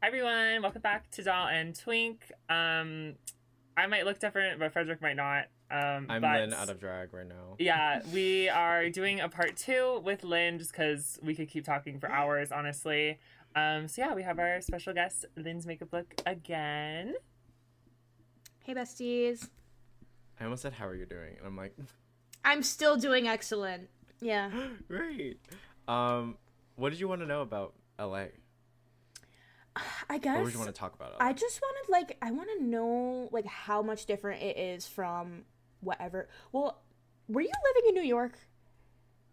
Hi 0.00 0.06
everyone, 0.06 0.62
welcome 0.62 0.80
back 0.80 1.10
to 1.10 1.24
Doll 1.24 1.48
and 1.48 1.74
Twink. 1.74 2.30
Um, 2.48 3.16
I 3.76 3.88
might 3.88 4.04
look 4.04 4.20
different, 4.20 4.60
but 4.60 4.72
Frederic 4.72 5.02
might 5.02 5.16
not. 5.16 5.46
Um, 5.72 6.06
I'm 6.08 6.22
but, 6.22 6.38
Lynn 6.38 6.54
out 6.54 6.70
of 6.70 6.78
drag 6.78 7.12
right 7.12 7.26
now. 7.26 7.56
Yeah, 7.58 8.02
we 8.12 8.48
are 8.48 8.90
doing 8.90 9.18
a 9.18 9.28
part 9.28 9.56
two 9.56 10.00
with 10.04 10.22
Lynn 10.22 10.60
just 10.60 10.70
because 10.70 11.18
we 11.20 11.34
could 11.34 11.48
keep 11.48 11.64
talking 11.64 11.98
for 11.98 12.08
hours, 12.08 12.52
honestly. 12.52 13.18
Um, 13.56 13.88
so 13.88 14.02
yeah, 14.02 14.14
we 14.14 14.22
have 14.22 14.38
our 14.38 14.60
special 14.60 14.94
guest, 14.94 15.24
Lins 15.36 15.66
makeup 15.66 15.88
look 15.92 16.14
again. 16.24 17.14
Hey, 18.62 18.74
besties. 18.74 19.48
I 20.38 20.44
almost 20.44 20.62
said, 20.62 20.74
"How 20.74 20.86
are 20.86 20.94
you 20.94 21.06
doing?" 21.06 21.34
And 21.38 21.44
I'm 21.44 21.56
like, 21.56 21.76
I'm 22.44 22.62
still 22.62 22.96
doing 22.96 23.26
excellent. 23.26 23.88
Yeah. 24.20 24.52
"Great." 24.86 25.40
Um, 25.88 26.36
what 26.76 26.90
did 26.90 27.00
you 27.00 27.08
want 27.08 27.20
to 27.22 27.26
know 27.26 27.42
about 27.42 27.74
LA? 27.98 28.26
I 30.08 30.18
guess. 30.18 30.36
What 30.36 30.44
would 30.44 30.52
you 30.52 30.58
want 30.58 30.74
to 30.74 30.78
talk 30.78 30.94
about? 30.94 31.12
LA? 31.12 31.26
I 31.26 31.32
just 31.32 31.60
wanted 31.60 31.90
like 31.90 32.18
I 32.22 32.30
want 32.30 32.48
to 32.58 32.64
know 32.64 33.28
like 33.32 33.46
how 33.46 33.82
much 33.82 34.06
different 34.06 34.42
it 34.42 34.56
is 34.56 34.86
from 34.86 35.44
whatever. 35.80 36.28
Well, 36.52 36.82
were 37.28 37.42
you 37.42 37.52
living 37.74 37.88
in 37.88 38.02
New 38.02 38.08
York? 38.08 38.38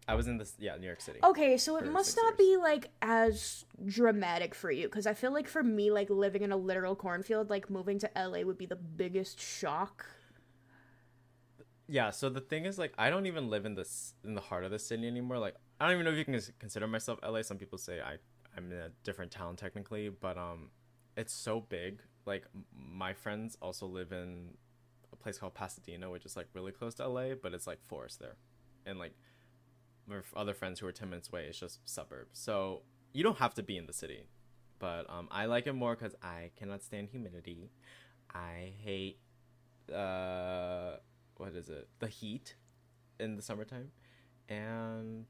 I 0.08 0.14
was 0.14 0.28
in 0.28 0.38
this, 0.38 0.54
yeah, 0.58 0.76
New 0.76 0.86
York 0.86 1.00
City. 1.00 1.18
Okay, 1.24 1.56
so 1.56 1.76
it 1.78 1.90
must 1.90 2.16
not 2.16 2.38
be 2.38 2.56
like 2.56 2.90
as 3.02 3.64
dramatic 3.84 4.54
for 4.54 4.70
you 4.70 4.86
because 4.86 5.04
I 5.06 5.14
feel 5.14 5.32
like 5.32 5.48
for 5.48 5.64
me, 5.64 5.90
like 5.90 6.10
living 6.10 6.42
in 6.42 6.52
a 6.52 6.56
literal 6.56 6.94
cornfield, 6.94 7.50
like 7.50 7.68
moving 7.68 7.98
to 7.98 8.10
LA 8.14 8.42
would 8.42 8.58
be 8.58 8.66
the 8.66 8.76
biggest 8.76 9.40
shock. 9.40 10.06
Yeah. 11.88 12.10
So 12.10 12.28
the 12.28 12.40
thing 12.40 12.66
is, 12.66 12.78
like, 12.78 12.92
I 12.98 13.10
don't 13.10 13.26
even 13.26 13.50
live 13.50 13.66
in 13.66 13.74
this 13.74 14.14
in 14.24 14.34
the 14.34 14.40
heart 14.40 14.64
of 14.64 14.70
the 14.70 14.78
city 14.78 15.08
anymore. 15.08 15.38
Like, 15.38 15.56
I 15.80 15.86
don't 15.86 15.94
even 15.94 16.04
know 16.04 16.12
if 16.12 16.18
you 16.18 16.24
can 16.24 16.40
consider 16.58 16.86
myself 16.86 17.18
LA. 17.26 17.42
Some 17.42 17.58
people 17.58 17.78
say 17.78 18.00
I 18.00 18.16
I'm 18.56 18.70
in 18.72 18.78
a 18.78 18.90
different 19.04 19.30
town 19.30 19.56
technically, 19.56 20.08
but 20.08 20.38
um, 20.38 20.70
it's 21.16 21.32
so 21.32 21.60
big. 21.60 22.00
Like, 22.24 22.44
my 22.74 23.12
friends 23.12 23.56
also 23.60 23.86
live 23.86 24.12
in 24.12 24.54
a 25.12 25.16
place 25.16 25.38
called 25.38 25.54
Pasadena, 25.54 26.10
which 26.10 26.24
is 26.24 26.36
like 26.36 26.48
really 26.54 26.72
close 26.72 26.94
to 26.94 27.06
LA, 27.06 27.34
but 27.40 27.54
it's 27.54 27.66
like 27.66 27.78
forest 27.86 28.20
there, 28.20 28.36
and 28.84 28.98
like 28.98 29.12
my 30.06 30.16
other 30.36 30.54
friends 30.54 30.80
who 30.80 30.86
are 30.86 30.92
10 30.92 31.10
minutes 31.10 31.28
away 31.28 31.46
it's 31.46 31.58
just 31.58 31.80
suburbs 31.84 32.38
so 32.38 32.82
you 33.12 33.24
don't 33.24 33.38
have 33.38 33.52
to 33.52 33.60
be 33.60 33.76
in 33.76 33.86
the 33.86 33.92
city 33.92 34.28
but 34.78 35.04
um, 35.10 35.26
i 35.32 35.46
like 35.46 35.66
it 35.66 35.72
more 35.72 35.96
because 35.96 36.14
i 36.22 36.50
cannot 36.56 36.80
stand 36.80 37.08
humidity. 37.10 37.70
I 38.34 38.72
hate 38.84 39.18
uh, 39.92 40.96
what 41.36 41.54
is 41.54 41.68
it? 41.68 41.88
The 42.00 42.08
heat 42.08 42.54
in 43.20 43.36
the 43.36 43.42
summertime. 43.42 43.90
And 44.48 45.26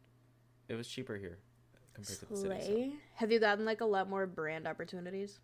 it 0.68 0.74
was 0.74 0.88
cheaper 0.88 1.16
here 1.16 1.38
compared 1.96 2.18
to 2.20 2.26
the 2.26 2.36
city 2.36 2.90
so 2.92 2.96
Have 3.16 3.32
you 3.32 3.40
gotten 3.40 3.64
like 3.64 3.80
a 3.80 3.88
lot 3.96 4.08
more 4.08 4.26
brand 4.26 4.68
opportunities? 4.68 5.40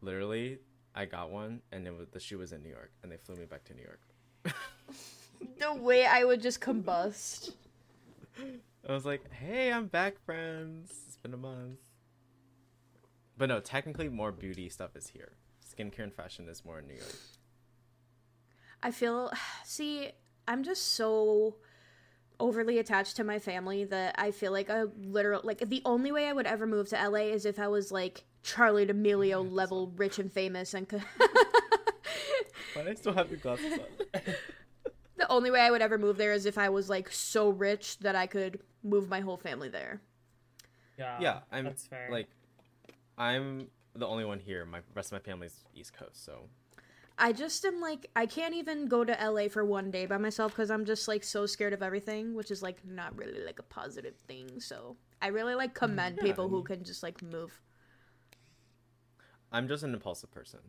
literally 0.00 0.58
i 0.94 1.04
got 1.04 1.30
one 1.30 1.60
and 1.72 1.86
it 1.86 1.94
was 1.96 2.08
the 2.10 2.20
shoe 2.20 2.38
was 2.38 2.52
in 2.52 2.62
new 2.62 2.70
york 2.70 2.92
and 3.02 3.10
they 3.10 3.16
flew 3.18 3.36
me 3.36 3.44
back 3.44 3.64
to 3.64 3.74
new 3.74 3.82
york 3.82 4.00
The 5.58 5.74
way 5.74 6.06
I 6.06 6.24
would 6.24 6.40
just 6.42 6.60
combust. 6.60 7.52
I 8.88 8.92
was 8.92 9.04
like, 9.04 9.30
"Hey, 9.32 9.72
I'm 9.72 9.86
back, 9.86 10.14
friends. 10.24 10.90
It's 11.06 11.16
been 11.16 11.34
a 11.34 11.36
month." 11.36 11.78
But 13.38 13.48
no, 13.48 13.60
technically, 13.60 14.08
more 14.08 14.32
beauty 14.32 14.68
stuff 14.68 14.96
is 14.96 15.08
here. 15.08 15.32
Skincare 15.64 16.04
and 16.04 16.14
fashion 16.14 16.48
is 16.48 16.64
more 16.64 16.78
in 16.78 16.86
New 16.86 16.94
York. 16.94 17.16
I 18.82 18.90
feel 18.90 19.32
see, 19.64 20.10
I'm 20.46 20.62
just 20.64 20.94
so 20.94 21.56
overly 22.40 22.78
attached 22.78 23.16
to 23.16 23.24
my 23.24 23.38
family 23.38 23.84
that 23.84 24.14
I 24.18 24.30
feel 24.30 24.52
like 24.52 24.68
a 24.68 24.88
literal 25.04 25.40
like 25.44 25.68
the 25.68 25.82
only 25.84 26.12
way 26.12 26.28
I 26.28 26.32
would 26.32 26.46
ever 26.46 26.66
move 26.66 26.88
to 26.88 27.08
LA 27.08 27.20
is 27.20 27.46
if 27.46 27.58
I 27.58 27.68
was 27.68 27.92
like 27.92 28.24
Charli 28.44 28.86
D'Amelio 28.86 29.42
level 29.50 29.92
rich 29.96 30.18
and 30.18 30.32
famous 30.32 30.74
and 30.74 30.88
could 30.88 31.04
But 32.74 32.88
I 32.88 32.94
still 32.94 33.12
have 33.12 33.30
your 33.30 33.38
glasses 33.38 33.78
on. 33.78 34.20
the 35.16 35.28
only 35.30 35.50
way 35.50 35.60
I 35.60 35.70
would 35.70 35.82
ever 35.82 35.98
move 35.98 36.16
there 36.16 36.32
is 36.32 36.46
if 36.46 36.58
I 36.58 36.68
was 36.68 36.88
like 36.88 37.10
so 37.10 37.50
rich 37.50 37.98
that 37.98 38.16
I 38.16 38.26
could 38.26 38.60
move 38.82 39.08
my 39.08 39.20
whole 39.20 39.36
family 39.36 39.68
there. 39.68 40.00
Yeah, 40.98 41.18
yeah, 41.20 41.38
I'm 41.50 41.64
that's 41.64 41.86
fair. 41.86 42.08
like, 42.10 42.28
I'm 43.18 43.68
the 43.94 44.06
only 44.06 44.24
one 44.24 44.38
here. 44.38 44.64
My 44.64 44.80
rest 44.94 45.12
of 45.12 45.20
my 45.20 45.30
family's 45.30 45.64
East 45.74 45.92
Coast, 45.94 46.24
so 46.24 46.48
I 47.18 47.32
just 47.32 47.64
am 47.64 47.80
like 47.80 48.08
I 48.16 48.26
can't 48.26 48.54
even 48.54 48.86
go 48.86 49.04
to 49.04 49.12
LA 49.12 49.48
for 49.48 49.64
one 49.64 49.90
day 49.90 50.06
by 50.06 50.18
myself 50.18 50.52
because 50.52 50.70
I'm 50.70 50.84
just 50.84 51.08
like 51.08 51.24
so 51.24 51.46
scared 51.46 51.72
of 51.72 51.82
everything, 51.82 52.34
which 52.34 52.50
is 52.50 52.62
like 52.62 52.84
not 52.84 53.16
really 53.16 53.44
like 53.44 53.58
a 53.58 53.62
positive 53.64 54.16
thing. 54.26 54.60
So 54.60 54.96
I 55.20 55.28
really 55.28 55.54
like 55.54 55.74
commend 55.74 56.18
Yeah, 56.18 56.24
people 56.24 56.48
who 56.48 56.62
can 56.62 56.84
just 56.84 57.02
like 57.02 57.22
move. 57.22 57.60
I'm 59.52 59.68
just 59.68 59.82
an 59.84 59.94
impulsive 59.94 60.30
person. 60.30 60.60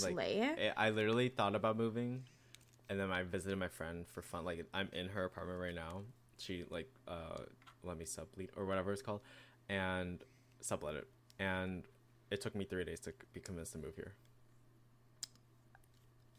Like, 0.00 0.12
Slay. 0.12 0.72
I 0.76 0.86
I 0.86 0.90
literally 0.90 1.28
thought 1.28 1.54
about 1.56 1.76
moving, 1.76 2.24
and 2.88 3.00
then 3.00 3.10
I 3.10 3.22
visited 3.24 3.58
my 3.58 3.68
friend 3.68 4.06
for 4.08 4.22
fun. 4.22 4.44
Like, 4.44 4.64
I'm 4.72 4.88
in 4.92 5.08
her 5.08 5.24
apartment 5.24 5.60
right 5.60 5.74
now. 5.74 6.02
She 6.38 6.64
like 6.70 6.88
uh 7.08 7.42
let 7.82 7.98
me 7.98 8.04
sublead 8.04 8.50
or 8.56 8.64
whatever 8.64 8.92
it's 8.92 9.02
called, 9.02 9.20
and 9.68 10.22
sublet 10.60 10.96
it. 10.96 11.08
And 11.38 11.84
it 12.30 12.40
took 12.40 12.54
me 12.54 12.64
three 12.64 12.84
days 12.84 13.00
to 13.00 13.12
be 13.32 13.40
convinced 13.40 13.72
to 13.72 13.78
move 13.78 13.96
here. 13.96 14.14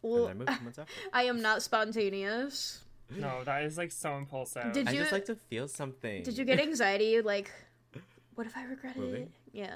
Well, 0.03 0.27
and 0.27 0.43
I 0.43 0.51
moved 0.51 0.63
months 0.63 0.79
after. 0.79 0.93
I 1.13 1.23
am 1.23 1.41
not 1.41 1.61
spontaneous. 1.63 2.83
no, 3.09 3.43
that 3.43 3.63
is 3.63 3.77
like 3.77 3.91
so 3.91 4.15
impulsive. 4.17 4.71
Did 4.73 4.87
I 4.87 4.93
just 4.93 5.11
like 5.11 5.25
to 5.25 5.35
feel 5.35 5.67
something. 5.67 6.23
Did 6.23 6.37
you 6.37 6.45
get 6.45 6.59
anxiety? 6.59 7.21
Like, 7.21 7.51
what 8.35 8.45
if 8.47 8.55
I 8.57 8.63
regret 8.65 8.97
Moving? 8.97 9.23
it? 9.23 9.31
Yeah. 9.51 9.75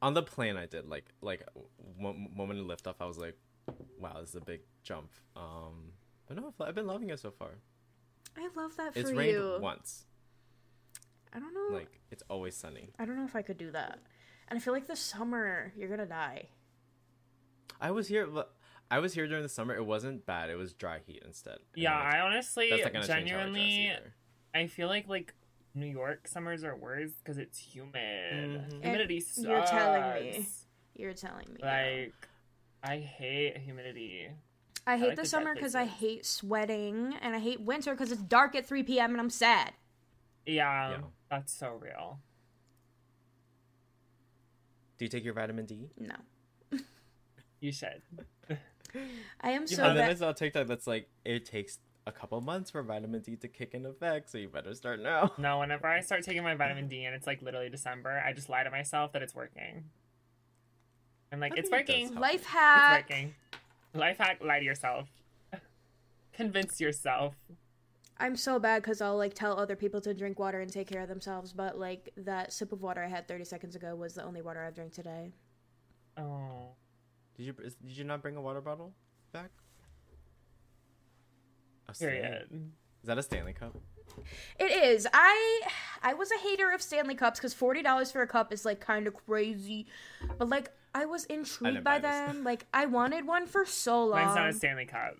on 0.00 0.14
the 0.14 0.22
plane? 0.22 0.56
I 0.56 0.66
did 0.66 0.88
like 0.88 1.06
like 1.20 1.42
one 1.98 2.28
moment 2.36 2.60
of 2.60 2.66
lift 2.66 2.86
off. 2.86 2.96
I 3.00 3.06
was 3.06 3.18
like, 3.18 3.36
wow, 3.98 4.16
this 4.20 4.30
is 4.30 4.34
a 4.36 4.40
big 4.40 4.60
jump. 4.82 5.10
Um, 5.36 5.92
but 6.26 6.36
no, 6.36 6.48
I've, 6.60 6.68
I've 6.68 6.74
been 6.74 6.86
loving 6.86 7.10
it 7.10 7.18
so 7.20 7.30
far. 7.30 7.50
I 8.36 8.48
love 8.56 8.76
that 8.76 8.94
for 8.94 8.98
It's 9.00 9.10
for 9.10 9.16
rained 9.16 9.32
you. 9.32 9.58
once. 9.60 10.04
I 11.34 11.38
don't 11.40 11.52
know. 11.54 11.76
Like 11.76 12.00
it's 12.10 12.22
always 12.30 12.54
sunny. 12.56 12.90
I 12.98 13.04
don't 13.04 13.16
know 13.16 13.24
if 13.24 13.34
I 13.36 13.42
could 13.42 13.58
do 13.58 13.70
that. 13.72 13.98
And 14.48 14.56
I 14.58 14.60
feel 14.60 14.72
like 14.74 14.86
the 14.86 14.96
summer, 14.96 15.72
you're 15.76 15.88
gonna 15.88 16.06
die. 16.06 16.48
I 17.80 17.90
was 17.90 18.06
here. 18.08 18.26
but 18.26 18.54
I 18.92 18.98
was 18.98 19.14
here 19.14 19.26
during 19.26 19.42
the 19.42 19.48
summer. 19.48 19.74
It 19.74 19.86
wasn't 19.86 20.26
bad. 20.26 20.50
It 20.50 20.56
was 20.58 20.74
dry 20.74 20.98
heat 21.06 21.22
instead. 21.24 21.56
Yeah, 21.74 21.94
I 21.98 22.20
honestly, 22.20 22.68
that's 22.68 22.82
not 22.84 22.92
gonna 22.92 23.06
change 23.06 23.30
how 23.30 23.38
I 23.38 23.40
dress 23.44 23.54
genuinely. 23.54 23.92
I 24.54 24.66
feel 24.66 24.86
like 24.88 25.08
like 25.08 25.32
New 25.74 25.86
York 25.86 26.28
summers 26.28 26.62
are 26.62 26.76
worse 26.76 27.12
because 27.24 27.38
it's 27.38 27.58
humid. 27.58 27.94
Mhm. 27.94 28.82
Humidity 28.82 29.20
sucks. 29.20 29.48
You're 29.48 29.64
telling 29.64 30.22
me. 30.32 30.46
You're 30.94 31.14
telling 31.14 31.46
me. 31.54 31.60
Like, 31.62 32.28
I 32.82 32.98
hate 32.98 33.56
humidity. 33.56 34.28
I 34.86 34.98
hate 34.98 35.06
like 35.08 35.16
the 35.16 35.22
the 35.22 35.28
summer 35.28 35.54
because 35.54 35.74
I 35.74 35.86
hate 35.86 36.26
sweating, 36.26 37.14
and 37.22 37.34
I 37.34 37.38
hate 37.38 37.62
winter 37.62 37.92
because 37.92 38.12
it's 38.12 38.20
dark 38.20 38.54
at 38.54 38.66
3 38.66 38.82
p.m. 38.82 39.12
and 39.12 39.20
I'm 39.20 39.30
sad. 39.30 39.72
Yeah, 40.44 40.90
Yeah. 40.90 41.00
that's 41.30 41.50
so 41.54 41.76
real. 41.80 42.20
Do 44.98 45.06
you 45.06 45.08
take 45.08 45.24
your 45.24 45.32
vitamin 45.32 45.64
D? 45.64 45.88
No. 45.98 46.16
You 47.60 47.72
should. 47.72 48.02
I 49.40 49.50
am 49.52 49.62
You 49.62 49.68
so 49.68 49.84
and 49.84 49.96
then 49.96 50.04
I 50.04 50.08
bad. 50.08 50.18
saw 50.18 50.30
a 50.30 50.34
TikTok 50.34 50.66
that's 50.66 50.86
like 50.86 51.08
it 51.24 51.44
takes 51.44 51.78
a 52.06 52.12
couple 52.12 52.40
months 52.40 52.70
for 52.70 52.82
vitamin 52.82 53.20
D 53.20 53.36
to 53.36 53.48
kick 53.48 53.74
in 53.74 53.86
effect, 53.86 54.30
so 54.30 54.38
you 54.38 54.48
better 54.48 54.74
start 54.74 55.00
now. 55.00 55.32
No, 55.38 55.58
whenever 55.60 55.86
I 55.86 56.00
start 56.00 56.24
taking 56.24 56.42
my 56.42 56.54
vitamin 56.54 56.88
D 56.88 57.04
and 57.04 57.14
it's 57.14 57.26
like 57.26 57.42
literally 57.42 57.68
December, 57.70 58.22
I 58.26 58.32
just 58.32 58.48
lie 58.48 58.64
to 58.64 58.70
myself 58.70 59.12
that 59.12 59.22
it's 59.22 59.34
working. 59.34 59.84
I'm 61.32 61.40
like, 61.40 61.56
it's 61.56 61.70
think 61.70 61.82
it 61.82 61.86
does 61.86 61.94
working. 61.94 62.08
help. 62.08 62.20
Life 62.20 62.34
It's 62.40 62.46
hack. 62.46 63.08
working. 63.10 63.34
Life 63.94 64.18
hack, 64.18 64.38
lie 64.44 64.58
to 64.58 64.64
yourself. 64.64 65.08
Convince 66.32 66.80
yourself. 66.80 67.34
I'm 68.18 68.36
so 68.36 68.58
bad 68.58 68.82
because 68.82 69.00
I'll 69.00 69.16
like 69.16 69.34
tell 69.34 69.58
other 69.58 69.74
people 69.76 70.00
to 70.02 70.12
drink 70.14 70.38
water 70.38 70.60
and 70.60 70.70
take 70.72 70.88
care 70.88 71.02
of 71.02 71.08
themselves, 71.08 71.52
but 71.52 71.78
like 71.78 72.10
that 72.16 72.52
sip 72.52 72.72
of 72.72 72.82
water 72.82 73.02
I 73.02 73.08
had 73.08 73.26
30 73.26 73.44
seconds 73.44 73.74
ago 73.74 73.94
was 73.96 74.14
the 74.14 74.22
only 74.24 74.42
water 74.42 74.62
I've 74.62 74.74
drank 74.74 74.92
today. 74.92 75.32
Oh. 76.16 76.74
Did 77.36 77.44
you 77.46 77.54
is- 77.62 77.74
did 77.76 77.96
you 77.96 78.04
not 78.04 78.22
bring 78.22 78.36
a 78.36 78.40
water 78.40 78.60
bottle 78.60 78.92
back? 79.32 79.50
A 81.88 81.94
Stanley- 81.94 82.20
Period. 82.20 82.72
Is 83.02 83.06
that 83.06 83.18
a 83.18 83.22
Stanley 83.22 83.52
cup? 83.52 83.76
It 84.58 84.70
is. 84.70 85.06
I 85.12 85.62
I 86.02 86.14
was 86.14 86.30
a 86.30 86.38
hater 86.38 86.70
of 86.72 86.82
Stanley 86.82 87.14
cups 87.14 87.38
because 87.38 87.54
forty 87.54 87.82
dollars 87.82 88.12
for 88.12 88.22
a 88.22 88.26
cup 88.26 88.52
is 88.52 88.64
like 88.64 88.80
kind 88.80 89.06
of 89.06 89.14
crazy, 89.14 89.86
but 90.38 90.48
like 90.48 90.70
I 90.94 91.06
was 91.06 91.24
intrigued 91.24 91.76
didn't 91.76 91.84
by 91.84 91.98
buy 91.98 92.26
this. 92.26 92.32
them. 92.34 92.44
Like 92.44 92.66
I 92.74 92.86
wanted 92.86 93.26
one 93.26 93.46
for 93.46 93.64
so 93.64 94.04
long. 94.04 94.24
Mine's 94.24 94.36
not 94.36 94.48
a 94.50 94.52
Stanley 94.52 94.84
Cup. 94.84 95.16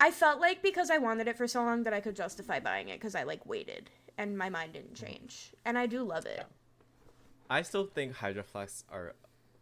I 0.00 0.10
felt 0.10 0.40
like 0.40 0.60
because 0.62 0.90
I 0.90 0.98
wanted 0.98 1.28
it 1.28 1.36
for 1.38 1.46
so 1.48 1.62
long 1.62 1.84
that 1.84 1.94
I 1.94 2.00
could 2.00 2.14
justify 2.16 2.60
buying 2.60 2.88
it 2.90 3.00
because 3.00 3.14
I 3.14 3.22
like 3.22 3.46
waited 3.46 3.88
and 4.18 4.36
my 4.36 4.50
mind 4.50 4.74
didn't 4.74 4.94
change, 4.94 5.54
and 5.64 5.78
I 5.78 5.86
do 5.86 6.02
love 6.02 6.26
it. 6.26 6.44
I 7.48 7.62
still 7.62 7.86
think 7.86 8.16
Hydro 8.16 8.42
Flasks 8.42 8.84
are 8.90 9.14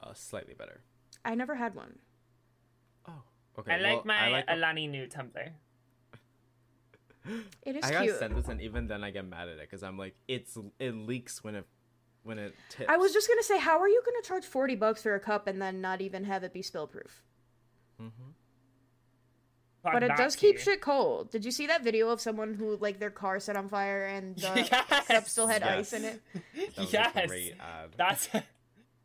uh, 0.03 0.12
slightly 0.14 0.55
better. 0.55 0.81
I 1.24 1.34
never 1.34 1.54
had 1.54 1.74
one. 1.74 1.98
Oh, 3.08 3.22
okay. 3.58 3.72
I 3.74 3.78
like 3.78 4.04
my 4.04 4.19
I 4.19 4.28
like 4.28 4.44
Alani 4.48 4.86
Nu 4.86 5.06
tumbler. 5.06 5.52
It 7.62 7.76
is 7.76 7.84
I 7.84 7.92
got 7.92 8.02
cute. 8.02 8.19
sent 8.19 8.34
this, 8.34 8.48
and 8.48 8.60
even 8.60 8.88
then 8.88 9.04
I 9.04 9.10
get 9.12 9.24
mad 9.24 9.48
at 9.48 9.54
it 9.58 9.60
because 9.60 9.82
I'm 9.84 9.96
like, 9.96 10.16
it's 10.26 10.58
it 10.80 10.92
leaks 10.94 11.44
when 11.44 11.54
it 11.54 11.66
when 12.24 12.38
it 12.38 12.54
tips. 12.69 12.88
I 12.90 12.96
was 12.96 13.12
just 13.12 13.28
gonna 13.28 13.44
say, 13.44 13.58
how 13.60 13.78
are 13.80 13.88
you 13.88 14.02
gonna 14.04 14.22
charge 14.22 14.44
forty 14.44 14.74
bucks 14.74 15.02
for 15.02 15.14
a 15.14 15.20
cup 15.20 15.46
and 15.46 15.62
then 15.62 15.80
not 15.80 16.00
even 16.00 16.24
have 16.24 16.42
it 16.42 16.52
be 16.52 16.62
spill 16.62 16.88
proof? 16.88 17.22
Mm-hmm. 18.00 18.30
Fuck 19.84 19.92
But 19.94 20.02
it 20.04 20.16
does 20.16 20.34
keep 20.36 20.56
tea. 20.58 20.62
shit 20.62 20.80
cold. 20.80 21.30
Did 21.30 21.44
you 21.44 21.50
see 21.52 21.66
that 21.68 21.82
video 21.84 22.08
of 22.08 22.20
someone 22.20 22.54
who 22.54 22.76
like 22.76 22.98
their 22.98 23.10
car 23.10 23.38
set 23.40 23.56
on 23.56 23.68
fire 23.68 24.06
and 24.06 24.36
the 24.36 24.68
Yes! 24.70 25.06
cup 25.06 25.28
still 25.28 25.46
had 25.46 25.62
ice 25.62 25.92
in 25.92 26.04
it? 26.04 26.20
That 26.76 26.76
was 26.78 26.92
yes, 26.92 27.12
a 27.16 27.26
great 27.28 27.54
ad. 27.60 27.90
that's 27.96 28.28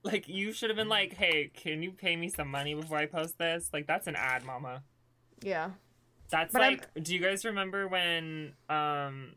like 0.08 0.28
you 0.28 0.52
should 0.52 0.70
have 0.70 0.78
been 0.78 0.90
like, 0.90 1.14
hey, 1.14 1.52
can 1.54 1.84
you 1.84 1.92
pay 1.92 2.16
me 2.16 2.30
some 2.30 2.50
money 2.50 2.74
before 2.74 2.98
I 2.98 3.06
post 3.06 3.38
this? 3.38 3.70
Like 3.74 3.88
that's 3.88 4.08
an 4.08 4.16
ad, 4.16 4.44
mama. 4.46 4.84
Yeah. 5.42 5.72
That's 6.30 6.52
But 6.52 6.62
I'm- 6.62 6.74
like, 6.74 7.04
do 7.04 7.14
you 7.14 7.22
guys 7.22 7.46
remember 7.46 7.88
when 7.88 8.54
um, 8.70 9.34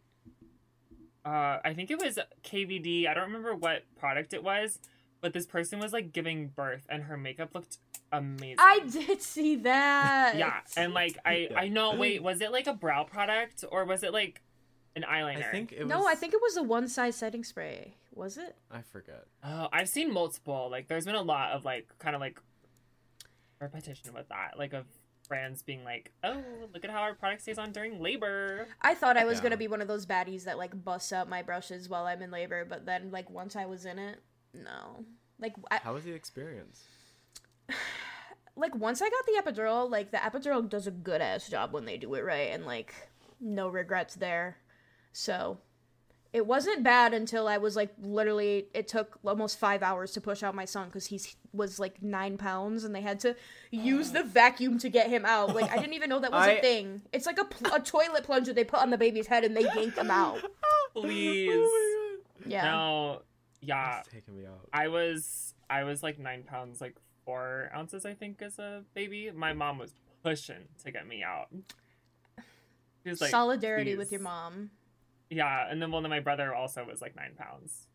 uh, 1.24 1.58
I 1.64 1.74
think 1.74 1.90
it 1.90 2.00
was 2.02 2.18
KVD. 2.42 3.06
I 3.06 3.14
don't 3.14 3.24
remember 3.26 3.54
what 3.54 3.82
product 3.98 4.32
it 4.32 4.42
was, 4.42 4.78
but 5.20 5.32
this 5.32 5.46
person 5.46 5.78
was 5.78 5.92
like 5.92 6.12
giving 6.12 6.48
birth 6.48 6.86
and 6.88 7.04
her 7.04 7.16
makeup 7.16 7.54
looked 7.54 7.78
amazing. 8.10 8.56
I 8.58 8.80
did 8.90 9.20
see 9.22 9.56
that. 9.56 10.34
yeah, 10.36 10.60
and 10.76 10.94
like 10.94 11.18
I 11.24 11.48
I 11.54 11.68
know. 11.68 11.94
Wait, 11.94 12.22
was 12.22 12.40
it 12.40 12.50
like 12.52 12.66
a 12.66 12.72
brow 12.74 13.04
product 13.04 13.64
or 13.70 13.84
was 13.84 14.02
it 14.02 14.12
like 14.12 14.40
an 14.96 15.02
eyeliner? 15.02 15.46
I 15.48 15.50
think 15.50 15.72
it 15.72 15.80
was. 15.80 15.88
No, 15.88 16.06
I 16.06 16.14
think 16.14 16.34
it 16.34 16.40
was 16.42 16.56
a 16.56 16.62
one 16.62 16.88
size 16.88 17.16
setting 17.16 17.44
spray. 17.44 17.94
Was 18.14 18.36
it? 18.38 18.56
I 18.70 18.82
forget. 18.82 19.24
Oh, 19.44 19.68
I've 19.72 19.88
seen 19.88 20.12
multiple. 20.12 20.68
Like, 20.70 20.88
there's 20.88 21.04
been 21.04 21.14
a 21.14 21.22
lot 21.22 21.52
of 21.52 21.64
like 21.64 21.88
kind 21.98 22.14
of 22.14 22.20
like 22.20 22.40
repetition 23.60 24.12
with 24.14 24.28
that, 24.28 24.58
like 24.58 24.72
of 24.72 24.86
brands 25.28 25.62
being 25.62 25.84
like, 25.84 26.10
"Oh, 26.24 26.42
look 26.74 26.84
at 26.84 26.90
how 26.90 27.02
our 27.02 27.14
product 27.14 27.42
stays 27.42 27.58
on 27.58 27.72
during 27.72 28.00
labor." 28.02 28.66
I 28.82 28.94
thought 28.94 29.16
I 29.16 29.24
was 29.24 29.38
Yeah. 29.38 29.44
gonna 29.44 29.56
be 29.56 29.68
one 29.68 29.80
of 29.80 29.88
those 29.88 30.06
baddies 30.06 30.44
that 30.44 30.58
like 30.58 30.84
busts 30.84 31.12
out 31.12 31.28
my 31.28 31.42
brushes 31.42 31.88
while 31.88 32.06
I'm 32.06 32.20
in 32.22 32.30
labor, 32.30 32.64
but 32.64 32.84
then 32.86 33.10
like 33.10 33.30
once 33.30 33.54
I 33.54 33.66
was 33.66 33.84
in 33.86 33.98
it, 33.98 34.18
no. 34.52 35.04
Like 35.38 35.54
I, 35.70 35.76
How 35.78 35.94
was 35.94 36.04
the 36.04 36.12
experience? 36.12 36.84
like 38.56 38.74
once 38.74 39.00
I 39.00 39.08
got 39.08 39.24
the 39.26 39.50
epidural, 39.52 39.88
like 39.90 40.10
the 40.10 40.18
epidural 40.18 40.68
does 40.68 40.86
a 40.86 40.90
good 40.90 41.20
ass 41.20 41.48
job 41.48 41.72
when 41.72 41.84
they 41.84 41.96
do 41.96 42.12
it 42.14 42.24
right, 42.24 42.50
and 42.52 42.66
like 42.66 42.92
no 43.40 43.68
regrets 43.68 44.16
there. 44.16 44.56
So 45.12 45.58
it 46.32 46.46
wasn't 46.46 46.84
bad 46.84 47.12
until 47.12 47.48
I 47.48 47.58
was 47.58 47.74
like 47.76 47.92
literally. 48.00 48.66
It 48.74 48.86
took 48.88 49.18
almost 49.24 49.58
five 49.58 49.82
hours 49.82 50.12
to 50.12 50.20
push 50.20 50.42
out 50.42 50.54
my 50.54 50.64
son 50.64 50.86
because 50.86 51.06
he 51.06 51.20
was 51.52 51.80
like 51.80 52.00
nine 52.02 52.36
pounds, 52.38 52.84
and 52.84 52.94
they 52.94 53.00
had 53.00 53.18
to 53.20 53.34
use 53.72 54.12
the 54.12 54.22
vacuum 54.22 54.78
to 54.78 54.88
get 54.88 55.08
him 55.08 55.24
out. 55.26 55.54
Like 55.54 55.70
I 55.72 55.76
didn't 55.78 55.94
even 55.94 56.08
know 56.10 56.20
that 56.20 56.30
was 56.30 56.46
a 56.46 56.52
I- 56.58 56.60
thing. 56.60 57.02
It's 57.12 57.26
like 57.26 57.38
a, 57.38 57.44
pl- 57.44 57.74
a 57.74 57.80
toilet 57.80 58.24
plunger 58.24 58.52
they 58.52 58.64
put 58.64 58.80
on 58.80 58.90
the 58.90 58.98
baby's 58.98 59.26
head 59.26 59.44
and 59.44 59.56
they 59.56 59.62
yank 59.74 59.96
him 59.96 60.10
out. 60.10 60.38
Please. 60.94 61.50
Oh 61.52 62.16
Yeah. 62.46 62.62
No, 62.70 63.12
my 63.14 63.18
yeah. 63.60 63.98
It's 64.00 64.08
taking 64.08 64.36
me 64.36 64.46
out. 64.46 64.68
I 64.72 64.86
was 64.88 65.54
I 65.68 65.82
was 65.84 66.02
like 66.02 66.18
nine 66.18 66.44
pounds, 66.44 66.80
like 66.80 66.94
four 67.24 67.70
ounces, 67.74 68.04
I 68.06 68.14
think, 68.14 68.40
as 68.42 68.58
a 68.60 68.84
baby. 68.94 69.30
My 69.34 69.52
mom 69.52 69.78
was 69.78 69.94
pushing 70.22 70.68
to 70.84 70.90
get 70.92 71.06
me 71.08 71.22
out. 71.24 71.48
She 73.02 73.08
was 73.10 73.20
like, 73.20 73.30
Solidarity 73.30 73.96
with 73.96 74.12
your 74.12 74.20
mom. 74.20 74.70
Yeah, 75.30 75.66
and 75.70 75.80
then 75.80 75.90
well, 75.90 76.02
then 76.02 76.10
my 76.10 76.20
brother 76.20 76.54
also 76.54 76.84
was 76.84 77.00
like 77.00 77.16
nine 77.16 77.34
pounds. 77.38 77.86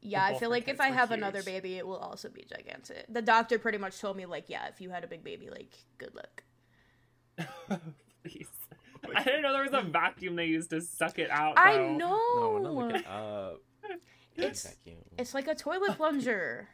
Yeah, 0.00 0.24
I 0.24 0.34
feel 0.34 0.50
like 0.50 0.68
if 0.68 0.80
I 0.80 0.90
were 0.90 0.96
have 0.96 1.12
another 1.12 1.42
baby, 1.42 1.76
it 1.76 1.86
will 1.86 1.96
also 1.96 2.28
be 2.28 2.44
gigantic. 2.48 3.06
The 3.08 3.22
doctor 3.22 3.58
pretty 3.58 3.78
much 3.78 4.00
told 4.00 4.16
me 4.16 4.26
like, 4.26 4.48
yeah, 4.48 4.66
if 4.68 4.80
you 4.80 4.90
had 4.90 5.02
a 5.02 5.06
big 5.06 5.24
baby, 5.24 5.48
like, 5.48 5.72
good 5.96 6.14
luck. 6.14 6.42
Please. 8.22 8.48
I 9.14 9.22
didn't 9.24 9.42
know 9.42 9.52
there 9.52 9.62
was 9.62 9.72
a 9.72 9.82
vacuum 9.82 10.36
they 10.36 10.46
used 10.46 10.70
to 10.70 10.80
suck 10.80 11.18
it 11.18 11.30
out. 11.30 11.54
I 11.58 11.78
know. 11.78 12.18
No, 12.36 12.50
we're 12.52 12.60
not 12.60 12.74
looking 12.74 13.06
up. 13.06 13.60
It's 14.36 14.66
Vacuum. 14.66 14.96
it's 15.16 15.32
like 15.32 15.46
a 15.46 15.54
toilet 15.54 15.92
plunger. 15.96 16.68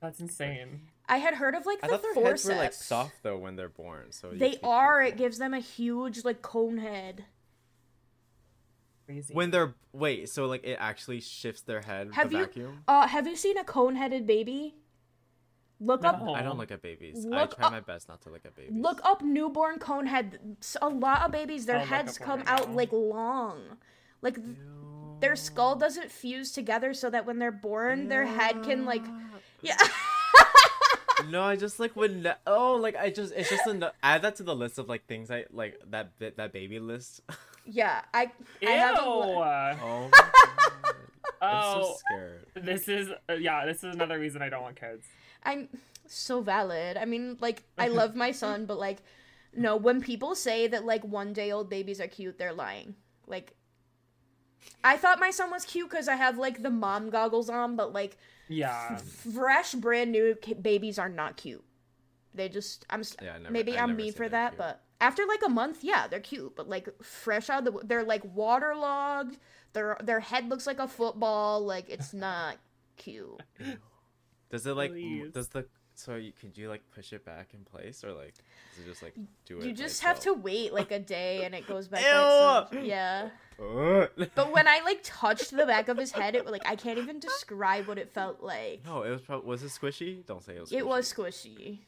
That's 0.00 0.20
insane. 0.20 0.88
I 1.06 1.18
had 1.18 1.34
heard 1.34 1.54
of 1.54 1.66
like 1.66 1.80
I 1.82 1.86
the 1.86 1.92
thought 1.92 2.02
their 2.02 2.14
forceps. 2.14 2.44
heads 2.44 2.48
were 2.56 2.62
like 2.62 2.72
soft 2.72 3.22
though 3.22 3.36
when 3.36 3.56
they're 3.56 3.68
born. 3.68 4.10
So 4.10 4.30
They 4.32 4.56
are. 4.62 5.02
It 5.02 5.18
gives 5.18 5.36
them 5.36 5.52
a 5.52 5.58
huge 5.58 6.24
like 6.24 6.40
cone 6.40 6.78
head. 6.78 7.26
Crazy. 9.08 9.32
When 9.32 9.50
they're 9.50 9.74
wait, 9.94 10.28
so 10.28 10.44
like 10.44 10.64
it 10.64 10.76
actually 10.78 11.20
shifts 11.20 11.62
their 11.62 11.80
head. 11.80 12.10
Have 12.12 12.28
the 12.28 12.36
you 12.36 12.44
vacuum. 12.44 12.84
uh 12.86 13.06
have 13.08 13.26
you 13.26 13.36
seen 13.36 13.56
a 13.56 13.64
cone 13.64 13.96
headed 13.96 14.26
baby? 14.26 14.74
Look 15.80 16.04
up 16.04 16.20
I 16.22 16.42
don't 16.42 16.58
look 16.58 16.70
at 16.70 16.82
babies. 16.82 17.24
Look 17.24 17.52
I 17.54 17.56
try 17.56 17.66
up- 17.66 17.72
my 17.72 17.80
best 17.80 18.06
not 18.08 18.20
to 18.22 18.30
look 18.30 18.44
at 18.44 18.54
babies. 18.54 18.74
look 18.76 19.00
up 19.04 19.22
newborn 19.22 19.78
cone 19.78 20.04
head. 20.06 20.58
A 20.82 20.88
lot 20.90 21.22
of 21.22 21.30
babies, 21.32 21.64
their 21.64 21.78
I'll 21.78 21.86
heads 21.86 22.18
come 22.18 22.40
one 22.40 22.48
out 22.48 22.68
now. 22.68 22.74
like 22.74 22.92
long. 22.92 23.78
Like 24.20 24.34
th- 24.34 24.56
their 25.20 25.36
skull 25.36 25.74
doesn't 25.76 26.10
fuse 26.12 26.52
together 26.52 26.92
so 26.92 27.08
that 27.08 27.24
when 27.24 27.38
they're 27.38 27.50
born, 27.50 28.08
their 28.08 28.26
head 28.26 28.62
can 28.62 28.84
like 28.84 29.04
yeah. 29.62 29.76
No, 31.30 31.42
I 31.42 31.56
just 31.56 31.80
like 31.80 31.96
would 31.96 32.22
ne- 32.22 32.34
oh 32.46 32.74
like 32.76 32.94
I 32.94 33.10
just 33.10 33.32
it's 33.34 33.48
just 33.50 33.66
a 33.66 33.92
add 34.02 34.22
that 34.22 34.36
to 34.36 34.42
the 34.44 34.54
list 34.54 34.78
of 34.78 34.88
like 34.88 35.06
things 35.06 35.30
I 35.30 35.46
like 35.50 35.80
that 35.90 36.12
that 36.36 36.52
baby 36.52 36.78
list. 36.78 37.22
yeah, 37.70 38.02
I 38.14 38.30
Ew. 38.60 38.68
I 38.68 38.72
have 38.72 38.98
a 38.98 39.02
li- 39.02 39.78
oh. 39.82 40.10
I'm 41.40 41.62
oh, 41.64 41.82
so 41.82 41.96
scared. 42.06 42.46
this 42.56 42.88
is 42.88 43.10
uh, 43.28 43.34
yeah. 43.34 43.64
This 43.66 43.78
is 43.84 43.94
another 43.94 44.18
reason 44.18 44.42
I 44.42 44.48
don't 44.48 44.62
want 44.62 44.80
kids. 44.80 45.06
I'm 45.44 45.68
so 46.06 46.40
valid. 46.40 46.96
I 46.96 47.04
mean, 47.04 47.36
like, 47.40 47.62
I 47.76 47.88
love 48.00 48.16
my 48.16 48.32
son, 48.32 48.66
but 48.66 48.78
like, 48.78 48.98
no, 49.54 49.76
when 49.76 50.00
people 50.00 50.34
say 50.34 50.66
that 50.66 50.84
like 50.84 51.04
one 51.04 51.32
day 51.32 51.52
old 51.52 51.70
babies 51.70 52.00
are 52.00 52.08
cute, 52.08 52.38
they're 52.38 52.52
lying. 52.52 52.94
Like, 53.26 53.54
I 54.82 54.96
thought 54.96 55.20
my 55.20 55.30
son 55.30 55.50
was 55.50 55.64
cute 55.64 55.88
because 55.90 56.08
I 56.08 56.16
have 56.16 56.38
like 56.38 56.62
the 56.62 56.70
mom 56.70 57.10
goggles 57.10 57.48
on, 57.48 57.76
but 57.76 57.92
like, 57.92 58.16
Yeah. 58.48 58.96
fresh, 58.96 59.74
brand 59.74 60.10
new 60.10 60.34
ki- 60.40 60.54
babies 60.54 60.98
are 60.98 61.08
not 61.08 61.36
cute. 61.36 61.64
They 62.34 62.48
just, 62.48 62.84
I'm, 62.90 63.02
Yeah, 63.22 63.34
I 63.34 63.38
never- 63.38 63.52
maybe 63.52 63.76
I 63.78 63.82
I'm 63.82 63.90
never 63.90 64.02
mean 64.02 64.12
for 64.12 64.28
that, 64.28 64.52
cute. 64.52 64.58
but 64.58 64.82
after 65.00 65.24
like 65.26 65.42
a 65.44 65.48
month, 65.48 65.82
yeah, 65.82 66.06
they're 66.08 66.20
cute, 66.20 66.54
but 66.56 66.68
like 66.68 66.88
fresh 67.02 67.48
out 67.50 67.66
of 67.66 67.72
the, 67.72 67.80
they're 67.84 68.04
like 68.04 68.22
waterlogged. 68.34 69.36
Their 69.72 69.96
their 70.02 70.20
head 70.20 70.48
looks 70.48 70.66
like 70.66 70.78
a 70.78 70.88
football. 70.88 71.64
Like 71.64 71.88
it's 71.88 72.12
not 72.14 72.56
cute. 72.96 73.40
Does 74.50 74.66
it 74.66 74.74
like 74.74 74.92
Please. 74.92 75.32
does 75.32 75.48
the 75.48 75.66
so 75.94 76.14
you 76.14 76.32
could 76.32 76.56
you 76.56 76.68
like 76.68 76.82
push 76.94 77.12
it 77.12 77.24
back 77.24 77.48
in 77.54 77.64
place 77.64 78.04
or 78.04 78.12
like 78.12 78.34
does 78.76 78.86
it 78.86 78.88
just 78.88 79.02
like 79.02 79.14
do 79.44 79.58
it? 79.58 79.64
You 79.64 79.72
by 79.72 79.76
just 79.76 80.02
have 80.02 80.20
to 80.20 80.32
wait 80.32 80.72
like 80.72 80.90
a 80.92 80.98
day 81.00 81.44
and 81.44 81.54
it 81.54 81.66
goes 81.66 81.88
back. 81.88 82.02
Ew! 82.72 82.82
Yeah. 82.82 83.30
But 83.58 84.52
when 84.52 84.68
I 84.68 84.82
like 84.84 85.00
touched 85.02 85.50
the 85.50 85.66
back 85.66 85.88
of 85.88 85.96
his 85.96 86.12
head, 86.12 86.36
it 86.36 86.46
like 86.46 86.62
I 86.64 86.76
can't 86.76 86.98
even 86.98 87.18
describe 87.18 87.88
what 87.88 87.98
it 87.98 88.12
felt 88.12 88.40
like. 88.40 88.84
no, 88.84 89.02
it 89.02 89.10
was 89.10 89.20
probably 89.20 89.48
was 89.48 89.64
it 89.64 89.72
squishy? 89.72 90.24
Don't 90.24 90.44
say 90.44 90.54
it 90.54 90.60
was. 90.60 90.70
Squishy. 90.70 90.76
It 90.76 90.86
was 90.86 91.12
squishy. 91.12 91.78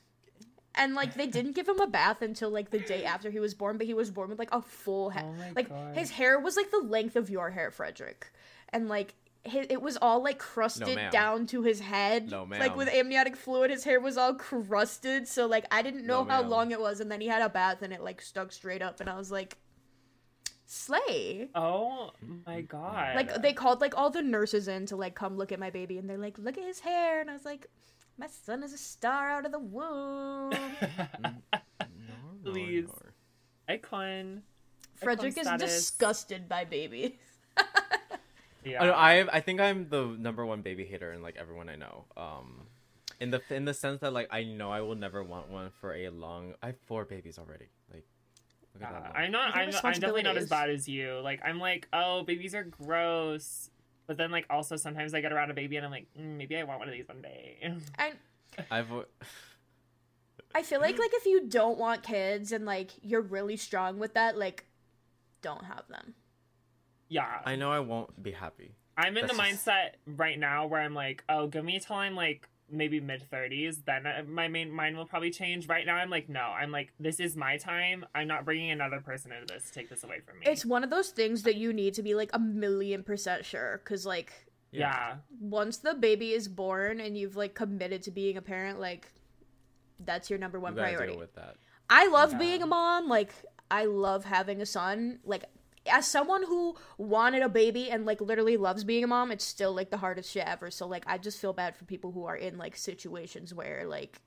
And 0.81 0.95
like 0.95 1.15
they 1.15 1.27
didn't 1.27 1.53
give 1.55 1.69
him 1.69 1.79
a 1.79 1.87
bath 1.87 2.23
until 2.23 2.51
like 2.51 2.71
the 2.71 2.79
day 2.81 3.05
after 3.05 3.31
he 3.31 3.39
was 3.39 3.53
born, 3.55 3.77
but 3.77 3.87
he 3.87 3.95
was 3.95 4.11
born 4.11 4.31
with 4.31 4.39
like 4.39 4.53
a 4.53 4.63
full 4.63 5.11
head. 5.11 5.25
Oh 5.27 5.53
like 5.55 5.69
God. 5.69 5.95
his 5.97 6.11
hair 6.11 6.41
was 6.41 6.57
like 6.57 6.71
the 6.73 6.79
length 6.79 7.15
of 7.17 7.29
your 7.31 7.51
hair, 7.51 7.71
Frederic, 7.71 8.33
and 8.71 8.89
like 8.89 9.15
his, 9.45 9.67
it 9.71 9.81
was 9.81 9.97
all 10.01 10.23
like 10.23 10.39
crusted 10.39 10.97
ma'am. 10.97 11.11
down 11.13 11.47
to 11.49 11.63
his 11.63 11.81
head. 11.81 12.31
No, 12.31 12.45
Like 12.45 12.77
with 12.77 12.89
amniotic 12.89 13.37
fluid, 13.37 13.71
his 13.71 13.85
hair 13.85 14.01
was 14.01 14.17
all 14.17 14.35
crusted. 14.35 15.29
So 15.29 15.47
like 15.47 15.67
I 15.71 15.83
didn't 15.83 16.07
know 16.07 16.25
No, 16.25 16.31
how 16.31 16.41
ma'am. 16.41 16.51
long 16.51 16.71
it 16.73 16.81
was, 16.81 17.01
and 17.01 17.11
then 17.13 17.21
he 17.21 17.27
had 17.29 17.43
a 17.43 17.49
bath 17.51 17.83
and 17.83 17.93
it 17.93 18.03
like 18.03 18.21
stuck 18.23 18.51
straight 18.51 18.81
up, 18.83 19.01
and 19.01 19.09
I 19.11 19.17
was 19.17 19.31
like, 19.31 19.59
slay. 20.67 21.49
Oh 21.55 22.11
my 22.47 22.61
god. 22.63 23.17
Like 23.17 23.43
they 23.43 23.53
called 23.53 23.81
like 23.81 23.97
all 23.97 24.11
the 24.11 24.23
nurses 24.23 24.69
in 24.69 24.87
to 24.87 24.97
like 24.97 25.15
come 25.15 25.37
look 25.37 25.53
at 25.53 25.59
my 25.61 25.71
baby, 25.71 25.99
and 25.99 26.09
they're 26.09 26.19
like, 26.19 26.39
"Look 26.39 26.57
at 26.59 26.65
his 26.65 26.81
hair," 26.81 27.21
and 27.21 27.31
I 27.31 27.33
was 27.33 27.45
like, 27.45 27.67
"My 28.21 28.29
son 28.29 28.63
is 28.63 28.73
a 28.75 28.79
star 28.79 29.31
out 29.31 29.47
of 29.47 29.53
the 29.53 29.59
womb." 29.59 30.51
No, 30.51 31.33
no, 32.45 32.53
Please. 32.53 32.91
Icon. 33.69 34.43
Frederic 34.97 35.39
is 35.39 35.49
disgusted 35.59 36.49
by 36.49 36.65
babies. 36.65 37.13
Yeah. 38.63 38.85
I, 38.85 39.21
I 39.23 39.37
I 39.39 39.41
think 39.41 39.59
I'm 39.59 39.89
the 39.89 40.05
number 40.19 40.45
one 40.45 40.61
baby 40.61 40.85
hater 40.85 41.15
in 41.15 41.23
like 41.23 41.37
everyone 41.41 41.71
I 41.71 41.77
know. 41.77 42.05
Um, 42.15 42.67
in 43.19 43.31
the 43.31 43.41
in 43.49 43.65
the 43.65 43.73
sense 43.73 44.01
that 44.03 44.13
like 44.13 44.29
I 44.31 44.45
know 44.45 44.71
I 44.71 44.83
will 44.83 44.97
never 44.97 45.23
want 45.23 45.49
one 45.49 45.71
for 45.81 45.95
a 45.95 46.11
long. 46.11 46.53
I 46.63 46.67
have 46.67 46.77
four 46.87 47.07
babies 47.07 47.39
already. 47.39 47.69
Like, 47.91 48.05
look 48.75 48.83
at 48.83 48.95
Uh, 48.95 49.01
that. 49.01 49.17
I'm 49.17 49.33
not. 49.33 49.57
I'm, 49.57 49.71
I'm 49.83 49.93
definitely 49.95 50.25
not 50.25 50.37
as 50.37 50.49
bad 50.51 50.69
as 50.69 50.87
you. 50.87 51.21
Like 51.25 51.41
I'm 51.43 51.59
like, 51.59 51.89
oh, 51.95 52.23
babies 52.23 52.55
are 52.55 52.65
gross. 52.65 53.71
But 54.11 54.17
then 54.17 54.33
like 54.33 54.45
also 54.51 54.75
sometimes 54.75 55.15
I 55.15 55.21
get 55.21 55.33
around 55.33 55.53
a 55.53 55.55
baby 55.55 55.77
and 55.77 55.87
I'm 55.87 55.93
like, 55.93 56.09
mm, 56.19 56.37
maybe 56.37 56.57
I 56.57 56.65
want 56.65 56.81
one 56.81 56.89
of 56.89 56.93
these 56.95 57.07
one 57.07 57.23
day. 57.23 57.59
I 57.97 58.15
I've 58.69 58.89
I 60.53 60.65
feel 60.65 60.81
like 60.81 60.99
like 60.99 61.13
if 61.15 61.27
you 61.27 61.47
don't 61.47 61.79
want 61.79 62.03
kids 62.03 62.51
and 62.51 62.65
like 62.67 62.91
you're 63.03 63.21
really 63.21 63.57
strong 63.57 64.01
with 64.01 64.15
that, 64.15 64.37
like 64.37 64.65
don't 65.43 65.65
have 65.65 65.85
them. 65.89 66.15
yeah. 67.09 67.39
I 67.45 67.55
know 67.55 67.71
I 67.71 67.79
won't 67.79 68.21
be 68.21 68.33
happy. 68.33 68.73
I'm 68.97 69.17
in 69.17 69.29
the 69.29 69.33
That's 69.33 69.49
just- 69.49 69.67
mindset 69.69 69.91
right 70.09 70.37
now 70.41 70.67
where 70.67 70.81
I'm 70.81 70.93
like, 70.93 71.23
oh, 71.29 71.47
give 71.47 71.65
me 71.65 71.79
till 71.79 71.95
I'm 71.95 72.17
like 72.17 72.49
maybe 72.73 73.01
mid 73.01 73.23
30s, 73.31 73.85
then 73.85 74.05
my 74.29 74.49
main 74.49 74.71
mind 74.71 74.97
will 74.97 75.07
probably 75.07 75.31
change. 75.31 75.69
Right 75.69 75.85
now, 75.87 75.97
I'm 75.97 76.11
like, 76.11 76.29
no, 76.29 76.41
I'm 76.41 76.71
like, 76.71 76.93
this 76.99 77.21
is 77.21 77.37
my 77.37 77.57
time. 77.57 78.05
I'm 78.15 78.29
not 78.29 78.45
bringing 78.45 78.71
another 78.71 79.01
person 79.01 79.33
into 79.33 79.53
this 79.53 79.65
to 79.67 79.73
take 79.73 79.89
this 79.91 80.05
away 80.05 80.21
from 80.21 80.39
me. 80.39 80.47
It's 80.47 80.65
one 80.65 80.85
of 80.85 80.91
those 80.91 81.11
things 81.11 81.43
that 81.45 81.57
you 81.57 81.73
need 81.73 81.95
to 81.95 82.03
be 82.03 82.15
like 82.15 82.31
a 82.33 82.39
million 82.39 83.03
percent 83.03 83.45
sure, 83.45 83.81
because 83.85 84.07
like 84.07 84.33
Yeah. 84.73 85.17
Once 85.41 85.79
the 85.79 85.95
baby 85.95 86.33
is 86.33 86.47
born 86.49 87.01
and 87.01 87.17
you've 87.19 87.37
like 87.37 87.55
committed 87.55 88.03
to 88.05 88.11
being 88.11 88.37
a 88.37 88.43
parent, 88.43 88.79
like 88.81 89.09
that's 90.05 90.31
your 90.31 90.39
number 90.39 90.59
one 90.61 90.75
you 90.75 90.81
priority. 90.81 91.13
deal 91.13 91.19
with 91.21 91.35
that. 91.35 91.57
I 91.89 92.07
love 92.09 92.33
Yeah. 92.33 92.39
being 92.39 92.63
a 92.63 92.67
mom. 92.67 93.09
Like 93.09 93.33
I 93.71 93.85
love 93.87 94.25
having 94.25 94.61
a 94.63 94.67
son. 94.67 95.19
Like 95.25 95.45
as 95.89 96.07
someone 96.07 96.43
who 96.45 96.77
wanted 96.99 97.43
a 97.43 97.49
baby 97.49 97.91
and 97.91 98.05
like 98.05 98.21
literally 98.21 98.57
loves 98.57 98.85
being 98.85 99.05
a 99.05 99.07
mom, 99.07 99.31
it's 99.33 99.45
still 99.45 99.73
like 99.75 99.91
the 99.91 99.97
hardest 99.97 100.31
shit 100.31 100.47
ever. 100.47 100.71
So 100.71 100.87
like 100.87 101.05
I 101.07 101.19
just 101.19 101.41
feel 101.41 101.53
bad 101.53 101.75
for 101.77 101.85
people 101.85 102.13
who 102.13 102.25
are 102.27 102.37
in 102.37 102.59
like 102.59 102.77
situations 102.77 103.55
where 103.55 103.85
like 103.87 104.21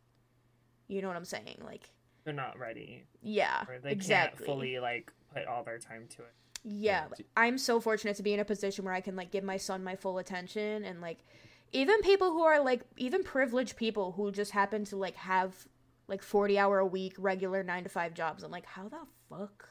you 0.88 1.02
know 1.02 1.08
what 1.08 1.18
I'm 1.18 1.26
saying? 1.26 1.62
Like 1.64 1.90
They're 2.24 2.34
not 2.34 2.58
ready. 2.60 3.04
yeah, 3.22 3.64
Or 3.68 3.80
they 3.80 3.92
exactly. 3.92 4.38
can't 4.46 4.46
fully 4.46 4.80
like 4.80 5.12
put 5.34 5.46
all 5.46 5.64
their 5.64 5.80
time 5.80 6.08
to 6.18 6.24
it. 6.24 6.34
Yeah, 6.64 7.06
Yeah. 7.18 7.26
I'm 7.38 7.58
so 7.58 7.80
fortunate 7.80 8.16
to 8.18 8.24
be 8.24 8.34
in 8.34 8.40
a 8.40 8.46
position 8.46 8.86
where 8.86 8.94
I 8.94 9.02
can 9.02 9.16
like 9.16 9.32
give 9.32 9.44
my 9.44 9.58
son 9.58 9.84
my 9.84 9.96
full 9.96 10.18
attention 10.18 10.84
and 10.86 11.02
like 11.02 11.20
even 11.72 12.02
people 12.02 12.32
who 12.32 12.44
are 12.44 12.64
like 12.64 12.82
even 12.98 13.24
privileged 13.24 13.76
people 13.76 14.12
who 14.12 14.32
just 14.32 14.52
happen 14.52 14.86
to 14.86 14.96
like 14.96 15.16
have 15.16 15.54
like 16.08 16.22
40 16.22 16.58
hour 16.60 16.80
a 16.80 16.86
week 16.86 17.16
regular 17.18 17.64
9 17.64 17.84
to 17.84 17.90
5 17.90 18.14
jobs. 18.14 18.44
I'm 18.44 18.52
like, 18.52 18.66
how 18.66 18.88
the 18.90 19.00
fuck? 19.30 19.70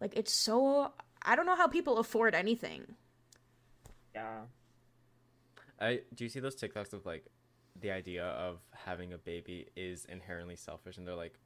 Like 0.00 0.16
it's 0.16 0.32
so 0.32 0.92
I 1.24 1.36
don't 1.36 1.46
know 1.46 1.56
how 1.56 1.68
people 1.68 1.98
afford 1.98 2.34
anything. 2.34 2.96
Yeah. 4.14 4.40
I 5.80 6.00
do 6.14 6.24
you 6.24 6.30
see 6.30 6.40
those 6.40 6.56
TikToks 6.56 6.92
of 6.92 7.06
like 7.06 7.26
the 7.80 7.90
idea 7.90 8.24
of 8.24 8.58
having 8.72 9.12
a 9.12 9.18
baby 9.18 9.66
is 9.76 10.04
inherently 10.04 10.56
selfish, 10.56 10.98
and 10.98 11.06
they're 11.06 11.14
like, 11.14 11.38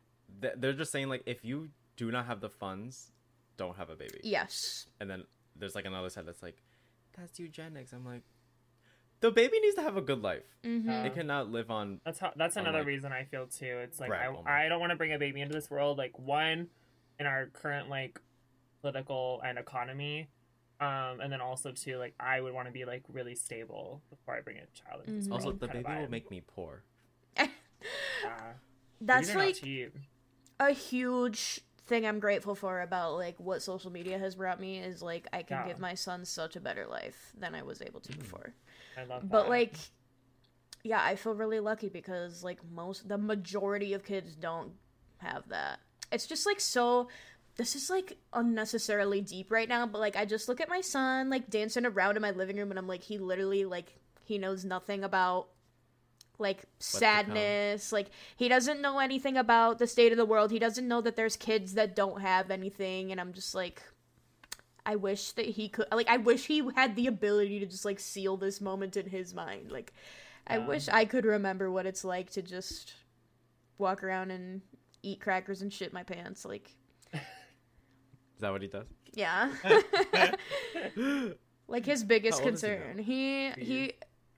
they're 0.57 0.73
just 0.73 0.93
saying 0.93 1.09
like 1.09 1.23
if 1.27 1.45
you 1.45 1.69
do 1.97 2.11
not 2.11 2.27
have 2.27 2.41
the 2.41 2.51
funds, 2.51 3.13
don't 3.57 3.77
have 3.77 3.91
a 3.91 3.97
baby. 3.97 4.21
Yes. 4.23 4.87
And 5.01 5.09
then 5.09 5.25
there's 5.55 5.75
like 5.75 5.87
another 5.87 6.11
side 6.11 6.27
that's 6.27 6.43
like, 6.43 6.63
that's 7.17 7.39
eugenics. 7.39 7.93
I'm 7.93 8.05
like, 8.05 8.23
the 9.21 9.31
baby 9.31 9.59
needs 9.61 9.77
to 9.77 9.83
have 9.83 9.97
a 9.97 10.03
good 10.03 10.23
life. 10.23 10.45
Mhm. 10.65 10.85
Yeah. 10.87 11.05
It 11.05 11.15
cannot 11.15 11.51
live 11.51 11.71
on. 11.71 12.01
That's 12.05 12.19
how 12.19 12.33
that's 12.37 12.57
on, 12.57 12.65
another 12.65 12.81
like, 12.81 12.89
reason 12.89 13.13
I 13.13 13.25
feel 13.25 13.47
too. 13.47 13.79
It's 13.83 13.99
like 14.01 14.11
I, 14.11 14.35
I 14.47 14.69
don't 14.69 14.81
want 14.81 14.91
to 14.91 14.97
bring 14.97 15.13
a 15.13 15.19
baby 15.19 15.41
into 15.41 15.55
this 15.55 15.71
world. 15.71 15.97
Like 15.97 16.19
one, 16.19 16.69
in 17.19 17.27
our 17.27 17.47
current 17.47 17.89
like 17.89 18.21
political 18.81 19.41
and 19.45 19.59
economy, 19.59 20.29
um, 20.81 21.21
and 21.21 21.33
then 21.33 21.41
also 21.41 21.73
too 21.73 21.99
like 21.99 22.15
I 22.21 22.41
would 22.41 22.53
want 22.53 22.69
to 22.69 22.73
be 22.73 22.85
like 22.85 23.03
really 23.09 23.35
stable 23.35 24.03
before 24.11 24.37
I 24.37 24.41
bring 24.41 24.59
a 24.59 24.67
child 24.75 25.03
into 25.07 25.19
this 25.19 25.29
Mhm. 25.29 25.33
Also, 25.33 25.53
the 25.53 25.69
baby 25.69 25.85
will 26.01 26.11
make 26.11 26.31
me 26.31 26.43
poor. 26.47 26.83
Yeah. 27.37 27.47
That's 29.01 29.29
Babies 29.35 29.63
like 29.63 29.91
a 30.59 30.73
huge 30.73 31.61
thing 31.87 32.07
I'm 32.07 32.19
grateful 32.19 32.55
for 32.55 32.81
about 32.81 33.15
like 33.15 33.39
what 33.39 33.63
social 33.63 33.93
media 33.93 34.19
has 34.19 34.35
brought 34.35 34.59
me 34.61 34.79
is 34.79 35.03
like 35.03 35.27
I 35.33 35.43
can 35.43 35.59
Yeah. 35.59 35.67
give 35.69 35.79
my 35.79 35.95
son 35.95 36.25
such 36.25 36.57
a 36.57 36.61
better 36.61 36.87
life 36.87 37.33
than 37.39 37.55
I 37.55 37.63
was 37.63 37.81
able 37.83 38.01
to 38.01 38.13
Mm. 38.13 38.19
before. 38.19 38.55
I 38.97 39.05
love 39.05 39.23
that. 39.23 39.31
But 39.31 39.49
like 39.49 39.75
yeah, 40.83 41.03
I 41.03 41.17
feel 41.17 41.35
really 41.35 41.61
lucky 41.61 41.89
because 41.89 42.43
like 42.45 42.59
most 42.71 43.09
the 43.09 43.19
majority 43.19 43.93
of 43.93 44.05
kids 44.05 44.35
don't 44.35 44.73
have 45.19 45.49
that. 45.49 45.81
It's 46.13 46.27
just 46.27 46.47
like 46.47 46.61
so 46.61 47.09
this 47.57 47.75
is 47.75 47.89
like 47.91 48.19
unnecessarily 48.33 49.21
deep 49.23 49.51
right 49.51 49.69
now, 49.69 49.87
but 49.87 49.99
like 50.01 50.17
I 50.17 50.25
just 50.25 50.49
look 50.49 50.61
at 50.61 50.69
my 50.69 50.81
son 50.81 51.31
like 51.31 51.49
dancing 51.51 51.87
around 51.87 52.17
in 52.17 52.23
my 52.23 52.31
living 52.33 52.57
room 52.57 52.71
and 52.71 52.79
I'm 52.79 52.87
like 52.89 53.03
he 53.03 53.19
literally 53.19 53.65
like 53.65 53.95
he 54.25 54.39
knows 54.39 54.65
nothing 54.65 55.05
about 55.05 55.49
like 56.39 56.65
sadness 56.79 57.93
like 57.93 58.09
he 58.37 58.47
doesn't 58.47 58.83
know 58.83 58.99
anything 58.99 59.39
about 59.39 59.79
the 59.79 59.87
state 59.87 60.13
of 60.13 60.19
the 60.19 60.25
world 60.27 60.51
he 60.51 60.59
doesn't 60.59 60.87
know 60.87 61.01
that 61.01 61.17
there's 61.17 61.35
kids 61.35 61.73
that 61.75 61.97
don't 61.97 62.21
have 62.21 62.51
anything 62.51 63.11
and 63.11 63.19
i'm 63.19 63.33
just 63.33 63.55
like 63.55 63.83
i 64.85 64.95
wish 64.97 65.33
that 65.33 65.47
he 65.47 65.67
could 65.71 65.87
like 65.93 66.09
i 66.11 66.19
wish 66.19 66.45
he 66.47 66.63
had 66.75 66.95
the 66.95 67.07
ability 67.07 67.59
to 67.59 67.65
just 67.65 67.87
like 67.87 67.99
seal 67.99 68.37
this 68.37 68.61
moment 68.61 68.99
in 68.99 69.09
his 69.09 69.33
mind 69.33 69.73
like 69.73 69.95
i 70.47 70.59
Yeah. 70.59 70.67
wish 70.67 70.89
i 70.91 71.07
could 71.07 71.25
remember 71.25 71.71
what 71.71 71.87
it's 71.87 72.05
like 72.05 72.29
to 72.33 72.43
just 72.43 72.93
walk 73.79 74.05
around 74.05 74.31
and 74.31 74.61
eat 75.03 75.23
crackers 75.23 75.63
and 75.63 75.73
shit 75.73 75.95
my 75.95 76.03
pants 76.03 76.45
like 76.45 76.77
Is 78.37 78.41
that 78.43 78.53
what 78.53 78.63
he 78.63 78.69
does? 78.69 78.87
yeah 79.15 79.51
like 81.69 81.87
his 81.87 82.05
biggest 82.05 82.39
How 82.39 82.45
old 82.45 82.55
is 82.55 82.61
he 82.61 82.69
concern 82.69 82.99
he 82.99 83.51
he 83.53 83.93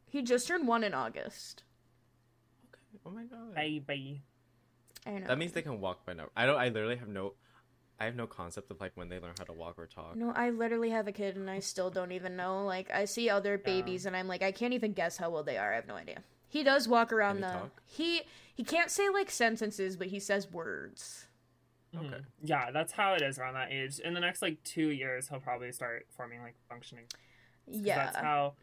he 0.06 0.22
just 0.22 0.46
turned 0.46 0.68
one 0.68 0.84
in 0.84 0.94
august 0.94 1.64
Okay. 2.72 3.00
Oh 3.04 3.10
my 3.10 3.24
god. 3.24 3.54
baby. 3.54 4.22
i 5.06 5.10
know 5.10 5.26
That 5.26 5.38
means 5.38 5.52
they 5.52 5.62
can 5.62 5.80
walk 5.80 6.06
by 6.06 6.12
now. 6.12 6.26
I 6.36 6.46
don't. 6.46 6.58
I 6.58 6.68
literally 6.68 6.96
have 6.96 7.08
no. 7.08 7.34
I 8.00 8.04
have 8.04 8.14
no 8.14 8.26
concept 8.28 8.70
of 8.70 8.80
like 8.80 8.92
when 8.94 9.08
they 9.08 9.18
learn 9.18 9.34
how 9.38 9.44
to 9.44 9.52
walk 9.52 9.76
or 9.78 9.86
talk. 9.86 10.14
No, 10.14 10.30
I 10.30 10.50
literally 10.50 10.90
have 10.90 11.08
a 11.08 11.12
kid 11.12 11.34
and 11.36 11.50
I 11.50 11.58
still 11.58 11.90
don't 11.90 12.12
even 12.12 12.36
know. 12.36 12.64
Like, 12.64 12.90
I 12.92 13.06
see 13.06 13.28
other 13.28 13.58
babies 13.58 14.06
and 14.06 14.14
I'm 14.16 14.28
like, 14.28 14.40
I 14.42 14.52
can't 14.52 14.72
even 14.72 14.92
guess 14.92 15.16
how 15.16 15.34
old 15.34 15.46
they 15.46 15.56
are. 15.58 15.72
I 15.72 15.76
have 15.76 15.88
no 15.88 15.96
idea. 15.96 16.22
He 16.48 16.62
does 16.62 16.86
walk 16.86 17.12
around 17.12 17.36
he 17.36 17.42
the. 17.42 17.48
talk? 17.48 17.82
He 17.86 18.20
he 18.54 18.62
can't 18.62 18.90
say 18.90 19.08
like 19.08 19.30
sentences, 19.30 19.96
but 19.96 20.08
he 20.08 20.20
says 20.20 20.50
words. 20.52 21.26
Okay. 21.97 22.21
Yeah, 22.42 22.71
that's 22.71 22.92
how 22.92 23.14
it 23.14 23.23
is 23.23 23.38
around 23.38 23.54
that 23.54 23.73
age. 23.73 23.99
In 23.99 24.14
the 24.14 24.21
next 24.21 24.42
like 24.42 24.62
two 24.64 24.88
years, 24.88 25.28
he'll 25.28 25.40
probably 25.40 25.73
start 25.73 26.07
forming 26.16 26.42
like 26.42 26.54
functioning. 26.68 27.04
Yeah. 27.66 27.97
That's 27.97 28.16
how. 28.16 28.54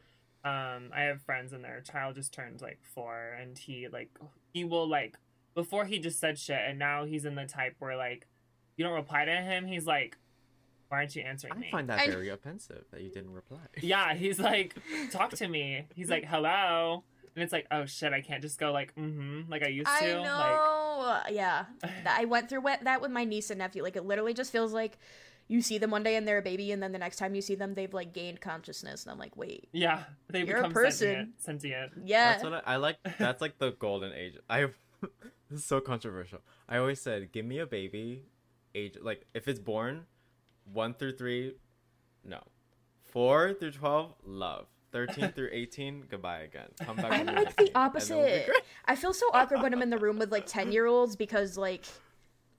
Um, 0.44 0.92
I 0.96 1.02
have 1.02 1.24
friends 1.24 1.54
and 1.54 1.64
their 1.64 1.82
child 1.82 2.14
just 2.16 2.32
turned 2.32 2.62
like 2.62 2.80
four, 2.84 3.36
and 3.42 3.58
he 3.58 3.88
like 3.88 4.12
he 4.54 4.64
will 4.64 4.88
like 4.88 5.18
before 5.56 5.86
he 5.86 5.98
just 5.98 6.20
said 6.20 6.38
shit, 6.38 6.60
and 6.64 6.78
now 6.78 7.06
he's 7.06 7.26
in 7.26 7.34
the 7.34 7.46
type 7.46 7.76
where 7.80 7.98
like 7.98 8.28
you 8.78 8.86
don't 8.86 8.94
reply 8.94 9.26
to 9.26 9.32
him, 9.32 9.66
he's 9.66 9.88
like, 9.88 10.18
why 10.90 10.98
aren't 10.98 11.16
you 11.16 11.24
answering 11.24 11.54
I 11.54 11.58
me? 11.58 11.68
I 11.70 11.72
find 11.72 11.90
that 11.90 12.00
I- 12.02 12.08
very 12.12 12.30
offensive 12.30 12.86
that 12.92 13.02
you 13.02 13.10
didn't 13.10 13.34
reply. 13.34 13.58
Yeah, 13.82 14.14
he's 14.14 14.38
like, 14.40 14.76
talk 15.12 15.32
to 15.32 15.48
me. 15.48 15.88
He's 15.96 16.12
like, 16.12 16.26
hello, 16.26 17.04
and 17.36 17.44
it's 17.44 17.52
like, 17.52 17.66
oh 17.72 17.88
shit, 17.88 18.14
I 18.14 18.22
can't 18.22 18.44
just 18.44 18.60
go 18.60 18.72
like, 18.72 18.94
mm-hmm, 18.96 19.50
like 19.50 19.64
I 19.64 19.70
used 19.70 19.88
to. 19.88 19.94
I 19.94 20.02
to. 20.12 20.20
Like, 20.20 20.60
know. 21.00 21.22
yeah. 21.30 21.66
I 22.06 22.26
went 22.26 22.50
through 22.50 22.64
that 22.84 23.02
with 23.02 23.12
my 23.12 23.24
niece 23.24 23.50
and 23.50 23.60
nephew. 23.60 23.84
Like, 23.84 23.96
it 23.96 24.06
literally 24.06 24.34
just 24.34 24.52
feels 24.52 24.74
like 24.74 24.98
you 25.48 25.62
see 25.62 25.78
them 25.78 25.92
one 25.92 26.04
day 26.04 26.16
and 26.16 26.28
they're 26.28 26.40
a 26.40 26.42
baby, 26.42 26.72
and 26.72 26.82
then 26.82 26.92
the 26.92 26.98
next 26.98 27.18
time 27.18 27.36
you 27.36 27.42
see 27.42 27.56
them, 27.56 27.76
they've 27.76 27.94
like 27.94 28.14
gained 28.14 28.42
consciousness. 28.42 29.04
And 29.04 29.12
I'm 29.12 29.20
like, 29.20 29.38
wait. 29.38 29.70
yeah, 29.72 30.04
they 30.30 30.44
You're 30.44 30.58
a 30.58 30.62
become 30.62 30.74
person. 30.74 31.08
sentient. 31.42 31.42
Sentient. 31.42 31.92
Yeah. 32.04 32.32
That's 32.32 32.44
what 32.44 32.54
I, 32.54 32.62
I 32.74 32.76
like. 32.78 32.98
That's 33.20 33.42
like 33.42 33.58
the 33.60 33.72
golden 33.72 34.14
age. 34.14 34.38
I. 34.50 34.68
this 35.50 35.60
is 35.60 35.66
so 35.66 35.80
controversial. 35.80 36.40
I 36.68 36.78
always 36.78 37.02
said, 37.02 37.32
give 37.32 37.46
me 37.46 37.60
a 37.60 37.68
baby, 37.68 38.24
age 38.74 38.98
like 39.02 39.26
if 39.34 39.48
it's 39.48 39.60
born, 39.60 40.06
one 40.72 40.94
through 40.94 41.18
three, 41.18 41.56
no, 42.24 42.40
four 43.04 43.54
through 43.54 43.72
twelve, 43.72 44.14
love. 44.26 44.68
Thirteen 44.96 45.30
through 45.34 45.50
eighteen, 45.52 46.06
goodbye 46.10 46.40
again. 46.40 46.70
Come 46.80 46.96
back. 46.96 47.12
I'm 47.12 47.26
like 47.26 47.26
the 47.26 47.32
19, 47.34 47.36
and 47.36 47.38
then 47.38 47.46
we'll 47.58 47.68
be 47.68 47.76
opposite. 47.76 48.50
I 48.86 48.96
feel 48.96 49.14
so 49.14 49.26
awkward 49.34 49.62
when 49.62 49.74
I'm 49.74 49.82
in 49.82 49.90
the 49.90 49.98
room 49.98 50.18
with 50.18 50.32
like 50.32 50.46
10 50.46 50.72
year 50.72 50.86
olds 50.86 51.18
because, 51.18 51.58
like, 51.58 51.84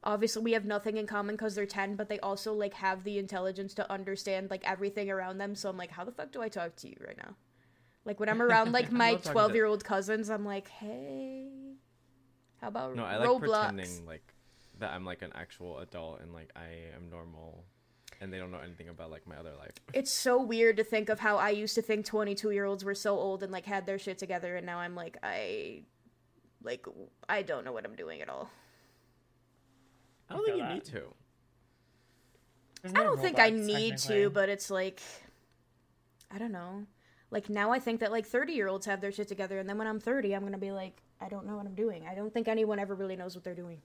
obviously 0.04 0.42
we 0.42 0.52
have 0.52 0.66
nothing 0.66 0.98
in 0.98 1.06
common 1.06 1.34
because 1.34 1.54
they're 1.54 1.64
10, 1.64 1.96
but 1.96 2.10
they 2.10 2.20
also, 2.20 2.52
like, 2.52 2.74
have 2.74 3.04
the 3.04 3.18
intelligence 3.18 3.72
to 3.74 3.90
understand, 3.90 4.50
like, 4.50 4.68
everything 4.68 5.10
around 5.10 5.38
them. 5.38 5.54
So 5.54 5.70
I'm 5.70 5.78
like, 5.78 5.90
how 5.90 6.04
the 6.04 6.12
fuck 6.12 6.30
do 6.30 6.42
I 6.42 6.50
talk 6.50 6.76
to 6.76 6.88
you 6.88 6.96
right 7.06 7.16
now? 7.16 7.36
Like, 8.04 8.20
when 8.20 8.28
I'm 8.28 8.42
around, 8.48 8.72
like, 8.72 8.92
my 8.92 9.12
love 9.12 9.22
talking 9.22 9.28
to- 9.30 9.32
12 9.32 9.54
year 9.54 9.64
old 9.64 9.82
cousins, 9.82 10.28
I'm 10.28 10.44
like, 10.44 10.68
hey, 10.68 11.48
how 12.60 12.68
about 12.68 12.96
No, 12.96 13.04
I 13.04 13.16
like 13.16 13.28
Roblox? 13.30 13.70
pretending 13.70 14.04
like 14.06 14.34
that 14.78 14.92
I'm 14.92 15.06
like 15.06 15.22
an 15.22 15.32
actual 15.34 15.78
adult 15.78 16.20
and 16.20 16.34
like 16.34 16.50
I 16.54 16.66
am 16.94 17.08
normal, 17.08 17.64
and 18.20 18.32
they 18.32 18.38
don't 18.38 18.50
know 18.50 18.60
anything 18.62 18.88
about 18.88 19.10
like 19.10 19.26
my 19.26 19.36
other 19.36 19.52
life. 19.58 19.72
It's 19.92 20.10
so 20.10 20.42
weird 20.42 20.76
to 20.78 20.84
think 20.84 21.08
of 21.08 21.20
how 21.20 21.36
I 21.36 21.50
used 21.50 21.74
to 21.74 21.82
think 21.82 22.06
22 22.06 22.50
year 22.50 22.64
olds 22.64 22.84
were 22.84 22.94
so 22.94 23.18
old 23.18 23.42
and, 23.42 23.52
like, 23.52 23.66
had 23.66 23.86
their 23.86 23.98
shit 23.98 24.18
together, 24.18 24.56
and 24.56 24.66
now 24.66 24.78
I'm 24.78 24.94
like, 24.94 25.16
I. 25.22 25.82
Like, 26.62 26.86
I 27.28 27.42
don't 27.42 27.64
know 27.64 27.70
what 27.70 27.84
I'm 27.84 27.94
doing 27.94 28.22
at 28.22 28.28
all. 28.28 28.50
I 30.28 30.34
don't 30.34 30.44
think 30.44 30.56
feel 30.56 30.66
you 30.66 30.74
need 30.74 30.84
that. 30.84 30.92
to. 30.92 31.02
There's 32.82 32.94
I 32.94 33.04
don't 33.04 33.20
think 33.20 33.38
I 33.38 33.50
need 33.50 33.98
to, 33.98 34.30
but 34.30 34.48
it's 34.48 34.70
like 34.70 35.00
I 36.30 36.38
don't 36.38 36.52
know. 36.52 36.86
Like 37.30 37.50
now 37.50 37.72
I 37.72 37.78
think 37.78 38.00
that 38.00 38.12
like 38.12 38.26
30 38.26 38.52
year 38.52 38.68
olds 38.68 38.86
have 38.86 39.00
their 39.00 39.12
shit 39.12 39.28
together 39.28 39.58
and 39.58 39.68
then 39.68 39.78
when 39.78 39.86
I'm 39.86 40.00
30 40.00 40.34
I'm 40.34 40.42
going 40.42 40.52
to 40.52 40.58
be 40.58 40.72
like 40.72 41.02
I 41.20 41.28
don't 41.28 41.46
know 41.46 41.56
what 41.56 41.66
I'm 41.66 41.74
doing. 41.74 42.06
I 42.06 42.14
don't 42.14 42.32
think 42.32 42.48
anyone 42.48 42.78
ever 42.78 42.94
really 42.94 43.16
knows 43.16 43.34
what 43.34 43.44
they're 43.44 43.54
doing. 43.54 43.80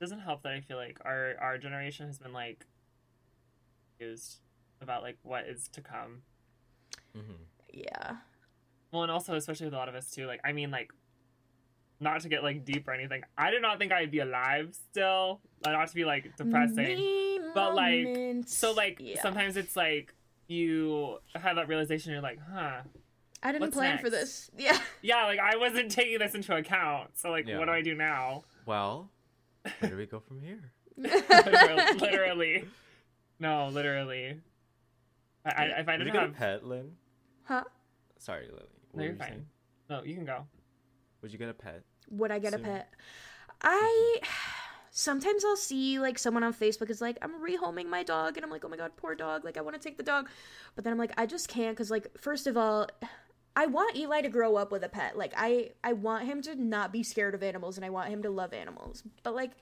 Doesn't 0.00 0.20
help 0.20 0.42
that 0.42 0.52
I 0.52 0.60
feel 0.60 0.76
like 0.76 0.98
our 1.04 1.34
our 1.40 1.58
generation 1.58 2.06
has 2.06 2.18
been 2.18 2.32
like 2.32 2.66
used 4.00 4.38
about 4.80 5.02
like 5.02 5.18
what 5.22 5.46
is 5.46 5.68
to 5.68 5.80
come. 5.80 6.22
hmm 7.14 7.32
Yeah. 7.72 8.16
Well, 8.92 9.02
and 9.02 9.12
also 9.12 9.34
especially 9.34 9.66
with 9.66 9.74
a 9.74 9.76
lot 9.76 9.88
of 9.88 9.94
us 9.94 10.10
too. 10.10 10.26
Like, 10.26 10.40
I 10.44 10.52
mean, 10.52 10.70
like, 10.70 10.92
not 12.00 12.20
to 12.22 12.28
get 12.28 12.42
like 12.42 12.64
deep 12.64 12.86
or 12.88 12.92
anything. 12.92 13.22
I 13.36 13.50
did 13.50 13.60
not 13.60 13.78
think 13.78 13.92
I'd 13.92 14.10
be 14.10 14.20
alive 14.20 14.74
still. 14.90 15.40
uh, 15.66 15.72
Not 15.72 15.88
to 15.88 15.94
be 15.94 16.04
like 16.04 16.36
depressing. 16.36 16.96
Me 16.96 17.40
But, 17.54 17.74
like, 17.74 18.04
moments. 18.04 18.56
So 18.56 18.72
like 18.72 18.98
Yeah. 19.00 19.20
sometimes 19.20 19.56
it's 19.56 19.76
like 19.76 20.14
you 20.46 21.18
have 21.34 21.56
that 21.56 21.68
realization. 21.68 22.12
You're 22.12 22.22
like, 22.22 22.38
huh. 22.50 22.80
I 23.42 23.52
didn't 23.52 23.60
what's 23.62 23.76
plan 23.76 23.98
for 23.98 24.10
this. 24.10 24.50
Yeah. 24.56 24.78
Yeah, 25.02 25.24
like 25.26 25.38
I 25.40 25.56
wasn't 25.56 25.90
taking 25.90 26.18
this 26.18 26.34
into 26.34 26.54
account. 26.56 27.18
So 27.18 27.30
like, 27.30 27.46
Yeah. 27.46 27.58
what 27.58 27.66
do 27.66 27.72
I 27.72 27.82
do 27.82 27.94
now? 27.94 28.44
Well, 28.64 29.10
where 29.80 29.90
do 29.90 29.96
we 29.96 30.06
go 30.06 30.20
from 30.20 30.40
here? 30.40 30.72
literally, 30.96 31.94
literally. 32.00 32.64
No, 33.38 33.68
literally. 33.68 34.40
I, 35.44 35.50
I, 35.50 35.78
I 35.78 35.82
find 35.84 36.00
Would 36.00 36.08
it 36.08 36.12
you 36.12 36.12
get 36.12 36.22
a 36.22 36.26
have. 36.26 36.36
pet, 36.36 36.64
Lynn? 36.66 36.92
Huh? 37.44 37.64
Sorry, 38.18 38.46
Lilly. 38.48 38.66
What 38.92 38.96
No, 38.96 39.02
you're 39.04 39.12
were 39.12 39.12
you 39.12 39.18
fine. 39.18 39.28
saying? 39.28 39.46
No, 39.90 40.02
you 40.02 40.14
can 40.14 40.24
go. 40.24 40.46
Would 41.22 41.32
you 41.32 41.38
get 41.38 41.48
a 41.48 41.54
pet? 41.54 41.82
Would 42.10 42.30
I 42.30 42.38
get 42.38 42.54
a 42.54 42.58
pet? 42.58 42.92
I 43.62 44.20
sometimes 44.90 45.44
I'll 45.44 45.56
see 45.56 45.98
like 45.98 46.18
someone 46.18 46.42
on 46.42 46.52
Facebook 46.54 46.90
is 46.90 47.00
like, 47.00 47.18
I'm 47.22 47.40
rehoming 47.40 47.86
my 47.86 48.02
dog, 48.02 48.36
and 48.36 48.44
I'm 48.44 48.50
like, 48.50 48.64
oh 48.64 48.68
my 48.68 48.76
god, 48.76 48.92
poor 48.96 49.14
dog. 49.14 49.44
Like 49.44 49.56
I 49.56 49.60
want 49.60 49.74
to 49.76 49.82
take 49.82 49.96
the 49.96 50.02
dog, 50.02 50.28
but 50.74 50.84
then 50.84 50.92
I'm 50.92 50.98
like, 50.98 51.12
I 51.16 51.26
just 51.26 51.48
can't 51.48 51.76
because 51.76 51.90
like 51.90 52.18
first 52.18 52.46
of 52.46 52.56
all. 52.56 52.88
I 53.56 53.66
want 53.66 53.96
Eli 53.96 54.20
to 54.22 54.28
grow 54.28 54.56
up 54.56 54.70
with 54.70 54.84
a 54.84 54.88
pet. 54.88 55.16
Like 55.16 55.32
I 55.36 55.70
I 55.82 55.92
want 55.94 56.24
him 56.26 56.42
to 56.42 56.54
not 56.54 56.92
be 56.92 57.02
scared 57.02 57.34
of 57.34 57.42
animals 57.42 57.76
and 57.76 57.84
I 57.84 57.90
want 57.90 58.08
him 58.10 58.22
to 58.22 58.30
love 58.30 58.52
animals. 58.52 59.02
But 59.22 59.34
like 59.34 59.52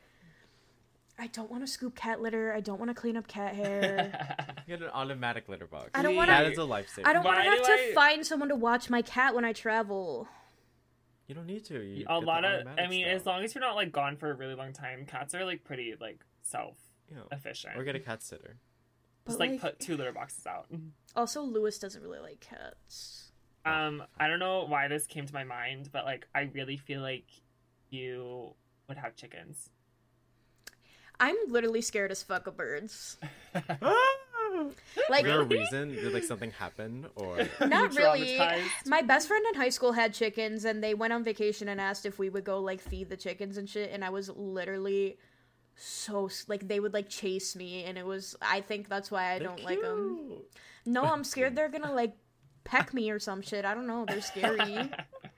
I 1.19 1.28
don't 1.28 1.50
want 1.50 1.62
to 1.64 1.66
scoop 1.66 1.95
cat 1.97 2.21
litter. 2.21 2.52
I 2.52 2.61
don't 2.61 2.78
want 2.78 2.90
to 2.90 2.95
clean 2.95 3.16
up 3.16 3.26
cat 3.26 3.55
hair. 3.55 4.37
Get 4.69 4.83
an 4.83 4.90
automatic 4.93 5.49
litter 5.49 5.66
box. 5.66 5.90
I 5.95 6.02
don't 6.02 6.14
wanna- 6.14 6.33
That 6.33 6.52
is 6.52 6.59
a 6.59 6.62
lifesaver. 6.62 7.07
I 7.07 7.14
don't 7.14 7.25
want 7.25 7.38
Why 7.38 7.45
to 7.45 7.50
have 7.50 7.64
to 7.64 7.73
I- 7.73 7.93
find 7.95 8.26
someone 8.26 8.50
to 8.50 8.55
watch 8.57 8.90
my 8.90 9.00
cat 9.00 9.35
when 9.35 9.45
I 9.45 9.55
travel. 9.55 10.28
You 11.26 11.35
don't 11.35 11.47
need 11.47 11.64
to. 11.66 11.81
You 11.83 12.05
a 12.09 12.21
lot 12.21 12.45
of. 12.45 12.66
I 12.78 12.87
mean, 12.87 13.05
stuff. 13.05 13.14
as 13.16 13.26
long 13.26 13.43
as 13.45 13.55
you're 13.55 13.62
not 13.64 13.76
like 13.76 13.93
gone 13.93 14.16
for 14.16 14.31
a 14.31 14.35
really 14.35 14.55
long 14.55 14.73
time, 14.75 15.07
cats 15.07 15.35
are 15.35 15.45
like 15.45 15.64
pretty 15.64 15.95
like 15.99 16.21
self 16.43 16.76
efficient. 17.09 17.26
Yeah. 17.31 17.37
efficient. 17.37 17.76
Or 17.78 17.85
get 17.85 17.97
a 17.97 18.00
cat 18.00 18.23
sitter. 18.23 18.59
Just 19.26 19.40
like, 19.40 19.52
like- 19.52 19.61
put 19.61 19.81
two 19.81 19.97
litter 19.97 20.12
boxes 20.12 20.47
out. 20.47 20.66
Also, 21.16 21.40
Lewis 21.40 21.78
doesn't 21.78 22.02
really 22.02 22.21
like 22.21 22.40
cats. 22.40 23.25
Um, 23.66 24.02
I 24.18 24.28
don't 24.28 24.38
know 24.38 24.64
why 24.64 24.88
this 24.88 25.06
came 25.06 25.26
to 25.26 25.35
my 25.35 25.44
mind, 25.44 25.90
but 25.92 26.04
like 26.04 26.26
I 26.35 26.50
really 26.54 26.76
feel 26.76 27.02
like 27.02 27.26
you 27.90 28.54
would 28.88 28.96
have 28.96 29.16
chickens. 29.16 29.70
I'm 31.18 31.37
literally 31.49 31.80
scared 31.80 32.11
as 32.11 32.23
fuck 32.23 32.46
of 32.46 32.56
birds. 32.56 33.16
Like, 35.08 35.11
Like, 35.11 35.25
For 35.26 35.40
a 35.40 35.44
reason? 35.44 35.90
Did 35.90 36.12
like 36.12 36.25
something 36.25 36.50
happen 36.52 37.06
or? 37.16 37.38
not 37.66 37.94
really. 37.94 38.40
My 38.87 39.02
best 39.02 39.28
friend 39.28 39.44
in 39.52 39.61
high 39.61 39.68
school 39.68 39.92
had 39.92 40.14
chickens, 40.14 40.64
and 40.64 40.82
they 40.82 40.94
went 40.94 41.12
on 41.12 41.25
vacation 41.25 41.68
and 41.68 41.80
asked 41.80 42.06
if 42.06 42.18
we 42.18 42.30
would 42.30 42.44
go 42.44 42.61
like 42.61 42.80
feed 42.80 43.08
the 43.11 43.16
chickens 43.16 43.56
and 43.58 43.68
shit. 43.68 43.90
And 43.92 44.04
I 44.04 44.11
was 44.11 44.30
literally 44.30 45.18
so 45.75 46.30
like 46.49 46.66
they 46.68 46.80
would 46.80 46.94
like 46.94 47.08
chase 47.08 47.54
me, 47.54 47.85
and 47.85 47.99
it 47.99 48.06
was. 48.06 48.35
I 48.40 48.61
think 48.61 48.88
that's 48.88 49.11
why 49.11 49.35
I 49.35 49.38
They're 49.38 49.49
don't 49.49 49.62
like 49.62 49.82
them. 49.82 50.38
No, 50.87 51.02
I'm 51.02 51.25
scared 51.25 51.54
they're 51.54 51.68
gonna 51.68 51.92
like 51.92 52.14
peck 52.66 52.92
me 52.92 53.11
or 53.11 53.18
some 53.18 53.40
shit. 53.40 53.64
I 53.64 53.75
don't 53.75 53.87
know. 53.87 54.04
They're 54.06 54.20
scary. 54.20 54.90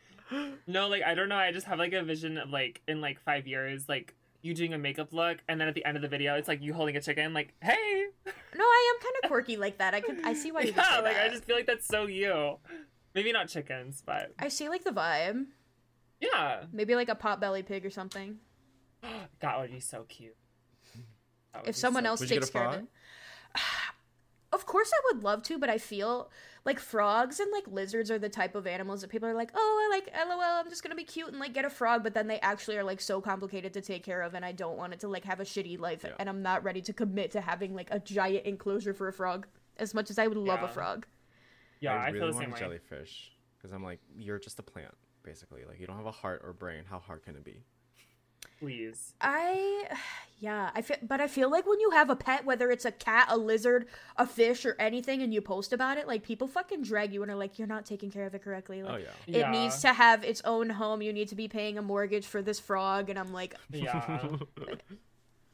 no, 0.66 0.88
like 0.88 1.02
I 1.04 1.14
don't 1.14 1.28
know. 1.28 1.36
I 1.36 1.52
just 1.52 1.66
have 1.66 1.78
like 1.78 1.92
a 1.92 2.02
vision 2.02 2.38
of 2.38 2.50
like 2.50 2.82
in 2.88 3.00
like 3.00 3.20
five 3.20 3.46
years, 3.46 3.88
like 3.88 4.14
you 4.42 4.54
doing 4.54 4.74
a 4.74 4.78
makeup 4.78 5.12
look, 5.12 5.38
and 5.48 5.60
then 5.60 5.68
at 5.68 5.74
the 5.74 5.84
end 5.84 5.96
of 5.96 6.02
the 6.02 6.08
video, 6.08 6.34
it's 6.34 6.48
like 6.48 6.62
you 6.62 6.74
holding 6.74 6.96
a 6.96 7.00
chicken, 7.00 7.32
like 7.34 7.54
hey, 7.62 8.06
no, 8.26 8.64
I 8.64 8.94
am 8.94 9.00
kind 9.00 9.14
of 9.22 9.28
quirky 9.28 9.56
like 9.56 9.78
that. 9.78 9.94
I 9.94 10.00
could. 10.00 10.18
I 10.24 10.32
see 10.34 10.50
why 10.50 10.62
you 10.62 10.66
would 10.68 10.76
yeah, 10.76 10.96
say 10.96 11.02
like 11.02 11.16
I 11.16 11.28
just 11.28 11.44
feel 11.44 11.56
like 11.56 11.66
that's 11.66 11.86
so 11.86 12.06
you. 12.06 12.56
Maybe 13.14 13.32
not 13.32 13.48
chickens, 13.48 14.02
but 14.04 14.32
I 14.38 14.48
see 14.48 14.68
like 14.68 14.84
the 14.84 14.90
vibe. 14.90 15.46
yeah, 16.20 16.64
Maybe 16.72 16.94
like 16.94 17.08
a 17.08 17.14
pot 17.14 17.40
belly 17.40 17.62
pig 17.62 17.84
or 17.86 17.90
something. 17.90 18.38
that 19.40 19.58
would 19.58 19.70
be 19.70 19.80
so 19.80 20.04
cute. 20.08 20.36
Would 21.54 21.68
if 21.68 21.76
someone 21.76 22.04
so 22.04 22.10
else 22.10 22.20
Would 22.20 22.28
takes 22.28 22.50
care 22.50 22.68
of 22.68 22.74
it. 22.74 22.84
Of 24.68 24.72
course, 24.72 24.92
I 24.92 25.00
would 25.14 25.24
love 25.24 25.42
to, 25.44 25.58
but 25.58 25.70
I 25.70 25.78
feel 25.78 26.30
like 26.66 26.78
frogs 26.78 27.40
and 27.40 27.50
like 27.50 27.66
lizards 27.68 28.10
are 28.10 28.18
the 28.18 28.28
type 28.28 28.54
of 28.54 28.66
animals 28.66 29.00
that 29.00 29.08
people 29.08 29.26
are 29.26 29.32
like, 29.32 29.50
oh, 29.54 29.88
I 29.90 29.96
like 29.96 30.14
LOL, 30.14 30.42
I'm 30.42 30.68
just 30.68 30.82
gonna 30.82 30.94
be 30.94 31.04
cute 31.04 31.28
and 31.28 31.40
like 31.40 31.54
get 31.54 31.64
a 31.64 31.70
frog, 31.70 32.02
but 32.02 32.12
then 32.12 32.26
they 32.26 32.38
actually 32.40 32.76
are 32.76 32.84
like 32.84 33.00
so 33.00 33.22
complicated 33.22 33.72
to 33.72 33.80
take 33.80 34.04
care 34.04 34.20
of, 34.20 34.34
and 34.34 34.44
I 34.44 34.52
don't 34.52 34.76
want 34.76 34.92
it 34.92 35.00
to 35.00 35.08
like 35.08 35.24
have 35.24 35.40
a 35.40 35.44
shitty 35.44 35.80
life, 35.80 36.04
Yeah. 36.04 36.10
and 36.18 36.28
I'm 36.28 36.42
not 36.42 36.64
ready 36.64 36.82
to 36.82 36.92
commit 36.92 37.30
to 37.30 37.40
having 37.40 37.74
like 37.74 37.88
a 37.90 37.98
giant 37.98 38.44
enclosure 38.44 38.92
for 38.92 39.08
a 39.08 39.12
frog 39.12 39.46
as 39.78 39.94
much 39.94 40.10
as 40.10 40.18
I 40.18 40.26
would 40.26 40.36
love 40.36 40.62
a 40.62 40.68
frog. 40.68 41.06
Yeah, 41.80 41.94
I, 41.94 42.08
really 42.08 42.18
feel 42.18 42.26
the 42.26 42.32
want 42.34 42.44
same 42.44 42.50
a 42.50 42.54
way. 42.54 42.60
jellyfish 42.60 43.32
because 43.56 43.72
I'm 43.72 43.82
like, 43.82 44.00
you're 44.18 44.38
just 44.38 44.58
a 44.58 44.62
plant, 44.62 44.94
basically. 45.22 45.64
Like 45.66 45.80
you 45.80 45.86
don't 45.86 45.96
have 45.96 46.04
a 46.04 46.10
heart 46.12 46.42
or 46.44 46.52
brain. 46.52 46.84
How 46.84 46.98
hard 46.98 47.22
can 47.24 47.36
it 47.36 47.44
be? 47.44 47.62
Please. 48.60 49.14
I, 49.20 49.84
yeah, 50.40 50.70
I 50.74 50.82
feel, 50.82 50.96
but 51.02 51.20
I 51.20 51.28
feel 51.28 51.50
like 51.50 51.66
when 51.66 51.80
you 51.80 51.90
have 51.90 52.10
a 52.10 52.16
pet, 52.16 52.44
whether 52.44 52.70
it's 52.70 52.84
a 52.84 52.92
cat, 52.92 53.26
a 53.30 53.36
lizard, 53.36 53.86
a 54.16 54.26
fish, 54.26 54.64
or 54.66 54.76
anything, 54.78 55.22
and 55.22 55.32
you 55.32 55.40
post 55.40 55.72
about 55.72 55.96
it, 55.98 56.06
like 56.06 56.22
people 56.22 56.48
fucking 56.48 56.82
drag 56.82 57.12
you 57.12 57.22
and 57.22 57.30
are 57.30 57.36
like, 57.36 57.58
you're 57.58 57.68
not 57.68 57.84
taking 57.86 58.10
care 58.10 58.26
of 58.26 58.34
it 58.34 58.42
correctly. 58.42 58.82
Oh, 58.82 58.86
like, 58.86 58.94
Oh 58.94 58.98
yeah. 59.26 59.36
it 59.36 59.40
Yeah. 59.40 59.50
needs 59.50 59.80
to 59.82 59.92
have 59.92 60.24
its 60.24 60.42
own 60.44 60.70
home. 60.70 61.02
You 61.02 61.12
need 61.12 61.28
to 61.28 61.34
be 61.34 61.48
paying 61.48 61.78
a 61.78 61.82
mortgage 61.82 62.26
for 62.26 62.42
this 62.42 62.58
frog, 62.60 63.10
and 63.10 63.18
I'm 63.18 63.32
like, 63.32 63.54
Yeah. 63.70 64.28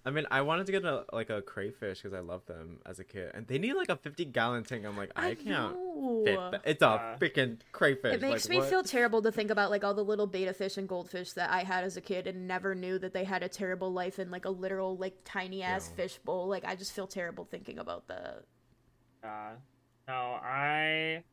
I 0.06 0.10
mean, 0.10 0.26
I 0.30 0.42
wanted 0.42 0.66
to 0.66 0.72
get 0.72 0.84
a 0.84 1.04
like 1.12 1.30
a 1.30 1.40
crayfish 1.40 2.02
because 2.02 2.12
I 2.12 2.20
love 2.20 2.44
them 2.44 2.78
as 2.84 2.98
a 2.98 3.04
kid, 3.04 3.30
and 3.32 3.46
they 3.46 3.56
need 3.56 3.72
like 3.72 3.88
a 3.88 3.96
50 3.96 4.26
gallon 4.26 4.62
tank. 4.62 4.84
I'm 4.84 4.98
like, 4.98 5.10
I, 5.16 5.28
I, 5.30 5.34
can't 5.34 5.48
know. 5.74 6.22
fit. 6.26 6.38
That. 6.50 6.60
It's 6.66 6.82
a 6.82 6.86
Yeah. 6.86 7.16
freaking 7.18 7.58
crayfish. 7.72 8.14
It 8.14 8.20
makes 8.20 8.44
like, 8.44 8.50
me 8.50 8.58
what? 8.58 8.68
feel 8.68 8.82
terrible 8.82 9.22
to 9.22 9.32
think 9.32 9.50
about 9.50 9.70
like 9.70 9.82
all 9.82 9.94
the 9.94 10.04
little 10.04 10.26
betta 10.26 10.52
fish 10.52 10.76
and 10.76 10.86
goldfish 10.86 11.32
that 11.32 11.50
I 11.50 11.62
had 11.62 11.84
as 11.84 11.96
a 11.96 12.02
kid 12.02 12.26
and 12.26 12.46
never 12.46 12.74
knew 12.74 12.98
that 12.98 13.14
they 13.14 13.24
had 13.24 13.42
a 13.42 13.48
terrible 13.48 13.92
life 13.92 14.18
in 14.18 14.30
like 14.30 14.44
a 14.44 14.50
literal 14.50 14.94
like 14.98 15.16
tiny 15.24 15.62
ass 15.62 15.88
Yeah. 15.90 15.96
fish 15.96 16.18
bowl. 16.18 16.48
Like 16.48 16.66
I 16.66 16.76
just 16.76 16.92
feel 16.92 17.06
terrible 17.06 17.46
thinking 17.46 17.78
about 17.78 18.06
that. 18.08 18.44
Yeah. 19.22 19.52
No, 20.06 20.12
I 20.14 21.24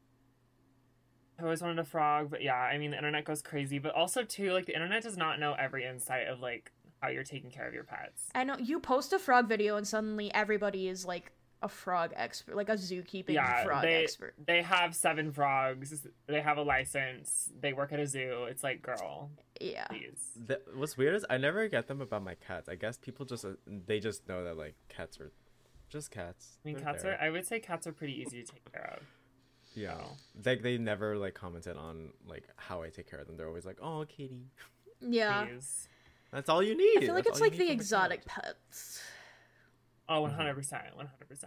I 1.40 1.44
always 1.44 1.62
wanted 1.62 1.80
a 1.80 1.84
frog, 1.84 2.30
but 2.30 2.42
yeah, 2.42 2.56
I 2.56 2.78
mean 2.78 2.92
the 2.92 2.98
internet 2.98 3.26
goes 3.26 3.42
crazy, 3.42 3.80
but 3.80 3.94
also 3.96 4.24
too, 4.24 4.54
like 4.54 4.66
the 4.66 4.74
internet 4.76 5.04
does 5.04 5.18
not 5.18 5.40
know 5.42 5.56
every 5.60 5.86
insight 5.86 6.28
of 6.28 6.40
like 6.40 6.72
how 7.02 7.10
you're 7.10 7.24
taking 7.24 7.50
care 7.50 7.68
of 7.68 7.74
your 7.74 7.84
pets. 7.84 8.30
I 8.36 8.44
know 8.44 8.56
you 8.58 8.80
post 8.80 9.12
a 9.14 9.20
frog 9.20 9.48
video 9.50 9.76
and 9.76 9.88
suddenly 9.88 10.34
everybody 10.34 10.88
is 10.88 11.06
like 11.06 11.32
a 11.64 11.68
frog 11.68 12.12
expert, 12.16 12.56
like 12.56 12.70
a 12.70 12.74
zookeeping 12.74 13.34
Yeah, 13.34 13.64
frog 13.64 13.84
they 13.84 14.04
expert. 14.04 14.34
they 14.46 14.62
have 14.62 14.96
seven 14.96 15.32
frogs, 15.32 16.08
they 16.28 16.42
have 16.42 16.58
a 16.58 16.62
license, 16.62 17.52
they 17.60 17.74
work 17.74 17.92
at 17.92 18.00
a 18.00 18.08
zoo. 18.08 18.46
It's 18.50 18.64
like, 18.64 18.82
girl, 18.82 19.30
Yeah. 19.60 19.88
The, 20.48 20.62
what's 20.76 20.98
weird 20.98 21.16
is 21.16 21.26
I 21.30 21.38
never 21.38 21.68
get 21.68 21.88
them 21.88 22.02
about 22.02 22.24
my 22.24 22.36
cats. 22.36 22.70
I 22.70 22.76
guess 22.76 22.98
people 22.98 23.26
just 23.26 23.46
uh, 23.46 23.50
they 23.68 24.00
just 24.00 24.28
know 24.28 24.44
that 24.44 24.58
like 24.58 24.76
cats 24.90 25.20
are 25.20 25.32
just 25.90 26.12
cats. 26.12 26.58
I 26.64 26.68
mean 26.68 26.76
They're 26.78 26.86
cats 26.86 27.04
there. 27.04 27.14
are 27.14 27.22
I 27.22 27.30
would 27.30 27.46
say 27.46 27.60
cats 27.60 27.86
are 27.88 27.92
pretty 27.92 28.22
easy 28.22 28.44
to 28.44 28.52
take 28.52 28.72
care 28.72 28.96
of. 28.98 29.04
Yeah. 29.74 29.98
So. 29.98 30.04
Like 30.46 30.62
they 30.64 30.78
never 30.78 31.18
like 31.18 31.34
commented 31.34 31.78
on 31.78 32.12
like 32.28 32.46
how 32.58 32.82
I 32.82 32.90
take 32.90 33.10
care 33.10 33.20
of 33.20 33.28
them. 33.28 33.38
They're 33.38 33.48
always 33.48 33.66
like, 33.66 33.78
"Oh, 33.82 34.04
kitty." 34.08 34.48
Yeah. 35.00 35.46
Please. 35.46 35.88
That's 36.32 36.50
all 36.50 36.64
you 36.64 36.76
need. 36.76 37.04
I 37.04 37.06
feel 37.06 37.14
like 37.16 37.26
That's 37.26 37.38
it's 37.40 37.42
like 37.42 37.52
the 37.58 37.58
from 37.58 37.66
a 37.66 37.68
cat. 37.68 37.74
exotic 37.76 38.26
pets. 38.26 39.02
Oh, 40.08 40.24
100%, 40.24 40.56
100%. 40.56 41.46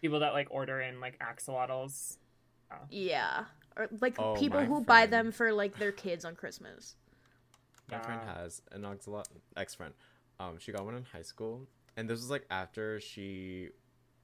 People 0.00 0.20
that 0.20 0.32
like 0.32 0.48
order 0.50 0.80
in 0.80 1.00
like 1.00 1.18
axolotls. 1.20 2.18
Yeah. 2.90 3.44
Or 3.76 3.88
like 4.00 4.18
Oh, 4.18 4.34
people 4.34 4.60
my 4.60 4.66
who 4.66 4.82
buy 4.82 5.06
them 5.06 5.32
for 5.32 5.52
like 5.52 5.78
their 5.78 5.92
kids 5.92 6.24
on 6.24 6.34
Christmas. 6.34 6.96
My 7.90 7.98
friend 8.00 8.20
has 8.24 8.62
an 8.72 8.82
axolotl 8.82 9.26
ex 9.56 9.74
friend. 9.74 9.92
Um, 10.40 10.56
she 10.58 10.72
got 10.72 10.84
one 10.84 10.94
in 10.94 11.04
high 11.04 11.22
school, 11.22 11.66
and 11.96 12.08
this 12.08 12.18
was 12.20 12.30
like 12.30 12.46
after 12.50 13.00
she 13.00 13.68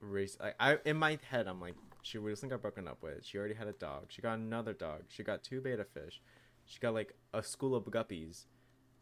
raised. 0.01 0.41
Like, 0.41 0.55
I 0.59 0.79
in 0.85 0.97
my 0.97 1.19
head, 1.31 1.47
I'm 1.47 1.61
like, 1.61 1.75
she 2.03 2.19
recently 2.19 2.53
got 2.55 2.63
broken 2.63 2.89
up 2.89 3.03
with. 3.03 3.25
She 3.25 3.37
already 3.39 3.55
had 3.55 3.69
a 3.69 3.73
dog. 3.73 4.07
She 4.09 4.23
got 4.23 4.39
another 4.39 4.73
dog. 4.73 5.03
She 5.09 5.23
got 5.23 5.43
two 5.43 5.61
betta 5.61 5.85
fish. 5.85 6.21
She 6.65 6.79
got 6.81 6.95
like 6.95 7.15
a 7.35 7.43
school 7.43 7.75
of 7.75 7.85
guppies, 7.85 8.45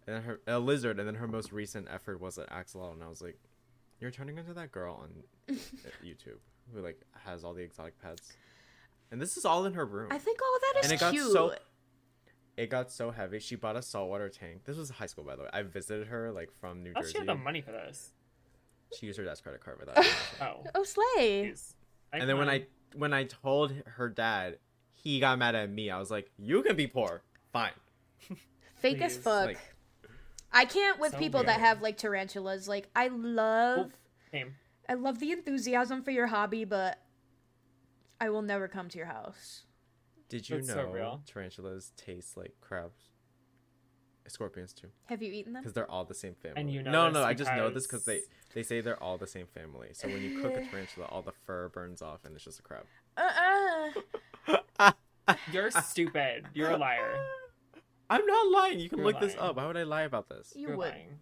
and 0.06 0.16
then 0.16 0.22
her 0.22 0.40
a 0.46 0.58
lizard. 0.58 0.98
And 0.98 1.06
then 1.08 1.16
her 1.16 1.28
most 1.28 1.52
recent 1.52 1.88
effort 1.90 2.20
was 2.20 2.38
an 2.38 2.46
axolotl. 2.52 2.92
And 2.94 3.02
I 3.02 3.08
was 3.08 3.22
like, 3.22 3.38
you're 4.00 4.10
turning 4.10 4.38
into 4.38 4.54
that 4.54 4.72
girl 4.72 4.94
on 5.02 5.10
uh, 5.50 5.58
YouTube 6.04 6.38
who 6.74 6.80
like 6.80 7.00
has 7.24 7.44
all 7.44 7.54
the 7.54 7.62
exotic 7.62 8.00
pets. 8.00 8.32
And 9.10 9.20
this 9.22 9.36
is 9.36 9.44
all 9.44 9.64
in 9.66 9.74
her 9.74 9.84
room. 9.86 10.08
I 10.10 10.18
think 10.18 10.40
all 10.42 10.54
of 10.56 10.60
that 10.62 10.80
is 10.80 10.84
And 10.90 10.92
it 10.94 11.00
got 11.00 11.12
cute. 11.12 11.32
so- 11.32 11.54
it 12.56 12.70
got 12.70 12.90
so 12.90 13.10
heavy. 13.10 13.38
She 13.38 13.54
bought 13.54 13.76
a 13.76 13.82
saltwater 13.82 14.30
tank. 14.30 14.64
This 14.64 14.78
was 14.78 14.88
high 14.88 15.04
school, 15.06 15.24
by 15.24 15.36
the 15.36 15.42
way. 15.42 15.50
I 15.52 15.60
visited 15.62 16.06
her 16.06 16.32
like 16.32 16.50
from 16.58 16.82
New 16.82 16.92
How 16.94 17.02
does 17.02 17.10
she 17.10 17.18
Jersey. 17.18 17.28
have 17.28 17.36
the 17.38 17.44
money 17.44 17.60
for 17.60 17.70
this? 17.72 18.12
She 18.98 19.04
used 19.06 19.18
her 19.18 19.24
dad's 19.26 19.42
credit 19.42 19.62
card 19.62 19.78
for 19.78 19.84
that. 19.86 20.06
Oh, 20.40 20.64
Oh, 20.74 20.82
slay. 20.82 21.50
jeez. 21.52 21.74
and 22.14 22.26
then 22.26 22.38
when 22.38 22.48
I 22.48 22.64
when 22.94 23.12
I 23.12 23.24
told 23.24 23.74
her 23.84 24.08
dad, 24.08 24.58
he 24.94 25.20
got 25.20 25.38
mad 25.38 25.54
at 25.54 25.68
me. 25.70 25.90
I 25.90 25.98
was 25.98 26.10
like, 26.10 26.30
"You 26.38 26.62
can 26.62 26.76
be 26.76 26.86
poor, 26.86 27.22
fine." 27.52 27.72
Fake 28.76 29.02
as 29.02 29.18
fuck. 29.18 29.46
like- 29.48 29.58
I 30.56 30.64
can't 30.64 30.98
with 30.98 31.12
So 31.12 31.18
people 31.18 31.44
that 31.44 31.60
have 31.60 31.82
like 31.82 31.96
tarantulas. 31.98 32.66
Like 32.66 32.88
I 32.96 33.08
love 33.08 33.92
Same. 34.32 34.54
I 34.88 34.94
love 34.94 35.18
the 35.18 35.32
enthusiasm 35.32 36.02
for 36.02 36.10
your 36.12 36.26
hobby, 36.28 36.64
but 36.64 37.00
I 38.20 38.30
will 38.30 38.42
never 38.42 38.66
come 38.68 38.88
to 38.88 38.98
your 38.98 39.06
house. 39.08 39.64
Did 40.28 40.48
you 40.48 40.56
That's 40.56 40.68
so 40.68 40.76
know 40.86 40.90
real. 40.90 41.22
tarantulas 41.26 41.92
taste 41.96 42.36
like 42.36 42.54
crabs? 42.60 43.10
Scorpions 44.28 44.72
too, 44.72 44.88
Have 45.04 45.22
you 45.22 45.32
eaten 45.32 45.52
them? 45.52 45.62
because 45.62 45.72
they're 45.72 45.88
all 45.88 46.04
the 46.04 46.12
same 46.14 46.34
family. 46.34 46.60
And 46.60 46.68
you 46.68 46.82
know 46.82 46.90
no, 46.90 47.04
this 47.06 47.14
no, 47.14 47.22
I 47.22 47.32
just 47.34 47.52
know 47.52 47.70
this 47.70 47.86
because- 47.86 48.04
because 48.04 48.24
they 48.52 48.54
they 48.54 48.62
say 48.64 48.80
they're 48.80 49.00
all 49.00 49.18
the 49.18 49.26
same 49.28 49.46
family. 49.46 49.90
So 49.92 50.08
when 50.08 50.20
you 50.20 50.40
cook 50.42 50.56
a 50.56 50.64
tarantula, 50.64 51.06
all 51.10 51.22
the 51.22 51.30
fur 51.44 51.68
burns 51.68 52.02
off, 52.02 52.24
and 52.24 52.34
it's 52.34 52.44
just 52.44 52.58
a 52.58 52.62
crab. 52.62 52.86
Uh-uh. 53.16 54.92
You're 55.52 55.70
stupid. 55.70 56.46
You're 56.54 56.70
a 56.70 56.76
liar. 56.76 57.14
I'm 58.08 58.24
not 58.24 58.50
lying. 58.52 58.78
You 58.80 58.88
can 58.88 58.98
You're 58.98 59.06
look 59.08 59.20
this 59.20 59.34
up. 59.38 59.56
Why 59.56 59.66
would 59.66 59.76
I 59.76 59.82
lie 59.82 60.02
about 60.02 60.28
this? 60.28 60.52
You 60.54 60.68
You're 60.68 60.76
would. 60.76 60.88
lying. 60.88 61.18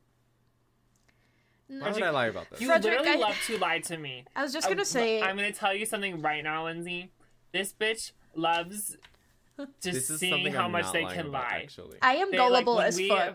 Why 1.68 1.90
would 1.90 2.02
I 2.02 2.10
lie 2.10 2.26
about 2.26 2.50
this? 2.50 2.60
You 2.60 2.66
Frederic, 2.66 2.98
literally 3.00 3.22
I- 3.22 3.26
love 3.28 3.36
to 3.46 3.58
lie 3.58 3.78
to 3.80 3.96
me. 3.96 4.24
I 4.36 4.42
was 4.42 4.52
just 4.52 4.68
gonna 4.68 4.84
say, 4.84 5.22
I'm 5.22 5.36
gonna 5.36 5.52
tell 5.52 5.74
you 5.74 5.86
something 5.86 6.20
right 6.20 6.44
now, 6.44 6.64
Lindsay. 6.64 7.10
This 7.52 7.72
bitch 7.72 8.12
loves 8.34 8.96
just 9.58 9.70
this 9.82 10.10
is 10.10 10.20
seeing 10.20 10.52
how 10.52 10.66
I'm 10.66 10.72
much 10.72 10.92
they 10.92 11.04
can 11.04 11.28
about, 11.28 11.32
lie. 11.32 11.60
Actually, 11.62 11.98
I 12.02 12.16
am 12.16 12.30
They, 12.30 12.36
gullible 12.36 12.76
when 12.76 12.86
as 12.86 12.96
we- 12.96 13.08
fuck. 13.08 13.34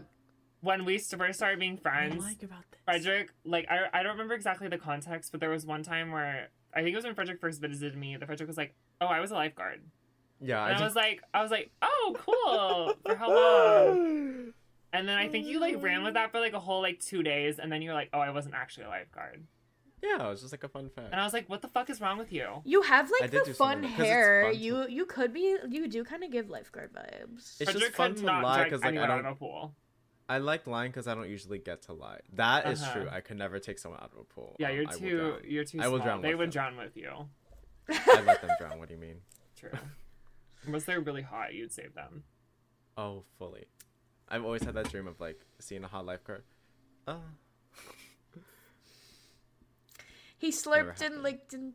When 0.61 0.83
we 0.83 0.97
first 0.97 1.39
started 1.39 1.57
being 1.57 1.77
friends, 1.77 2.15
about 2.43 2.63
this. 2.69 2.79
Frederic, 2.83 3.29
like 3.45 3.65
I, 3.71 3.85
I 3.93 4.03
don't 4.03 4.11
remember 4.11 4.33
exactly 4.33 4.67
the 4.67 4.77
context, 4.77 5.31
but 5.31 5.39
there 5.39 5.49
was 5.49 5.65
one 5.65 5.83
time 5.83 6.11
where 6.11 6.49
I 6.75 6.81
think 6.81 6.91
it 6.91 6.95
was 6.97 7.05
when 7.05 7.15
Frederic 7.15 7.39
first 7.39 7.61
visited 7.61 7.95
me. 7.97 8.17
The 8.17 8.25
Frederic 8.25 8.45
was 8.49 8.57
like, 8.57 8.75
"Oh, 8.99 9.05
I 9.05 9.21
was 9.21 9.31
a 9.31 9.35
lifeguard," 9.35 9.83
Yeah, 10.41 10.65
and 10.65 10.77
I, 10.77 10.81
I 10.81 10.83
was 10.83 10.95
like, 10.95 11.21
"I 11.33 11.41
was 11.41 11.51
like, 11.51 11.71
oh, 11.81 12.15
cool. 12.17 12.95
For 13.05 13.15
how 13.15 13.29
long?" 13.33 14.53
And 14.91 15.07
then 15.07 15.17
I 15.17 15.27
think 15.27 15.45
you 15.45 15.59
like 15.59 15.83
ran 15.83 16.03
with 16.03 16.15
that 16.15 16.31
for 16.31 16.39
like 16.39 16.53
a 16.53 16.59
whole 16.59 16.81
like 16.81 16.99
two 16.99 17.21
days, 17.21 17.59
and 17.59 17.71
then 17.71 17.83
you're 17.83 17.93
like, 17.93 18.09
"Oh, 18.11 18.19
I 18.19 18.31
wasn't 18.31 18.55
actually 18.55 18.85
a 18.85 18.89
lifeguard," 18.89 19.45
yeah, 20.01 20.25
it 20.25 20.29
was 20.29 20.41
just 20.41 20.51
like 20.51 20.63
a 20.63 20.67
fun 20.67 20.89
fact. 20.89 21.09
and 21.11 21.21
I 21.21 21.23
was 21.23 21.31
like, 21.31 21.47
"What 21.47 21.61
the 21.61 21.67
fuck 21.67 21.91
is 21.91 22.01
wrong 22.01 22.17
with 22.17 22.33
you?" 22.33 22.47
You 22.65 22.81
have 22.81 23.11
like 23.21 23.29
did 23.29 23.45
the 23.45 23.53
fun 23.53 23.79
of 23.79 23.83
it, 23.83 23.87
'cause 23.91 23.99
it's 23.99 24.07
hair. 24.09 24.43
fun 24.45 24.53
to- 24.53 24.57
You 24.57 24.87
you 24.87 25.05
could 25.05 25.31
be 25.31 25.57
you 25.69 25.87
do 25.87 26.03
kind 26.03 26.23
of 26.23 26.31
give 26.31 26.49
lifeguard 26.49 26.91
vibes. 26.91 27.61
It's 27.61 27.71
just 27.73 27.91
fun 27.93 28.15
to 28.15 28.23
not 28.23 28.43
lie 28.43 28.57
drag 28.57 28.71
'cause, 28.71 28.81
like, 28.81 28.93
I 28.93 28.95
don't- 28.95 29.11
out 29.11 29.19
of 29.19 29.25
a 29.27 29.35
pool. 29.35 29.75
I 30.27 30.39
like 30.39 30.65
lying 30.65 30.89
because 30.89 31.07
I 31.07 31.13
don't 31.13 31.29
usually 31.29 31.59
get 31.59 31.83
to 31.83 31.93
lie. 31.93 32.21
That 32.33 32.65
is 32.67 32.81
Uh-huh. 32.81 32.93
true. 32.93 33.09
I 33.11 33.21
could 33.21 33.37
never 33.37 33.59
take 33.59 33.77
someone 33.77 33.99
out 34.01 34.11
of 34.13 34.17
a 34.19 34.23
pool. 34.23 34.55
Yeah, 34.59 34.69
Um, 34.69 34.75
you're 34.75 34.85
I 34.89 34.93
will 34.93 34.99
too. 34.99 35.39
You're 35.43 35.65
too. 35.65 35.81
I 35.81 35.87
will 35.87 35.97
small. 35.97 36.05
drown 36.07 36.21
They 36.23 36.29
with 36.29 36.39
would 36.39 36.47
them. 36.51 36.73
drown 36.73 36.77
with 36.77 36.97
you. 36.97 37.11
I'd 37.89 38.25
let 38.25 38.41
them 38.41 38.51
drown. 38.59 38.79
What 38.79 38.87
do 38.87 38.95
you 38.95 38.99
mean? 38.99 39.21
True. 39.55 39.69
Unless 40.65 40.83
they're 40.85 40.99
really 40.99 41.21
hot, 41.21 41.53
you'd 41.53 41.71
save 41.71 41.93
them. 41.95 42.23
Oh, 42.97 43.23
fully. 43.37 43.65
I've 44.27 44.43
always 44.45 44.63
had 44.63 44.73
that 44.75 44.89
dream 44.91 45.07
of 45.07 45.19
like 45.19 45.39
seeing 45.59 45.83
a 45.83 45.87
hot 45.87 46.05
lifeguard. 46.05 46.43
Uh, 47.07 47.15
He 50.37 50.51
slurped 50.51 50.99
happened. 51.01 51.13
and 51.15 51.23
licked 51.23 51.53
and 51.53 51.73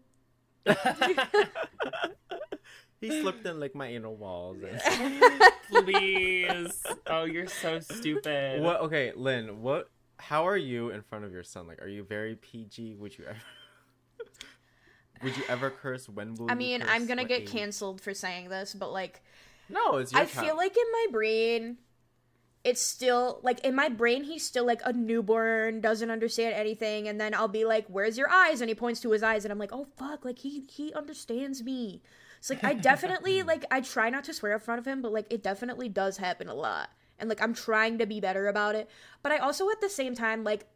he 3.00 3.20
slipped 3.20 3.44
in 3.46 3.60
like 3.60 3.74
my 3.74 3.90
inner 3.90 4.08
walls. 4.10 4.58
And... 4.62 5.22
Please. 5.84 6.82
Oh, 7.06 7.24
you're 7.24 7.46
so 7.48 7.80
stupid. 7.80 8.62
what? 8.62 8.80
Okay, 8.82 9.12
Lynn. 9.14 9.60
What? 9.60 9.90
How 10.18 10.46
are 10.46 10.56
you 10.56 10.90
in 10.90 11.02
front 11.02 11.24
of 11.26 11.32
your 11.32 11.42
son? 11.42 11.66
Like, 11.66 11.82
are 11.82 11.88
you 11.88 12.04
very 12.04 12.36
PG? 12.36 12.94
Would 12.94 13.18
you 13.18 13.24
ever? 13.26 13.38
Would 15.22 15.36
you 15.36 15.44
ever 15.48 15.70
curse? 15.70 16.08
When 16.08 16.34
will? 16.34 16.50
I 16.50 16.54
mean? 16.54 16.82
I'm 16.86 17.06
gonna 17.06 17.24
get 17.24 17.46
canceled 17.46 18.00
for 18.00 18.14
saying 18.14 18.48
this, 18.48 18.74
but 18.74 18.92
like 18.92 19.22
No, 19.68 19.96
it's 19.96 20.12
your 20.12 20.22
I 20.22 20.26
feel 20.26 20.56
like 20.56 20.76
in 20.76 20.92
my 20.92 21.06
brain 21.10 21.78
it's 22.64 22.80
still 22.80 23.40
like 23.42 23.60
in 23.60 23.74
my 23.74 23.90
brain 23.90 24.24
he's 24.24 24.44
still 24.44 24.64
like 24.64 24.80
a 24.84 24.92
newborn, 24.92 25.82
doesn't 25.82 26.10
understand 26.10 26.54
anything, 26.54 27.06
and 27.06 27.20
then 27.20 27.34
I'll 27.34 27.46
be 27.46 27.66
like, 27.66 27.86
Where's 27.88 28.16
your 28.16 28.30
eyes? 28.30 28.62
And 28.62 28.70
he 28.70 28.74
points 28.74 29.00
to 29.00 29.10
his 29.10 29.22
eyes 29.22 29.44
and 29.44 29.52
I'm 29.52 29.58
like, 29.58 29.72
Oh 29.72 29.86
fuck, 29.96 30.24
like 30.24 30.38
he 30.38 30.64
he 30.70 30.92
understands 30.94 31.62
me. 31.62 32.02
It's 32.38 32.48
like 32.48 32.64
I 32.64 32.72
definitely 32.90 33.42
like 33.42 33.66
I 33.70 33.82
try 33.82 34.08
not 34.08 34.24
to 34.24 34.34
swear 34.34 34.54
in 34.54 34.60
front 34.60 34.78
of 34.78 34.86
him, 34.86 35.02
but 35.02 35.12
like 35.12 35.26
it 35.30 35.42
definitely 35.42 35.90
does 35.90 36.16
happen 36.16 36.48
a 36.48 36.54
lot. 36.54 36.88
And 37.18 37.28
like 37.28 37.42
I'm 37.42 37.54
trying 37.54 37.98
to 37.98 38.06
be 38.06 38.18
better 38.18 38.48
about 38.48 38.74
it. 38.74 38.88
But 39.22 39.32
I 39.32 39.38
also 39.38 39.68
at 39.70 39.82
the 39.82 39.90
same 39.90 40.14
time 40.14 40.42
like 40.42 40.66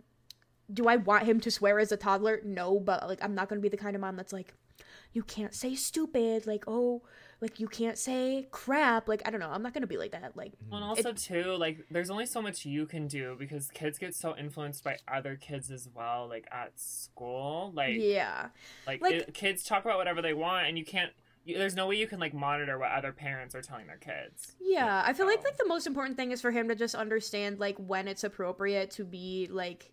do 0.72 0.86
I 0.88 0.96
want 0.96 1.24
him 1.24 1.40
to 1.40 1.50
swear 1.50 1.78
as 1.78 1.92
a 1.92 1.96
toddler? 1.96 2.40
No, 2.44 2.78
but 2.78 3.08
like 3.08 3.18
I'm 3.22 3.34
not 3.34 3.48
gonna 3.48 3.60
be 3.60 3.68
the 3.68 3.76
kind 3.76 3.94
of 3.94 4.00
mom 4.00 4.16
that's 4.16 4.32
like, 4.32 4.54
you 5.12 5.22
can't 5.22 5.54
say 5.54 5.74
stupid, 5.74 6.46
like 6.46 6.64
oh, 6.66 7.02
like 7.40 7.60
you 7.60 7.68
can't 7.68 7.96
say 7.96 8.48
crap, 8.50 9.08
like 9.08 9.22
I 9.26 9.30
don't 9.30 9.40
know. 9.40 9.50
I'm 9.50 9.62
not 9.62 9.72
gonna 9.74 9.86
be 9.86 9.96
like 9.96 10.12
that. 10.12 10.36
Like 10.36 10.52
and 10.70 10.84
also 10.84 11.12
too, 11.12 11.54
like 11.56 11.86
there's 11.90 12.10
only 12.10 12.26
so 12.26 12.42
much 12.42 12.66
you 12.66 12.86
can 12.86 13.06
do 13.06 13.36
because 13.38 13.70
kids 13.70 13.98
get 13.98 14.14
so 14.14 14.36
influenced 14.36 14.84
by 14.84 14.96
other 15.06 15.36
kids 15.36 15.70
as 15.70 15.88
well, 15.94 16.28
like 16.28 16.46
at 16.52 16.78
school. 16.78 17.72
Like 17.74 17.96
yeah, 17.96 18.48
like, 18.86 19.00
like- 19.00 19.14
it- 19.14 19.34
kids 19.34 19.62
talk 19.62 19.84
about 19.84 19.98
whatever 19.98 20.20
they 20.20 20.34
want 20.34 20.66
and 20.66 20.78
you 20.78 20.84
can't 20.84 21.12
there's 21.46 21.74
no 21.74 21.86
way 21.86 21.96
you 21.96 22.06
can 22.06 22.20
like 22.20 22.34
monitor 22.34 22.78
what 22.78 22.90
other 22.90 23.10
parents 23.10 23.54
are 23.54 23.62
telling 23.62 23.86
their 23.86 23.96
kids. 23.96 24.54
yeah. 24.60 25.02
I 25.06 25.14
feel 25.14 25.24
like 25.26 25.42
like 25.44 25.56
the 25.56 25.66
most 25.66 25.86
important 25.86 26.16
thing 26.18 26.30
is 26.30 26.42
for 26.42 26.50
him 26.50 26.68
to 26.68 26.74
just 26.74 26.94
understand 26.94 27.58
like 27.58 27.76
when 27.78 28.06
it's 28.06 28.22
appropriate 28.22 28.90
to 28.92 29.04
be 29.04 29.48
like 29.50 29.92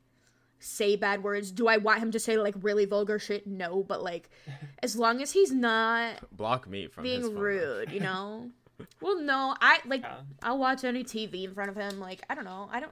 say 0.60 0.96
bad 0.96 1.24
words. 1.24 1.52
Do 1.52 1.68
I 1.68 1.78
want 1.78 2.00
him 2.00 2.12
to 2.12 2.20
say 2.20 2.38
like 2.38 2.56
really 2.62 2.86
vulgar 2.86 3.20
shit? 3.20 3.46
No, 3.48 3.84
but 3.84 4.02
like 4.04 4.30
as 4.84 4.96
long 4.96 5.22
as 5.22 5.32
he's 5.32 5.52
not 5.52 6.20
block 6.36 6.68
me 6.68 6.88
from 6.88 7.04
being 7.04 7.36
rude, 7.36 7.92
you 7.92 8.00
know. 8.00 8.50
well, 9.02 9.20
no, 9.22 9.56
I 9.62 9.80
like 9.86 10.02
Yeah. 10.02 10.18
I'll 10.44 10.58
watch 10.58 10.84
any 10.84 11.04
TV 11.04 11.46
in 11.46 11.54
front 11.54 11.70
of 11.70 11.76
him. 11.76 12.00
Like 12.00 12.22
I 12.30 12.36
don't 12.36 12.46
know. 12.46 12.70
I 12.72 12.80
don't. 12.80 12.92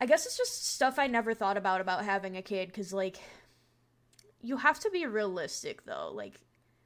I 0.00 0.06
guess 0.06 0.24
it's 0.24 0.36
just 0.38 0.66
stuff 0.66 0.98
I 0.98 1.06
never 1.08 1.34
thought 1.34 1.56
about 1.58 1.80
about 1.80 2.04
having 2.04 2.36
a 2.36 2.42
kid 2.42 2.68
because 2.68 2.92
like 2.92 3.18
you 4.40 4.56
have 4.56 4.80
to 4.80 4.90
be 4.90 5.06
realistic 5.06 5.84
though. 5.84 6.10
Like 6.14 6.40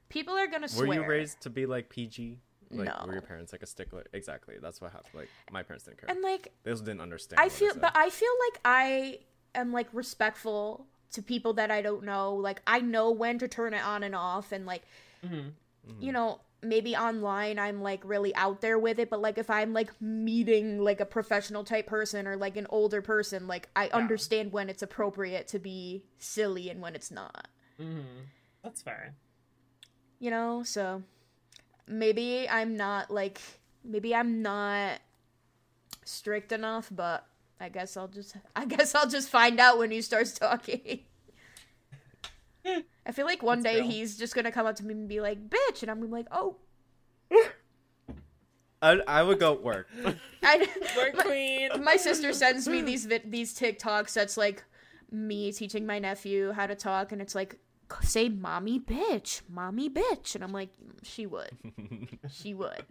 people 0.09 0.33
are 0.35 0.47
gonna 0.47 0.67
swear. 0.67 0.87
Were 0.87 0.93
you 0.95 1.05
raised 1.05 1.41
to 1.41 1.49
be 1.49 1.65
like 1.65 1.89
PG? 1.89 2.39
Like, 2.71 2.87
No. 2.87 3.05
were 3.05 3.13
your 3.13 3.21
parents 3.21 3.51
like 3.53 3.61
a 3.61 3.67
stickler? 3.67 4.05
Exactly. 4.11 4.55
That's 4.61 4.81
what 4.81 4.91
happened. 4.91 5.13
Like, 5.13 5.29
my 5.51 5.61
parents 5.63 5.85
didn't 5.85 6.01
care. 6.01 6.09
and 6.09 6.21
like 6.21 6.51
they 6.63 6.71
just 6.71 6.83
didn't 6.83 7.01
understand. 7.01 7.39
I 7.39 7.47
feel, 7.49 7.71
said. 7.71 7.79
but 7.81 7.95
I 7.95 8.09
feel 8.09 8.31
like 8.49 8.59
I 8.65 9.19
am 9.55 9.71
like 9.71 9.87
respectful 9.93 10.87
to 11.11 11.21
people 11.21 11.53
that 11.53 11.71
I 11.71 11.81
don't 11.81 12.03
know. 12.03 12.35
Like 12.35 12.61
I 12.67 12.79
know 12.81 13.11
when 13.11 13.39
to 13.39 13.47
turn 13.47 13.73
it 13.73 13.83
on 13.83 14.03
and 14.03 14.15
off, 14.15 14.51
and 14.51 14.65
like 14.65 14.83
Mhm. 15.23 15.53
you 15.99 16.11
know 16.11 16.41
maybe 16.61 16.95
online 16.95 17.59
I'm 17.59 17.81
like 17.83 18.01
really 18.03 18.33
out 18.35 18.61
there 18.61 18.79
with 18.79 18.97
it, 18.97 19.09
but 19.09 19.21
like 19.21 19.37
if 19.37 19.49
I'm 19.51 19.71
like 19.71 19.91
meeting 20.01 20.79
like 20.79 20.99
a 20.99 21.05
professional 21.05 21.63
type 21.63 21.85
person 21.85 22.27
or 22.27 22.35
like 22.35 22.57
an 22.57 22.65
older 22.69 23.01
person, 23.03 23.47
like 23.47 23.69
I 23.75 23.87
understand 23.89 24.51
when 24.51 24.69
it's 24.69 24.81
appropriate 24.81 25.47
to 25.49 25.59
be 25.59 26.03
silly 26.17 26.69
and 26.71 26.81
when 26.81 26.95
it's 26.95 27.11
not. 27.11 27.47
Mhm. 27.79 28.25
That's 28.63 28.81
fair. 28.81 29.13
You 30.19 30.31
know, 30.31 30.63
so 30.63 31.03
maybe 31.87 32.49
I'm 32.49 32.75
not 32.75 33.11
like 33.11 33.39
maybe 33.83 34.15
I'm 34.15 34.41
not 34.41 35.01
strict 36.03 36.51
enough, 36.51 36.89
but 36.91 37.27
I 37.59 37.69
guess 37.69 37.95
I'll 37.97 38.07
just 38.07 38.35
I 38.55 38.65
guess 38.65 38.93
I'll 38.95 39.09
just 39.09 39.29
find 39.29 39.59
out 39.59 39.77
when 39.77 39.91
he 39.91 40.01
starts 40.01 40.33
talking. 40.33 41.01
I 43.05 43.11
feel 43.11 43.25
like 43.25 43.43
one 43.43 43.61
That's 43.61 43.75
day 43.75 43.81
real. 43.81 43.91
he's 43.91 44.17
just 44.17 44.33
gonna 44.33 44.51
come 44.51 44.65
up 44.65 44.75
to 44.77 44.85
me 44.85 44.93
and 44.93 45.07
be 45.07 45.21
like, 45.21 45.49
"Bitch," 45.49 45.81
and 45.83 45.91
I'm 45.91 45.97
gonna 45.97 46.07
be 46.07 46.13
like, 46.13 46.27
"Oh, 46.31 46.57
I, 48.81 48.99
I 49.07 49.23
would 49.23 49.39
go 49.39 49.53
work. 49.53 49.87
I." 50.43 50.67
Work 50.97 51.15
my, 51.17 51.23
queen. 51.23 51.69
my 51.83 51.95
sister 51.97 52.33
sends 52.33 52.67
me 52.67 52.81
these 52.81 53.05
vid- 53.05 53.31
these 53.31 53.57
TikToks 53.57 54.13
that's 54.13 54.37
like 54.37 54.63
me 55.11 55.51
teaching 55.51 55.85
my 55.85 55.99
nephew 55.99 56.51
how 56.53 56.65
to 56.65 56.75
talk, 56.75 57.11
and 57.11 57.21
it's 57.21 57.35
like, 57.35 57.59
"Say 58.01 58.29
mommy 58.29 58.79
bitch, 58.79 59.41
mommy 59.49 59.89
bitch," 59.89 60.35
and 60.35 60.43
I'm 60.43 60.51
like, 60.51 60.69
"She 61.03 61.25
would, 61.25 61.51
she 62.31 62.53
would." 62.53 62.83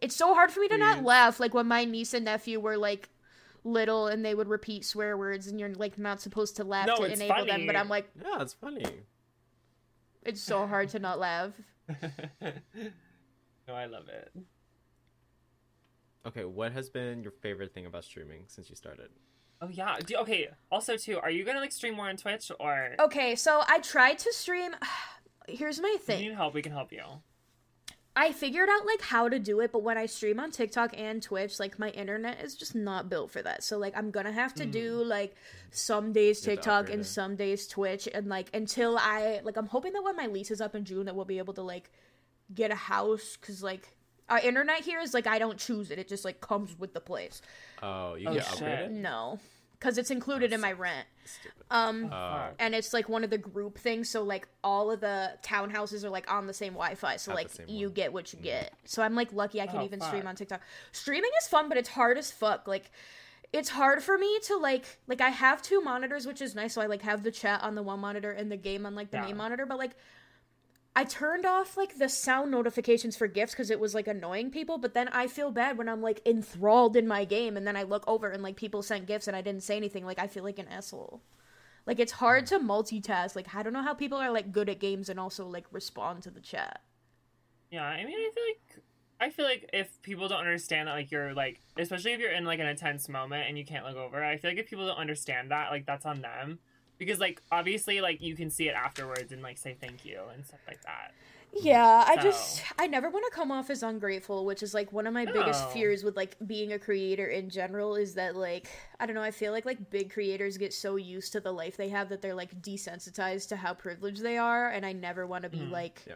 It's 0.00 0.16
so 0.16 0.34
hard 0.34 0.50
for 0.50 0.60
me 0.60 0.68
to 0.68 0.78
not 0.78 1.02
laugh, 1.04 1.38
like 1.40 1.54
when 1.54 1.66
my 1.66 1.84
niece 1.84 2.14
and 2.14 2.24
nephew 2.24 2.60
were 2.60 2.76
like 2.76 3.08
little 3.62 4.08
and 4.08 4.24
they 4.24 4.34
would 4.34 4.48
repeat 4.48 4.84
swear 4.84 5.16
words, 5.16 5.46
and 5.46 5.58
you're 5.60 5.74
like 5.74 5.98
not 5.98 6.20
supposed 6.20 6.56
to 6.56 6.64
laugh 6.64 6.86
No, 6.86 6.96
to 6.96 7.02
it's 7.04 7.20
enable 7.20 7.46
them, 7.46 7.66
but 7.66 7.76
I'm 7.76 7.88
like, 7.88 8.10
yeah, 8.22 8.42
it's 8.42 8.52
funny. 8.54 8.84
it's 10.24 10.40
so 10.40 10.66
hard 10.66 10.88
to 10.90 10.98
not 10.98 11.18
laugh. 11.18 11.52
no, 12.42 13.74
I 13.74 13.86
love 13.86 14.08
it. 14.08 14.32
Okay, 16.26 16.44
what 16.44 16.72
has 16.72 16.88
been 16.88 17.22
your 17.22 17.32
favorite 17.32 17.74
thing 17.74 17.86
about 17.86 18.04
streaming 18.04 18.44
since 18.46 18.70
you 18.70 18.76
started? 18.76 19.10
Oh 19.60 19.68
yeah. 19.68 19.96
Do, 20.04 20.16
okay. 20.16 20.48
Also, 20.70 20.96
too, 20.96 21.18
are 21.18 21.30
you 21.30 21.44
gonna 21.44 21.60
like 21.60 21.72
stream 21.72 21.94
more 21.94 22.08
on 22.08 22.16
Twitch 22.16 22.50
or 22.60 22.94
Okay, 23.00 23.34
so 23.34 23.62
I 23.66 23.78
tried 23.80 24.18
to 24.20 24.32
stream. 24.32 24.72
Here's 25.48 25.80
my 25.80 25.92
if 25.94 26.00
you 26.00 26.06
thing. 26.06 26.28
need 26.28 26.34
help? 26.34 26.54
We 26.54 26.62
can 26.62 26.72
help 26.72 26.90
you. 26.92 27.02
I 28.16 28.30
figured 28.30 28.68
out 28.68 28.86
like 28.86 29.02
how 29.02 29.28
to 29.28 29.40
do 29.40 29.60
it, 29.60 29.72
but 29.72 29.82
when 29.82 29.98
I 29.98 30.06
stream 30.06 30.38
on 30.38 30.52
TikTok 30.52 30.94
and 30.96 31.20
Twitch, 31.20 31.58
like 31.58 31.80
my 31.80 31.90
internet 31.90 32.40
is 32.40 32.54
just 32.54 32.74
not 32.74 33.08
built 33.08 33.32
for 33.32 33.42
that. 33.42 33.64
So 33.64 33.76
like 33.76 33.92
I'm 33.96 34.10
gonna 34.12 34.32
have 34.32 34.54
to 34.54 34.66
do 34.66 35.02
hmm. 35.02 35.08
like 35.08 35.34
some 35.70 36.12
days 36.12 36.44
You 36.44 36.50
have 36.50 36.58
to 36.58 36.62
TikTok 36.62 36.90
and 36.90 37.04
some 37.04 37.34
days 37.34 37.66
Twitch, 37.66 38.08
and 38.12 38.28
like 38.28 38.50
until 38.54 38.96
I 38.98 39.40
like 39.42 39.56
I'm 39.56 39.66
hoping 39.66 39.92
that 39.94 40.02
when 40.04 40.16
my 40.16 40.26
lease 40.26 40.52
is 40.52 40.60
up 40.60 40.76
in 40.76 40.84
June 40.84 41.06
that 41.06 41.16
we'll 41.16 41.24
be 41.24 41.38
able 41.38 41.54
to 41.54 41.62
like 41.62 41.90
get 42.54 42.70
a 42.70 42.76
house 42.76 43.36
because 43.40 43.62
like 43.62 43.96
our 44.28 44.38
internet 44.40 44.80
here 44.80 45.00
is 45.00 45.14
like 45.14 45.26
I 45.26 45.38
don't 45.38 45.58
choose 45.58 45.90
it; 45.90 45.98
it 45.98 46.08
just 46.08 46.24
like 46.24 46.40
comes 46.40 46.78
with 46.78 46.94
the 46.94 47.00
place. 47.00 47.42
Oh, 47.82 48.14
you 48.14 48.28
Oh, 48.28 48.34
get 48.34 48.44
shit. 48.46 48.58
upgraded? 48.62 48.90
No, 48.92 49.38
because 49.78 49.98
it's 49.98 50.10
included 50.10 50.52
in 50.52 50.60
my 50.60 50.72
rent. 50.72 51.06
Stupid. 51.24 51.62
Um, 51.70 52.10
Oh. 52.12 52.48
And 52.58 52.74
it's 52.74 52.92
like 52.92 53.08
one 53.08 53.24
of 53.24 53.30
the 53.30 53.38
group 53.38 53.78
things 53.78 54.10
so 54.10 54.22
like 54.22 54.46
all 54.62 54.90
of 54.90 55.00
the 55.00 55.32
townhouses 55.42 56.04
are 56.04 56.10
like 56.10 56.30
on 56.30 56.46
the 56.46 56.52
same 56.54 56.74
wi-fi 56.74 57.16
so 57.16 57.30
Have 57.30 57.36
like 57.36 57.50
you 57.66 57.86
one. 57.88 57.94
get 57.94 58.12
what 58.12 58.32
you 58.34 58.38
get 58.38 58.74
so 58.84 59.02
i'm 59.02 59.14
like 59.14 59.32
lucky 59.32 59.60
i 59.62 59.66
can 59.66 59.80
Oh, 59.80 59.84
even 59.84 60.00
stream 60.02 60.26
on 60.26 60.36
tiktok 60.36 60.60
streaming 60.92 61.30
is 61.40 61.48
fun 61.48 61.70
but 61.70 61.78
it's 61.78 61.88
hard 61.88 62.18
as 62.18 62.30
fuck 62.30 62.68
like 62.68 62.90
it's 63.54 63.70
hard 63.70 64.02
for 64.02 64.18
me 64.18 64.38
to 64.44 64.56
like 64.58 64.84
like 65.06 65.22
i 65.22 65.30
have 65.30 65.62
two 65.62 65.80
monitors 65.80 66.26
which 66.26 66.42
is 66.42 66.54
nice 66.54 66.74
so 66.74 66.82
i 66.82 66.86
like 66.86 67.00
have 67.02 67.22
the 67.22 67.30
chat 67.32 67.62
on 67.62 67.74
the 67.74 67.82
one 67.82 68.00
monitor 68.00 68.30
and 68.30 68.52
the 68.52 68.56
game 68.58 68.84
on 68.84 68.94
like 68.94 69.10
the 69.10 69.16
Yeah. 69.16 69.24
main 69.24 69.36
monitor 69.38 69.64
but 69.64 69.78
like 69.78 69.92
I 70.96 71.04
turned 71.04 71.44
off 71.44 71.76
like 71.76 71.98
the 71.98 72.08
sound 72.08 72.52
notifications 72.52 73.16
for 73.16 73.26
gifts 73.26 73.52
because 73.52 73.70
it 73.70 73.80
was 73.80 73.94
like 73.94 74.06
annoying 74.06 74.50
people, 74.50 74.78
but 74.78 74.94
then 74.94 75.08
I 75.08 75.26
feel 75.26 75.50
bad 75.50 75.76
when 75.76 75.88
I'm 75.88 76.00
like 76.00 76.20
enthralled 76.24 76.96
in 76.96 77.08
my 77.08 77.24
game 77.24 77.56
and 77.56 77.66
then 77.66 77.76
I 77.76 77.82
look 77.82 78.04
over 78.06 78.28
and 78.30 78.42
like 78.42 78.54
people 78.54 78.82
sent 78.82 79.06
gifts 79.06 79.26
and 79.26 79.36
I 79.36 79.40
didn't 79.40 79.64
say 79.64 79.76
anything. 79.76 80.06
Like 80.06 80.20
I 80.20 80.28
feel 80.28 80.44
like 80.44 80.58
an 80.60 80.68
asshole. 80.68 81.20
Like 81.84 81.98
it's 81.98 82.12
hard 82.12 82.48
hmm. 82.48 82.56
to 82.56 82.64
multitask. 82.64 83.34
Like 83.34 83.52
I 83.54 83.62
don't 83.62 83.72
know 83.72 83.82
how 83.82 83.94
people 83.94 84.18
are 84.18 84.30
like 84.30 84.52
good 84.52 84.68
at 84.68 84.78
games 84.78 85.08
and 85.08 85.18
also 85.18 85.46
like 85.46 85.66
respond 85.72 86.22
to 86.22 86.30
the 86.30 86.40
chat. 86.40 86.80
Yeah, 87.70 87.84
I 87.84 88.04
mean, 88.04 88.14
I 88.14 88.30
feel 88.32 88.44
like 88.44 88.84
I 89.20 89.30
feel 89.30 89.44
like 89.46 89.70
if 89.72 90.00
people 90.02 90.28
don't 90.28 90.40
understand 90.40 90.86
that, 90.86 90.92
like 90.92 91.10
you're 91.10 91.34
like, 91.34 91.60
especially 91.76 92.12
if 92.12 92.20
you're 92.20 92.32
in 92.32 92.44
like 92.44 92.60
an 92.60 92.66
intense 92.66 93.08
moment 93.08 93.48
and 93.48 93.58
you 93.58 93.64
can't 93.64 93.84
look 93.84 93.96
over, 93.96 94.22
I 94.22 94.36
feel 94.36 94.50
like 94.50 94.58
if 94.58 94.68
people 94.68 94.86
don't 94.86 94.98
understand 94.98 95.50
that, 95.50 95.70
like 95.70 95.86
that's 95.86 96.06
on 96.06 96.20
them. 96.20 96.60
Because 97.04 97.20
like 97.20 97.42
obviously, 97.52 98.00
like 98.00 98.20
you 98.22 98.34
can 98.34 98.50
see 98.50 98.68
it 98.68 98.74
afterwards 98.74 99.32
and 99.32 99.42
like 99.42 99.58
say 99.58 99.76
thank 99.80 100.04
you 100.04 100.20
and 100.34 100.44
stuff 100.44 100.60
like 100.66 100.82
that. 100.82 101.12
Yeah, 101.56 102.04
I 102.08 102.16
just 102.16 102.62
I 102.78 102.88
never 102.88 103.08
want 103.10 103.24
to 103.26 103.30
come 103.30 103.52
off 103.52 103.70
as 103.70 103.82
ungrateful, 103.84 104.44
which 104.44 104.62
is 104.62 104.74
like 104.74 104.92
one 104.92 105.06
of 105.06 105.14
my 105.14 105.24
biggest 105.24 105.70
fears 105.70 106.02
with 106.02 106.16
like 106.16 106.36
being 106.46 106.72
a 106.72 106.78
creator 106.78 107.26
in 107.28 107.48
general 107.48 107.94
is 107.94 108.14
that 108.14 108.34
like 108.34 108.68
I 108.98 109.06
don't 109.06 109.14
know, 109.14 109.22
I 109.22 109.30
feel 109.30 109.52
like 109.52 109.64
like 109.64 109.90
big 109.90 110.10
creators 110.12 110.58
get 110.58 110.72
so 110.72 110.96
used 110.96 111.32
to 111.32 111.40
the 111.40 111.52
life 111.52 111.76
they 111.76 111.90
have 111.90 112.08
that 112.08 112.22
they're 112.22 112.34
like 112.34 112.60
desensitized 112.60 113.48
to 113.50 113.56
how 113.56 113.72
privileged 113.72 114.22
they 114.22 114.36
are 114.36 114.68
and 114.70 114.84
I 114.84 114.92
never 114.92 115.26
want 115.26 115.44
to 115.44 115.48
be 115.48 115.58
Mhm. 115.60 115.70
like 115.70 116.02
Yeah. 116.06 116.14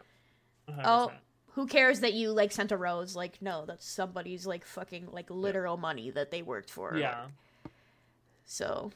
Oh, 0.84 1.12
who 1.54 1.66
cares 1.66 2.00
that 2.00 2.14
you 2.14 2.32
like 2.32 2.50
sent 2.52 2.72
a 2.72 2.76
rose? 2.76 3.14
Like 3.14 3.40
no, 3.40 3.64
that's 3.64 3.88
somebody's 3.88 4.44
like 4.46 4.64
fucking 4.64 5.08
like 5.12 5.30
literal 5.30 5.76
money 5.76 6.10
that 6.10 6.30
they 6.32 6.42
worked 6.42 6.70
for. 6.70 6.96
yeah, 6.96 7.26
So, 8.44 8.90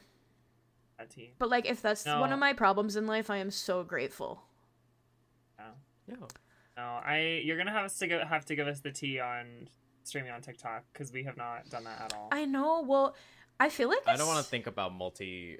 that 0.97 1.09
tea. 1.09 1.33
but 1.39 1.49
like 1.49 1.65
if 1.65 1.81
that's 1.81 2.05
one 2.05 2.31
of 2.33 2.39
my 2.39 2.53
problems 2.53 2.95
in 2.95 3.07
life, 3.07 3.29
I 3.29 3.37
am 3.37 3.51
so 3.51 3.83
grateful. 3.83 4.43
Yeah. 6.07 6.15
No, 6.75 6.83
I 6.83 7.41
you're 7.45 7.57
gonna 7.57 7.71
have 7.71 7.95
to 7.97 8.07
give, 8.07 8.21
have 8.21 8.45
to 8.45 8.55
give 8.55 8.67
us 8.67 8.79
the 8.81 8.91
tea 8.91 9.19
on 9.19 9.69
streaming 10.03 10.31
on 10.31 10.41
TikTok 10.41 10.83
because 10.91 11.13
we 11.13 11.23
have 11.23 11.37
not 11.37 11.69
done 11.69 11.85
that 11.85 12.01
at 12.01 12.13
all. 12.13 12.27
I 12.31 12.45
know. 12.45 12.81
Well, 12.81 13.15
I 13.59 13.69
feel 13.69 13.87
like 13.89 13.99
I 14.07 14.17
don't 14.17 14.27
want 14.27 14.43
to 14.43 14.49
think 14.49 14.67
about 14.67 14.93
multi. 14.93 15.59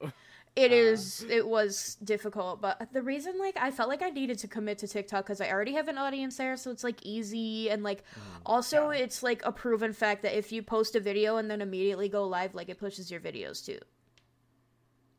It 0.56 0.72
Uh. 0.72 0.74
is. 0.74 1.22
It 1.28 1.46
was 1.46 1.96
difficult, 2.02 2.62
but 2.62 2.88
the 2.90 3.02
reason, 3.02 3.38
like, 3.38 3.58
I 3.60 3.70
felt 3.70 3.90
like 3.90 4.00
I 4.00 4.08
needed 4.08 4.38
to 4.38 4.48
commit 4.48 4.78
to 4.78 4.88
TikTok 4.88 5.26
because 5.26 5.42
I 5.42 5.50
already 5.50 5.74
have 5.74 5.88
an 5.88 5.98
audience 5.98 6.38
there, 6.38 6.56
so 6.56 6.70
it's 6.70 6.82
like 6.82 7.04
easy 7.04 7.68
and 7.68 7.82
like, 7.82 8.02
also 8.46 8.88
Yeah. 8.90 9.00
it's 9.04 9.22
like 9.22 9.44
a 9.44 9.52
proven 9.52 9.92
fact 9.92 10.22
that 10.22 10.34
if 10.34 10.52
you 10.52 10.62
post 10.62 10.96
a 10.96 11.00
video 11.00 11.36
and 11.36 11.50
then 11.50 11.60
immediately 11.60 12.08
go 12.08 12.26
live, 12.26 12.54
like 12.54 12.70
it 12.70 12.78
pushes 12.78 13.10
your 13.10 13.20
videos 13.20 13.62
too. 13.66 13.78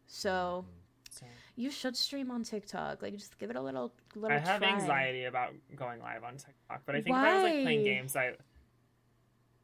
So 0.08 0.65
So, 1.10 1.26
you 1.56 1.70
should 1.72 1.96
stream 1.96 2.32
on 2.32 2.43
TikTok. 2.43 3.02
Like, 3.02 3.15
just 3.17 3.38
give 3.39 3.50
it 3.50 3.56
a 3.56 3.62
little, 3.62 3.93
little. 4.15 4.36
I 4.36 4.39
have 4.39 4.62
try. 4.62 4.70
anxiety 4.70 5.26
about 5.26 5.54
going 5.76 6.00
live 6.02 6.24
on 6.24 6.34
TikTok, 6.38 6.82
but 6.86 6.96
I 6.96 7.02
think 7.02 7.15
if 7.15 7.22
I 7.22 7.34
was 7.36 7.43
like 7.43 7.62
playing 7.63 7.84
games, 7.84 8.15
I 8.15 8.34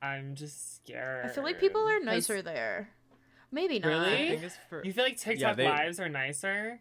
I'm 0.01 0.35
just 0.35 0.75
scared. 0.75 1.25
I 1.25 1.29
feel 1.29 1.43
like 1.43 1.59
people 1.59 1.87
are 1.87 1.99
nicer 1.99 2.41
there. 2.41 2.89
Maybe 3.51 3.79
not. 3.79 3.87
Really? 3.89 4.29
The 4.29 4.35
thing 4.35 4.43
is 4.43 4.57
for 4.69 4.83
You 4.83 4.91
feel 4.93 5.03
like 5.05 5.17
TikTok 5.17 5.55
they- 5.57 5.67
lives 5.69 5.99
are 5.99 6.09
nicer? 6.09 6.79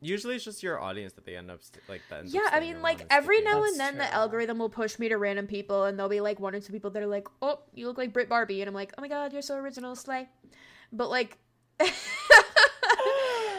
usually 0.00 0.36
it's 0.36 0.44
just 0.44 0.62
your 0.62 0.78
audience 0.80 1.14
that 1.14 1.24
they 1.24 1.34
end 1.34 1.50
up 1.50 1.64
st- 1.64 1.82
like 1.88 2.02
that. 2.10 2.26
Yeah, 2.26 2.46
I 2.52 2.60
mean, 2.60 2.82
like 2.82 3.06
every 3.10 3.40
now 3.40 3.60
That's 3.62 3.72
and 3.72 3.80
then 3.80 3.98
the 3.98 4.12
algorithm 4.12 4.58
will 4.58 4.68
push 4.68 4.98
me 4.98 5.08
to 5.08 5.16
random 5.16 5.46
people, 5.46 5.84
and 5.84 5.98
there'll 5.98 6.10
be 6.10 6.20
like 6.20 6.38
one 6.38 6.54
or 6.54 6.60
two 6.60 6.72
people 6.72 6.90
that 6.90 7.02
are 7.02 7.06
like, 7.06 7.26
"Oh, 7.40 7.60
you 7.74 7.86
look 7.86 7.96
like 7.96 8.12
Brit 8.12 8.28
Barbie," 8.28 8.60
and 8.60 8.68
I'm 8.68 8.74
like, 8.74 8.92
"Oh 8.98 9.00
my 9.02 9.08
god, 9.08 9.32
you're 9.32 9.40
so 9.42 9.56
original, 9.56 9.96
slay." 9.96 10.28
But 10.92 11.08
like, 11.08 11.38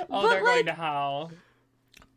Oh, 0.09 0.21
but, 0.23 0.29
they're 0.29 0.43
like- 0.43 0.53
going 0.53 0.65
to 0.67 0.73
hell. 0.73 1.31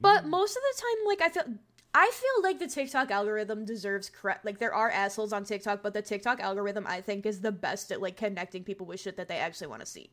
but 0.01 0.27
most 0.27 0.57
of 0.57 0.63
the 0.63 0.81
time, 0.83 1.07
like 1.07 1.21
I 1.23 1.29
feel, 1.29 1.55
I 1.95 2.11
feel 2.13 2.43
like 2.43 2.59
the 2.59 2.67
TikTok 2.69 3.11
algorithm 3.11 3.65
deserves 3.65 4.11
credit. 4.11 4.45
Like 4.45 4.59
there 4.59 4.75
are 4.75 4.91
assholes 4.91 5.33
on 5.33 5.45
TikTok, 5.45 5.83
but 5.83 5.95
the 5.95 6.03
TikTok 6.03 6.41
algorithm 6.41 6.87
I 6.87 7.01
think 7.01 7.27
is 7.27 7.41
the 7.41 7.53
best 7.53 7.91
at 7.91 8.01
like 8.01 8.17
connecting 8.17 8.63
people 8.65 8.87
with 8.87 9.01
shit 9.01 9.17
that 9.17 9.29
they 9.29 9.39
actually 9.39 9.69
want 9.69 9.81
to 9.81 9.87
see. 9.87 10.11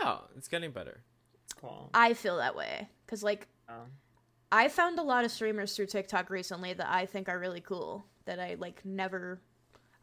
Yeah, 0.00 0.18
it's 0.36 0.48
getting 0.48 0.70
better. 0.70 1.00
Cool. 1.60 1.90
I 1.94 2.12
feel 2.14 2.36
that 2.36 2.54
way 2.54 2.88
because 3.06 3.22
like 3.22 3.48
Oh. 3.68 3.84
I 4.52 4.68
found 4.68 4.98
a 4.98 5.02
lot 5.02 5.24
of 5.24 5.30
streamers 5.30 5.74
through 5.76 5.86
TikTok 5.86 6.30
recently 6.30 6.72
that 6.72 6.88
I 6.88 7.04
think 7.06 7.28
are 7.28 7.38
really 7.38 7.60
cool. 7.60 8.04
That 8.26 8.38
I 8.38 8.56
like 8.58 8.84
never 8.84 9.40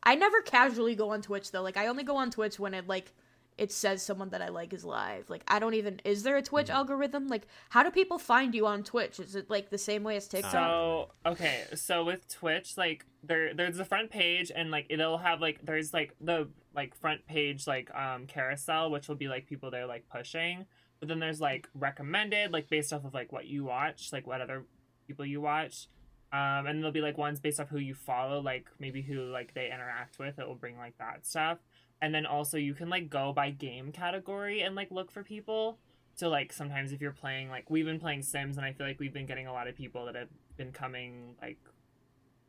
I 0.03 0.15
never 0.15 0.41
casually 0.41 0.95
go 0.95 1.11
on 1.11 1.21
Twitch 1.21 1.51
though. 1.51 1.61
Like 1.61 1.77
I 1.77 1.87
only 1.87 2.03
go 2.03 2.15
on 2.17 2.29
Twitch 2.31 2.59
when 2.59 2.73
it 2.73 2.87
like 2.87 3.13
it 3.57 3.71
says 3.71 4.01
someone 4.01 4.29
that 4.29 4.41
I 4.41 4.49
like 4.49 4.73
is 4.73 4.83
live. 4.83 5.29
Like 5.29 5.43
I 5.47 5.59
don't 5.59 5.73
even 5.75 6.01
is 6.03 6.23
there 6.23 6.35
a 6.37 6.41
Twitch 6.41 6.69
algorithm? 6.69 7.27
Like 7.27 7.47
how 7.69 7.83
do 7.83 7.91
people 7.91 8.17
find 8.17 8.53
you 8.53 8.65
on 8.67 8.83
Twitch? 8.83 9.19
Is 9.19 9.35
it 9.35 9.49
like 9.49 9.69
the 9.69 9.77
same 9.77 10.03
way 10.03 10.17
as 10.17 10.27
TikTok? 10.27 10.51
So 10.51 11.09
okay, 11.25 11.63
so 11.75 12.03
with 12.03 12.27
Twitch, 12.27 12.77
like 12.77 13.05
there 13.23 13.53
there's 13.53 13.77
the 13.77 13.85
front 13.85 14.11
page 14.11 14.51
and 14.53 14.71
like 14.71 14.87
it'll 14.89 15.17
have 15.17 15.39
like 15.41 15.59
there's 15.63 15.93
like 15.93 16.13
the 16.19 16.49
like 16.75 16.95
front 16.95 17.25
page 17.27 17.65
like 17.65 17.93
um 17.95 18.27
carousel 18.27 18.91
which 18.91 19.07
will 19.07 19.15
be 19.15 19.27
like 19.27 19.47
people 19.47 19.71
they're 19.71 19.87
like 19.87 20.07
pushing. 20.09 20.65
But 20.99 21.09
then 21.09 21.19
there's 21.19 21.41
like 21.41 21.69
recommended, 21.73 22.51
like 22.51 22.69
based 22.69 22.91
off 22.91 23.05
of 23.05 23.13
like 23.13 23.31
what 23.31 23.45
you 23.45 23.63
watch, 23.63 24.11
like 24.11 24.27
what 24.27 24.41
other 24.41 24.65
people 25.07 25.25
you 25.25 25.39
watch. 25.39 25.87
Um 26.33 26.67
and 26.67 26.79
there'll 26.79 26.91
be 26.91 27.01
like 27.01 27.17
ones 27.17 27.39
based 27.39 27.61
off 27.61 27.69
who 27.69 27.79
you 27.79 27.93
follow, 27.93 28.41
like 28.41 28.67
maybe 28.79 29.01
who 29.01 29.21
like 29.31 29.53
they 29.53 29.67
interact 29.67 30.19
with, 30.19 30.39
it 30.39 30.47
will 30.47 30.55
bring 30.55 30.77
like 30.77 30.97
that 30.97 31.25
stuff. 31.25 31.59
And 32.01 32.13
then 32.13 32.25
also 32.25 32.57
you 32.57 32.73
can 32.73 32.89
like 32.89 33.09
go 33.09 33.33
by 33.33 33.51
game 33.51 33.91
category 33.91 34.61
and 34.61 34.75
like 34.75 34.91
look 34.91 35.11
for 35.11 35.23
people. 35.23 35.79
So 36.15 36.29
like 36.29 36.53
sometimes 36.53 36.91
if 36.91 37.01
you're 37.01 37.11
playing 37.11 37.49
like 37.49 37.69
we've 37.69 37.85
been 37.85 37.99
playing 37.99 38.21
Sims 38.21 38.57
and 38.57 38.65
I 38.65 38.73
feel 38.73 38.87
like 38.87 38.99
we've 38.99 39.13
been 39.13 39.25
getting 39.25 39.47
a 39.47 39.53
lot 39.53 39.67
of 39.67 39.75
people 39.75 40.05
that 40.05 40.15
have 40.15 40.29
been 40.57 40.71
coming 40.71 41.35
like 41.41 41.57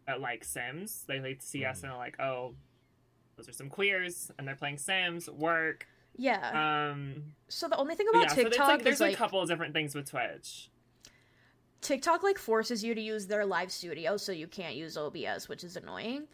that 0.07 0.21
like 0.21 0.45
Sims. 0.45 1.05
They 1.07 1.21
like 1.21 1.43
see 1.43 1.65
us 1.65 1.83
and 1.83 1.93
are 1.93 1.99
like, 1.99 2.21
oh, 2.21 2.55
those 3.37 3.49
are 3.49 3.53
some 3.53 3.69
queers 3.69 4.31
and 4.39 4.47
they're 4.47 4.57
playing 4.57 4.79
Sims. 4.79 5.29
Work. 5.29 5.87
yeah. 6.17 6.91
Um, 6.91 7.35
so 7.49 7.69
the 7.69 7.77
only 7.77 7.95
thing 7.95 8.09
about 8.09 8.23
yeah, 8.23 8.29
so 8.29 8.43
TikTok 8.45 8.53
there's 8.57 8.69
like 8.69 8.79
is 8.81 8.85
there's 8.85 9.01
like 9.01 9.15
a 9.15 9.17
couple 9.17 9.41
of 9.41 9.49
different 9.49 9.75
things 9.75 9.95
with 9.95 10.11
Twitch. 10.11 10.71
TikTok 11.83 12.23
like 12.23 12.39
forces 12.39 12.83
you 12.83 12.95
to 12.95 13.01
use 13.01 13.27
their 13.27 13.45
live 13.45 13.71
studio, 13.71 14.17
so 14.17 14.33
you 14.33 14.47
can't 14.47 14.75
use 14.75 14.97
OBS, 14.97 15.49
which 15.49 15.63
is 15.63 15.77
annoying. 15.77 16.27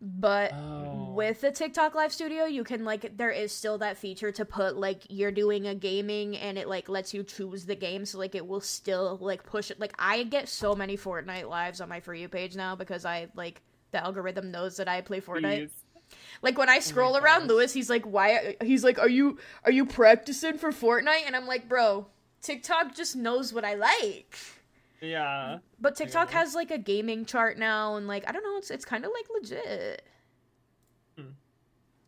But 0.00 0.52
Oh. 0.52 1.12
with 1.14 1.40
the 1.40 1.50
TikTok 1.50 1.94
live 1.96 2.12
studio, 2.12 2.44
you 2.44 2.62
can 2.62 2.84
like 2.84 3.16
there 3.16 3.32
is 3.32 3.52
still 3.52 3.78
that 3.78 3.96
feature 3.96 4.30
to 4.30 4.44
put 4.44 4.76
like 4.76 5.02
you're 5.08 5.32
doing 5.32 5.66
a 5.66 5.74
gaming 5.74 6.36
and 6.36 6.56
it 6.56 6.68
like 6.68 6.88
lets 6.88 7.12
you 7.12 7.24
choose 7.24 7.66
the 7.66 7.74
game, 7.74 8.04
so 8.04 8.18
like 8.18 8.36
it 8.36 8.46
will 8.46 8.60
still 8.60 9.18
like 9.20 9.44
push 9.44 9.70
it. 9.72 9.80
Like 9.80 9.94
I 9.98 10.22
get 10.22 10.48
so 10.48 10.76
many 10.76 10.96
Fortnite 10.96 11.48
lives 11.48 11.80
on 11.80 11.88
my 11.88 11.98
for 11.98 12.14
you 12.14 12.28
page 12.28 12.54
now 12.54 12.76
because 12.76 13.04
I 13.04 13.28
like 13.34 13.60
the 13.90 14.02
algorithm 14.02 14.52
knows 14.52 14.76
that 14.76 14.86
I 14.86 15.00
play 15.00 15.20
Fortnite. 15.20 15.68
Please. 15.68 15.84
Like 16.42 16.56
when 16.56 16.68
I 16.68 16.76
oh 16.76 16.80
scroll 16.80 17.16
around 17.16 17.40
gosh. 17.42 17.48
Lewis, 17.48 17.72
he's 17.72 17.90
like, 17.90 18.04
"Why?" 18.04 18.56
He's 18.62 18.84
like, 18.84 18.98
"Are 19.00 19.08
you 19.08 19.38
are 19.64 19.72
you 19.72 19.84
practicing 19.84 20.58
for 20.58 20.70
Fortnite?" 20.70 21.26
And 21.26 21.34
I'm 21.34 21.46
like, 21.46 21.68
"Bro, 21.68 22.06
TikTok 22.40 22.94
just 22.94 23.16
knows 23.16 23.52
what 23.52 23.64
I 23.64 23.74
like." 23.74 24.38
Yeah. 25.00 25.58
But 25.80 25.96
TikTok 25.96 26.30
Yeah. 26.32 26.38
has 26.40 26.54
like 26.54 26.70
a 26.70 26.78
gaming 26.78 27.24
chart 27.24 27.58
now, 27.58 27.96
and 27.96 28.06
like 28.08 28.28
I 28.28 28.32
don't 28.32 28.42
know, 28.42 28.56
it's 28.56 28.70
it's 28.70 28.84
kind 28.84 29.04
of 29.04 29.12
like 29.14 29.26
legit. 29.30 30.02
Hmm. 31.16 31.30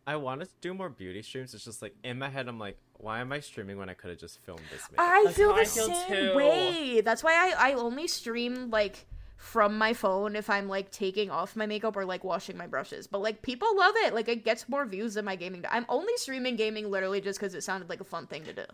I 0.06 0.16
wanted 0.16 0.46
to 0.46 0.54
do 0.60 0.74
more 0.74 0.88
beauty 0.88 1.22
streams. 1.22 1.54
It's 1.54 1.64
just 1.64 1.82
like 1.82 1.94
in 2.02 2.18
my 2.18 2.28
head, 2.28 2.48
I'm 2.48 2.58
like, 2.58 2.78
why 2.94 3.20
am 3.20 3.32
I 3.32 3.40
streaming 3.40 3.78
when 3.78 3.88
I 3.88 3.94
could 3.94 4.10
have 4.10 4.18
just 4.18 4.38
filmed 4.40 4.62
this? 4.72 4.82
makeup? 4.90 5.06
I 5.08 5.22
That's 5.24 5.36
feel 5.36 5.50
how 5.50 5.54
the 5.56 5.60
I 5.62 5.64
feel 5.64 5.86
same 5.94 6.08
too. 6.08 6.34
way. 6.36 7.00
That's 7.00 7.22
why 7.22 7.32
I 7.34 7.70
I 7.70 7.72
only 7.74 8.08
stream 8.08 8.70
like 8.70 9.06
from 9.36 9.78
my 9.78 9.94
phone 9.94 10.36
if 10.36 10.50
I'm 10.50 10.68
like 10.68 10.90
taking 10.90 11.30
off 11.30 11.56
my 11.56 11.64
makeup 11.64 11.96
or 11.96 12.04
like 12.04 12.24
washing 12.24 12.56
my 12.58 12.66
brushes. 12.66 13.06
But 13.06 13.22
like 13.22 13.40
people 13.40 13.74
love 13.76 13.94
it. 13.98 14.14
Like 14.14 14.28
it 14.28 14.44
gets 14.44 14.68
more 14.68 14.84
views 14.84 15.14
than 15.14 15.24
my 15.24 15.36
gaming. 15.36 15.64
I'm 15.70 15.86
only 15.88 16.12
streaming 16.16 16.56
gaming 16.56 16.90
literally 16.90 17.20
just 17.20 17.38
because 17.38 17.54
it 17.54 17.62
sounded 17.62 17.88
like 17.88 18.00
a 18.00 18.04
fun 18.04 18.26
thing 18.26 18.44
to 18.44 18.52
do. 18.52 18.64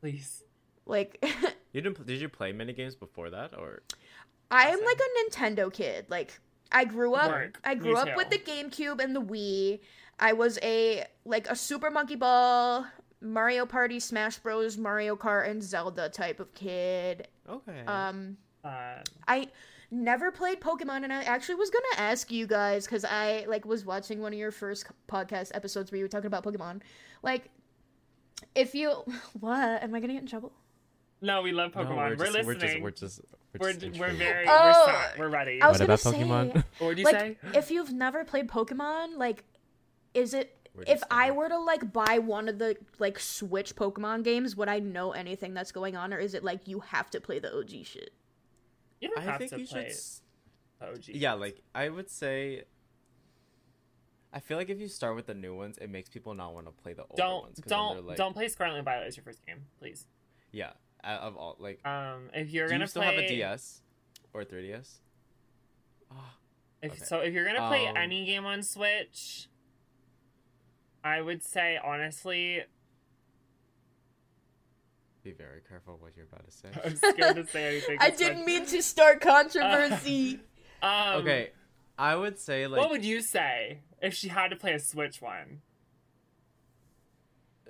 Please. 0.00 0.44
Like 0.86 1.22
You 1.74 1.80
didn't? 1.82 2.06
Did 2.06 2.20
you 2.20 2.28
play 2.28 2.52
mini 2.52 2.72
games 2.72 2.94
before 2.94 3.30
that, 3.30 3.52
or 3.58 3.82
I 4.50 4.68
am 4.68 4.78
like 4.84 4.98
a 4.98 5.30
Nintendo 5.30 5.72
kid. 5.72 6.06
Like 6.08 6.40
I 6.70 6.84
grew 6.84 7.14
up 7.14 7.30
Work. 7.30 7.60
I 7.64 7.74
Me 7.74 7.80
grew 7.80 7.96
up 7.96 8.08
too. 8.08 8.14
with 8.16 8.30
the 8.30 8.38
GameCube 8.38 9.02
and 9.02 9.14
the 9.14 9.20
Wii. 9.20 9.80
I 10.18 10.32
was 10.32 10.58
a 10.62 11.04
like 11.24 11.48
a 11.48 11.56
Super 11.56 11.90
Monkey 11.90 12.14
Ball, 12.14 12.86
Mario 13.20 13.66
Party, 13.66 13.98
Smash 13.98 14.38
Bros, 14.38 14.78
Mario 14.78 15.16
Kart 15.16 15.50
and 15.50 15.62
Zelda 15.62 16.08
type 16.08 16.38
of 16.38 16.54
kid. 16.54 17.26
okay? 17.50 17.82
Um 17.86 18.36
Uh, 18.64 19.00
I 19.26 19.48
never 19.90 20.30
played 20.30 20.60
Pokemon 20.60 21.02
and 21.02 21.12
I 21.12 21.22
actually 21.24 21.56
was 21.56 21.70
going 21.70 21.84
to 21.94 22.00
ask 22.00 22.30
you 22.30 22.46
guys 22.46 22.86
cuz 22.86 23.04
I 23.04 23.46
like 23.48 23.64
was 23.64 23.84
watching 23.84 24.20
one 24.20 24.32
of 24.32 24.38
your 24.38 24.52
first 24.52 24.86
podcast 25.08 25.50
episodes 25.54 25.90
where 25.90 25.98
you 25.98 26.04
were 26.04 26.08
talking 26.08 26.28
about 26.28 26.44
Pokemon. 26.44 26.82
Like 27.22 27.50
if 28.54 28.76
you 28.76 28.90
what 29.40 29.82
am 29.82 29.92
I 29.92 29.98
going 29.98 30.08
to 30.08 30.14
get 30.14 30.22
in 30.22 30.28
trouble? 30.28 30.52
No, 31.24 31.42
we 31.42 31.52
love 31.52 31.74
No, 31.74 31.82
Pokemon. 31.84 31.96
we're, 31.96 32.26
just, 32.26 32.32
listening. 32.34 32.46
We're 32.46 32.54
just, 32.54 32.80
we're 32.80 32.90
just, 32.90 33.20
we're, 33.58 33.72
just 33.72 33.98
we're 34.00 34.08
intrigued. 34.08 34.18
very 34.18 34.44
Oh, 34.48 34.84
we're 34.86 34.92
set. 34.92 35.18
We're 35.18 35.28
ready. 35.28 35.60
I 35.62 35.68
was 35.68 35.80
What 35.80 35.86
gonna 35.86 35.94
about 35.94 36.00
say, 36.00 36.54
Pokemon? 36.54 36.64
what 36.78 36.86
would 36.88 36.98
you 36.98 37.04
like 37.04 37.18
say? 37.18 37.36
if 37.54 37.70
you've 37.70 37.92
never 37.92 38.24
played 38.24 38.48
Pokemon, 38.48 39.16
like 39.16 39.44
is 40.14 40.34
it 40.34 40.56
if 40.86 41.02
I 41.10 41.30
were 41.30 41.48
to 41.48 41.58
like 41.58 41.92
buy 41.92 42.18
one 42.18 42.48
of 42.48 42.58
the 42.58 42.76
like 42.98 43.18
Switch 43.18 43.74
Pokemon 43.76 44.24
games, 44.24 44.56
would 44.56 44.68
I 44.68 44.80
know 44.80 45.12
anything 45.12 45.54
that's 45.54 45.70
going 45.72 45.96
on 45.96 46.12
or 46.12 46.18
is 46.18 46.34
it 46.34 46.42
like 46.44 46.66
you 46.68 46.80
have 46.80 47.10
to 47.10 47.20
play 47.20 47.38
the 47.38 47.56
OG 47.56 47.70
shit? 47.84 48.10
You 49.00 49.08
don't 49.08 49.18
I 49.18 49.22
have 49.22 49.38
think 49.38 49.50
to 49.52 49.60
you 49.60 49.66
should. 49.66 49.74
play 49.74 49.86
s- 49.86 50.22
OG. 50.82 51.08
Yeah, 51.08 51.34
like 51.34 51.60
I 51.74 51.88
would 51.88 52.10
say. 52.10 52.64
I 54.32 54.40
feel 54.40 54.56
like 54.56 54.68
if 54.68 54.80
you 54.80 54.88
start 54.88 55.14
with 55.14 55.26
the 55.26 55.34
new 55.34 55.54
ones, 55.54 55.78
it 55.78 55.88
makes 55.88 56.10
people 56.10 56.34
not 56.34 56.54
want 56.54 56.66
to 56.66 56.72
play 56.72 56.92
the 56.92 57.02
older 57.02 57.14
don't 57.16 57.42
ones. 57.44 57.60
'cause 57.60 57.70
don't 57.70 57.94
they're 57.94 58.02
like, 58.02 58.16
don't 58.16 58.32
play 58.34 58.48
Scarlet 58.48 58.76
and 58.76 58.84
Violet 58.84 59.06
as 59.06 59.16
your 59.16 59.22
first 59.22 59.44
game, 59.46 59.58
please. 59.78 60.06
Yeah, 60.50 60.70
out 60.70 60.76
of 61.04 61.36
all 61.36 61.56
like, 61.58 61.84
Um, 61.86 62.30
if 62.34 62.50
you're 62.50 62.66
do 62.66 62.72
gonna 62.72 62.84
you 62.84 62.88
still 62.88 63.02
play, 63.02 63.14
have 63.14 63.24
a 63.24 63.28
DS 63.28 63.82
or 64.32 64.40
a 64.42 64.44
3DS? 64.46 64.98
Ah, 66.10 66.36
If, 66.82 66.92
Okay. 66.92 67.00
So 67.04 67.20
if 67.20 67.32
you're 67.34 67.44
gonna 67.44 67.68
play 67.68 67.86
Um, 67.86 67.96
any 67.96 68.24
game 68.24 68.44
on 68.46 68.62
Switch, 68.62 69.48
I 71.02 71.20
would 71.20 71.42
say 71.42 71.78
honestly, 71.82 72.62
be 75.22 75.32
very 75.32 75.60
careful 75.66 75.96
what 75.98 76.12
you're 76.16 76.26
about 76.26 76.44
to 76.44 76.50
say. 76.52 76.68
I'm 76.84 76.96
scared 76.96 77.36
to 77.36 77.46
say 77.46 77.68
anything. 77.68 77.96
I 78.00 78.10
didn't 78.10 78.38
like- 78.38 78.46
mean 78.46 78.66
to 78.66 78.82
start 78.82 79.20
controversy. 79.20 80.40
Um, 80.82 81.22
okay, 81.22 81.52
I 81.96 82.14
would 82.14 82.38
say 82.38 82.66
like 82.66 82.78
what 82.78 82.90
would 82.90 83.06
you 83.06 83.22
say 83.22 83.78
if 84.02 84.12
she 84.12 84.28
had 84.28 84.48
to 84.48 84.56
play 84.56 84.74
a 84.74 84.78
Switch 84.78 85.22
one? 85.22 85.62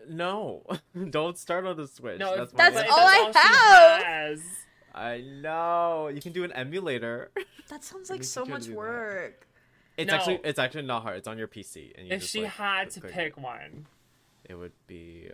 No, 0.09 0.65
don't 1.11 1.37
start 1.39 1.65
on 1.67 1.77
the 1.77 1.87
Switch. 1.87 2.19
No, 2.19 2.37
that's 2.37 2.53
if- 2.53 2.59
my 2.59 2.71
That's 2.71 2.83
but 2.83 2.91
all 2.91 3.07
I 3.07 3.31
she 3.33 3.39
have. 3.39 4.03
has, 4.03 4.43
I 4.95 5.21
know 5.43 6.09
you 6.13 6.21
can 6.21 6.33
do 6.33 6.45
an 6.45 6.53
emulator. 6.53 7.31
that 7.69 7.83
sounds 7.85 8.11
like 8.11 8.23
so 8.25 8.43
teach 8.43 8.49
you 8.49 8.53
how 8.53 8.57
much 8.57 8.63
to 8.65 8.69
do 8.69 8.75
that. 8.75 8.79
work. 8.79 9.49
It's 9.97 10.11
No. 10.11 10.17
actually 10.17 10.41
it's 10.45 10.59
actually 10.59 10.83
not 10.87 11.03
hard. 11.03 11.17
It's 11.19 11.29
on 11.29 11.39
your 11.39 11.49
PC, 11.49 11.93
and 11.97 12.07
you 12.09 12.15
if 12.15 12.21
just, 12.23 12.33
she 12.33 12.43
like, 12.43 12.51
had 12.53 12.91
to 12.91 13.01
click 13.01 13.13
it. 13.13 13.17
pick 13.17 13.37
one, 13.37 13.87
it 14.45 14.55
would 14.55 14.73
be 14.87 15.31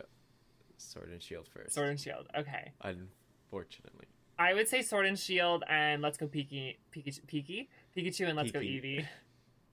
Sword 0.77 1.11
and 1.11 1.23
Shield 1.23 1.49
first. 1.49 1.75
Sword 1.75 1.89
and 1.89 1.99
Shield. 2.01 2.27
Okay, 2.37 2.73
Unfortunately, 2.83 4.07
I 4.39 4.55
would 4.55 4.69
say 4.69 4.83
Sword 4.83 5.07
and 5.07 5.19
Shield 5.19 5.65
and 5.69 6.03
Let's 6.03 6.17
Go 6.19 6.27
Pikachu, 6.27 6.77
Pikachu, 6.95 7.21
Pikachu, 7.27 7.67
Pikachu 7.97 8.29
and 8.29 8.37
Let's 8.37 8.51
Go 8.53 8.61
Pikachu. 8.61 9.05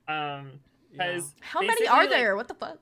Eevee. 0.08 0.12
Um, 0.40 0.52
because 0.92 1.34
How 1.42 1.60
many 1.60 1.70
Basically, 1.72 1.88
are 1.90 2.02
like- 2.02 2.10
there? 2.10 2.36
What 2.38 2.48
the 2.48 2.54
fuck? 2.54 2.80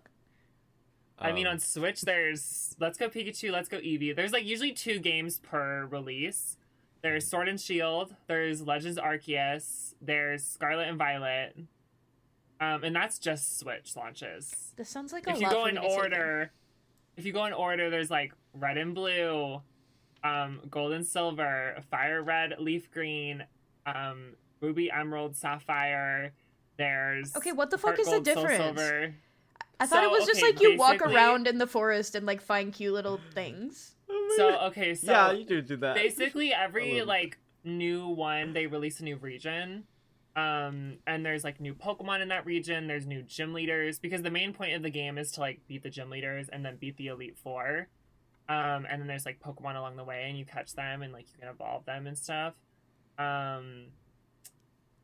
I 1.18 1.32
mean, 1.32 1.48
Um, 1.48 1.54
on 1.54 1.60
Switch, 1.60 2.02
there's 2.02 2.76
Let's 2.80 2.98
Go 2.98 3.10
Pikachu, 3.10 3.52
Let's 3.52 3.70
Go 3.70 3.78
Eevee. 3.80 4.16
There's 4.16 4.34
like 4.34 4.46
usually 4.46 4.74
two 4.74 5.00
games 5.00 5.40
per 5.40 5.86
release. 5.86 6.58
There's 7.02 7.28
Sword 7.28 7.48
and 7.48 7.60
Shield. 7.62 8.16
There's 8.28 8.62
Legends 8.62 8.98
Arceus. 8.98 9.94
There's 10.02 10.44
Scarlet 10.44 10.88
and 10.88 10.98
Violet. 10.98 11.56
Um, 12.60 12.84
and 12.84 12.96
that's 12.96 13.20
just 13.20 13.60
Switch 13.60 13.96
launches. 13.96 14.74
This 14.76 14.90
sounds 14.90 15.14
like 15.14 15.28
a 15.28 15.32
If 15.32 15.38
you 15.40 15.44
lot 15.44 15.54
go 15.54 15.66
in 15.66 15.76
me 15.76 15.82
to 15.82 15.88
order, 15.88 16.52
if 17.18 17.26
you 17.26 17.32
go 17.32 17.46
in 17.46 17.54
order, 17.54 17.90
there's 17.90 18.10
like 18.12 18.34
Red 18.54 18.78
and 18.78 18.96
Blue, 18.96 19.62
um, 20.24 20.62
Gold 20.70 20.94
and 20.94 21.06
Silver, 21.06 21.82
Fire 21.92 22.24
Red, 22.24 22.56
Leaf 22.60 22.90
Green, 22.92 23.46
um, 23.86 24.36
Ruby, 24.62 24.90
Emerald, 24.92 25.36
Sapphire. 25.36 26.32
There's 26.78 27.36
Okay, 27.38 27.52
what 27.52 27.70
the 27.70 27.78
fuck 27.78 27.92
Heart 27.96 28.00
is 28.00 28.06
the 28.08 28.12
Gold, 28.14 28.26
Soul 28.26 28.36
difference? 28.74 29.16
Silver. 29.80 29.84
I 29.84 29.86
thought 29.88 30.04
it 30.04 30.08
So, 30.08 30.12
was 30.12 30.26
just 30.26 30.44
okay, 30.44 30.52
like 30.52 30.62
you 30.62 30.78
walk 30.78 31.02
around 31.02 31.48
in 31.48 31.58
the 31.58 31.68
forest 31.68 32.16
and 32.16 32.26
like 32.26 32.42
find 32.42 32.74
cute 32.74 32.94
little 32.94 33.20
things. 33.34 33.96
So 34.38 34.58
okay, 34.68 34.96
so 34.96 35.12
yeah, 35.12 35.32
you 35.32 35.46
do 35.46 35.62
do 35.62 35.78
that. 35.78 35.96
basically 35.96 36.54
every 36.54 37.02
like 37.02 37.38
new 37.64 38.08
one 38.08 38.54
they 38.54 38.68
release 38.68 39.00
a 39.00 39.04
new 39.04 39.18
region 39.18 39.86
um 40.36 40.98
and 41.08 41.26
there's 41.26 41.44
like 41.44 41.60
new 41.60 41.74
pokemon 41.74 42.22
in 42.22 42.28
that 42.28 42.46
region 42.46 42.86
there's 42.86 43.08
new 43.08 43.24
gym 43.24 43.54
leaders 43.54 43.98
because 43.98 44.22
the 44.22 44.30
main 44.30 44.54
point 44.54 44.74
of 44.76 44.84
the 44.84 44.90
game 44.92 45.18
is 45.18 45.32
to 45.32 45.40
like 45.40 45.62
beat 45.68 45.82
the 45.82 45.90
gym 45.90 46.10
leaders 46.12 46.48
and 46.50 46.64
then 46.64 46.76
beat 46.76 46.96
the 46.98 47.08
elite 47.08 47.36
four 47.36 47.88
um 48.50 48.86
and 48.88 49.02
then 49.02 49.08
there's 49.08 49.26
like 49.26 49.40
pokemon 49.40 49.76
along 49.76 49.96
the 49.96 50.04
way 50.04 50.26
and 50.28 50.38
you 50.38 50.46
catch 50.46 50.74
them 50.74 51.02
and 51.02 51.12
like 51.12 51.26
you 51.34 51.40
can 51.40 51.48
evolve 51.50 51.84
them 51.86 52.06
and 52.06 52.16
stuff 52.18 52.54
um 53.18 53.86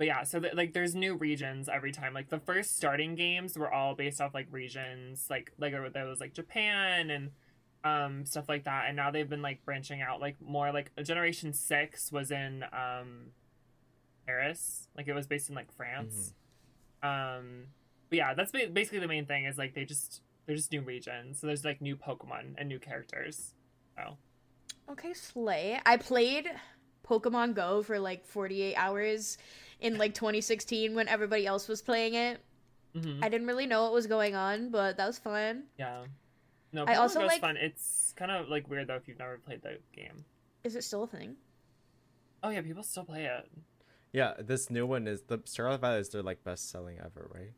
but 0.02 0.08
yeah 0.08 0.24
so 0.24 0.40
th- 0.40 0.56
like 0.56 0.74
there's 0.74 0.96
new 0.96 1.14
regions 1.14 1.70
every 1.70 1.92
time. 1.92 2.12
Like 2.12 2.30
the 2.30 2.40
first 2.40 2.76
starting 2.76 3.14
games 3.14 3.56
were 3.56 3.72
all 3.72 3.94
based 3.94 4.20
off 4.20 4.34
like 4.34 4.48
regions 4.50 5.28
like 5.30 5.52
like 5.60 5.74
there 5.94 6.08
was 6.08 6.20
like 6.20 6.34
japan 6.34 7.12
and 7.12 7.30
um 7.84 8.26
stuff 8.26 8.50
like 8.50 8.64
that. 8.64 8.86
And 8.88 8.96
now 8.96 9.12
they've 9.12 9.30
been 9.30 9.44
like 9.44 9.64
branching 9.64 10.02
out 10.02 10.20
like 10.20 10.42
more 10.42 10.72
like 10.72 10.90
generation 11.04 11.54
6 11.54 12.12
was 12.12 12.32
in 12.32 12.64
um 12.74 13.28
paris. 14.26 14.88
Like 14.98 15.08
it 15.08 15.14
was 15.14 15.28
based 15.28 15.50
in 15.50 15.56
like 15.56 15.72
france. 15.72 16.34
Um 17.04 17.68
but 18.10 18.18
yeah 18.18 18.34
that's 18.34 18.52
ba- 18.52 18.72
basically 18.74 19.02
the 19.02 19.08
main 19.08 19.28
thing 19.28 19.46
is 19.46 19.60
like 19.60 19.76
they 19.76 19.86
just 19.86 20.24
they're 20.48 20.56
just 20.56 20.72
new 20.72 20.82
regions. 20.82 21.42
So 21.42 21.46
there's 21.46 21.64
like 21.64 21.80
new 21.80 21.96
pokemon 21.96 22.56
and 22.58 22.68
new 22.68 22.80
characters. 22.80 23.54
So. 23.96 24.18
Okay, 24.90 25.14
Slay. 25.14 25.80
I 25.86 25.98
played 25.98 26.50
Pokemon 27.12 27.54
Go 27.54 27.84
for 27.84 28.00
like 28.00 28.26
48 28.26 28.76
hours 28.76 29.38
in 29.82 29.98
like 29.98 30.14
2016 30.14 30.96
when 30.96 31.08
everybody 31.08 31.46
else 31.46 31.68
was 31.68 31.82
playing 31.82 32.14
it. 32.14 32.40
mhm. 32.96 33.24
I 33.24 33.30
didn't 33.30 33.48
really 33.48 33.66
know 33.68 33.84
what 33.84 33.94
was 33.94 34.08
going 34.08 34.36
on, 34.36 34.70
but 34.70 34.98
that 34.98 35.08
was 35.08 35.18
fun. 35.20 35.64
yeah 35.78 36.04
no 36.74 36.84
I 36.86 36.94
Pokemon 36.94 36.98
also 37.00 37.20
Go's 37.20 37.28
like- 37.28 37.42
fun 37.42 37.58
it's 37.58 38.14
kind 38.16 38.32
of 38.32 38.48
like 38.48 38.70
weird 38.70 38.88
though 38.88 38.96
if 38.96 39.08
you've 39.08 39.20
never 39.20 39.38
played 39.38 39.62
the 39.62 39.78
game 39.94 40.24
Is 40.64 40.76
it 40.76 40.84
still 40.84 41.04
a 41.04 41.08
thing? 41.08 41.36
oh 42.44 42.50
yeah 42.50 42.62
people 42.62 42.84
still 42.84 43.04
play 43.06 43.26
it 43.26 43.50
yeah, 44.14 44.34
this 44.40 44.70
new 44.70 44.86
one 44.86 45.08
is 45.08 45.22
the 45.28 45.40
Scarlet 45.46 45.80
Violet 45.80 46.00
is 46.02 46.10
their 46.10 46.22
like 46.22 46.44
best 46.44 46.70
selling 46.70 46.98
ever, 47.00 47.30
right? 47.34 47.54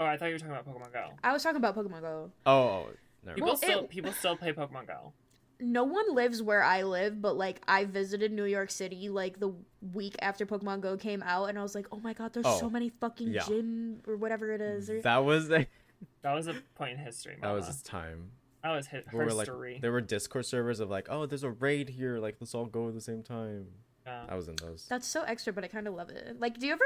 oh 0.00 0.06
i 0.06 0.16
thought 0.16 0.26
you 0.26 0.32
were 0.34 0.38
talking 0.38 0.52
about 0.54 0.66
pokemon 0.66 0.92
go 0.92 1.10
I 1.24 1.32
was 1.32 1.42
talking 1.42 1.56
about 1.56 1.74
Pokemon 1.76 2.00
Go. 2.02 2.30
Oh, 2.46 2.52
oh 2.52 2.86
never 3.24 3.34
people 3.34 3.48
Well, 3.48 3.56
still 3.56 3.80
it- 3.84 3.90
people 3.90 4.12
still 4.12 4.36
play 4.36 4.52
pokemon 4.52 4.86
go 4.86 5.12
No 5.60 5.84
one 5.84 6.14
lives 6.14 6.42
where 6.42 6.62
I 6.62 6.82
live, 6.82 7.20
but 7.22 7.36
like 7.36 7.62
I 7.66 7.84
visited 7.84 8.32
New 8.32 8.44
York 8.44 8.70
City 8.70 9.08
like 9.08 9.40
the 9.40 9.52
week 9.94 10.14
after 10.20 10.44
Pokemon 10.44 10.80
Go 10.82 10.96
came 10.96 11.22
out, 11.22 11.46
and 11.46 11.58
I 11.58 11.62
was 11.62 11.74
like, 11.74 11.86
oh 11.92 12.00
my 12.00 12.12
god, 12.12 12.32
there's 12.34 12.44
Oh, 12.46 12.58
so 12.58 12.68
many 12.70 12.88
fucking 12.90 13.28
yeah. 13.32 13.44
gym 13.46 14.00
or 14.06 14.16
whatever 14.16 14.52
it 14.52 14.60
is. 14.60 14.90
That 15.02 15.24
was 15.24 15.50
a, 15.50 15.66
that 16.22 16.34
was 16.34 16.46
a 16.46 16.54
point 16.74 16.92
in 16.92 16.98
history 16.98 17.36
that 17.40 17.50
was 17.52 17.62
Mama. 17.64 17.72
its 17.72 17.82
time. 17.82 18.30
that 18.62 18.70
was 18.72 18.86
hit 18.88 19.06
Where 19.12 19.26
like 19.32 19.48
there 19.80 19.92
were 19.92 20.00
Discord 20.02 20.44
servers 20.46 20.80
of 20.80 20.90
like, 20.90 21.06
oh, 21.10 21.24
there's 21.26 21.44
a 21.44 21.50
raid 21.50 21.88
here, 21.88 22.18
like 22.18 22.36
let's 22.40 22.54
all 22.54 22.66
go 22.66 22.88
at 22.88 22.94
the 22.94 23.00
same 23.00 23.22
time. 23.22 23.66
yeah. 24.06 24.24
I 24.28 24.34
was 24.34 24.48
in 24.48 24.56
those. 24.56 24.86
That's 24.90 25.06
so 25.06 25.22
extra, 25.22 25.52
but 25.54 25.64
I 25.64 25.68
kind 25.68 25.88
of 25.88 25.94
love 25.94 26.10
it. 26.10 26.36
Like, 26.38 26.58
do 26.58 26.66
you 26.66 26.72
ever? 26.74 26.84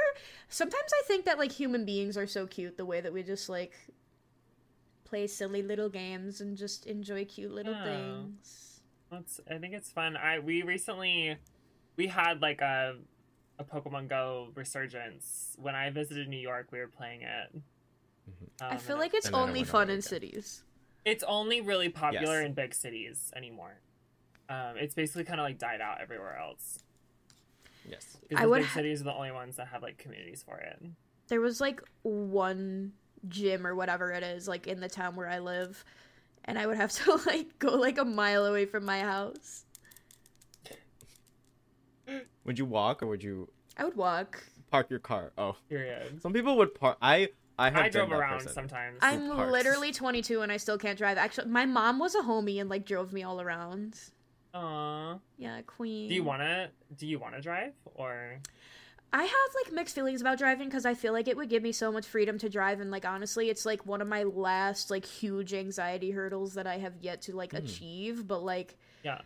Sometimes 0.48 0.92
I 1.00 1.02
think 1.06 1.24
that 1.24 1.38
like 1.38 1.50
human 1.52 1.85
beings 1.85 2.16
are 2.16 2.26
so 2.26 2.46
cute 2.46 2.76
the 2.76 2.87
way 2.87 3.00
that 3.00 3.12
we 3.12 3.22
just 3.24 3.48
like 3.48 3.72
play 5.11 5.27
silly 5.27 5.61
little 5.61 5.88
games 5.88 6.40
and 6.40 6.57
just 6.57 6.87
enjoy 6.87 7.25
cute 7.25 7.51
little 7.51 7.75
Yeah. 7.75 7.85
things. 7.85 8.81
That's 9.11 9.40
I 9.51 9.59
think 9.59 9.75
it's 9.75 9.90
fun. 9.90 10.16
I 10.16 10.38
we 10.38 10.62
recently 10.62 11.37
we 11.96 12.07
had 12.07 12.40
like 12.40 12.61
a 12.61 12.96
a 13.59 13.64
Pokemon 13.64 14.09
Go 14.09 14.53
resurgence. 14.55 15.57
When 15.61 15.75
I 15.75 15.90
visited 15.90 16.29
New 16.29 16.38
York, 16.38 16.68
we 16.73 16.79
were 16.79 16.88
playing 16.88 17.23
it. 17.23 17.55
Mhm. 18.31 18.49
I 18.62 18.68
Um, 18.75 18.79
feel 18.79 18.96
like 18.96 19.12
it's 19.12 19.27
and 19.27 19.35
then 19.35 19.40
I 19.40 19.44
only 19.49 19.64
fun 19.64 19.90
in 19.90 20.01
cities. 20.01 20.62
it's 21.05 21.25
only 21.25 21.61
really 21.61 21.88
popular 21.90 22.38
Yes. 22.40 22.46
in 22.46 22.55
big 22.55 22.73
cities 22.73 23.33
anymore. 23.37 23.81
Um, 24.49 24.77
it's 24.79 24.94
basically 24.94 25.25
kind 25.25 25.40
of 25.40 25.44
like 25.44 25.59
died 25.59 25.81
out 25.81 26.01
everywhere 26.01 26.37
else. 26.37 26.83
Yes. 27.85 28.16
I 28.35 28.42
the 28.44 28.49
would 28.49 28.59
big 28.59 28.66
ha- 28.66 28.75
cities 28.75 29.01
are 29.01 29.05
the 29.05 29.14
only 29.14 29.33
ones 29.33 29.57
that 29.57 29.68
have 29.68 29.83
like 29.83 29.99
communities 29.99 30.42
for 30.42 30.59
it. 30.59 30.81
There 31.29 31.40
was 31.40 31.61
like 31.61 31.81
one 32.03 32.92
gym 33.28 33.66
or 33.66 33.74
whatever 33.74 34.12
it 34.12 34.22
is, 34.22 34.48
like 34.48 34.66
in 34.66 34.80
the 34.80 34.88
town 34.88 35.16
where 35.16 35.28
I 35.28 35.38
live, 35.38 35.85
and 36.44 36.59
I 36.59 36.66
would 36.66 36.76
have 36.76 36.90
to 37.04 37.20
like 37.26 37.59
go 37.59 37.70
like 37.76 37.98
a 37.98 38.04
mile 38.04 38.46
away 38.46 38.66
from 38.66 38.85
my 38.85 39.00
house. 39.00 39.64
Would 42.44 42.59
you 42.59 42.64
walk 42.64 43.02
or 43.02 43.06
would 43.06 43.22
you 43.22 43.48
I 43.76 43.85
would 43.85 43.96
walk. 43.96 44.42
park 44.70 44.90
your 44.90 44.98
car? 44.98 45.33
Oh, 45.38 45.56
Period. 45.68 46.20
some 46.22 46.33
people 46.33 46.56
would 46.56 46.74
park. 46.74 46.96
I 47.00 47.28
I 47.59 47.66
have 47.70 47.76
I 47.76 47.83
been 47.85 47.92
drove 47.92 48.12
around 48.12 48.38
person. 48.38 48.52
sometimes. 48.52 48.98
I'm 49.02 49.28
literally 49.50 49.92
22 49.92 50.40
and 50.40 50.50
I 50.50 50.56
still 50.56 50.78
can't 50.78 50.98
drive. 50.98 51.18
Actually, 51.18 51.48
my 51.50 51.66
mom 51.66 51.98
was 51.98 52.14
a 52.14 52.22
homie 52.22 52.61
and 52.61 52.68
like 52.70 52.87
drove 52.87 53.12
me 53.12 53.22
all 53.22 53.40
around. 53.40 53.98
Aw. 54.54 55.18
Yeah, 55.38 55.61
queen. 55.66 56.09
Do 56.09 56.14
you 56.14 56.24
want 56.24 56.40
to? 56.42 56.70
Do 56.96 57.06
you 57.06 57.18
want 57.18 57.35
to 57.37 57.40
drive 57.40 57.72
or? 57.94 58.38
I 59.12 59.23
have 59.25 59.55
like 59.64 59.73
mixed 59.73 59.94
feelings 59.94 60.20
about 60.20 60.38
driving 60.38 60.68
because 60.68 60.87
I 60.87 60.94
feel 60.94 61.12
like 61.12 61.27
it 61.27 61.37
would 61.37 61.49
give 61.49 61.62
me 61.62 61.73
so 61.73 61.90
much 61.90 62.07
freedom 62.07 62.38
to 62.38 62.49
drive, 62.49 62.81
and 62.81 62.90
like 62.90 63.05
honestly, 63.05 63.51
it's 63.51 63.66
like 63.66 63.85
one 63.85 64.01
of 64.01 64.07
my 64.09 64.23
last 64.23 64.90
like 64.90 65.05
huge 65.05 65.53
anxiety 65.53 66.12
hurdles 66.12 66.55
that 66.55 66.66
I 66.66 66.79
have 66.79 66.92
yet 67.01 67.23
to 67.23 67.35
like 67.35 67.51
Hmm. 67.51 67.59
achieve. 67.59 68.27
But 68.29 68.42
like, 68.44 68.77
Yeah. 69.03 69.20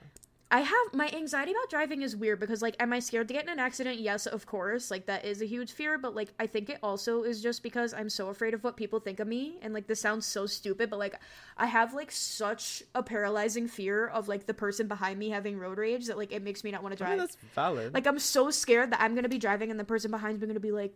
I 0.51 0.61
have 0.61 0.93
my 0.93 1.09
anxiety 1.09 1.53
about 1.53 1.69
driving 1.71 2.03
is 2.03 2.15
weird 2.15 2.39
because 2.39 2.63
like, 2.63 2.77
am 2.79 2.93
I 2.93 3.01
scared 3.01 3.29
to 3.29 3.35
get 3.35 3.45
in 3.45 3.51
an 3.51 3.59
accident? 3.59 3.99
Yes, 3.99 4.27
of 4.27 4.47
course. 4.47 4.91
Like 4.91 5.07
that 5.07 5.25
is 5.25 5.43
a 5.43 5.47
huge 5.47 5.73
fear, 5.73 5.99
but 5.99 6.15
like 6.15 6.29
I 6.39 6.47
think 6.47 6.69
it 6.71 6.79
also 6.83 7.23
is 7.23 7.43
just 7.43 7.63
because 7.63 7.93
I'm 7.95 8.09
so 8.09 8.29
afraid 8.29 8.55
of 8.55 8.63
what 8.63 8.77
people 8.77 9.01
think 9.01 9.21
of 9.21 9.27
me, 9.27 9.59
and 9.63 9.75
like 9.75 9.87
this 9.87 10.01
sounds 10.01 10.27
so 10.27 10.47
stupid, 10.47 10.91
but 10.91 10.99
like 10.99 11.19
I 11.57 11.67
have 11.67 11.95
like 11.95 12.13
such 12.13 12.83
a 12.95 13.03
paralyzing 13.03 13.67
fear 13.67 14.07
of 14.07 14.29
like 14.29 14.47
the 14.47 14.55
person 14.55 14.87
behind 14.87 15.19
me 15.19 15.31
having 15.31 15.59
road 15.59 15.79
rage 15.79 16.07
that 16.07 16.19
like 16.19 16.31
it 16.31 16.43
makes 16.43 16.63
me 16.63 16.71
not 16.71 16.83
want 16.83 16.93
to 16.93 17.03
drive. 17.03 17.19
that's 17.19 17.37
valid. 17.55 17.95
Like 17.95 18.07
I'm 18.07 18.19
so 18.19 18.51
scared 18.51 18.93
that 18.93 19.01
I'm 19.01 19.15
gonna 19.15 19.29
be 19.29 19.39
driving 19.39 19.71
and 19.71 19.81
the 19.81 19.85
person 19.85 20.11
behind 20.11 20.41
me 20.41 20.47
gonna 20.47 20.61
be 20.61 20.73
like, 20.73 20.95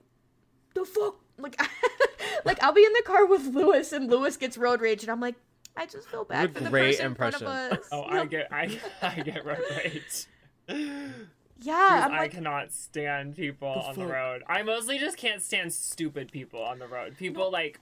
the 0.74 0.84
fuck, 0.84 1.16
like, 1.38 1.60
like 2.44 2.62
I'll 2.62 2.74
be 2.74 2.84
in 2.84 2.92
the 2.92 3.02
car 3.04 3.26
with 3.26 3.46
Lewis 3.46 3.92
and 3.92 4.08
Lewis 4.10 4.36
gets 4.36 4.58
road 4.58 4.80
rage 4.80 5.02
and 5.02 5.10
I'm 5.10 5.20
like, 5.20 5.36
I 5.78 5.86
just 5.86 6.08
feel 6.08 6.24
bad 6.24 6.50
a 6.50 6.52
for 6.52 6.64
the 6.64 6.70
great 6.70 6.96
person 6.96 7.06
in 7.06 7.14
front 7.14 7.34
of 7.36 7.42
us. 7.42 7.88
Oh, 7.92 8.06
No. 8.10 8.22
I 8.22 8.26
get, 8.26 8.52
I, 8.52 8.78
I 9.02 9.20
get 9.20 9.44
road 9.44 9.58
rage. 9.70 10.26
Yeah, 10.68 11.96
Because 11.96 12.02
I'm 12.04 12.12
I 12.12 12.28
cannot 12.28 12.72
stand 12.72 13.34
people 13.36 13.74
The 13.74 13.80
on 13.80 13.94
the 13.98 14.06
road. 14.06 14.42
I 14.48 14.62
mostly 14.62 14.98
just 14.98 15.16
can't 15.16 15.42
stand 15.42 15.72
stupid 15.72 16.30
people 16.30 16.62
on 16.62 16.78
the 16.78 16.86
road. 16.86 17.16
People 17.16 17.50
like 17.50 17.80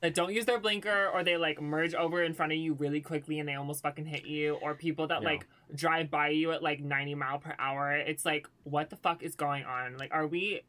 that 0.00 0.14
don't 0.14 0.32
use 0.32 0.44
their 0.44 0.60
blinker 0.60 1.08
or 1.12 1.24
they 1.24 1.36
like 1.36 1.60
merge 1.60 1.94
over 1.94 2.22
in 2.22 2.34
front 2.34 2.52
of 2.52 2.58
you 2.58 2.74
really 2.74 3.00
quickly 3.00 3.38
and 3.40 3.48
they 3.48 3.54
almost 3.54 3.82
fucking 3.82 4.04
hit 4.06 4.26
you 4.26 4.54
or 4.62 4.74
people 4.74 5.06
that 5.08 5.22
Yeah. 5.22 5.28
like 5.28 5.46
drive 5.74 6.10
by 6.10 6.28
you 6.28 6.52
at 6.52 6.62
like 6.62 6.80
90 6.80 7.14
mile 7.16 7.38
per 7.38 7.54
hour. 7.58 7.92
It's 7.92 8.24
like 8.24 8.46
what 8.64 8.90
the 8.90 8.96
fuck 8.96 9.22
is 9.22 9.34
going 9.34 9.64
on? 9.64 9.96
Like 9.96 10.12
are 10.14 10.26
we 10.26 10.60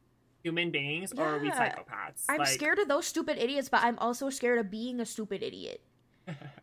human 0.43 0.71
beings 0.71 1.11
or 1.15 1.27
are 1.27 1.39
we 1.39 1.51
psychopaths? 1.51 2.23
I'm 2.29 2.39
like, 2.39 2.47
scared 2.47 2.79
of 2.79 2.87
those 2.87 3.05
stupid 3.05 3.37
idiots, 3.37 3.69
but 3.69 3.83
I'm 3.83 3.99
also 3.99 4.29
scared 4.29 4.57
of 4.59 4.71
being 4.71 4.99
a 4.99 5.05
stupid 5.05 5.43
idiot. 5.43 5.81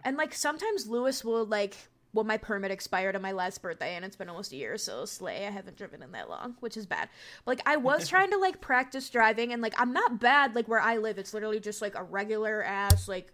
And 0.04 0.16
like 0.16 0.34
sometimes 0.34 0.86
Lewis 0.86 1.24
will 1.24 1.44
like 1.44 1.76
well 2.12 2.24
my 2.24 2.36
permit 2.36 2.70
expired 2.70 3.16
on 3.16 3.22
my 3.22 3.32
last 3.32 3.60
birthday 3.60 3.96
and 3.96 4.04
it's 4.04 4.16
been 4.16 4.28
almost 4.28 4.52
a 4.52 4.56
year 4.56 4.78
so 4.78 5.04
slay 5.04 5.46
i 5.46 5.50
haven't 5.50 5.76
driven 5.76 6.02
in 6.02 6.12
that 6.12 6.30
long 6.30 6.54
which 6.60 6.76
is 6.76 6.86
bad. 6.86 7.08
But, 7.44 7.58
like 7.58 7.68
i 7.68 7.76
was 7.76 8.08
trying 8.08 8.30
to 8.30 8.38
like 8.38 8.60
practice 8.60 9.10
driving 9.10 9.52
and 9.52 9.60
like 9.60 9.74
i'm 9.78 9.92
not 9.92 10.20
bad 10.20 10.54
like 10.54 10.68
where 10.68 10.80
i 10.80 10.96
live 10.96 11.18
it's 11.18 11.34
literally 11.34 11.60
just 11.60 11.82
like 11.82 11.96
a 11.96 12.02
regular 12.02 12.62
ass 12.62 13.08
like 13.08 13.32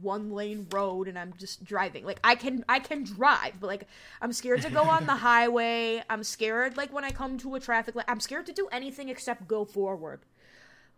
one 0.00 0.30
lane 0.30 0.66
road 0.72 1.06
and 1.06 1.18
i'm 1.18 1.34
just 1.38 1.64
driving. 1.64 2.04
Like 2.04 2.18
i 2.24 2.34
can 2.34 2.64
i 2.68 2.78
can 2.78 3.04
drive 3.04 3.60
but 3.60 3.66
like 3.66 3.86
i'm 4.20 4.32
scared 4.32 4.62
to 4.62 4.70
go 4.70 4.82
on 4.96 5.06
the 5.06 5.14
highway. 5.14 6.02
I'm 6.08 6.24
scared 6.24 6.76
like 6.76 6.92
when 6.92 7.04
i 7.04 7.10
come 7.10 7.38
to 7.38 7.54
a 7.54 7.60
traffic 7.60 7.94
light 7.94 8.06
i'm 8.08 8.20
scared 8.20 8.46
to 8.46 8.52
do 8.52 8.68
anything 8.72 9.08
except 9.08 9.46
go 9.46 9.64
forward 9.64 10.20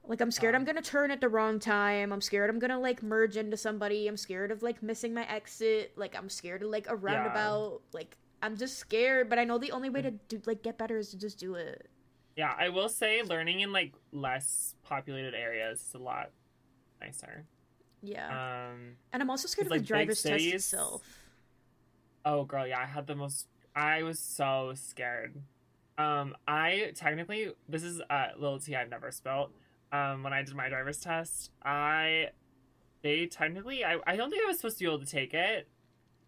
like 0.06 0.20
I'm 0.20 0.30
scared 0.30 0.54
I'm 0.54 0.64
gonna 0.64 0.82
turn 0.82 1.10
at 1.10 1.20
the 1.20 1.28
wrong 1.28 1.58
time. 1.58 2.12
I'm 2.12 2.20
scared 2.20 2.50
I'm 2.50 2.58
gonna 2.58 2.78
like 2.78 3.02
merge 3.02 3.36
into 3.36 3.56
somebody. 3.56 4.06
I'm 4.06 4.16
scared 4.16 4.50
of 4.50 4.62
like 4.62 4.82
missing 4.82 5.14
my 5.14 5.24
exit. 5.30 5.92
Like 5.96 6.16
I'm 6.16 6.28
scared 6.28 6.62
of 6.62 6.70
like 6.70 6.88
a 6.88 6.96
roundabout. 6.96 7.80
Like 7.92 8.16
I'm 8.42 8.56
just 8.56 8.78
scared, 8.78 9.30
but 9.30 9.38
I 9.38 9.44
know 9.44 9.58
the 9.58 9.72
only 9.72 9.88
way 9.88 10.02
to 10.02 10.10
do 10.10 10.40
like 10.46 10.62
get 10.62 10.76
better 10.76 10.98
is 10.98 11.10
to 11.10 11.18
just 11.18 11.38
do 11.38 11.54
it. 11.54 11.88
Yeah, 12.36 12.52
I 12.58 12.68
will 12.68 12.88
say 12.88 13.22
learning 13.22 13.60
in 13.60 13.72
like 13.72 13.94
less 14.12 14.74
populated 14.82 15.34
areas 15.34 15.80
is 15.80 15.94
a 15.94 15.98
lot 15.98 16.30
nicer. 17.00 17.46
Yeah. 18.02 18.28
Um 18.28 18.96
and 19.12 19.22
I'm 19.22 19.30
also 19.30 19.48
scared 19.48 19.68
of 19.68 19.70
like, 19.70 19.80
the 19.80 19.86
driver's 19.86 20.22
test 20.22 20.44
itself. 20.44 21.02
Oh 22.24 22.44
girl, 22.44 22.66
yeah, 22.66 22.80
I 22.80 22.86
had 22.86 23.06
the 23.06 23.14
most 23.14 23.46
I 23.74 24.02
was 24.02 24.18
so 24.18 24.72
scared. 24.74 25.40
Um 25.96 26.36
I 26.46 26.92
technically 26.94 27.52
this 27.68 27.82
is 27.82 28.00
a 28.10 28.32
little 28.36 28.58
tea 28.58 28.76
I've 28.76 28.90
never 28.90 29.10
spelt. 29.10 29.50
Um 29.92 30.22
when 30.22 30.32
I 30.32 30.42
did 30.42 30.54
my 30.54 30.68
driver's 30.68 31.00
test, 31.00 31.50
I 31.62 32.30
they 33.02 33.26
technically 33.26 33.84
I, 33.84 33.98
I 34.06 34.16
don't 34.16 34.30
think 34.30 34.44
I 34.44 34.48
was 34.48 34.56
supposed 34.56 34.78
to 34.78 34.84
be 34.84 34.88
able 34.88 35.04
to 35.04 35.10
take 35.10 35.34
it. 35.34 35.68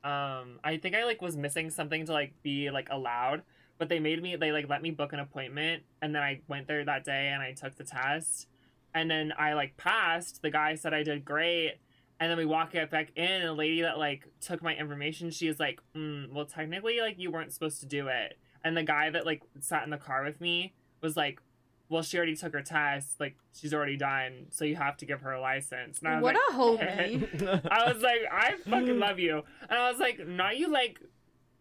Um 0.05 0.61
I 0.65 0.79
think 0.81 0.95
I 0.95 1.05
like 1.05 1.23
was 1.23 1.37
missing 1.37 1.71
something 1.71 2.07
to 2.07 2.13
like 2.13 2.35
be 2.43 2.71
like 2.71 2.89
allowed, 2.91 3.43
but 3.79 3.89
they 3.89 3.99
made 3.99 4.23
me 4.23 4.37
they 4.37 4.53
like 4.53 4.69
let 4.69 4.83
me 4.83 4.91
book 4.91 5.13
an 5.13 5.19
appointment 5.21 5.83
and 6.03 6.15
then 6.15 6.23
I 6.23 6.41
went 6.49 6.67
there 6.69 6.85
that 6.85 7.05
day 7.05 7.29
and 7.29 7.43
I 7.43 7.53
took 7.53 7.77
the 7.77 7.85
test. 7.85 8.49
And 8.95 9.11
then 9.11 9.35
I 9.39 9.53
like 9.53 9.77
passed. 9.77 10.41
The 10.41 10.51
guy 10.51 10.75
said 10.75 10.95
I 10.95 11.03
did 11.03 11.23
great. 11.23 11.75
And 12.19 12.31
then 12.31 12.39
we 12.39 12.47
walk 12.47 12.75
it 12.75 12.91
back 12.91 13.11
in, 13.15 13.27
and 13.27 13.45
a 13.45 13.53
lady 13.53 13.83
that 13.83 13.99
like 13.99 14.27
took 14.41 14.63
my 14.63 14.75
information, 14.75 15.31
she 15.31 15.49
was 15.49 15.61
like, 15.61 15.81
mm, 15.95 16.31
"Well, 16.33 16.47
technically, 16.47 17.01
like 17.01 17.19
you 17.19 17.31
weren't 17.31 17.53
supposed 17.53 17.81
to 17.81 17.87
do 17.87 18.09
it." 18.09 18.39
And 18.65 18.75
the 18.75 18.83
guy 18.83 19.11
that 19.11 19.27
like 19.27 19.43
sat 19.61 19.85
in 19.85 19.91
the 19.91 19.99
car 19.99 20.25
with 20.25 20.41
me 20.41 20.73
was 21.03 21.15
like, 21.15 21.43
"Well, 21.89 22.03
she 22.03 22.17
already 22.17 22.37
took 22.37 22.53
her 22.53 22.63
test. 22.63 23.19
Like 23.21 23.37
she's 23.55 23.73
already 23.75 23.97
done, 23.97 24.47
so 24.51 24.65
you 24.65 24.77
have 24.77 24.97
to 24.99 25.07
give 25.07 25.21
her 25.23 25.33
a 25.33 25.41
license." 25.41 26.01
And 26.01 26.09
I 26.09 26.15
was 26.17 26.23
What 26.23 26.35
like, 26.35 26.43
a 26.51 26.53
homie. 26.53 27.69
I 27.71 27.93
was 27.93 28.03
like, 28.03 28.21
"I 28.33 28.55
fucking 28.69 28.99
love 28.99 29.19
you," 29.19 29.43
and 29.69 29.79
I 29.79 29.91
was 29.91 30.01
like, 30.01 30.27
"Not 30.27 30.57
you 30.59 30.69
like 30.71 31.01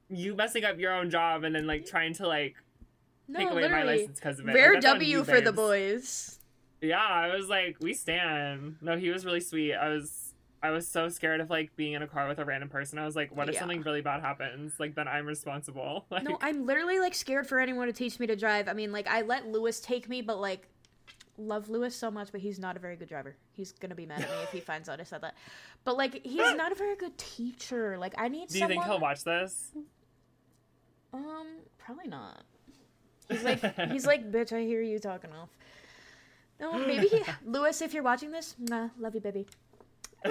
you 0.09 0.35
messing 0.35 0.63
up 0.63 0.77
your 0.79 0.93
own 0.93 1.09
job 1.09 1.43
and 1.43 1.55
then 1.55 1.65
like 1.67 1.85
trying 1.85 2.13
to 2.15 2.27
like 2.27 2.55
No, 3.27 3.39
take 3.39 3.49
away 3.51 3.61
my 3.63 3.67
literally. 3.83 3.99
license 3.99 4.19
because 4.19 4.39
of 4.39 4.47
it." 4.49 4.53
Rare 4.53 4.73
Like, 4.75 4.83
W 4.83 5.09
you, 5.19 5.23
for 5.23 5.41
the 5.41 5.53
boys. 5.53 6.39
Yeah, 6.81 6.99
I 7.01 7.35
was 7.35 7.47
like, 7.47 7.77
we 7.79 7.93
stand. 7.93 8.75
No, 8.81 8.97
he 8.97 9.09
was 9.09 9.25
really 9.25 9.39
sweet. 9.39 9.73
I 9.73 9.89
was 9.89 10.24
I 10.65 10.71
was 10.71 10.87
so 10.87 11.09
scared 11.09 11.41
of 11.41 11.49
like 11.51 11.75
being 11.75 11.93
in 11.93 12.01
a 12.01 12.07
car 12.07 12.27
with 12.27 12.39
a 12.39 12.45
random 12.45 12.69
person. 12.69 12.97
I 12.97 13.05
was 13.05 13.15
like, 13.15 13.35
what 13.35 13.47
if 13.47 13.53
Yeah. 13.53 13.59
something 13.59 13.83
really 13.83 14.01
bad 14.01 14.21
happens? 14.21 14.79
Like 14.79 14.95
then 14.95 15.07
I'm 15.07 15.25
responsible. 15.27 16.05
Like 16.11 16.23
No, 16.23 16.37
I'm 16.41 16.65
literally 16.65 16.99
like 16.99 17.13
scared 17.13 17.47
for 17.47 17.59
anyone 17.59 17.87
to 17.87 17.93
teach 17.93 18.19
me 18.19 18.25
to 18.27 18.35
drive. 18.35 18.67
I 18.67 18.73
mean, 18.73 18.91
like 18.91 19.07
I 19.07 19.21
let 19.21 19.47
Lewis 19.47 19.79
take 19.79 20.09
me, 20.09 20.21
but 20.21 20.39
like 20.39 20.67
love 21.37 21.69
Lewis 21.69 21.95
so 21.95 22.09
much, 22.09 22.31
but 22.31 22.41
he's 22.41 22.57
not 22.57 22.75
a 22.77 22.79
very 22.79 22.95
good 22.95 23.09
driver. 23.09 23.35
He's 23.53 23.73
gonna 23.73 23.95
be 23.95 24.05
mad 24.07 24.21
at 24.21 24.29
me 24.29 24.35
if 24.43 24.51
he 24.51 24.59
finds 24.71 24.89
out 24.89 24.99
I 24.99 25.03
said 25.03 25.21
that. 25.21 25.35
But 25.83 25.97
like 25.97 26.25
he's 26.25 26.55
not 26.55 26.71
a 26.71 26.75
very 26.75 26.95
good 26.95 27.15
teacher. 27.17 27.97
Like 27.99 28.15
I 28.17 28.27
need 28.27 28.49
do 28.49 28.59
you 28.59 28.67
think 28.67 28.83
he'll 28.85 28.99
watch 28.99 29.23
this? 29.23 29.71
Um, 31.13 31.47
probably 31.77 32.07
not. 32.07 32.43
He's 33.29 33.43
like 33.43 33.59
he's 33.91 34.05
like, 34.05 34.31
bitch. 34.31 34.51
I 34.51 34.61
hear 34.61 34.81
you 34.81 34.97
talking 34.99 35.31
off. 35.31 35.49
No, 36.59 36.77
maybe 36.79 37.07
he, 37.07 37.21
Lewis. 37.45 37.81
If 37.81 37.93
you're 37.93 38.03
watching 38.03 38.31
this, 38.31 38.55
nah, 38.57 38.89
love 38.97 39.13
you, 39.15 39.21
baby. 39.21 39.45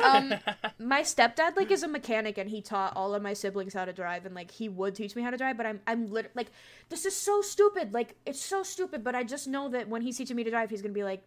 Um, 0.03 0.35
my 0.79 1.03
stepdad 1.03 1.57
like 1.57 1.71
is 1.71 1.83
a 1.83 1.89
mechanic 1.89 2.39
and 2.39 2.51
he 2.51 2.61
taught 2.61 2.95
all 2.97 3.15
of 3.15 3.23
my 3.23 3.33
siblings 3.33 3.75
how 3.75 3.85
to 3.85 3.93
drive 3.93 4.27
and 4.27 4.35
like 4.35 4.51
he 4.51 4.69
would 4.69 4.95
teach 4.95 5.15
me 5.15 5.23
how 5.23 5.31
to 5.31 5.37
drive 5.37 5.57
but 5.57 5.67
i'm 5.67 5.81
i'm 5.87 6.11
lit- 6.11 6.33
like 6.35 6.51
this 6.89 7.05
is 7.05 7.17
so 7.17 7.43
stupid 7.43 7.93
like 7.95 8.17
it's 8.27 8.41
so 8.41 8.63
stupid 8.63 9.05
but 9.05 9.15
i 9.15 9.23
just 9.23 9.47
know 9.47 9.69
that 9.69 9.89
when 9.89 10.03
he's 10.03 10.17
teaching 10.17 10.37
me 10.37 10.43
to 10.45 10.51
drive 10.51 10.69
he's 10.71 10.83
gonna 10.83 10.93
be 10.95 11.05
like 11.05 11.23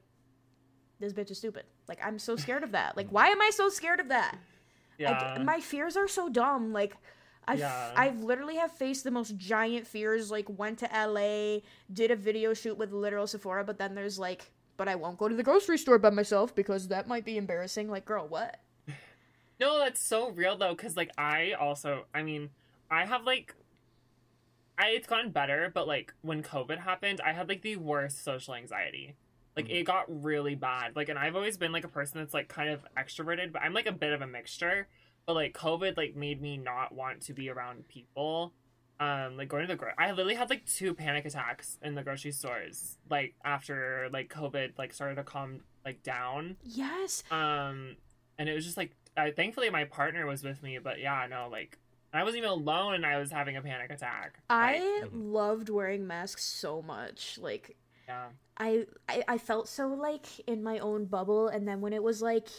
this 1.00 1.14
bitch 1.14 1.32
is 1.32 1.38
stupid 1.38 1.64
like 1.88 2.00
i'm 2.04 2.20
so 2.20 2.36
scared 2.36 2.64
of 2.64 2.72
that 2.74 2.98
like 2.98 3.08
why 3.10 3.28
am 3.28 3.42
i 3.42 3.50
so 3.54 3.70
scared 3.70 4.00
of 4.00 4.10
that 4.10 4.38
yeah. 4.98 5.38
d- 5.38 5.44
my 5.44 5.60
fears 5.60 5.96
are 5.96 6.08
so 6.08 6.30
dumb. 6.30 6.74
Like, 6.74 6.96
I've 7.48 7.60
Yeah. 7.60 7.92
I've 7.96 8.22
literally 8.24 8.56
have 8.58 8.72
faced 8.72 9.04
the 9.04 9.12
most 9.12 9.38
giant 9.38 9.88
fears. 9.88 10.32
Like, 10.32 10.46
went 10.50 10.80
to 10.80 10.90
LA, 10.94 11.60
did 11.92 12.12
a 12.12 12.16
video 12.16 12.54
shoot 12.54 12.78
with 12.78 12.92
literal 12.92 13.28
Sephora, 13.28 13.64
but 13.64 13.78
then 13.78 13.96
there's 13.96 14.20
like, 14.20 14.52
but 14.78 14.88
I 14.88 14.96
won't 14.96 15.18
go 15.18 15.28
to 15.28 15.36
the 15.36 15.44
grocery 15.44 15.78
store 15.78 16.00
by 16.00 16.12
myself 16.12 16.56
because 16.56 16.88
that 16.88 17.08
might 17.08 17.26
be 17.26 17.38
embarrassing. 17.38 17.90
Like, 17.90 18.06
girl, 18.06 18.28
what? 18.28 18.60
No, 19.60 19.80
that's 19.80 20.00
so 20.00 20.30
real 20.30 20.56
though, 20.56 20.76
because 20.76 20.96
like 20.96 21.10
I 21.18 21.54
also, 21.54 22.06
I 22.14 22.22
mean, 22.22 22.52
I 22.92 23.06
have 23.06 23.24
like, 23.24 23.56
I 24.78 24.90
it's 24.90 25.08
gotten 25.08 25.32
better, 25.32 25.72
but 25.74 25.88
like 25.88 26.14
when 26.22 26.44
COVID 26.44 26.78
happened, 26.78 27.22
I 27.26 27.34
had 27.34 27.50
like 27.50 27.64
the 27.64 27.76
worst 27.78 28.24
social 28.24 28.54
anxiety. 28.54 29.16
Like 29.56 29.66
mm-hmm. 29.66 29.78
it 29.78 29.84
got 29.86 30.24
really 30.24 30.54
bad. 30.54 30.96
Like, 30.96 31.10
and 31.10 31.18
I've 31.18 31.36
always 31.36 31.58
been 31.58 31.72
like 31.72 31.84
a 31.84 31.90
person 31.90 32.20
that's 32.20 32.36
like 32.36 32.48
kind 32.48 32.70
of 32.70 32.82
extroverted, 32.96 33.52
but 33.52 33.64
I'm 33.64 33.74
like 33.74 33.88
a 33.88 33.92
bit 33.92 34.14
of 34.14 34.22
a 34.22 34.28
mixture. 34.28 34.88
But 35.26 35.34
like 35.34 35.58
COVID, 35.58 35.98
like 35.98 36.16
made 36.16 36.40
me 36.40 36.58
not 36.58 36.94
want 36.94 37.22
to 37.22 37.34
be 37.34 37.50
around 37.50 37.88
people. 37.88 38.54
Um, 39.00 39.38
like 39.38 39.48
going 39.50 39.62
to 39.62 39.68
the 39.68 39.76
gro- 39.78 39.92
I 39.98 40.10
literally 40.10 40.34
had 40.36 40.50
like 40.50 40.66
two 40.66 40.94
panic 40.96 41.26
attacks 41.26 41.78
in 41.84 41.94
the 41.96 42.02
grocery 42.04 42.32
stores. 42.32 42.98
Like 43.10 43.36
after 43.46 44.10
like 44.12 44.30
COVID 44.34 44.72
like 44.78 44.92
started 44.94 45.16
to 45.16 45.24
calm 45.24 45.60
like 45.86 46.02
down 46.04 46.58
Yes. 46.64 47.24
um 47.32 47.96
and 48.38 48.50
it 48.50 48.54
was 48.54 48.66
just 48.66 48.76
like 48.76 48.92
I, 49.16 49.32
thankfully 49.32 49.70
my 49.70 49.86
partner 49.86 50.26
was 50.26 50.44
with 50.44 50.62
me 50.62 50.80
but 50.80 51.00
yeah 51.00 51.26
no 51.30 51.48
like 51.50 51.78
i 52.14 52.24
wasn't 52.24 52.40
even 52.40 52.50
alone 52.50 52.94
and 52.96 53.06
i 53.06 53.18
was 53.18 53.32
having 53.32 53.56
a 53.56 53.62
panic 53.62 53.90
attack 53.90 54.40
I 54.50 55.00
Like, 55.04 55.12
loved 55.14 55.70
wearing 55.70 56.06
masks 56.06 56.44
so 56.44 56.82
much. 56.82 57.40
Like, 57.42 57.78
yeah 58.08 58.26
I, 58.58 58.86
I 59.08 59.24
I 59.30 59.38
felt 59.38 59.70
so 59.70 59.88
like 59.88 60.26
in 60.46 60.62
my 60.62 60.80
own 60.80 61.06
bubble, 61.06 61.48
and 61.48 61.66
then 61.68 61.80
when 61.80 61.94
it 61.94 62.04
was 62.04 62.22
like 62.22 62.50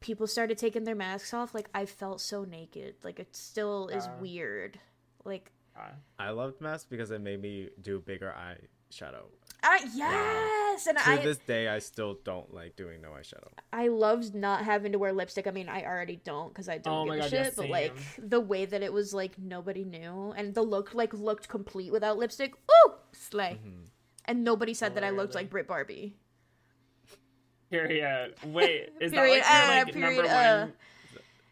people 0.00 0.26
started 0.26 0.56
taking 0.58 0.84
their 0.84 0.94
masks 0.96 1.32
off, 1.34 1.54
like 1.54 1.68
I 1.74 1.84
felt 1.86 2.20
so 2.20 2.44
naked. 2.44 2.94
Like 3.04 3.20
it 3.20 3.36
still 3.36 3.88
is 3.88 4.08
weird. 4.20 4.80
Like 5.24 5.50
yeah. 5.76 5.90
I 6.18 6.30
loved 6.30 6.60
masks 6.60 6.86
because 6.88 7.10
it 7.10 7.20
made 7.20 7.40
me 7.40 7.68
do 7.80 8.00
bigger 8.00 8.34
eyeshadow. 8.36 9.24
I 9.62 9.80
yes, 9.94 10.86
and 10.86 10.96
To 10.96 11.08
I 11.08 11.16
this 11.18 11.36
day, 11.38 11.68
I 11.68 11.80
still 11.80 12.18
don't 12.24 12.52
like 12.54 12.76
doing 12.76 13.02
no 13.02 13.10
eyeshadow. 13.10 13.48
I 13.72 13.88
loved 13.88 14.34
not 14.34 14.64
having 14.64 14.92
to 14.92 14.98
wear 14.98 15.12
lipstick. 15.12 15.46
I 15.46 15.50
mean, 15.50 15.68
I 15.68 15.84
already 15.84 16.16
don't 16.24 16.48
because 16.48 16.68
I 16.68 16.78
don't 16.78 16.94
Oh 16.94 17.04
give 17.04 17.18
my 17.20 17.26
a 17.26 17.28
shit. 17.28 17.32
yes, 17.32 17.54
but 17.56 17.68
like 17.68 17.94
the 18.18 18.40
way 18.40 18.64
that 18.64 18.82
it 18.82 18.92
was 18.92 19.12
like 19.12 19.38
nobody 19.38 19.84
knew, 19.84 20.32
and 20.36 20.54
the 20.54 20.62
look 20.62 20.94
like 20.94 21.12
looked 21.12 21.48
complete 21.48 21.92
without 21.92 22.16
lipstick. 22.18 22.54
Ooh, 22.54 22.92
slay! 23.12 23.58
Mm-hmm. 23.64 23.82
And 24.24 24.44
nobody 24.44 24.72
said 24.74 24.94
that 24.94 25.04
I 25.04 25.10
looked 25.10 25.34
Literally. 25.34 25.44
like 25.44 25.50
Brit 25.50 25.66
Barbie. 25.68 26.16
period 27.70 28.34
wait 28.46 28.88
is 29.00 29.12
Period, 29.12 29.42
that 29.44 29.68
like, 29.68 29.68
your, 29.68 29.72
uh, 29.72 29.84
like 29.84 29.94
period, 29.94 30.16
number 30.24 30.30
uh, 30.32 30.60
one 30.62 30.72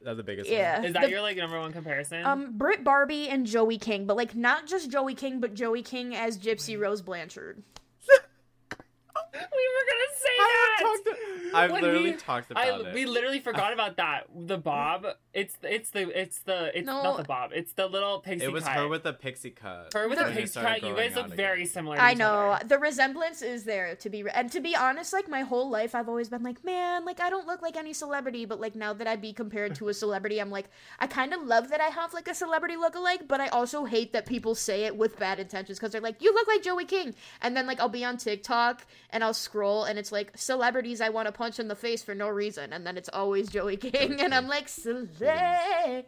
That's 0.03 0.16
the 0.16 0.22
biggest. 0.22 0.49
Yeah. 0.51 0.76
One. 0.78 0.84
is 0.86 0.92
that 0.94 1.03
the- 1.03 1.11
your 1.11 1.20
like 1.22 1.36
number 1.36 1.59
one 1.59 1.72
comparison 1.72 2.24
Um, 2.24 2.57
Brit 2.57 2.84
Barbie 2.84 3.28
and 3.28 3.46
Joey 3.46 3.78
King, 3.78 4.07
but 4.07 4.16
like 4.16 4.34
not 4.36 4.66
just 4.66 4.90
Joey 4.90 5.14
King, 5.14 5.40
but 5.40 5.55
Joey 5.55 5.82
King 5.82 6.14
as 6.14 6.38
Gypsy 6.38 6.78
Rose 6.78 7.03
Blanchard. 7.03 7.62
we 8.09 8.16
were 8.16 9.84
gonna 9.90 10.14
say 10.14 10.28
I 10.40 10.76
that 10.78 10.82
talked. 11.05 11.18
I've 11.55 11.70
When 11.70 11.82
literally 11.82 12.11
we- 12.12 12.16
talked 12.16 12.51
I 12.55 12.66
about 12.66 12.86
it. 12.88 12.94
we 12.94 13.07
literally 13.07 13.40
forgot 13.40 13.72
about 13.72 13.96
that. 13.96 14.26
The 14.34 14.59
bob. 14.59 15.07
It's 15.32 15.57
it's 15.62 15.90
the 15.90 16.20
it's 16.20 16.38
the 16.40 16.76
it's 16.76 16.86
No. 16.86 17.03
not 17.03 17.16
the 17.18 17.24
bob. 17.24 17.51
It's 17.55 17.72
the 17.72 17.86
little 17.86 18.18
pixie 18.20 18.40
cut. 18.40 18.49
it 18.49 18.53
was 18.53 18.64
cut. 18.64 18.72
her 18.76 18.88
with 18.88 19.03
the 19.05 19.12
pixie 19.12 19.51
cut. 19.51 19.92
her 19.94 20.09
with 20.09 20.18
The- 20.18 20.24
the 20.26 20.32
pixie 20.32 20.61
cut. 20.61 20.82
You 20.82 20.94
guys 20.94 21.14
look 21.14 21.24
out 21.26 21.30
very 21.30 21.62
again. 21.62 21.72
similar. 21.72 21.96
To 21.96 22.03
I 22.03 22.12
each 22.12 22.18
know 22.18 22.51
other. 22.53 22.66
the 22.66 22.78
resemblance 22.78 23.42
is 23.42 23.64
there 23.64 23.94
to 23.96 24.11
be, 24.11 24.24
and 24.34 24.51
to 24.53 24.61
be 24.61 24.74
honest, 24.76 25.12
like 25.12 25.28
my 25.28 25.42
whole 25.42 25.68
life, 25.70 25.94
I've 25.94 26.09
always 26.09 26.28
been 26.28 26.42
like, 26.42 26.64
man, 26.64 27.05
like 27.05 27.20
I 27.20 27.30
don't 27.30 27.46
look 27.46 27.62
like 27.62 27.76
any 27.76 27.92
celebrity, 27.92 28.44
but 28.44 28.61
like 28.61 28.74
now 28.74 28.92
that 28.94 29.07
I 29.07 29.16
be 29.16 29.32
compared 29.32 29.74
to 29.76 29.88
a 29.88 29.94
celebrity, 29.94 30.40
I'm 30.40 30.51
like, 30.51 30.68
I 30.99 31.07
kind 31.07 31.32
of 31.32 31.42
love 31.42 31.68
that 31.70 31.80
I 31.80 31.86
have 31.88 32.12
like 32.14 32.28
a 32.28 32.34
celebrity 32.34 32.76
look-alike, 32.76 33.28
but 33.28 33.40
I 33.40 33.49
also 33.49 33.84
hate 33.84 34.12
that 34.12 34.26
people 34.26 34.55
say 34.55 34.84
it 34.84 34.96
with 34.96 35.18
bad 35.18 35.38
intentions 35.38 35.78
because 35.78 35.92
they're 35.92 36.01
like, 36.01 36.20
you 36.22 36.32
look 36.34 36.49
like 36.49 36.62
Joey 36.62 36.84
King, 36.84 37.14
and 37.42 37.57
then 37.57 37.66
like 37.66 37.78
I'll 37.80 37.88
be 37.88 38.05
on 38.05 38.16
TikTok 38.16 38.84
and 39.11 39.22
I'll 39.22 39.34
scroll 39.34 39.84
and 39.84 39.99
it's 39.99 40.11
like 40.12 40.32
celebrities 40.36 41.01
I 41.01 41.09
want 41.11 41.26
to 41.26 41.32
punch 41.39 41.59
in 41.59 41.68
the 41.68 41.74
face 41.76 42.03
for 42.03 42.14
no 42.14 42.28
reason, 42.28 42.72
and 42.74 42.86
then 42.86 42.97
it's 42.99 43.09
always 43.09 43.49
Joey 43.49 43.76
King, 43.78 44.20
and 44.20 44.34
I'm 44.34 44.49
like, 44.49 44.68
slay. 44.68 46.05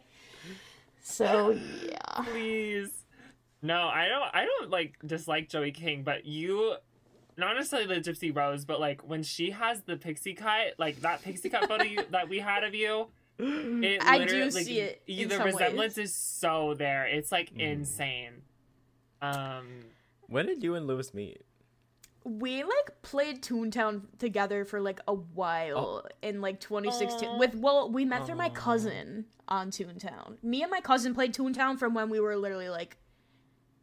So 1.01 1.51
yeah. 1.51 2.23
Please. 2.31 2.91
No, 3.63 3.87
I 3.87 4.07
don't. 4.07 4.23
I 4.35 4.45
don't 4.45 4.69
like 4.69 4.95
dislike 5.05 5.49
Joey 5.49 5.71
King, 5.71 6.03
but 6.03 6.25
you, 6.25 6.75
not 7.37 7.55
necessarily 7.55 7.87
the 7.99 8.01
Gypsy 8.11 8.35
Rose, 8.35 8.65
but 8.65 8.79
like 8.79 9.01
when 9.07 9.23
she 9.23 9.51
has 9.51 9.81
the 9.83 9.97
pixie 9.97 10.33
cut, 10.33 10.75
like 10.77 11.01
that 11.01 11.21
pixie 11.23 11.49
cut 11.49 11.67
photo 11.67 11.83
you, 11.83 12.03
that 12.11 12.27
we 12.29 12.39
had 12.39 12.63
of 12.63 12.75
you. 12.75 13.07
It 13.43 14.03
I 14.03 14.19
do 14.19 14.23
literally- 14.25 14.51
like, 14.51 14.65
see 14.65 14.79
it 14.79 15.01
you- 15.07 15.23
in 15.23 15.29
the 15.29 15.35
some 15.37 15.45
resemblance 15.45 15.97
ways. 15.97 16.09
is 16.09 16.15
so 16.15 16.75
there. 16.77 17.05
It's 17.07 17.31
like 17.31 17.51
Mm. 17.53 17.59
insane. 17.71 18.33
Um. 19.21 19.67
When 20.27 20.45
did 20.45 20.61
you 20.63 20.75
and 20.75 20.85
Lewis 20.87 21.13
meet? 21.13 21.41
We 22.23 22.63
like 22.63 23.01
played 23.01 23.41
Toontown 23.41 24.03
together 24.19 24.63
for 24.63 24.79
like 24.79 24.99
a 25.07 25.13
while 25.13 26.05
in 26.21 26.41
like 26.41 26.59
2016 26.59 27.27
Aw. 27.27 27.37
with 27.37 27.55
well 27.55 27.91
we 27.91 28.05
met 28.05 28.25
through 28.25 28.35
my 28.35 28.49
cousin 28.49 29.25
on 29.47 29.71
Toontown. 29.71 30.41
Me 30.43 30.61
and 30.61 30.69
my 30.69 30.81
cousin 30.81 31.15
played 31.15 31.33
Toontown 31.33 31.79
from 31.79 31.93
when 31.93 32.09
we 32.09 32.19
were 32.19 32.35
literally 32.35 32.69
like 32.69 32.97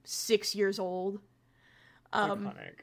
6 0.04 0.54
years 0.54 0.78
old. 0.78 1.20
Um 2.12 2.46
iconic. 2.46 2.80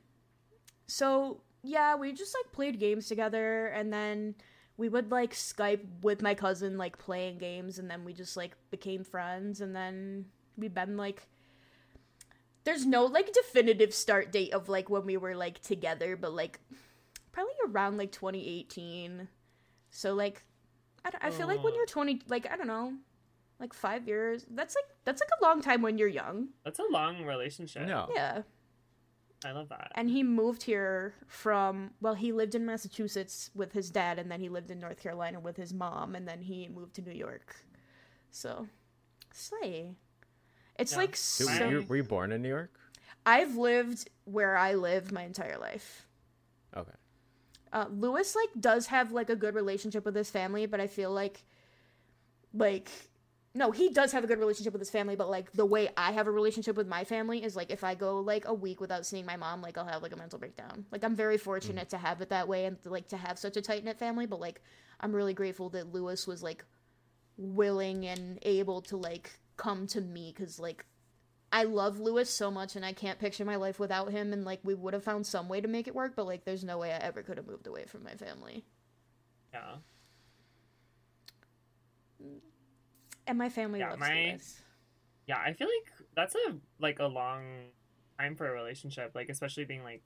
so 0.88 1.42
yeah, 1.64 1.96
we 1.96 2.14
just 2.14 2.36
like 2.36 2.52
played 2.52 2.80
games 2.80 3.08
together 3.08 3.68
and 3.68 3.92
then 3.92 4.36
we 4.78 4.90
would 4.90 5.10
like 5.10 5.34
Skype 5.34 5.86
with 6.02 6.22
my 6.22 6.36
cousin 6.36 6.78
like 6.78 6.98
playing 6.98 7.38
games 7.38 7.80
and 7.80 7.90
then 7.90 8.04
we 8.04 8.14
just 8.14 8.36
like 8.36 8.52
became 8.72 9.04
friends 9.04 9.62
and 9.62 9.76
then 9.76 10.26
we've 10.58 10.74
been 10.74 10.98
like 10.98 11.28
there's 12.66 12.86
no 12.86 13.06
like 13.06 13.32
definitive 13.32 13.94
start 13.94 14.32
date 14.32 14.54
of 14.54 14.68
like 14.68 14.90
when 14.90 15.06
we 15.06 15.16
were 15.18 15.36
like 15.36 15.62
together 15.62 16.18
but 16.18 16.34
like 16.34 16.60
probably 17.32 17.54
around 17.68 17.98
like 17.98 18.12
2018 18.12 19.28
so 19.92 20.14
like 20.14 20.44
I, 21.06 21.12
don't, 21.12 21.24
I 21.24 21.30
feel 21.30 21.48
like 21.48 21.64
when 21.64 21.74
uh. 21.74 21.78
you're 21.78 21.86
20 21.86 22.22
like 22.28 22.52
I 22.52 22.58
don't 22.58 22.68
know 22.68 22.94
like 23.60 23.74
5 23.74 24.08
years 24.08 24.46
that's 24.50 24.76
like 24.76 24.86
that's 25.06 25.22
like 25.22 25.30
a 25.40 25.46
long 25.46 25.62
time 25.62 25.82
when 25.82 25.98
you're 25.98 26.10
young 26.10 26.50
That's 26.66 26.80
a 26.80 26.84
long 26.92 27.24
relationship. 27.24 27.88
No. 27.88 28.10
yeah 28.14 28.42
I 29.46 29.52
love 29.52 29.70
that. 29.70 29.92
and 29.94 30.10
he 30.10 30.24
moved 30.24 30.64
here 30.64 31.14
from 31.28 31.92
well 32.02 32.16
he 32.16 32.32
lived 32.32 32.56
in 32.56 32.66
massachusetts 32.66 33.52
with 33.54 33.74
his 33.74 33.92
dad 33.92 34.18
and 34.18 34.32
then 34.32 34.40
he 34.42 34.50
lived 34.50 34.72
in 34.72 34.80
north 34.80 35.00
carolina 35.00 35.40
with 35.40 35.56
his 35.56 35.72
mom 35.74 36.16
and 36.16 36.28
then 36.28 36.42
he 36.42 36.68
moved 36.68 36.96
to 36.96 37.02
new 37.04 37.12
york 37.12 37.56
so 38.32 38.68
slay 39.32 39.96
it's 40.78 40.92
Yeah. 40.94 40.98
like 40.98 41.12
Dude, 41.12 41.18
so 41.18 41.50
I- 41.50 41.70
you, 41.70 41.86
were 41.88 41.96
you 41.98 42.04
born 42.04 42.32
in 42.32 42.42
New 42.42 42.50
York? 42.50 42.72
i've 43.28 43.56
lived 43.58 44.08
where 44.26 44.56
i 44.56 44.76
live 44.76 45.12
my 45.12 45.24
entire 45.24 45.58
life 45.58 46.06
Okay. 46.78 46.92
uh, 47.74 47.86
lewis 47.90 48.36
like 48.36 48.50
does 48.60 48.86
have 48.88 49.12
like 49.12 49.30
a 49.32 49.36
good 49.36 49.56
relationship 49.56 50.06
with 50.06 50.16
his 50.16 50.30
family 50.30 50.68
but 50.68 50.80
i 50.80 50.86
feel 50.88 51.12
like 51.12 51.44
like 52.54 52.90
no 53.54 53.72
he 53.72 53.90
does 53.90 54.12
have 54.12 54.24
a 54.24 54.28
good 54.28 54.38
relationship 54.40 54.74
with 54.74 54.82
his 54.82 54.90
family 54.90 55.16
but 55.16 55.30
like 55.30 55.52
the 55.54 55.66
way 55.66 55.90
i 55.98 56.12
have 56.12 56.28
a 56.28 56.32
relationship 56.32 56.76
with 56.76 56.88
my 56.88 57.04
family 57.04 57.44
is 57.44 57.56
like 57.56 57.72
if 57.72 57.84
i 57.84 57.96
go 57.96 58.20
like 58.20 58.46
a 58.48 58.54
week 58.54 58.80
without 58.80 59.06
seeing 59.06 59.26
my 59.26 59.36
mom 59.38 59.62
like 59.62 59.78
i'll 59.78 59.86
have 59.88 60.02
like 60.04 60.14
a 60.14 60.18
mental 60.18 60.38
breakdown 60.38 60.86
like 60.92 61.04
i'm 61.04 61.16
very 61.16 61.38
fortunate 61.38 61.90
to 61.90 61.98
have 61.98 62.22
it 62.22 62.30
that 62.30 62.48
way 62.48 62.66
and 62.66 62.78
like 62.86 63.08
to 63.08 63.18
have 63.18 63.40
such 63.40 63.58
a 63.58 63.62
tight 63.62 63.84
knit 63.84 63.98
family 63.98 64.26
but 64.26 64.40
like 64.40 64.62
i'm 65.00 65.12
really 65.14 65.34
grateful 65.34 65.70
that 65.70 65.92
lewis 65.94 66.28
was 66.28 66.44
like 66.44 66.64
willing 67.38 68.06
and 68.06 68.40
able 68.44 68.82
to 68.82 68.98
like 68.98 69.32
come 69.58 69.88
to 69.88 70.02
me 70.02 70.34
because 70.36 70.60
like 70.60 70.86
I 71.52 71.64
love 71.64 72.00
Lewis 72.00 72.30
so 72.30 72.52
much 72.52 72.76
and 72.76 72.86
I 72.86 72.92
can't 72.94 73.20
picture 73.20 73.46
my 73.46 73.56
life 73.56 73.80
without 73.80 74.12
him 74.12 74.34
and 74.34 74.44
like 74.44 74.60
we 74.64 74.74
would 74.74 74.94
have 74.94 75.04
found 75.04 75.26
some 75.26 75.48
way 75.48 75.62
to 75.62 75.68
make 75.68 75.88
it 75.88 75.96
work, 75.96 76.14
but 76.16 76.26
like 76.26 76.44
there's 76.46 76.64
no 76.64 76.78
way 76.78 76.92
I 76.92 76.98
ever 76.98 77.22
could 77.24 77.38
have 77.38 77.48
moved 77.48 77.68
away 77.68 77.86
from 77.86 78.04
my 78.04 78.16
family. 78.16 78.66
yeah. 79.54 79.76
And 83.28 83.38
my 83.38 83.50
family 83.50 83.80
Yeah, 83.80 83.90
loves 83.92 84.00
my- 84.02 84.30
Lewis. 84.32 84.62
Yeah, 85.28 85.40
I 85.40 85.54
feel 85.54 85.68
like 85.68 85.92
that's 86.16 86.36
a 86.36 86.56
like 86.80 87.00
a 87.00 87.06
long 87.08 87.70
time 88.20 88.36
for 88.36 88.48
a 88.48 88.52
relationship, 88.52 89.14
like 89.16 89.30
especially 89.30 89.66
being 89.66 89.84
like 89.84 90.04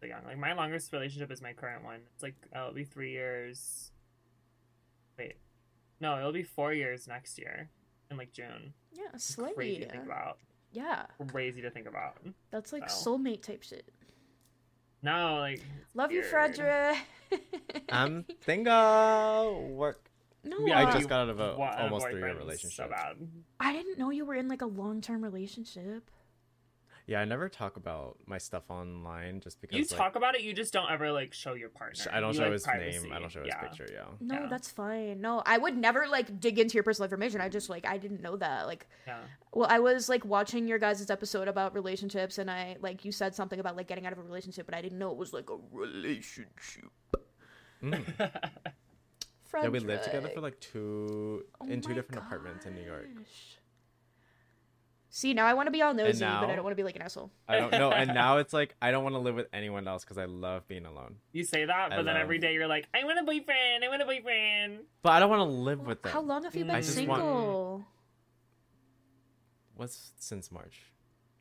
so 0.00 0.06
young. 0.06 0.22
Like 0.24 0.36
my 0.38 0.52
longest 0.52 0.92
relationship 0.92 1.30
is 1.32 1.40
my 1.40 1.54
current 1.54 1.82
one. 1.82 2.00
It's 2.12 2.22
like 2.22 2.34
uh, 2.54 2.60
it'll 2.60 2.74
be 2.74 2.84
three 2.84 3.12
years. 3.12 3.90
Wait, 5.16 5.36
no, 6.00 6.18
it'll 6.18 6.32
be 6.32 6.42
four 6.42 6.74
years 6.74 7.08
next 7.08 7.38
year 7.38 7.70
in 8.10 8.16
like 8.16 8.32
June. 8.32 8.72
Yeah, 8.92 9.16
slay. 9.16 9.52
crazy 9.54 9.80
to 9.80 9.90
think 9.90 10.04
about. 10.04 10.38
Yeah, 10.72 11.06
Crazy 11.28 11.62
to 11.62 11.70
think 11.70 11.86
about. 11.88 12.18
that's 12.50 12.72
like 12.72 12.82
Wow. 12.82 12.88
soulmate 12.88 13.42
type 13.42 13.62
shit. 13.62 13.88
No, 15.02 15.36
like 15.38 15.62
Love 15.94 16.12
you. 16.12 16.22
Frederic. 16.22 16.96
I'm 17.90 18.26
single. 18.44 19.68
Work. 19.70 20.10
no, 20.44 20.56
Yeah, 20.66 20.80
I 20.80 20.84
uh, 20.84 20.92
just 20.92 21.08
got 21.08 21.20
out 21.22 21.28
of 21.30 21.40
a 21.40 21.56
wa- 21.56 21.74
a 21.76 21.82
almost 21.84 22.04
three 22.06 22.14
year 22.14 22.20
boyfriend's 22.34 22.40
relationship. 22.40 22.76
So 22.86 22.90
bad. 22.90 23.16
I 23.60 23.72
didn't 23.72 23.98
know 23.98 24.10
you 24.10 24.24
were 24.26 24.34
in 24.34 24.48
like 24.48 24.62
a 24.62 24.66
long 24.66 25.00
term 25.00 25.22
relationship. 25.24 26.10
Yeah, 27.08 27.20
I 27.22 27.24
never 27.24 27.48
talk 27.48 27.78
about 27.78 28.18
my 28.26 28.36
stuff 28.36 28.64
online 28.70 29.40
just 29.40 29.62
because 29.62 29.78
You 29.78 29.84
like, 29.90 29.96
talk 29.98 30.14
about 30.14 30.34
it, 30.34 30.42
you 30.42 30.52
just 30.52 30.74
don't 30.74 30.90
ever 30.90 31.10
like 31.10 31.32
show 31.32 31.54
your 31.54 31.70
partner. 31.70 32.04
sh- 32.04 32.06
I 32.12 32.20
don't 32.20 32.34
You, 32.34 32.38
show 32.40 32.42
like, 32.44 32.52
his 32.52 32.64
privacy. 32.64 32.98
name. 33.02 33.12
I 33.14 33.18
don't 33.18 33.32
show 33.32 33.42
his 33.42 33.54
picture. 33.54 33.88
Yeah. 33.90 34.04
No, 34.20 34.34
Yeah. 34.42 34.46
that's 34.48 34.70
fine. 34.70 35.18
No, 35.22 35.42
I 35.46 35.56
would 35.56 35.74
never 35.74 36.06
like 36.06 36.38
dig 36.38 36.58
into 36.58 36.74
your 36.74 36.82
personal 36.84 37.06
information. 37.06 37.40
I 37.40 37.48
just 37.48 37.70
like 37.70 37.86
I 37.86 37.96
didn't 37.96 38.20
know 38.20 38.36
that. 38.36 38.66
Like 38.66 38.86
Yeah. 39.06 39.20
Well, 39.54 39.66
I 39.70 39.78
was 39.78 40.10
like 40.10 40.26
watching 40.26 40.68
your 40.68 40.78
guys' 40.78 41.08
episode 41.10 41.48
about 41.48 41.74
relationships, 41.74 42.36
and 42.36 42.50
I 42.50 42.76
like 42.80 43.06
you 43.06 43.10
said 43.12 43.34
something 43.34 43.58
about 43.58 43.74
like 43.74 43.88
getting 43.88 44.04
out 44.04 44.12
of 44.12 44.18
a 44.18 44.22
relationship, 44.22 44.66
but 44.66 44.74
I 44.74 44.82
didn't 44.82 44.98
know 44.98 45.10
it 45.10 45.16
was 45.16 45.32
like 45.32 45.48
a 45.50 45.56
relationship. 45.72 46.90
Mm. 47.82 48.04
Yeah, 49.54 49.68
we 49.68 49.78
lived 49.78 50.04
together 50.04 50.28
for 50.34 50.40
like 50.40 50.58
two 50.60 51.44
Oh 51.60 51.66
in 51.68 51.80
two 51.80 51.90
my 51.90 51.94
different 51.94 52.22
apartments 52.26 52.66
in 52.66 52.74
New 52.74 52.82
York. 52.82 53.06
Gosh. 55.18 55.20
See, 55.20 55.34
now 55.34 55.46
I 55.46 55.54
want 55.54 55.66
to 55.66 55.70
be 55.70 55.82
all 55.82 55.92
nosy, 55.94 56.24
but 56.24 56.48
I 56.48 56.54
don't 56.54 56.62
want 56.64 56.72
to 56.72 56.76
be 56.76 56.84
like 56.84 56.96
an 56.96 57.02
asshole. 57.02 57.30
I 57.48 57.58
don't 57.58 57.72
know, 57.72 57.90
and 57.90 58.14
now 58.14 58.38
it's 58.38 58.52
like 58.52 58.74
I 58.80 58.90
don't 58.90 59.02
want 59.02 59.14
to 59.14 59.18
live 59.20 59.34
with 59.34 59.48
anyone 59.52 59.88
else 59.88 60.04
because 60.04 60.18
I 60.18 60.26
love 60.26 60.66
being 60.68 60.86
alone. 60.86 61.16
You 61.32 61.44
say 61.44 61.64
that, 61.64 61.92
I 61.92 61.96
but 61.96 62.04
then 62.04 62.14
love- 62.14 62.22
every 62.22 62.38
day 62.38 62.52
you're 62.54 62.66
like, 62.68 62.86
I 62.94 63.04
want 63.04 63.18
a 63.18 63.24
boyfriend. 63.24 63.84
I 63.84 63.88
want 63.88 64.02
a 64.02 64.06
boyfriend. 64.06 64.80
But 65.02 65.10
I 65.12 65.20
don't 65.20 65.30
want 65.30 65.40
to 65.40 65.44
live 65.44 65.80
with 65.86 66.02
them. 66.02 66.12
How 66.12 66.20
long 66.20 66.44
have 66.44 66.54
you 66.54 66.64
Mm, 66.64 66.68
been 66.68 66.76
I 66.76 66.80
just 66.80 66.94
single? 66.94 67.16
want- 67.78 67.84
What's 69.76 70.12
since 70.18 70.50
March? 70.50 70.82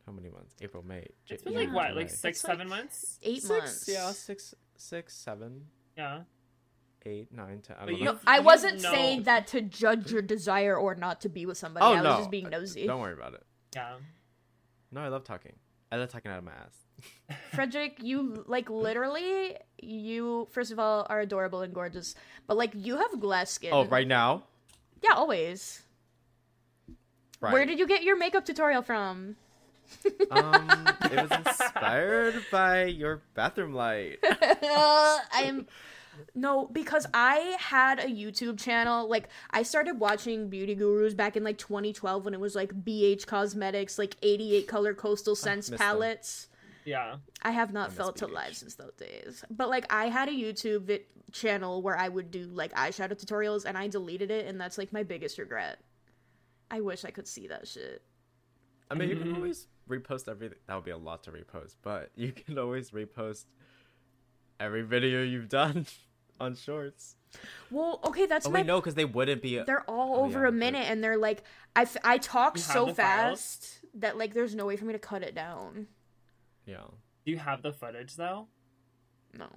How 0.06 0.12
many 0.12 0.30
months? 0.30 0.56
April, 0.62 0.84
May. 0.84 1.08
J- 1.26 1.36
It's 1.36 1.44
been 1.44 1.54
Yeah. 1.54 1.60
like 1.60 1.74
what, 1.74 1.96
like 1.96 2.10
six, 2.10 2.38
It's 2.40 2.44
like- 2.44 2.52
seven 2.54 2.70
months? 2.70 3.20
Eight 3.24 3.42
Six, 3.42 3.50
months. 3.50 3.90
Yeah, 3.92 4.12
six, 4.12 4.54
six, 4.78 5.14
seven, 5.16 5.66
Yeah. 5.98 6.22
eight, 7.06 7.32
nine, 7.32 7.62
ten. 7.62 7.76
I 7.80 7.86
don't 7.88 7.96
you- 7.98 8.06
know. 8.06 8.12
No, 8.14 8.20
I 8.28 8.40
wasn't 8.40 8.82
know- 8.82 8.92
saying 8.92 9.24
that 9.24 9.48
to 9.48 9.62
judge 9.62 10.12
your 10.12 10.22
desire 10.22 10.76
or 10.78 10.94
not 10.96 11.22
to 11.22 11.30
be 11.30 11.46
with 11.46 11.58
somebody. 11.58 11.84
Oh 11.86 11.90
I 11.94 11.96
was 11.96 12.04
no! 12.04 12.18
just 12.20 12.30
being 12.32 12.50
nosy. 12.50 12.86
Don't 12.86 13.02
worry 13.02 13.14
about 13.14 13.34
it. 13.34 13.44
Yeah. 13.76 13.96
No, 14.92 15.02
I 15.02 15.08
love 15.10 15.24
talking. 15.24 15.54
I 15.92 15.98
love 15.98 16.10
talking 16.10 16.32
out 16.32 16.40
of 16.40 16.44
my 16.44 16.52
ass. 16.52 17.38
Frederic, 17.54 17.98
you 18.02 18.44
like 18.48 18.70
literally, 18.70 19.56
you 19.82 20.48
first 20.52 20.72
of 20.72 20.80
all 20.80 21.06
are 21.10 21.20
adorable 21.20 21.62
and 21.62 21.74
gorgeous, 21.74 22.16
but 22.48 22.58
like 22.58 22.72
you 22.74 22.98
have 22.98 23.20
glass 23.20 23.52
skin. 23.52 23.72
Oh, 23.74 23.86
right 23.86 24.08
now. 24.08 24.44
Yeah, 25.04 25.16
always. 25.16 25.84
Right. 27.40 27.54
Where 27.54 27.66
did 27.66 27.78
you 27.80 27.88
get 27.88 28.04
your 28.04 28.18
makeup 28.18 28.46
tutorial 28.46 28.82
from? 28.82 29.36
Um, 30.32 30.88
it 31.04 31.30
was 31.30 31.32
inspired 31.46 32.44
by 32.52 32.86
your 32.86 33.22
bathroom 33.36 33.74
light. 33.74 34.20
I'm 34.24 35.68
no 36.36 36.68
because 36.68 37.06
I 37.14 37.56
had 37.60 38.00
a 38.00 38.08
YouTube 38.08 38.60
channel. 38.60 39.10
Like 39.10 39.30
I 39.52 39.64
started 39.64 40.00
watching 40.00 40.50
beauty 40.50 40.76
gurus 40.76 41.14
back 41.14 41.36
in 41.38 41.44
like 41.44 41.58
2012 41.58 42.26
when 42.26 42.34
it 42.34 42.40
was 42.40 42.56
like 42.56 42.74
BH 42.74 43.26
Cosmetics, 43.26 43.98
like 43.98 44.16
88 44.22 44.68
color 44.68 44.94
Coastal 44.94 45.36
Scents 45.36 45.70
missed 45.70 45.80
them. 45.80 45.88
palettes. 45.88 46.48
Yeah. 46.86 47.18
I 47.42 47.52
have 47.52 47.74
not 47.74 47.90
miss 47.90 47.98
felt 47.98 48.18
BH. 48.18 48.30
alive 48.30 48.56
since 48.56 48.76
those 48.76 48.94
days. 48.98 49.44
But 49.50 49.70
like 49.70 49.86
I 49.92 50.08
had 50.10 50.30
a 50.30 50.34
YouTube 50.34 50.84
vi- 50.84 51.06
channel 51.32 51.82
where 51.82 51.98
I 51.98 52.08
would 52.08 52.32
do 52.32 52.44
like 52.54 52.74
eyeshadow 52.74 53.14
tutorials 53.14 53.66
and 53.66 53.78
I 53.78 53.88
deleted 53.88 54.32
it 54.32 54.48
and 54.48 54.60
that's 54.60 54.78
like 54.78 54.94
my 54.94 55.04
biggest 55.04 55.38
regret. 55.38 55.80
I 56.70 56.82
wish 56.82 57.06
I 57.06 57.12
could 57.12 57.28
see 57.28 57.48
that 57.48 57.68
shit. 57.68 58.02
I 58.90 58.96
mean, 58.96 59.10
you 59.10 59.16
can 59.18 59.28
mm-hmm. 59.28 59.36
always 59.36 59.68
repost 59.90 60.30
everything. 60.30 60.58
That 60.68 60.76
would 60.76 60.86
be 60.86 60.92
a 60.92 60.98
lot 60.98 61.24
to 61.24 61.32
repost, 61.32 61.76
but 61.82 62.12
you 62.16 62.32
can 62.32 62.58
always 62.58 62.92
repost 62.92 63.46
every 64.60 64.82
video 64.82 65.24
you've 65.24 65.50
done 65.50 65.86
on 66.40 66.56
shorts. 66.56 67.16
Well, 67.72 68.00
okay, 68.04 68.26
that's 68.26 68.48
Oh 68.48 68.50
my 68.52 68.60
wait, 68.60 68.66
no, 68.68 68.80
because 68.80 68.96
they 68.96 69.06
wouldn't 69.06 69.42
be. 69.42 69.60
they're 69.60 69.88
all 69.90 70.16
Oh, 70.16 70.24
over 70.26 70.44
yeah, 70.44 70.50
a 70.50 70.52
minute 70.52 70.90
and 70.90 71.04
they're 71.04 71.18
like 71.18 71.44
I, 71.76 71.82
f- 71.84 71.98
I 72.04 72.18
talk 72.18 72.58
so 72.58 72.86
the 72.86 72.94
files? 72.96 73.40
fast 73.40 73.80
that 73.96 74.18
like 74.18 74.34
there's 74.34 74.56
no 74.56 74.66
way 74.66 74.78
for 74.78 74.86
me 74.86 74.94
to 74.94 75.00
cut 75.00 75.24
it 75.24 75.36
down 75.36 75.88
Yeah. 76.66 76.84
Do 77.26 77.32
you 77.32 77.38
have 77.38 77.62
the 77.62 77.74
footage 77.74 78.16
though? 78.16 78.48
no 79.38 79.48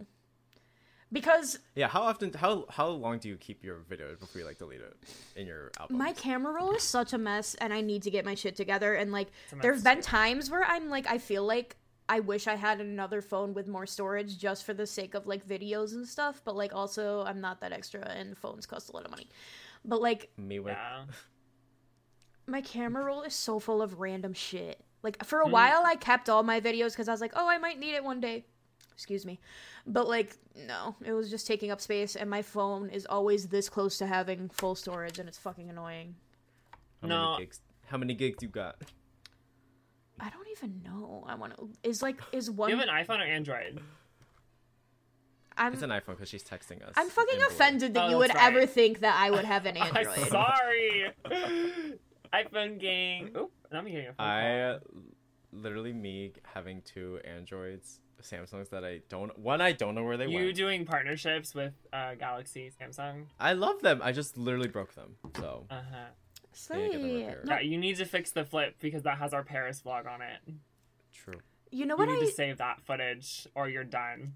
because 1.13 1.59
Yeah. 1.75 1.89
How 1.89 2.03
often? 2.03 2.33
How 2.33 2.67
how 2.71 2.87
long 2.89 3.19
do 3.19 3.29
you 3.29 3.37
keep 3.37 3.65
your 3.65 3.79
videos 3.91 4.19
before 4.21 4.41
you 4.41 4.47
like 4.47 4.59
delete 4.59 4.81
it 4.81 4.97
in 5.37 5.47
your 5.47 5.71
album? 5.81 5.99
my 5.99 6.13
camera 6.13 6.53
roll 6.53 6.73
is 6.73 6.83
such 6.85 7.13
a 7.13 7.19
mess 7.19 7.55
and 7.57 7.73
i 7.73 7.81
need 7.81 8.03
to 8.05 8.11
get 8.11 8.25
my 8.25 8.35
shit 8.37 8.55
together 8.57 8.95
and 8.95 9.11
like 9.11 9.29
It's 9.45 9.53
a 9.53 9.57
mess, 9.57 9.63
there's 9.63 9.83
been 9.83 10.01
times 10.03 10.51
where 10.51 10.65
i'm 10.65 10.89
like 10.89 11.07
i 11.09 11.19
feel 11.19 11.45
like 11.45 11.77
i 12.11 12.21
wish 12.21 12.47
i 12.47 12.55
had 12.55 12.81
another 12.81 13.21
phone 13.23 13.55
with 13.55 13.67
more 13.69 13.87
storage 13.87 14.37
just 14.39 14.65
for 14.67 14.75
the 14.75 14.87
sake 14.87 15.15
of 15.15 15.27
like 15.27 15.47
videos 15.47 15.93
and 15.93 16.07
stuff 16.07 16.43
but 16.45 16.55
like 16.57 16.75
also 16.75 17.23
i'm 17.25 17.41
not 17.41 17.61
that 17.61 17.73
extra 17.73 18.01
and 18.11 18.37
phones 18.37 18.67
cost 18.67 18.91
a 18.91 18.93
lot 18.93 19.05
of 19.05 19.11
money 19.11 19.29
but 19.85 20.01
like 20.03 20.31
Me 20.37 20.59
with. 20.61 20.75
Yeah. 20.75 21.05
my 22.47 22.61
camera 22.61 23.05
roll 23.05 23.23
is 23.23 23.35
so 23.35 23.59
full 23.59 23.81
of 23.81 24.01
random 24.01 24.33
shit. 24.35 24.81
Like 25.03 25.25
for 25.25 25.41
a 25.41 25.47
Hmm. 25.47 25.53
while 25.53 25.83
I 25.87 25.95
kept 25.95 26.29
all 26.29 26.43
my 26.43 26.61
videos 26.61 26.95
cuz 26.97 27.09
I 27.09 27.13
was 27.13 27.21
like, 27.23 27.33
"Oh, 27.35 27.49
I 27.49 27.59
might 27.59 27.79
need 27.79 27.95
it 27.95 28.05
one 28.05 28.21
day." 28.21 28.45
Excuse 28.93 29.25
me. 29.25 29.41
But 29.87 30.09
like 30.09 30.37
no, 30.55 30.97
it 31.03 31.13
was 31.13 31.31
just 31.31 31.47
taking 31.47 31.71
up 31.71 31.81
space 31.81 32.17
and 32.17 32.29
my 32.29 32.43
phone 32.43 32.91
is 32.91 33.07
always 33.07 33.49
this 33.49 33.69
close 33.71 33.97
to 33.99 34.07
having 34.07 34.49
full 34.51 34.75
storage 34.75 35.19
and 35.19 35.29
it's 35.29 35.39
fucking 35.39 35.71
annoying. 35.71 36.17
How 37.01 37.09
No. 37.09 37.31
Many 37.33 37.45
gigs, 37.45 37.61
how 37.87 37.97
many 37.97 38.15
gigs 38.15 38.43
you 38.43 38.49
got? 38.51 38.77
I 40.21 40.29
don't 40.31 40.49
even 40.53 40.83
know. 40.85 41.25
I 41.27 41.35
want 41.35 41.57
to 41.57 41.71
is 41.83 42.03
like 42.03 42.21
is 42.33 42.51
one 42.51 42.71
you 42.71 42.77
have 42.77 42.87
an 42.89 42.95
iPhone 42.95 43.19
or 43.21 43.25
Android? 43.25 43.81
I'm 45.57 45.73
It's 45.75 45.83
an 45.83 45.91
iPhone 45.91 46.11
because 46.17 46.29
she's 46.29 46.45
texting 46.45 46.83
us. 46.87 46.95
I'm 46.97 47.09
fucking 47.11 47.39
in 47.39 47.45
offended 47.47 47.95
that 47.95 48.05
Oh, 48.05 48.09
you 48.11 48.17
would 48.19 48.31
that's 48.31 48.39
right. 48.39 48.55
ever 48.57 48.67
think 48.67 49.01
that 49.01 49.17
I 49.19 49.31
would 49.31 49.45
have 49.45 49.67
an 49.67 49.77
I'm 49.81 49.97
Android. 49.97 50.29
sorry. 50.29 51.13
iPhone 52.33 52.79
gang. 52.81 53.31
Oop, 53.37 53.51
I'm 53.73 53.85
getting 53.87 54.07
a 54.09 54.13
phone 54.13 54.27
I 54.27 54.41
call. 54.43 54.75
uh, 54.75 55.01
literally 55.53 55.93
me 55.93 56.33
having 56.45 56.81
two 56.83 57.19
Androids, 57.25 58.01
Samsungs 58.23 58.71
that 58.71 58.85
I 58.85 59.01
don't. 59.09 59.37
One 59.39 59.61
I 59.61 59.73
don't 59.73 59.95
know 59.95 60.05
where 60.05 60.17
they 60.17 60.27
were 60.27 60.33
You 60.33 60.45
went. 60.47 60.57
doing 60.57 60.85
partnerships 60.87 61.55
with 61.55 61.73
uh, 61.93 62.15
Galaxy, 62.15 62.71
Samsung? 62.81 63.25
I 63.39 63.53
love 63.55 63.81
them. 63.83 64.01
I 64.03 64.13
just 64.13 64.39
literally 64.39 64.69
broke 64.69 64.95
them. 64.95 65.17
So 65.37 65.67
Uh 65.71 65.81
huh. 65.93 65.97
Yeah, 66.71 66.77
get 66.77 66.93
them 66.93 67.01
Slay. 67.01 67.15
repaired. 67.15 67.47
No, 67.47 67.55
Yeah, 67.55 67.61
you 67.61 67.79
need 67.79 67.97
to 67.97 68.05
fix 68.05 68.31
the 68.33 68.45
flip 68.45 68.77
because 68.81 69.03
that 69.03 69.19
has 69.19 69.33
our 69.33 69.43
Paris 69.45 69.83
vlog 69.85 70.07
on 70.07 70.21
it. 70.23 70.55
true. 71.13 71.41
you 71.71 71.87
know 71.87 71.97
what? 71.97 72.09
You 72.09 72.15
need 72.17 72.23
I 72.23 72.27
to 72.27 72.33
save 72.33 72.59
that 72.59 72.81
footage 72.81 73.47
or 73.55 73.69
you're 73.69 73.85
done. 73.85 74.35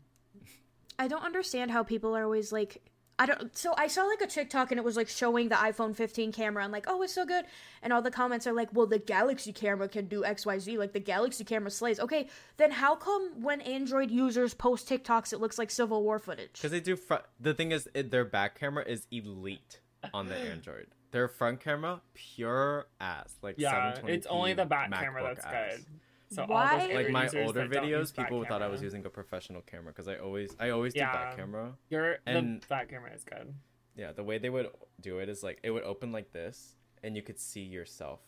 I 0.98 1.08
don't 1.08 1.24
understand 1.24 1.70
how 1.70 1.82
people 1.82 2.16
are 2.16 2.24
always 2.24 2.52
like 2.52 2.82
I 3.16 3.26
don't 3.26 3.56
so 3.56 3.74
I 3.76 3.86
saw 3.86 4.02
like 4.04 4.20
a 4.20 4.26
TikTok 4.26 4.72
and 4.72 4.78
it 4.78 4.84
was 4.84 4.96
like 4.96 5.08
showing 5.08 5.48
the 5.48 5.54
iPhone 5.54 5.94
15 5.94 6.32
camera 6.32 6.64
and 6.64 6.72
like, 6.72 6.86
oh 6.88 7.00
it's 7.02 7.12
so 7.12 7.24
good. 7.24 7.44
And 7.82 7.92
all 7.92 8.02
the 8.02 8.10
comments 8.10 8.46
are 8.46 8.52
like, 8.52 8.68
well 8.72 8.86
the 8.86 8.98
Galaxy 8.98 9.52
camera 9.52 9.88
can 9.88 10.06
do 10.06 10.22
XYZ, 10.22 10.78
like 10.78 10.92
the 10.92 11.00
Galaxy 11.00 11.44
camera 11.44 11.70
slays. 11.70 12.00
Okay, 12.00 12.28
then 12.56 12.72
how 12.72 12.96
come 12.96 13.42
when 13.42 13.60
Android 13.60 14.10
users 14.10 14.52
post 14.54 14.88
TikToks 14.88 15.32
it 15.32 15.40
looks 15.40 15.58
like 15.58 15.70
Civil 15.70 16.02
War 16.02 16.18
footage? 16.18 16.52
Because 16.54 16.72
they 16.72 16.80
do. 16.80 16.96
Fr- 16.96 17.26
the 17.38 17.54
thing 17.54 17.70
is, 17.72 17.88
it, 17.94 18.10
their 18.10 18.24
back 18.24 18.58
camera 18.58 18.84
is 18.84 19.06
elite 19.12 19.80
on 20.12 20.26
the 20.26 20.36
Android. 20.52 20.88
Their 21.14 21.28
front 21.28 21.60
camera, 21.60 22.00
pure 22.12 22.88
ass. 23.00 23.36
Like 23.40 23.54
Yeah, 23.56 23.94
it's 24.04 24.26
only 24.26 24.52
the 24.52 24.64
back 24.64 24.90
camera 24.90 25.22
that's 25.22 25.46
ass. 25.46 25.76
good. 25.76 25.86
So 26.34 26.44
Why- 26.44 26.72
all 26.72 26.78
those 26.88 26.92
Like 26.96 27.10
my 27.10 27.28
older 27.44 27.68
that 27.68 27.72
don't 27.72 27.86
use 27.88 28.10
videos, 28.10 28.16
back 28.16 28.26
people 28.26 28.44
thought 28.44 28.62
I 28.62 28.66
was 28.66 28.82
using 28.82 29.06
a 29.06 29.10
professional 29.10 29.62
camera 29.62 29.92
because 29.92 30.08
I 30.08 30.16
always, 30.16 30.56
I 30.58 30.70
always 30.70 30.92
do 30.92 30.98
back 30.98 31.36
camera. 31.36 31.74
Your 31.88 32.18
and- 32.26 32.60
the 32.60 32.66
back 32.66 32.88
camera 32.88 33.12
is 33.14 33.22
good. 33.22 33.54
Yeah, 33.94 34.10
the 34.10 34.24
way 34.24 34.38
they 34.38 34.50
would 34.50 34.70
do 35.00 35.20
it 35.20 35.28
is 35.28 35.44
like 35.44 35.60
it 35.62 35.70
would 35.70 35.84
open 35.84 36.10
like 36.10 36.32
this, 36.32 36.74
and 37.04 37.14
you 37.14 37.22
could 37.22 37.38
see 37.38 37.62
yourself 37.62 38.18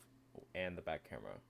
and 0.54 0.78
the 0.78 0.82
back 0.82 1.02
camera. 1.10 1.40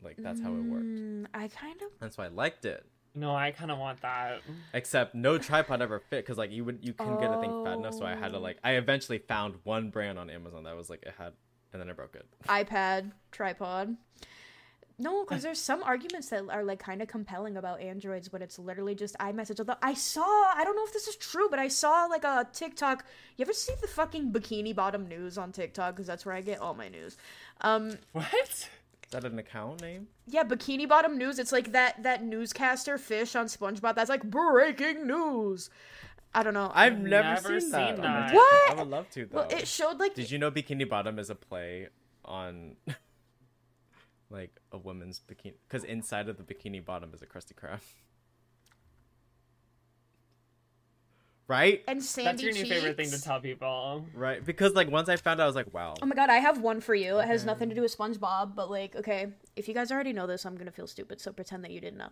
Like 0.00 0.16
that's 0.18 0.40
how 0.40 0.52
it 0.54 0.62
worked. 0.62 0.84
Mm, 0.84 1.26
I 1.34 1.48
kind 1.48 1.82
of 1.82 1.88
That's 1.98 2.16
why 2.18 2.26
I 2.26 2.28
liked 2.28 2.64
it. 2.64 2.86
No, 3.14 3.34
I 3.34 3.50
kind 3.50 3.70
of 3.70 3.78
want 3.78 4.02
that. 4.02 4.40
Except 4.72 5.14
no 5.14 5.36
tripod 5.38 5.82
ever 5.82 5.98
fit 5.98 6.24
because 6.24 6.38
like 6.38 6.52
you 6.52 6.64
would 6.64 6.78
you 6.82 6.92
couldn't 6.92 7.20
get 7.20 7.32
a 7.32 7.40
thing 7.40 7.64
fat 7.64 7.78
enough. 7.78 7.94
So 7.94 8.04
I 8.04 8.14
had 8.14 8.32
to 8.32 8.38
Oh. 8.38 8.40
like 8.40 8.58
I 8.62 8.72
eventually 8.72 9.18
found 9.18 9.56
one 9.64 9.90
brand 9.90 10.18
on 10.18 10.30
Amazon 10.30 10.64
that 10.64 10.76
was 10.76 10.88
like 10.90 11.02
it 11.02 11.14
had, 11.18 11.32
and 11.72 11.80
then 11.82 11.90
I 11.90 11.92
broke 11.92 12.14
it. 12.14 12.26
iPad 12.48 13.10
tripod. 13.32 13.96
No, 15.02 15.24
because 15.24 15.42
there's 15.42 15.58
some 15.58 15.82
arguments 15.82 16.28
that 16.28 16.44
are 16.50 16.62
like 16.62 16.78
kind 16.78 17.00
of 17.00 17.08
compelling 17.08 17.56
about 17.56 17.80
Androids, 17.80 18.28
but 18.28 18.42
it's 18.42 18.58
literally 18.58 18.94
just 18.94 19.16
iMessage. 19.16 19.58
Although 19.58 19.76
I 19.82 19.94
saw, 19.94 20.20
I 20.54 20.62
don't 20.62 20.76
know 20.76 20.84
if 20.84 20.92
this 20.92 21.08
is 21.08 21.16
true, 21.16 21.48
but 21.48 21.58
I 21.58 21.68
saw 21.68 22.04
like 22.04 22.22
a 22.22 22.46
TikTok. 22.52 23.06
You 23.38 23.42
ever 23.44 23.54
see 23.54 23.72
the 23.80 23.88
fucking 23.88 24.30
bikini 24.30 24.74
bottom 24.76 25.08
news 25.08 25.38
on 25.38 25.52
TikTok? 25.52 25.94
Because 25.96 26.06
that's 26.06 26.26
where 26.26 26.34
I 26.34 26.42
get 26.42 26.60
all 26.60 26.74
my 26.74 26.88
news. 26.90 27.16
Um, 27.62 27.96
What? 28.12 28.68
Is 29.12 29.20
that 29.20 29.24
an 29.32 29.40
account 29.40 29.80
name? 29.82 30.06
yeah, 30.28 30.44
bikini 30.44 30.88
bottom 30.88 31.18
news. 31.18 31.40
It's 31.40 31.50
like 31.50 31.72
that 31.72 32.00
that 32.04 32.22
newscaster 32.22 32.96
fish 32.96 33.34
on 33.34 33.46
SpongeBob. 33.46 33.96
That's 33.96 34.08
like 34.08 34.22
breaking 34.22 35.06
news. 35.08 35.68
I 36.32 36.44
don't 36.44 36.54
know. 36.54 36.70
I've 36.72 36.96
never, 37.00 37.34
Never 37.34 37.60
seen, 37.60 37.70
that. 37.72 37.96
seen 37.96 38.04
on 38.04 38.12
my 38.12 38.20
that. 38.20 38.28
TikTok. 38.28 38.34
What? 38.34 38.70
I 38.70 38.74
would 38.74 38.88
love 38.90 39.10
to 39.10 39.26
though. 39.26 39.36
well, 39.38 39.48
it 39.50 39.66
showed 39.66 39.98
like 39.98 40.14
Did 40.14 40.30
you 40.30 40.38
know 40.38 40.52
Bikini 40.52 40.88
Bottom 40.88 41.18
is 41.18 41.28
a 41.28 41.34
play 41.34 41.88
on 42.24 42.76
like 44.30 44.60
a 44.70 44.78
woman's 44.78 45.20
bikini? 45.28 45.54
Because 45.66 45.82
inside 45.82 46.28
of 46.28 46.36
the 46.36 46.44
Bikini 46.44 46.84
Bottom 46.84 47.10
is 47.12 47.20
a 47.20 47.26
Krusty 47.26 47.54
Krab. 47.54 47.80
Right? 51.50 51.82
and 51.88 52.00
Sandy 52.02 52.30
That's 52.30 52.42
your 52.44 52.52
new 52.52 52.64
favorite 52.64 52.96
thing 52.96 53.10
to 53.10 53.20
tell 53.20 53.40
people. 53.40 54.06
Right. 54.14 54.44
Because 54.44 54.72
like 54.74 54.88
once 54.88 55.08
I 55.08 55.16
found 55.16 55.40
out, 55.40 55.44
I 55.44 55.46
was 55.48 55.56
like, 55.56 55.74
wow. 55.74 55.94
Oh 56.00 56.06
my 56.06 56.14
god, 56.14 56.30
I 56.30 56.36
have 56.36 56.60
one 56.60 56.80
for 56.80 56.94
you. 56.94 57.18
It 57.18 57.26
has 57.26 57.44
nothing 57.44 57.68
to 57.70 57.74
do 57.74 57.82
with 57.82 57.96
SpongeBob, 57.96 58.54
but 58.54 58.70
like, 58.70 58.94
okay, 58.94 59.26
if 59.56 59.66
you 59.66 59.74
guys 59.74 59.90
already 59.90 60.12
know 60.12 60.26
this, 60.28 60.46
I'm 60.46 60.56
gonna 60.56 60.70
feel 60.70 60.86
stupid, 60.86 61.20
so 61.20 61.32
pretend 61.32 61.64
that 61.64 61.72
you 61.72 61.80
didn't 61.80 61.98
know. 61.98 62.10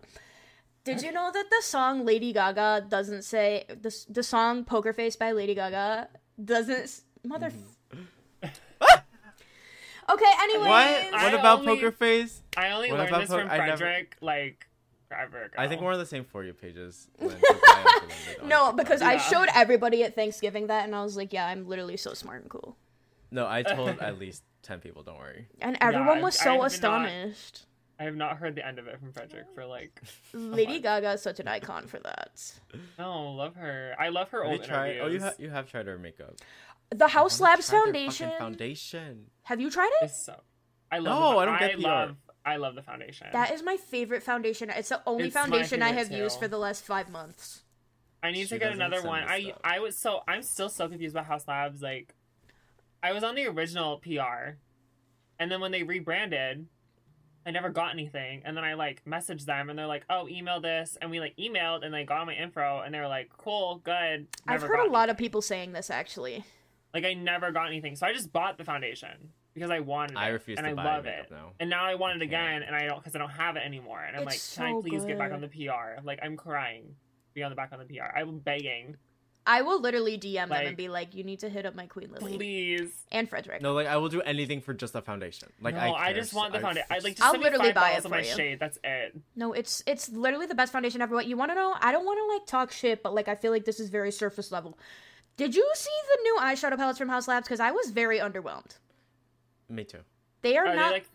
Did 0.83 1.01
you 1.01 1.11
know 1.11 1.29
that 1.33 1.45
the 1.49 1.61
song 1.63 2.05
Lady 2.05 2.33
Gaga 2.33 2.85
doesn't 2.89 3.23
say 3.23 3.63
the 3.69 3.95
the 4.09 4.23
song 4.23 4.65
Poker 4.65 4.91
Face 4.93 5.15
by 5.15 5.31
Lady 5.31 5.55
Gaga 5.55 6.09
doesn't 6.43 6.83
s- 6.83 7.03
mother. 7.23 7.51
Mm-hmm. 7.51 8.45
okay, 10.13 10.31
anyways. 10.41 10.67
What? 10.67 11.13
I 11.13 11.23
What 11.25 11.33
about 11.33 11.59
only- 11.59 11.75
Poker 11.75 11.91
Face? 11.91 12.41
I 12.57 12.71
only 12.71 12.91
What 12.91 12.97
learned 12.99 13.09
about 13.09 13.19
this 13.21 13.29
po- 13.29 13.39
from 13.39 13.51
I 13.51 13.57
never- 13.57 13.77
Frederic 13.77 14.17
like 14.21 14.67
forever 15.09 15.43
ago. 15.43 15.55
I 15.57 15.67
think 15.67 15.81
we're 15.81 15.91
on 15.91 15.99
the 15.99 16.05
same 16.05 16.23
for 16.23 16.43
you 16.43 16.53
pages. 16.53 17.07
Lynn, 17.19 17.31
'cause 17.41 17.59
I 17.67 17.83
also 17.83 17.99
learned 18.01 18.11
it 18.31 18.41
on 18.41 18.47
No, 18.47 18.57
TikTok. 18.57 18.77
because 18.77 19.01
I 19.01 19.17
showed 19.17 19.49
everybody 19.53 20.03
at 20.03 20.15
Thanksgiving 20.15 20.67
that, 20.67 20.85
and 20.85 20.95
I 20.95 21.03
was 21.03 21.17
like, 21.17 21.33
"Yeah, 21.33 21.47
I'm 21.47 21.67
literally 21.67 21.97
so 21.97 22.13
smart 22.13 22.41
and 22.43 22.49
cool," 22.49 22.77
No, 23.31 23.47
I 23.47 23.63
told 23.75 23.99
at 23.99 24.17
least 24.19 24.43
ten 24.61 24.79
people. 24.79 25.03
Don't 25.03 25.17
worry. 25.19 25.47
and 25.61 25.77
everyone 25.81 26.19
I- 26.19 26.21
was 26.21 26.39
I 26.39 26.43
so 26.43 26.49
have 26.51 26.59
not- 26.59 26.67
astonished. 26.67 27.65
I 28.01 28.03
have 28.03 28.15
not 28.15 28.37
heard 28.37 28.55
the 28.55 28.65
end 28.65 28.79
of 28.79 28.87
it 28.87 28.97
from 28.97 29.11
Frederic 29.11 29.47
for 29.53 29.65
like. 29.65 30.01
Lady 30.31 30.79
Gaga 30.79 31.11
is 31.13 31.21
such 31.21 31.41
an 31.41 31.49
icon 31.49 31.85
for 31.85 31.99
that. 31.99 32.53
No, 32.97 33.31
love 33.33 33.55
her. 33.55 33.93
I 33.99 34.07
love 34.07 34.29
her 34.29 34.41
Have 34.43 34.51
old 34.53 34.61
you 34.61 34.65
tried? 34.67 34.89
Oh, 34.91 35.07
you 35.07 35.15
interviews. 35.17 35.23
have 35.23 35.35
you 35.39 35.49
have 35.49 35.69
tried 35.69 35.87
her 35.87 35.97
makeup. 35.97 36.35
The 36.91 37.09
Haus 37.09 37.41
Labs 37.41 37.69
Foundation. 37.69 38.31
Foundation. 38.39 39.29
Have 39.43 39.59
you 39.59 39.69
tried 39.69 39.91
it? 40.01 40.05
It's 40.05 40.25
so. 40.25 40.39
I 40.91 40.99
love. 40.99 41.19
No, 41.19 41.31
the, 41.31 41.37
I 41.39 41.45
don't 41.45 41.59
get 41.59 41.71
I 41.71 41.73
love. 42.05 42.15
I 42.45 42.55
love 42.55 42.75
the 42.75 42.81
foundation. 42.81 43.27
That 43.31 43.51
is 43.51 43.63
my 43.63 43.77
favorite 43.77 44.23
foundation. 44.23 44.69
It's 44.69 44.89
the 44.89 45.01
only 45.05 45.25
It's 45.25 45.33
foundation 45.33 45.81
I 45.81 45.89
favorite 45.89 46.09
have 46.09 46.19
used 46.19 46.39
for 46.39 46.47
the 46.47 46.57
last 46.57 46.85
five 46.85 47.09
months. 47.09 47.63
I 48.23 48.31
need 48.31 48.43
She 48.43 48.55
to 48.55 48.59
get 48.59 48.73
another 48.73 49.01
one. 49.01 49.23
I 49.23 49.41
stuff. 49.41 49.57
I 49.63 49.79
was 49.79 49.97
so 49.97 50.21
I'm 50.27 50.41
still 50.43 50.69
so 50.69 50.87
confused 50.87 51.15
about 51.15 51.27
Haus 51.27 51.47
Labs. 51.47 51.81
Like, 51.81 52.15
I 53.01 53.13
was 53.13 53.23
on 53.23 53.35
the 53.35 53.47
original 53.47 53.99
PR, 53.99 54.57
and 55.39 55.51
then 55.51 55.61
when 55.61 55.71
they 55.71 55.83
rebranded, 55.83 56.67
I 57.45 57.51
never 57.51 57.69
got 57.69 57.93
anything. 57.93 58.41
And 58.45 58.57
then 58.57 58.63
I 58.63 58.73
like 58.73 59.03
messaged 59.05 59.45
them, 59.45 59.69
and 59.69 59.79
they're 59.79 59.87
like, 59.87 60.05
"Oh, 60.09 60.27
email 60.27 60.59
this," 60.59 60.97
and 61.01 61.11
we 61.11 61.19
like 61.19 61.35
emailed, 61.37 61.85
and 61.85 61.93
they 61.93 62.03
got 62.03 62.25
my 62.25 62.33
info, 62.33 62.81
and 62.81 62.93
they 62.93 62.99
were 62.99 63.07
like, 63.07 63.29
"Cool, 63.37 63.81
good." 63.83 64.27
I've 64.47 64.61
heard 64.61 64.77
got 64.77 64.87
a 64.87 64.91
lot 64.91 65.09
of 65.09 65.17
people 65.17 65.41
saying 65.41 65.71
this 65.73 65.89
actually. 65.89 66.43
like 66.93 67.05
I 67.05 67.13
never 67.13 67.51
got 67.51 67.67
anything, 67.67 67.95
so 67.95 68.05
I 68.05 68.13
just 68.13 68.33
bought 68.33 68.57
the 68.57 68.65
foundation 68.65 69.31
because 69.53 69.71
I 69.71 69.79
wanted 69.79 70.13
it, 70.13 70.17
I 70.19 70.27
refuse 70.29 70.57
and 70.57 70.65
to 70.65 70.71
I 70.71 70.73
buy 70.73 70.83
love 70.83 71.05
makeup 71.05 71.25
it. 71.25 71.31
now. 71.31 71.51
And 71.59 71.69
now 71.69 71.85
I 71.85 71.95
want 71.95 72.13
it 72.13 72.23
I 72.23 72.27
can't. 72.27 72.53
again, 72.57 72.63
and 72.63 72.75
I 72.75 72.85
don't 72.85 72.99
because 72.99 73.15
I 73.15 73.19
don't 73.19 73.29
have 73.31 73.55
it 73.55 73.63
anymore. 73.65 74.01
And 74.01 74.15
I'm 74.15 74.27
It's 74.27 74.57
like, 74.57 74.67
can 74.67 74.77
I 74.77 74.81
please 74.81 75.05
get 75.05 75.17
back 75.17 75.31
on 75.31 75.41
the 75.41 75.47
PR? 75.47 76.01
Like 76.03 76.19
I'm 76.21 76.37
crying, 76.37 76.95
be 77.33 77.43
on 77.43 77.49
the 77.51 77.55
back 77.55 77.71
on 77.71 77.79
the 77.79 77.85
PR. 77.85 78.15
I'm 78.15 78.39
begging, 78.39 78.95
I 79.49 79.63
will 79.63 79.81
literally 79.81 80.15
DM 80.17 80.49
them 80.49 80.51
and 80.51 80.77
be 80.77 80.89
like, 80.89 81.15
"You 81.15 81.23
need 81.23 81.39
to 81.39 81.49
hit 81.49 81.65
up 81.65 81.73
my 81.73 81.87
Queen 81.87 82.11
Lilly 82.11 82.37
please. 82.37 82.91
and 83.11 83.27
Frederic." 83.27 83.63
No, 83.63 83.73
like 83.73 83.87
I 83.87 83.97
will 83.97 84.09
do 84.09 84.21
anything 84.21 84.61
for 84.61 84.75
just 84.75 84.93
the 84.93 85.01
foundation. 85.01 85.49
Like 85.59 85.73
no, 85.73 85.81
I, 85.81 86.09
I, 86.09 86.13
just 86.13 86.33
want 86.35 86.53
the 86.53 86.59
I 86.59 86.61
foundation. 86.61 86.87
I 86.91 86.97
f- 86.97 87.03
like 87.03 87.15
just 87.15 87.25
I'll 87.25 87.31
send 87.31 87.43
literally 87.43 87.69
me 87.69 87.73
buy 87.73 87.91
it 87.91 88.03
for 88.03 88.09
my 88.09 88.19
you. 88.19 88.25
shade. 88.25 88.59
That's 88.59 88.77
it. 88.83 89.17
No, 89.35 89.53
it's 89.53 89.81
it's 89.87 90.07
literally 90.09 90.45
the 90.45 90.53
best 90.53 90.71
foundation 90.71 91.01
ever. 91.01 91.15
What 91.15 91.25
you 91.25 91.35
want 91.35 91.49
to 91.49 91.55
know? 91.55 91.75
I 91.79 91.91
don't 91.91 92.05
want 92.05 92.19
to 92.19 92.37
like 92.37 92.45
talk 92.45 92.71
shit, 92.71 93.01
but 93.01 93.15
like 93.15 93.27
I 93.27 93.33
feel 93.33 93.51
like 93.51 93.65
this 93.65 93.79
is 93.79 93.89
very 93.89 94.11
surface 94.11 94.51
level. 94.51 94.77
Did 95.35 95.55
you 95.55 95.67
see 95.73 95.89
the 96.15 96.21
new 96.23 96.37
eyeshadow 96.41 96.77
palettes 96.77 96.99
from 96.99 97.09
Haus 97.09 97.27
Labs? 97.27 97.47
Because 97.47 97.59
I 97.59 97.71
was 97.71 97.89
very 97.89 98.19
underwhelmed. 98.19 98.77
Me 99.69 99.83
too. 99.83 99.99
They 100.41 100.57
are 100.57 100.65
Are 100.67 100.75
not. 100.75 100.87
they 100.89 100.93
like, 100.95 101.09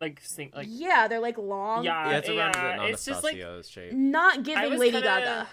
like 0.00 0.20
sing 0.22 0.50
like? 0.54 0.66
yeah, 0.70 1.08
they're 1.08 1.20
like 1.20 1.38
long. 1.38 1.84
Yeah, 1.84 2.10
Yeah, 2.10 2.16
it's 2.18 2.28
around 2.28 2.54
yeah, 2.56 2.76
the 2.78 2.84
it's 2.92 3.04
just 3.04 3.24
like 3.24 3.36
shape. 3.64 3.92
Not 3.92 4.42
giving 4.44 4.78
Lady 4.78 4.92
kinda- 5.00 5.06
Gaga. 5.06 5.48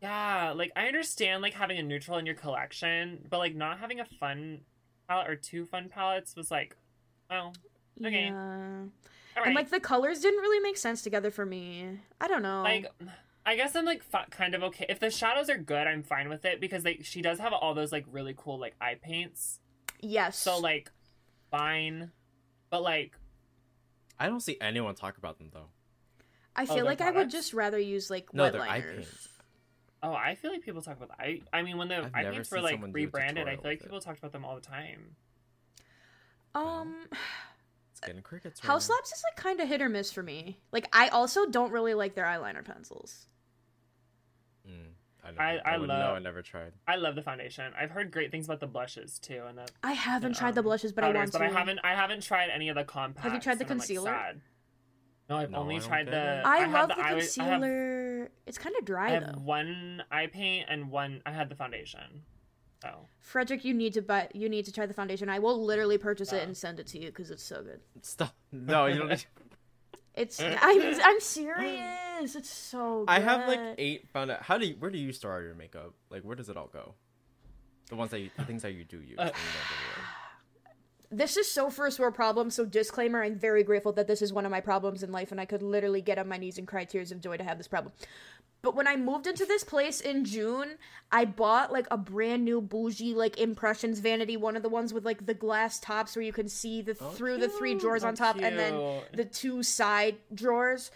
Yeah, 0.00 0.52
like 0.54 0.70
I 0.76 0.86
understand 0.86 1.42
like 1.42 1.54
having 1.54 1.78
a 1.78 1.82
neutral 1.82 2.18
in 2.18 2.26
your 2.26 2.36
collection, 2.36 3.26
but 3.28 3.38
like 3.38 3.54
not 3.54 3.78
having 3.80 3.98
a 3.98 4.04
fun 4.04 4.60
palette 5.08 5.28
or 5.28 5.34
two 5.36 5.64
fun 5.64 5.88
palettes 5.88 6.36
was 6.36 6.50
like, 6.50 6.76
well, 7.28 7.52
Okay. 8.04 8.26
Yeah. 8.26 8.32
all 8.32 8.88
right. 9.38 9.46
And 9.46 9.54
like 9.56 9.70
the 9.70 9.80
colors 9.80 10.20
didn't 10.20 10.40
really 10.40 10.60
make 10.60 10.76
sense 10.76 11.02
together 11.02 11.32
for 11.32 11.44
me. 11.44 11.98
I 12.20 12.28
don't 12.28 12.42
know. 12.42 12.62
like 12.62 12.86
I 13.44 13.56
guess 13.56 13.74
I'm 13.74 13.84
like 13.86 14.04
fu- 14.04 14.18
kind 14.30 14.54
of 14.54 14.62
okay 14.64 14.86
if 14.88 15.00
the 15.00 15.10
shadows 15.10 15.50
are 15.50 15.58
good. 15.58 15.86
I'm 15.88 16.04
fine 16.04 16.28
with 16.28 16.44
it 16.44 16.60
because 16.60 16.84
like 16.84 17.00
she 17.04 17.20
does 17.22 17.40
have 17.40 17.52
all 17.52 17.74
those 17.74 17.90
like 17.90 18.04
really 18.12 18.34
cool 18.36 18.58
like 18.60 18.76
eye 18.80 18.98
paints. 19.02 19.58
yes. 20.00 20.38
So 20.38 20.58
like, 20.58 20.92
fine, 21.50 22.10
but 22.70 22.82
like 22.82 23.16
I 24.18 24.26
don't 24.28 24.40
see 24.40 24.56
anyone 24.60 24.94
talk 24.94 25.16
about 25.18 25.38
them 25.38 25.50
though. 25.52 25.68
I 26.56 26.66
feel 26.66 26.76
their 26.76 26.84
like 26.84 27.00
I 27.00 27.10
would 27.12 27.30
just 27.30 27.54
rather 27.54 27.78
use 27.78 28.10
like 28.10 28.32
No, 28.34 28.44
wet 28.44 28.56
eye 28.56 28.58
liners. 28.66 29.28
oh, 30.02 30.12
I 30.12 30.34
feel 30.34 30.50
like 30.50 30.62
people 30.62 30.82
talk 30.82 30.96
about 30.96 31.16
the 31.16 31.22
eye. 31.22 31.40
I 31.52 31.62
mean, 31.62 31.78
when 31.78 31.88
the 31.88 31.98
I've 31.98 32.14
eye 32.14 32.22
never 32.22 32.34
paints 32.36 32.50
were 32.50 32.60
like 32.60 32.72
someone 32.74 32.90
do 32.92 32.98
a 32.98 33.02
rebranded, 33.04 33.46
I 33.46 33.50
feel 33.52 33.56
like 33.56 33.62
with 33.64 33.72
it. 33.72 33.82
people 33.84 34.00
talked 34.00 34.18
about 34.18 34.32
them 34.32 34.44
all 34.44 34.54
the 34.56 34.60
time. 34.60 35.14
Um, 36.54 36.96
It's 37.92 38.00
getting 38.00 38.22
crickets. 38.22 38.62
Right 38.64 38.70
Haus 38.70 38.88
now. 38.88 38.94
Labs 38.96 39.12
is 39.12 39.22
like 39.24 39.36
kind 39.36 39.60
of 39.60 39.68
hit 39.68 39.80
or 39.82 39.88
miss 39.88 40.10
for 40.12 40.22
me. 40.22 40.58
Like 40.72 40.88
I 40.92 41.08
also 41.08 41.46
don't 41.46 41.70
really 41.72 41.94
like 41.94 42.14
their 42.14 42.24
eyeliner 42.26 42.64
pencils. 42.64 43.26
I, 45.28 45.30
never, 45.30 45.42
I- 45.42 45.70
I, 45.70 45.74
I 45.74 45.78
wouldn't 45.78 45.98
know. 45.98 46.04
love- 46.06 46.16
I 46.16 46.18
never 46.20 46.42
tried. 46.42 46.72
I 46.86 46.96
love 46.96 47.14
the 47.14 47.22
foundation. 47.22 47.72
I've 47.78 47.90
heard 47.90 48.10
great 48.10 48.30
things 48.30 48.46
about 48.46 48.60
the 48.60 48.66
blushes 48.66 49.18
too, 49.18 49.42
and 49.48 49.58
the 49.58 49.66
I 49.82 49.92
haven't 49.92 50.32
the, 50.32 50.38
tried 50.38 50.54
the 50.54 50.60
um, 50.60 50.64
blushes, 50.66 50.92
but 50.92 51.04
I 51.04 51.12
want 51.12 51.32
but 51.32 51.38
to. 51.38 51.44
I 51.44 51.48
haven't. 51.50 51.80
I 51.84 51.94
haven't 51.94 52.22
tried 52.22 52.48
any 52.50 52.68
of 52.68 52.76
the 52.76 52.84
compacts. 52.84 53.22
Have 53.24 53.34
you 53.34 53.40
tried 53.40 53.58
the 53.58 53.64
and 53.64 53.72
I'm, 53.72 53.78
like, 53.78 53.86
concealer? 53.86 54.34
No, 55.30 55.36
I've 55.36 55.50
No, 55.50 55.58
only 55.58 55.78
tried 55.78 56.06
the. 56.06 56.38
it. 56.38 56.42
I, 56.46 56.64
love 56.66 56.88
the, 56.88 56.94
the 56.94 57.00
eye- 57.02 57.04
I 57.04 57.08
have, 57.10 57.18
concealer. 57.18 58.30
It's 58.46 58.56
kind 58.58 58.74
of 58.76 58.82
I 58.82 58.86
dry 58.86 59.10
have 59.10 59.26
though. 59.34 59.40
one 59.40 60.02
eye 60.10 60.26
paint 60.26 60.66
and 60.70 60.90
one. 60.90 61.20
I 61.26 61.32
had 61.32 61.48
the 61.50 61.54
foundation. 61.54 62.22
So 62.82 63.06
Frederic, 63.20 63.64
you 63.64 63.74
need 63.74 63.92
to 63.94 64.02
buy. 64.02 64.28
You 64.32 64.48
need 64.48 64.64
to 64.66 64.72
try 64.72 64.86
the 64.86 64.94
foundation. 64.94 65.28
I 65.28 65.38
will 65.40 65.62
literally 65.64 65.98
purchase 65.98 66.32
it 66.32 66.44
and 66.44 66.56
send 66.56 66.78
it 66.80 66.86
to 66.88 66.98
you 66.98 67.08
because 67.08 67.30
it's 67.30 67.42
so 67.42 67.62
good. 67.62 67.80
Stop. 68.02 68.34
No, 68.52 68.86
you 68.86 68.98
don't. 68.98 69.26
It's. 70.14 70.40
I'm. 70.40 70.56
I'm 70.60 71.20
serious. 71.20 71.98
It's 72.20 72.50
so. 72.50 73.00
Good. 73.06 73.12
I 73.12 73.20
have 73.20 73.46
like 73.48 73.60
eight 73.78 74.08
found 74.12 74.30
out. 74.30 74.42
How 74.42 74.58
do 74.58 74.66
you? 74.66 74.74
Where 74.78 74.90
do 74.90 74.98
you 74.98 75.12
store 75.12 75.40
your 75.42 75.54
makeup? 75.54 75.94
Like, 76.10 76.22
where 76.22 76.36
does 76.36 76.48
it 76.48 76.56
all 76.56 76.68
go? 76.72 76.94
The 77.88 77.96
ones 77.96 78.10
that 78.10 78.20
you, 78.20 78.30
the 78.36 78.44
things 78.44 78.62
that 78.62 78.72
you 78.72 78.84
do 78.84 78.98
use. 78.98 79.18
Uh, 79.18 79.22
and 79.22 79.30
you 79.30 79.34
don't 79.34 79.68
give 79.68 79.96
away. 79.96 81.18
this 81.22 81.36
is 81.38 81.50
so 81.50 81.70
first 81.70 81.98
world 81.98 82.14
problem. 82.14 82.50
So 82.50 82.64
disclaimer: 82.64 83.22
I'm 83.22 83.38
very 83.38 83.62
grateful 83.64 83.92
that 83.92 84.06
this 84.06 84.20
is 84.22 84.32
one 84.32 84.44
of 84.44 84.50
my 84.50 84.60
problems 84.60 85.02
in 85.02 85.12
life, 85.12 85.30
and 85.32 85.40
I 85.40 85.44
could 85.44 85.62
literally 85.62 86.02
get 86.02 86.18
on 86.18 86.28
my 86.28 86.36
knees 86.36 86.58
and 86.58 86.66
cry 86.66 86.84
tears 86.84 87.12
of 87.12 87.20
joy 87.20 87.36
to 87.36 87.44
have 87.44 87.56
this 87.58 87.68
problem. 87.68 87.92
But 88.60 88.74
when 88.74 88.88
I 88.88 88.96
moved 88.96 89.28
into 89.28 89.44
this 89.46 89.62
place 89.62 90.00
in 90.00 90.24
June, 90.24 90.78
I 91.12 91.24
bought 91.24 91.72
like 91.72 91.86
a 91.92 91.96
brand 91.96 92.44
new 92.44 92.60
bougie 92.60 93.14
like 93.14 93.38
impressions 93.38 94.00
vanity, 94.00 94.36
one 94.36 94.56
of 94.56 94.62
the 94.64 94.68
ones 94.68 94.92
with 94.92 95.04
like 95.04 95.24
the 95.26 95.34
glass 95.34 95.78
tops 95.78 96.16
where 96.16 96.24
you 96.24 96.32
can 96.32 96.48
see 96.48 96.82
the 96.82 96.94
through 96.94 97.38
the 97.38 97.48
three 97.48 97.70
cute. 97.70 97.82
drawers 97.82 98.02
on 98.02 98.14
Oh, 98.14 98.16
top 98.16 98.36
and 98.42 98.58
then 98.58 99.00
the 99.14 99.24
two 99.24 99.62
side 99.62 100.16
drawers. 100.34 100.90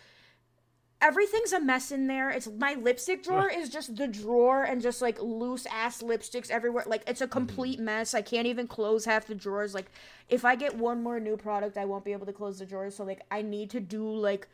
Everything's 1.03 1.53
a 1.53 1.61
mess 1.61 1.91
in 1.91 2.07
there. 2.07 2.31
It's 2.31 2.49
my 2.59 2.75
lipstick 2.75 3.25
drawer 3.25 3.51
is 3.51 3.69
just 3.69 3.97
the 3.97 4.07
drawer 4.07 4.63
and 4.63 4.81
just 4.81 5.03
like 5.03 5.21
loose 5.21 5.67
ass 5.67 6.01
lipsticks 6.01 6.49
everywhere. 6.49 6.85
Like 6.87 7.03
it's 7.09 7.21
a 7.21 7.25
mm-hmm. 7.25 7.33
complete 7.33 7.81
mess. 7.81 8.15
I 8.15 8.23
can't 8.23 8.47
even 8.47 8.69
close 8.69 9.05
half 9.05 9.27
the 9.27 9.35
drawers. 9.35 9.75
Like 9.75 9.91
if 10.29 10.45
I 10.45 10.55
get 10.55 10.77
one 10.77 11.03
more 11.03 11.19
new 11.19 11.37
product, 11.37 11.77
I 11.77 11.87
won't 11.87 12.05
be 12.05 12.13
able 12.13 12.27
to 12.27 12.33
close 12.33 12.61
the 12.61 12.67
drawers. 12.67 12.95
So 12.95 13.05
like 13.05 13.23
I 13.33 13.43
need 13.43 13.69
to 13.71 13.81
do 13.81 14.09
like 14.09 14.49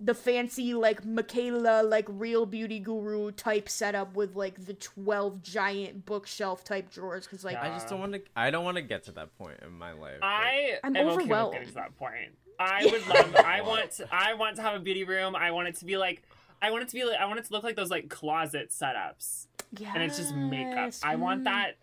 the 0.00 0.14
fancy 0.14 0.74
like 0.74 1.04
Michaela 1.04 1.82
like 1.82 2.06
real 2.08 2.46
beauty 2.46 2.78
guru 2.78 3.30
type 3.32 3.68
setup 3.68 4.14
with 4.14 4.34
like 4.36 4.66
the 4.66 4.74
12 4.74 5.42
giant 5.42 6.04
bookshelf 6.06 6.64
type 6.64 6.90
drawers 6.90 7.26
cuz 7.26 7.44
like 7.44 7.56
I 7.56 7.68
just 7.68 7.88
don't 7.88 8.00
want 8.00 8.12
to. 8.14 8.22
I 8.36 8.50
don't 8.50 8.64
want 8.64 8.76
to 8.76 8.82
get 8.82 9.04
to 9.04 9.12
that 9.12 9.36
point 9.38 9.60
in 9.62 9.72
my 9.72 9.92
life. 9.92 10.18
like- 10.20 10.22
I 10.22 10.78
I'm 10.84 10.96
am 10.96 11.06
okay 11.06 11.16
with 11.16 11.22
overwhelmed. 11.22 11.52
getting 11.52 11.68
to 11.68 11.74
that 11.74 11.96
point. 11.96 12.36
I 12.58 12.84
would 12.84 13.06
love. 13.08 13.36
I 13.36 13.60
want. 13.66 13.90
To, 13.92 14.08
I 14.14 14.34
want 14.34 14.56
to 14.56 14.62
have 14.62 14.74
a 14.74 14.78
beauty 14.80 15.04
room. 15.04 15.34
I 15.34 15.50
want 15.50 15.68
it 15.68 15.76
to 15.76 15.84
be 15.84 15.96
like. 15.96 16.22
I 16.60 16.70
want 16.70 16.84
it 16.84 16.88
to 16.88 16.94
be 16.94 17.04
like. 17.04 17.18
I 17.18 17.26
want 17.26 17.38
it 17.40 17.46
to 17.46 17.52
look 17.52 17.64
like 17.64 17.76
those 17.76 17.90
like 17.90 18.08
closet 18.08 18.70
setups, 18.70 19.46
Yeah. 19.78 19.92
and 19.94 20.02
it's 20.02 20.16
just 20.16 20.34
makeup. 20.34 20.92
I 21.02 21.16
want 21.16 21.40
mm. 21.40 21.44
that 21.44 21.76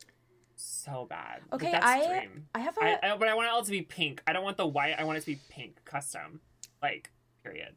so 0.56 1.06
bad. 1.10 1.42
Like, 1.52 1.62
Okay, 1.62 1.72
that's 1.72 1.86
I 1.86 2.08
dream. 2.20 2.46
I 2.54 2.60
have 2.60 2.78
a 2.78 2.84
I, 2.84 3.14
I, 3.14 3.18
but 3.18 3.28
I 3.28 3.34
want 3.34 3.48
it 3.48 3.52
all 3.52 3.64
to 3.64 3.72
be 3.72 3.82
pink. 3.82 4.22
I 4.28 4.34
don't 4.34 4.44
want 4.44 4.58
the 4.58 4.68
white. 4.68 4.96
I 4.98 5.04
want 5.04 5.18
it 5.18 5.22
to 5.22 5.28
be 5.28 5.40
pink, 5.50 5.84
custom, 5.86 6.42
like 6.82 7.12
period. 7.44 7.76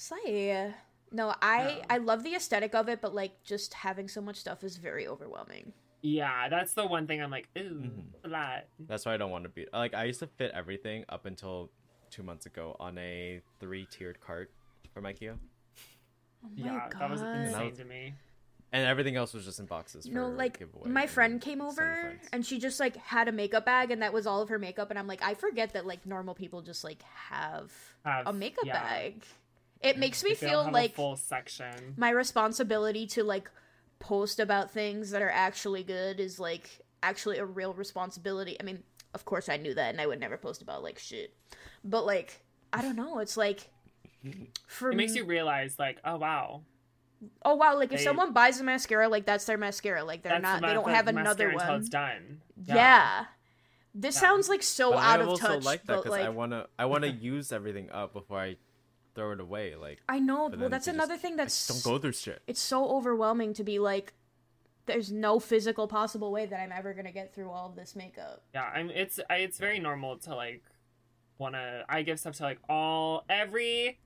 Slay. 0.00 0.72
No, 1.12 1.34
I 1.42 1.76
Yeah. 1.78 1.84
I 1.90 1.96
love 1.98 2.22
the 2.22 2.34
aesthetic 2.34 2.74
of 2.74 2.88
it, 2.88 3.00
but 3.02 3.14
like 3.14 3.42
just 3.44 3.74
having 3.74 4.08
so 4.08 4.20
much 4.20 4.36
stuff 4.36 4.64
is 4.64 4.76
very 4.78 5.06
overwhelming. 5.06 5.72
Yeah, 6.02 6.48
that's 6.48 6.72
the 6.72 6.86
one 6.86 7.06
thing 7.06 7.20
I'm 7.20 7.30
like, 7.30 7.48
ooh, 7.58 7.60
Mhm. 7.82 8.04
a 8.24 8.28
lot. 8.28 8.64
That's 8.78 9.04
why 9.04 9.12
I 9.12 9.16
don't 9.18 9.30
want 9.30 9.44
to 9.44 9.50
be 9.50 9.66
like 9.72 9.92
I 9.92 10.04
used 10.04 10.20
to 10.20 10.26
fit 10.26 10.52
everything 10.54 11.04
up 11.10 11.26
until 11.26 11.70
two 12.10 12.22
months 12.22 12.46
ago 12.46 12.76
on 12.80 12.96
a 12.96 13.42
three 13.58 13.86
tiered 13.90 14.20
cart 14.20 14.50
from 14.94 15.04
IKEA, 15.04 15.38
Oh 16.42 16.48
my 16.48 16.64
Yeah, 16.64 16.88
god. 16.88 17.00
that 17.00 17.10
was 17.10 17.20
insane 17.20 17.68
was- 17.68 17.78
to 17.78 17.84
me. 17.84 18.14
and 18.72 18.86
everything 18.86 19.16
else 19.16 19.34
was 19.34 19.44
just 19.44 19.58
in 19.60 19.66
boxes. 19.66 20.06
For 20.06 20.14
no, 20.14 20.28
like 20.28 20.58
giveaway 20.60 20.88
my 20.88 21.06
friend 21.06 21.40
came 21.42 21.60
over 21.60 22.18
and 22.32 22.46
she 22.46 22.58
just 22.58 22.80
like 22.80 22.96
had 22.96 23.28
a 23.28 23.32
makeup 23.32 23.64
bag 23.66 23.90
and 23.90 24.00
that 24.00 24.12
was 24.14 24.26
all 24.26 24.40
of 24.40 24.48
her 24.48 24.58
makeup 24.58 24.88
and 24.90 24.98
I'm 24.98 25.06
like 25.08 25.22
I 25.22 25.34
forget 25.34 25.72
that 25.74 25.84
like 25.86 26.06
normal 26.06 26.34
people 26.34 26.62
just 26.62 26.84
like 26.84 27.02
have 27.02 27.70
Have- 28.06 28.26
a 28.28 28.32
makeup 28.32 28.64
yeah. 28.64 28.72
bag. 28.80 29.24
It 29.82 29.98
makes 29.98 30.22
me 30.22 30.30
Like, 30.30 30.38
they 30.40 30.46
don't 30.50 30.64
feel 30.66 30.72
like 30.72 30.94
full 30.94 31.16
section. 31.16 31.94
my 31.96 32.10
responsibility 32.10 33.06
to 33.08 33.24
like 33.24 33.50
post 33.98 34.40
about 34.40 34.70
things 34.70 35.10
that 35.10 35.22
are 35.22 35.30
actually 35.30 35.82
good 35.82 36.20
is 36.20 36.38
like 36.38 36.80
actually 37.02 37.38
a 37.38 37.44
real 37.44 37.72
responsibility. 37.74 38.56
I 38.60 38.62
mean, 38.64 38.82
of 39.14 39.24
course 39.24 39.48
I 39.48 39.56
knew 39.56 39.74
that 39.74 39.90
and 39.90 40.00
I 40.00 40.06
would 40.06 40.20
never 40.20 40.36
post 40.36 40.60
about 40.62 40.82
like 40.82 40.98
shit. 40.98 41.34
But 41.84 42.04
like 42.06 42.42
I 42.72 42.82
don't 42.82 42.96
know, 42.96 43.18
it's 43.20 43.36
like 43.36 43.70
for 44.66 44.90
It 44.90 44.96
makes 44.96 45.12
me- 45.12 45.18
you 45.18 45.24
realize, 45.24 45.78
like, 45.78 45.98
oh 46.04 46.18
wow, 46.18 46.62
Oh 47.42 47.54
wow, 47.54 47.76
like 47.76 47.92
if 47.92 48.00
someone 48.00 48.32
buys 48.32 48.60
a 48.60 48.64
mascara, 48.64 49.06
like 49.08 49.26
that's 49.26 49.44
their 49.44 49.58
mascara. 49.58 50.02
Like 50.04 50.22
they're 50.22 50.40
not 50.40 50.60
the 50.62 50.68
they 50.68 50.72
don't 50.72 50.86
the 50.88 50.94
have 50.94 51.06
another 51.08 51.48
mascara 51.48 51.52
until 51.52 51.68
one. 51.68 51.80
it's 51.80 51.88
done. 51.90 52.40
Yeah. 52.66 53.24
This 53.94 54.14
Yeah. 54.14 54.20
sounds 54.20 54.48
like 54.48 54.62
so 54.62 54.90
But 54.92 54.98
out 55.00 55.20
I 55.20 55.22
of 55.24 55.28
also 55.28 55.46
touch. 55.48 55.64
like 55.64 55.80
that 55.84 55.86
but 55.88 55.96
because 56.04 56.10
like 56.12 56.24
I 56.24 56.28
wanna 56.30 56.66
I 56.78 56.84
wanna 56.86 57.08
use 57.08 57.50
everything 57.52 57.90
up 57.90 58.12
before 58.14 58.38
I 58.40 58.56
throw 59.14 59.32
it 59.32 59.40
away. 59.40 59.74
Like 59.76 60.00
I 60.08 60.18
know, 60.18 60.48
well 60.56 60.68
that's 60.68 60.84
to 60.86 60.90
just- 60.92 60.94
another 60.94 61.16
thing 61.16 61.36
that's 61.36 61.66
just 61.66 61.84
don't 61.84 61.94
go 61.94 61.98
through 62.00 62.12
shit. 62.12 62.42
it's 62.46 62.60
so 62.60 62.88
overwhelming 62.90 63.54
to 63.54 63.64
be 63.64 63.78
like 63.78 64.14
there's 64.86 65.12
no 65.12 65.38
physical 65.38 65.86
possible 65.86 66.32
way 66.32 66.46
that 66.46 66.58
I'm 66.58 66.72
ever 66.72 66.94
gonna 66.94 67.12
get 67.12 67.34
through 67.34 67.50
all 67.50 67.68
of 67.68 67.76
this 67.76 67.94
makeup. 67.94 68.42
Yeah, 68.54 68.64
I'm. 68.64 68.90
It's 68.90 69.20
I, 69.28 69.36
it's 69.36 69.58
very 69.58 69.78
normal 69.78 70.16
to 70.18 70.34
like 70.34 70.62
wanna. 71.38 71.84
I 71.88 72.02
give 72.02 72.18
stuff 72.18 72.34
to 72.36 72.42
like 72.42 72.58
all 72.68 73.24
every 73.28 74.00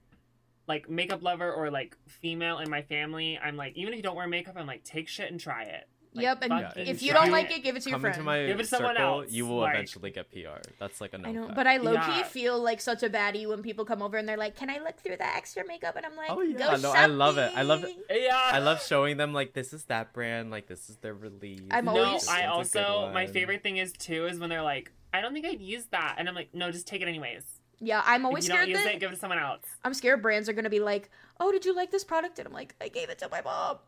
like 0.66 0.88
makeup 0.90 1.22
lover 1.22 1.52
or 1.52 1.70
like 1.70 1.96
female 2.06 2.58
in 2.58 2.68
my 2.70 2.82
family. 2.82 3.38
I'm 3.42 3.56
like, 3.56 3.76
even 3.76 3.92
if 3.92 3.98
you 3.98 4.02
don't 4.02 4.16
wear 4.16 4.26
makeup, 4.26 4.54
I'm 4.58 4.66
like, 4.66 4.82
take 4.84 5.08
shit 5.08 5.30
and 5.30 5.38
try 5.38 5.64
it. 5.64 5.88
Like, 6.14 6.22
yep, 6.22 6.38
and 6.42 6.50
fucking 6.52 6.86
if 6.86 7.02
you 7.02 7.12
don't 7.12 7.32
like 7.32 7.50
it, 7.50 7.64
give 7.64 7.74
it 7.74 7.82
to 7.82 7.90
your 7.90 7.94
Come 7.96 8.02
friend. 8.02 8.14
into 8.14 8.24
my 8.24 8.46
Give 8.46 8.60
it 8.60 8.62
to 8.62 8.68
someone 8.68 8.94
circle, 8.94 9.22
else, 9.22 9.32
you 9.32 9.46
will 9.46 9.58
like- 9.58 9.74
eventually 9.74 10.10
get 10.12 10.30
PR. 10.30 10.60
That's 10.78 11.00
like 11.00 11.12
a 11.12 11.18
no. 11.18 11.28
I 11.28 11.32
know, 11.32 11.42
fact. 11.46 11.56
but 11.56 11.66
I 11.66 11.78
low 11.78 11.92
key 11.94 11.98
Yeah. 12.18 12.22
feel 12.22 12.58
like 12.62 12.80
such 12.80 13.02
a 13.02 13.10
baddie 13.10 13.48
when 13.48 13.62
people 13.62 13.84
come 13.84 14.00
over 14.00 14.16
and 14.16 14.28
they're 14.28 14.36
like, 14.36 14.54
"Can 14.56 14.70
I 14.70 14.78
look 14.78 14.96
through 15.00 15.16
the 15.16 15.26
extra 15.26 15.66
makeup?" 15.66 15.96
And 15.96 16.06
I'm 16.06 16.14
like, 16.16 16.30
Oh, 16.30 16.40
yeah. 16.40 16.56
"Go 16.58 16.76
No, 16.76 16.92
I 16.92 17.06
love 17.06 17.36
it. 17.38 17.52
I 17.56 17.62
love 17.62 17.82
it. 17.82 17.96
Yeah, 18.08 18.40
I 18.40 18.60
love 18.60 18.80
showing 18.84 19.16
them 19.16 19.32
like 19.32 19.54
this 19.54 19.72
is 19.72 19.84
that 19.86 20.12
brand, 20.12 20.52
like 20.52 20.68
this 20.68 20.88
is 20.88 20.96
their 20.98 21.14
release. 21.14 21.60
I'm 21.72 21.86
No, 21.86 21.96
always- 21.98 22.28
I 22.28 22.58
This 22.58 22.68
is 22.68 22.74
a 22.76 22.78
good 22.78 22.84
also 22.84 23.12
my 23.12 23.26
favorite 23.26 23.62
thing 23.64 23.78
is 23.78 23.92
too 23.92 24.26
is 24.26 24.38
when 24.38 24.50
they're 24.50 24.62
like, 24.62 24.92
I 25.12 25.20
don't 25.20 25.32
think 25.32 25.46
I'd 25.46 25.60
use 25.60 25.86
that, 25.86 26.14
and 26.18 26.28
I'm 26.28 26.34
like, 26.36 26.54
no, 26.54 26.70
just 26.70 26.86
take 26.86 27.02
it 27.02 27.08
anyways. 27.08 27.60
Yeah, 27.80 28.02
I'm 28.06 28.20
If 28.22 28.26
always 28.26 28.44
you 28.44 28.50
don't 28.50 28.58
scared 28.58 28.68
use 28.68 28.84
that 28.84 28.94
it, 28.94 29.00
give 29.00 29.10
it 29.10 29.14
to 29.14 29.20
someone 29.20 29.38
else. 29.40 29.64
I'm 29.84 29.94
scared 29.94 30.22
brands 30.22 30.48
are 30.48 30.52
gonna 30.52 30.70
be 30.70 30.78
like, 30.80 31.10
"Oh, 31.40 31.50
did 31.50 31.64
you 31.64 31.74
like 31.74 31.90
this 31.90 32.04
product?" 32.04 32.38
And 32.38 32.46
I'm 32.46 32.54
like, 32.54 32.74
"I 32.80 32.88
gave 32.88 33.10
it 33.10 33.18
to 33.18 33.28
my 33.28 33.40
mom." 33.42 33.78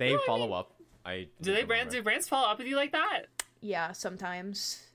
They 0.00 0.12
No, 0.14 0.18
I 0.20 0.26
follow 0.26 0.46
mean- 0.46 0.56
up. 0.56 0.72
I 1.04 1.28
Do 1.40 1.54
they 1.54 1.62
brands 1.64 1.94
do 1.94 2.02
brands 2.02 2.28
follow 2.28 2.48
up 2.48 2.58
with 2.58 2.66
you 2.66 2.74
like 2.76 2.92
that? 2.92 3.26
Yeah, 3.60 3.92
sometimes. 3.92 4.86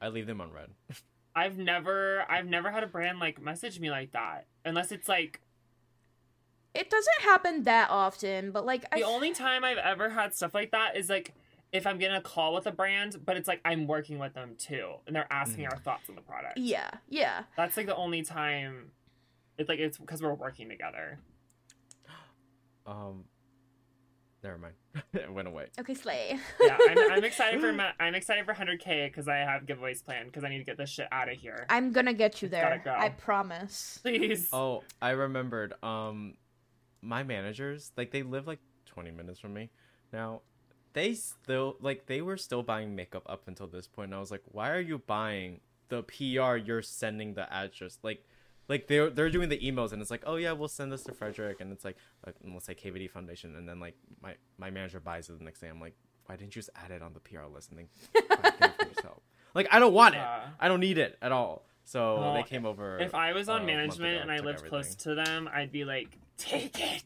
I 0.00 0.08
leave 0.08 0.26
them 0.26 0.40
on 0.40 0.50
red. 0.52 0.70
I've 1.36 1.58
never 1.58 2.24
I've 2.28 2.46
never 2.46 2.70
had 2.70 2.82
a 2.82 2.86
brand 2.86 3.18
like 3.20 3.40
message 3.40 3.78
me 3.78 3.90
like 3.90 4.12
that 4.12 4.46
unless 4.64 4.90
it's 4.90 5.08
like 5.08 5.40
It 6.74 6.88
doesn't 6.90 7.20
happen 7.22 7.64
that 7.64 7.90
often, 7.90 8.50
but 8.50 8.64
like 8.64 8.90
the 8.90 8.98
I 8.98 9.02
only 9.02 9.32
time 9.34 9.62
I've 9.62 9.76
ever 9.78 10.08
had 10.10 10.34
stuff 10.34 10.54
like 10.54 10.70
that 10.72 10.96
is 10.96 11.08
like 11.10 11.34
if 11.72 11.86
I'm 11.86 11.98
getting 11.98 12.16
a 12.16 12.22
call 12.22 12.54
with 12.54 12.66
a 12.66 12.70
brand, 12.72 13.16
but 13.26 13.36
it's 13.36 13.48
like 13.48 13.60
I'm 13.64 13.86
working 13.86 14.18
with 14.18 14.32
them 14.32 14.54
too, 14.56 14.94
and 15.06 15.14
they're 15.14 15.30
asking 15.30 15.66
our 15.66 15.76
thoughts 15.76 16.08
on 16.08 16.14
the 16.14 16.22
product. 16.22 16.56
yeah, 16.56 16.88
yeah. 17.10 17.42
that's 17.56 17.76
like 17.76 17.86
the 17.86 17.96
only 17.96 18.22
time. 18.22 18.92
It's 19.58 19.68
like 19.68 19.78
it's 19.80 19.98
because 19.98 20.22
we're 20.22 20.32
working 20.32 20.68
together. 20.70 21.18
Um, 22.86 23.24
never 24.46 24.58
mind. 24.58 24.74
it 25.12 25.32
went 25.32 25.48
away. 25.48 25.66
Okay, 25.78 25.94
slay. 25.94 26.38
Yeah, 26.60 26.78
I'm, 26.88 27.12
I'm 27.12 27.24
excited 27.24 27.60
for 27.60 27.72
ma- 27.72 27.92
I'm 28.00 28.14
excited 28.14 28.44
for 28.44 28.54
100k 28.54 29.10
because 29.10 29.28
I 29.28 29.36
have 29.36 29.66
giveaways 29.66 30.04
planned 30.04 30.26
because 30.26 30.44
I 30.44 30.48
need 30.48 30.58
to 30.58 30.64
get 30.64 30.78
this 30.78 30.90
shit 30.90 31.08
out 31.12 31.28
of 31.28 31.36
here. 31.36 31.66
I'm 31.68 31.92
gonna 31.92 32.14
get 32.14 32.42
you 32.42 32.48
there. 32.48 32.80
go. 32.84 32.94
I 32.96 33.10
promise. 33.10 33.98
Please. 34.02 34.48
Oh, 34.52 34.82
I 35.02 35.10
remembered. 35.10 35.74
Um, 35.82 36.34
my 37.06 37.22
managers 37.22 37.92
like 37.96 38.10
they 38.10 38.22
live 38.22 38.46
like 38.46 38.58
20 38.86 39.10
minutes 39.12 39.38
from 39.38 39.54
me 39.54 39.70
now 40.12 40.40
they 40.92 41.14
still 41.14 41.76
like 41.80 42.06
they 42.06 42.20
were 42.20 42.36
still 42.36 42.62
buying 42.62 42.96
makeup 42.96 43.22
up 43.26 43.42
until 43.46 43.66
this 43.66 43.86
point 43.86 44.06
and 44.06 44.14
i 44.14 44.18
was 44.18 44.30
like 44.30 44.42
why 44.46 44.70
are 44.70 44.80
you 44.80 44.98
buying 44.98 45.60
the 45.88 46.02
pr 46.02 46.56
you're 46.56 46.82
sending 46.82 47.34
the 47.34 47.52
address 47.52 47.98
like 48.02 48.24
like 48.68 48.86
they're 48.88 49.10
they're 49.10 49.30
doing 49.30 49.48
the 49.48 49.58
emails 49.58 49.92
and 49.92 50.00
it's 50.02 50.10
like 50.10 50.22
oh 50.26 50.36
yeah 50.36 50.52
we'll 50.52 50.68
send 50.68 50.90
this 50.92 51.02
to 51.04 51.12
frederic 51.12 51.60
and 51.60 51.72
it's 51.72 51.84
like, 51.84 51.96
like 52.26 52.34
let's 52.52 52.66
say 52.66 52.74
kvd 52.74 53.10
foundation 53.10 53.54
and 53.56 53.68
then 53.68 53.78
like 53.80 53.94
my 54.22 54.34
my 54.58 54.70
manager 54.70 55.00
buys 55.00 55.28
it 55.28 55.38
the 55.38 55.44
next 55.44 55.60
day 55.60 55.68
i'm 55.68 55.80
like 55.80 55.94
why 56.26 56.36
didn't 56.36 56.54
you 56.54 56.60
just 56.60 56.70
add 56.76 56.90
it 56.90 57.02
on 57.02 57.12
the 57.14 57.20
pr 57.20 57.38
list 57.52 57.70
and 57.70 57.78
then 57.80 58.22
for 58.78 58.86
yourself 58.88 59.22
like 59.54 59.68
i 59.70 59.78
don't 59.78 59.92
want 59.94 60.14
it 60.14 60.18
Yeah. 60.18 60.48
i 60.60 60.68
don't 60.68 60.80
need 60.80 60.98
it 60.98 61.16
at 61.22 61.32
all 61.32 61.64
so 61.84 62.18
Well, 62.18 62.34
they 62.34 62.42
came 62.42 62.66
over 62.66 62.98
If 62.98 63.14
I 63.14 63.32
was 63.32 63.48
on 63.48 63.62
uh, 63.62 63.64
management 63.64 64.20
and 64.22 64.32
I 64.32 64.38
took 64.38 64.46
lived 64.46 64.64
close 64.66 64.96
to 64.96 65.14
them, 65.14 65.48
I'd 65.52 65.70
be 65.70 65.84
like, 65.84 66.18
take 66.36 66.80
it. 66.80 67.04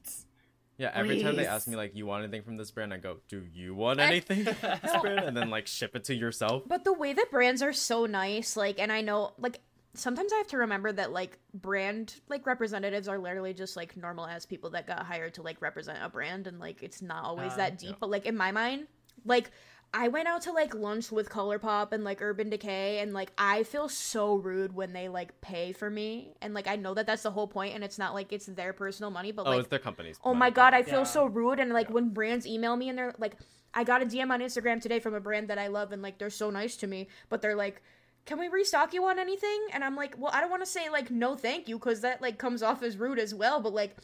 Yeah, 0.79 0.91
every 0.95 1.23
time 1.23 1.37
they 1.37 1.47
ask 1.47 1.69
me 1.69 1.77
like, 1.77 1.95
"You 1.95 2.07
want 2.07 2.23
anything 2.25 2.43
from 2.43 2.57
this 2.57 2.71
brand?" 2.71 2.95
I 2.95 2.97
go, 2.97 3.19
"Do 3.29 3.45
you 3.53 3.75
want 3.75 4.01
anything 4.01 4.45
from 4.47 4.79
this 4.83 4.97
brand?" 5.03 5.21
And 5.27 5.37
then 5.37 5.51
like 5.51 5.67
ship 5.67 5.95
it 5.95 6.05
to 6.05 6.15
yourself. 6.15 6.63
But 6.67 6.85
the 6.85 6.95
way 6.95 7.13
that 7.13 7.31
brands 7.31 7.61
are 7.61 7.75
so 7.75 8.07
nice, 8.07 8.57
like, 8.57 8.79
and 8.79 8.91
I 8.91 9.03
know, 9.03 9.35
like, 9.37 9.61
sometimes 9.95 10.33
I 10.33 10.37
have 10.37 10.47
to 10.49 10.59
remember 10.59 10.93
that, 10.93 11.13
like, 11.13 11.39
brand, 11.55 12.15
like, 12.29 12.47
representatives 12.47 13.09
are 13.09 13.19
literally 13.19 13.55
just, 13.55 13.77
like, 13.77 13.97
normal 13.97 14.27
ass 14.27 14.47
people 14.47 14.71
that 14.71 14.87
got 14.87 15.05
hired 15.05 15.35
to, 15.35 15.43
like, 15.43 15.61
represent 15.61 15.99
a 16.03 16.09
brand, 16.09 16.47
and, 16.47 16.59
like, 16.61 16.83
it's 16.83 17.03
not 17.03 17.25
always 17.25 17.53
Uh, 17.53 17.57
that 17.57 17.79
deep. 17.79 17.91
yeah. 17.91 17.97
But, 18.01 18.11
like, 18.11 18.27
in 18.27 18.37
my 18.37 18.53
mind, 18.53 18.87
like, 19.25 19.51
I 19.93 20.07
went 20.07 20.29
out 20.29 20.43
to, 20.43 20.53
like, 20.53 20.73
lunch 20.73 21.11
with 21.11 21.29
ColourPop 21.29 21.91
and, 21.91 22.05
like, 22.05 22.23
Urban 22.23 22.49
Decay, 22.51 23.01
and, 23.01 23.13
like, 23.13 23.33
I 23.37 23.65
feel 23.65 23.89
so 23.89 24.37
rude 24.37 24.73
when 24.73 24.93
they, 24.93 25.09
like, 25.09 25.41
pay 25.41 25.73
for 25.73 25.91
me. 25.91 26.35
And, 26.41 26.55
like, 26.55 26.69
I 26.69 26.77
know 26.77 26.95
that 26.95 27.07
that's 27.07 27.25
the 27.25 27.33
whole 27.33 27.49
point, 27.49 27.75
and 27.75 27.83
it's 27.83 27.99
not 27.99 28.15
like 28.15 28.33
it's 28.33 28.47
their 28.47 28.73
personal 28.73 29.11
money, 29.11 29.33
but, 29.33 29.47
oh, 29.47 29.51
like, 29.51 29.59
it's 29.61 29.69
their 29.69 29.81
company's. 29.81 30.21
Oh 30.23 30.35
my 30.35 30.51
god, 30.51 30.75
I 30.75 30.85
feel 30.85 31.01
Yeah. 31.01 31.05
so 31.05 31.27
rude. 31.27 31.59
And 31.59 31.73
like 31.73 31.89
Yeah. 31.89 31.95
when 31.95 32.11
brands 32.11 32.47
email 32.47 32.77
me 32.77 32.89
and 32.89 32.97
they're 32.97 33.15
like, 33.19 33.37
I 33.75 33.83
got 33.85 34.03
a 34.03 34.07
DM 34.07 34.31
on 34.31 34.41
Instagram 34.41 34.81
today 34.81 35.01
from 35.01 35.15
a 35.15 35.21
brand 35.21 35.49
that 35.49 35.59
I 35.59 35.67
love 35.67 35.91
and 35.93 36.03
like 36.03 36.19
they're 36.19 36.31
so 36.31 36.51
nice 36.51 36.77
to 36.79 36.87
me, 36.87 37.09
but 37.29 37.43
they're 37.43 37.57
like, 37.57 37.83
can 38.27 38.39
we 38.39 38.49
restock 38.49 38.93
you 38.95 39.05
on 39.07 39.19
anything? 39.19 39.67
And 39.73 39.83
I'm 39.83 39.97
like, 39.97 40.15
well, 40.19 40.31
I 40.33 40.41
don't 40.41 40.51
want 40.51 40.63
to 40.63 40.71
say 40.71 40.89
like 40.91 41.11
no 41.11 41.37
thank 41.37 41.69
you 41.69 41.79
because 41.79 42.01
that 42.03 42.21
like 42.23 42.39
comes 42.39 42.63
off 42.63 42.83
as 42.83 42.97
rude 42.97 43.19
as 43.19 43.35
well. 43.35 43.61
But 43.61 43.73
like 43.75 43.97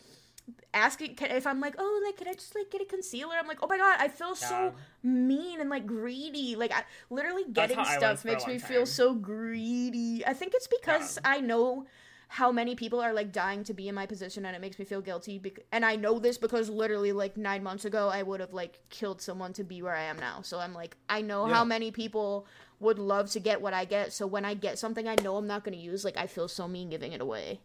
asking 0.74 1.14
can, 1.16 1.30
if 1.30 1.46
I'm 1.46 1.60
like, 1.60 1.74
oh, 1.78 2.02
like 2.04 2.16
can 2.16 2.28
I 2.28 2.34
just 2.34 2.54
like 2.54 2.70
get 2.70 2.80
a 2.80 2.84
concealer? 2.84 3.34
I'm 3.38 3.46
like, 3.46 3.58
oh 3.62 3.66
my 3.68 3.78
god, 3.78 3.96
I 4.00 4.08
feel 4.08 4.28
Yeah. 4.28 4.34
so 4.34 4.74
mean 5.02 5.60
and 5.60 5.70
like 5.70 5.86
greedy. 5.86 6.56
Like 6.56 6.72
I 6.72 6.82
literally 7.10 7.44
getting 7.52 7.76
how 7.76 7.84
I 7.84 7.98
was 7.98 7.98
stuff 7.98 8.24
makes 8.24 8.46
me 8.46 8.58
feel 8.58 8.86
so 8.86 9.14
greedy. 9.14 10.24
I 10.26 10.32
think 10.34 10.52
it's 10.54 10.66
because 10.68 11.18
I 11.24 11.40
know 11.40 11.86
how 12.28 12.50
many 12.50 12.74
people 12.74 13.00
are 13.00 13.12
like 13.12 13.30
dying 13.30 13.62
to 13.62 13.72
be 13.72 13.86
in 13.88 13.94
my 13.94 14.04
position 14.04 14.44
and 14.46 14.56
it 14.56 14.60
makes 14.60 14.80
me 14.80 14.84
feel 14.84 15.00
guilty 15.00 15.38
bec- 15.38 15.60
and 15.70 15.84
i 15.84 15.94
know 15.94 16.18
this 16.18 16.36
because 16.36 16.68
literally 16.68 17.12
like 17.12 17.36
nine 17.36 17.62
months 17.62 17.84
ago 17.84 18.08
i 18.08 18.20
would 18.20 18.40
have 18.40 18.52
like 18.52 18.80
killed 18.90 19.20
someone 19.22 19.52
to 19.52 19.62
be 19.62 19.80
where 19.80 19.94
i 19.94 20.02
am 20.02 20.18
now 20.18 20.42
so 20.42 20.58
i'm 20.58 20.74
like 20.74 20.96
i 21.08 21.20
know 21.22 21.46
Yeah. 21.46 21.54
how 21.54 21.64
many 21.64 21.92
people 21.92 22.44
would 22.80 22.98
love 22.98 23.30
to 23.30 23.40
get 23.40 23.60
what 23.62 23.72
i 23.74 23.84
get 23.84 24.12
so 24.12 24.26
when 24.26 24.44
i 24.44 24.54
get 24.54 24.78
something 24.78 25.06
i 25.08 25.14
know 25.22 25.36
i'm 25.36 25.46
not 25.46 25.64
going 25.64 25.76
to 25.76 25.82
use 25.82 26.04
like 26.04 26.16
i 26.16 26.26
feel 26.26 26.48
so 26.48 26.66
mean 26.68 26.88
giving 26.90 27.12
it 27.12 27.20
away 27.20 27.60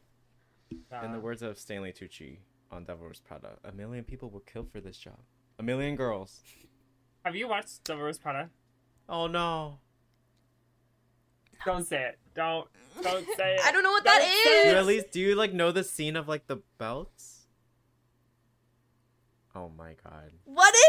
In 1.04 1.12
the 1.12 1.20
words 1.20 1.42
of 1.42 1.58
Stanley 1.60 1.92
Tucci 1.92 2.38
on 2.72 2.86
Devil 2.86 3.04
Wears 3.06 3.20
Prada, 3.20 3.58
a 3.66 3.72
million 3.74 4.04
people 4.06 4.30
were 4.30 4.40
killed 4.40 4.72
for 4.72 4.80
this 4.80 4.98
job. 4.98 5.20
A 5.60 5.64
million 5.64 5.98
girls. 5.98 6.40
Have 7.26 7.36
you 7.36 7.50
watched 7.50 7.84
Devil 7.84 8.04
Wears 8.04 8.18
Prada? 8.18 8.50
Oh 9.10 9.28
no. 9.28 9.80
Don't 11.66 11.86
say 11.86 12.02
it. 12.04 12.20
Don't. 12.34 12.68
Don't 13.04 13.26
say 13.36 13.56
it. 13.56 13.62
i 13.66 13.72
don't 13.72 13.84
know 13.84 13.92
what 13.92 14.04
that 14.06 14.20
Don't 14.20 14.44
say 14.44 14.64
Do 14.64 14.70
you 14.72 14.78
at 14.78 14.86
least 14.86 15.12
do 15.12 15.20
you 15.20 15.36
like 15.36 15.54
know 15.54 15.72
the 15.72 15.84
scene 15.84 16.16
of 16.16 16.28
like 16.28 16.48
the 16.48 16.58
belts? 16.78 17.31
Oh 19.54 19.70
my 19.78 19.96
god. 20.04 20.32
what 20.46 20.74
is 20.74 20.82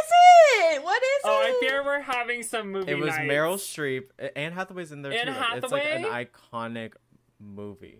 it 0.74 0.82
what 0.84 1.02
is 1.02 1.08
it? 1.08 1.20
Oh, 1.24 1.42
I 1.44 1.58
fear 1.60 1.84
we're 1.84 2.00
having 2.00 2.42
some 2.42 2.70
movie 2.70 2.92
It 2.92 2.98
was 2.98 3.08
nights. 3.08 3.30
Meryl 3.32 3.56
Streep. 3.56 4.04
A- 4.18 4.36
Anne 4.38 4.52
Hathaway's 4.52 4.92
in 4.92 5.02
there 5.02 5.12
Anne 5.12 5.26
too. 5.26 5.32
like, 5.32 5.62
It's 5.62 5.72
like 5.72 5.84
an 5.84 6.04
iconic 6.04 6.92
movie. 7.40 7.98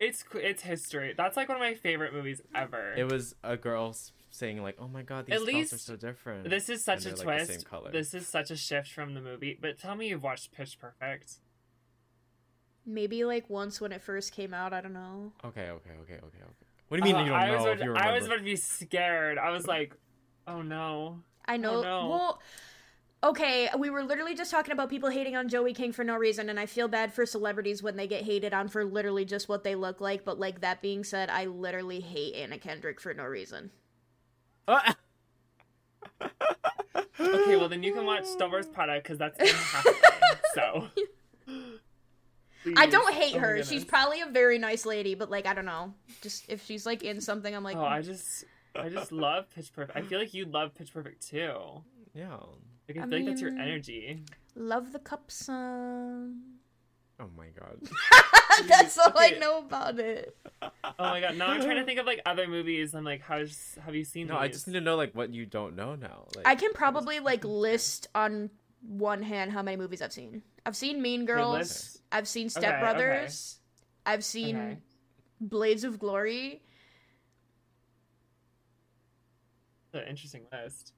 It's 0.00 0.24
it's 0.34 0.62
history. 0.62 1.14
That's 1.16 1.36
like 1.36 1.48
one 1.48 1.56
of 1.56 1.60
my 1.62 1.74
favorite 1.74 2.12
movies 2.12 2.40
ever. 2.54 2.94
It 2.96 3.04
was 3.10 3.34
a 3.44 3.56
girl 3.56 3.94
saying 4.30 4.60
like, 4.62 4.76
"Oh 4.80 4.88
my 4.88 5.02
god, 5.02 5.26
these 5.26 5.34
At 5.34 5.38
belts 5.46 5.50
are 5.52 5.56
least 5.76 5.86
so 5.86 5.96
different." 5.96 6.50
this 6.50 6.68
is 6.68 6.82
such 6.84 7.06
a 7.06 7.10
And 7.10 7.18
they're, 7.18 7.26
like, 7.26 7.38
the 7.40 7.44
twist. 7.46 7.60
same 7.60 7.70
color. 7.70 7.90
This 7.92 8.12
is 8.12 8.26
such 8.26 8.50
a 8.50 8.56
shift 8.56 8.90
from 8.92 9.14
the 9.14 9.20
movie. 9.20 9.56
But 9.60 9.78
tell 9.78 9.94
me 9.94 10.08
you've 10.08 10.22
watched 10.22 10.52
Pitch 10.52 10.78
Perfect. 10.80 11.34
maybe 12.86 13.24
like 13.24 13.48
once 13.48 13.80
when 13.80 13.92
it 13.92 14.02
first 14.02 14.32
came 14.32 14.52
out 14.52 14.72
i 14.74 14.80
don't 14.80 14.92
know 14.92 15.32
Okay, 15.44 15.70
okay, 15.70 15.90
okay, 16.02 16.14
okay, 16.14 16.42
okay. 16.42 16.63
What 16.88 17.00
do 17.02 17.08
you 17.08 17.14
mean 17.14 17.22
Uh, 17.22 17.24
you 17.24 17.30
don't 17.30 17.40
I 17.40 17.46
know? 17.48 17.56
was 17.56 17.66
if 17.66 17.74
about, 17.76 17.84
you 17.84 17.94
I 17.94 18.12
was 18.12 18.26
about 18.26 18.36
to 18.38 18.42
be 18.42 18.56
scared. 18.56 19.38
I 19.38 19.50
was 19.50 19.66
like, 19.66 19.96
oh 20.46 20.62
no. 20.62 21.20
I 21.46 21.56
know. 21.56 21.82
no. 21.82 22.08
Well, 22.08 22.42
okay, 23.22 23.68
we 23.78 23.90
were 23.90 24.02
literally 24.02 24.34
just 24.34 24.50
talking 24.50 24.72
about 24.72 24.90
people 24.90 25.10
hating 25.10 25.36
on 25.36 25.48
Joey 25.48 25.74
King 25.74 25.92
for 25.92 26.04
no 26.04 26.16
reason, 26.16 26.48
and 26.48 26.58
I 26.58 26.66
feel 26.66 26.88
bad 26.88 27.12
for 27.12 27.26
celebrities 27.26 27.82
when 27.82 27.96
they 27.96 28.06
get 28.06 28.24
hated 28.24 28.54
on 28.54 28.68
for 28.68 28.84
literally 28.84 29.24
just 29.24 29.48
what 29.48 29.64
they 29.64 29.74
look 29.74 30.00
like. 30.00 30.24
But 30.24 30.38
like 30.38 30.60
that 30.60 30.80
being 30.82 31.04
said, 31.04 31.30
I 31.30 31.46
literally 31.46 32.00
hate 32.00 32.34
Anna 32.34 32.58
Kendrick 32.58 33.00
for 33.00 33.12
no 33.14 33.24
reason. 33.24 33.70
Ah! 34.68 34.96
Okay, 37.20 37.56
well 37.56 37.68
then 37.68 37.82
you 37.82 37.92
can 37.94 38.04
watch 38.04 38.24
Devil 38.38 38.50
Wears 38.50 38.66
Prada 38.66 38.96
because 38.96 39.18
that's 39.18 39.38
Anne 39.38 39.94
Hathaway. 42.64 42.74
so. 42.74 42.80
I 42.82 42.86
don't 42.86 43.14
hate 43.14 43.36
Oh 43.36 43.40
her. 43.40 43.62
She's 43.62 43.84
probably 43.84 44.20
a 44.20 44.26
very 44.26 44.58
nice 44.58 44.84
lady, 44.86 45.14
but 45.14 45.30
like 45.30 45.46
I 45.46 45.54
don't 45.54 45.64
know. 45.66 45.94
Just 46.22 46.44
if 46.48 46.64
she's 46.64 46.86
like 46.86 47.02
in 47.02 47.20
something, 47.20 47.54
I'm 47.54 47.62
like, 47.64 47.76
Oh, 47.76 47.84
I 47.84 48.00
mm. 48.00 48.04
just, 48.04 48.44
I 48.74 48.88
just 48.88 49.12
love 49.12 49.48
Pitch 49.54 49.72
Perfect. 49.72 49.96
I 49.98 50.02
feel 50.02 50.18
like 50.18 50.34
you'd 50.34 50.52
love 50.52 50.74
Pitch 50.74 50.92
Perfect 50.92 51.26
too. 51.28 51.52
yeah. 52.14 52.36
Like 52.88 52.98
I 52.98 53.02
I 53.02 53.06
feel 53.06 53.18
like 53.18 53.26
that's 53.26 53.40
your 53.40 53.50
energy. 53.58 54.22
love 54.54 54.92
the 54.92 54.98
cup 54.98 55.30
song. 55.30 56.40
Oh 57.20 57.30
my 57.36 57.46
god. 57.58 57.78
That's 58.68 58.98
all 58.98 59.12
I 59.16 59.30
know 59.30 59.58
about 59.58 59.98
it. 59.98 60.36
Oh 60.62 60.70
my 60.98 61.20
god! 61.20 61.36
Now 61.36 61.46
I'm 61.48 61.60
trying 61.62 61.76
to 61.76 61.84
think 61.84 61.98
of 62.00 62.06
like 62.06 62.20
other 62.26 62.46
movies. 62.48 62.92
I'm 62.94 63.04
like, 63.04 63.20
how's 63.20 63.78
have 63.84 63.94
you 63.94 64.04
seen? 64.04 64.26
No, 64.26 64.36
I 64.36 64.48
just 64.48 64.66
need 64.66 64.74
to 64.74 64.80
know 64.80 64.96
like 64.96 65.12
what 65.14 65.32
you 65.32 65.46
don't 65.46 65.76
know 65.76 65.94
now. 65.94 66.26
Like 66.36 66.46
I 66.46 66.54
can 66.56 66.72
probably 66.72 67.20
like 67.20 67.44
list 67.44 68.08
on 68.14 68.50
one 68.82 69.22
hand 69.22 69.52
how 69.52 69.62
many 69.62 69.76
movies 69.76 70.02
I've 70.02 70.12
seen. 70.12 70.42
I've 70.66 70.76
seen 70.76 71.02
Mean 71.02 71.26
Girls. 71.26 71.52
list. 71.58 72.02
I've 72.10 72.28
seen 72.28 72.46
Okay, 72.46 72.48
Step 72.60 72.74
okay. 72.74 72.80
Brothers. 72.80 73.58
I've 74.06 74.24
seen 74.24 74.56
Okay. 74.56 74.78
Blades 75.40 75.84
of 75.84 75.98
Glory. 75.98 76.62
An 79.92 80.02
interesting 80.08 80.42
list. 80.52 80.92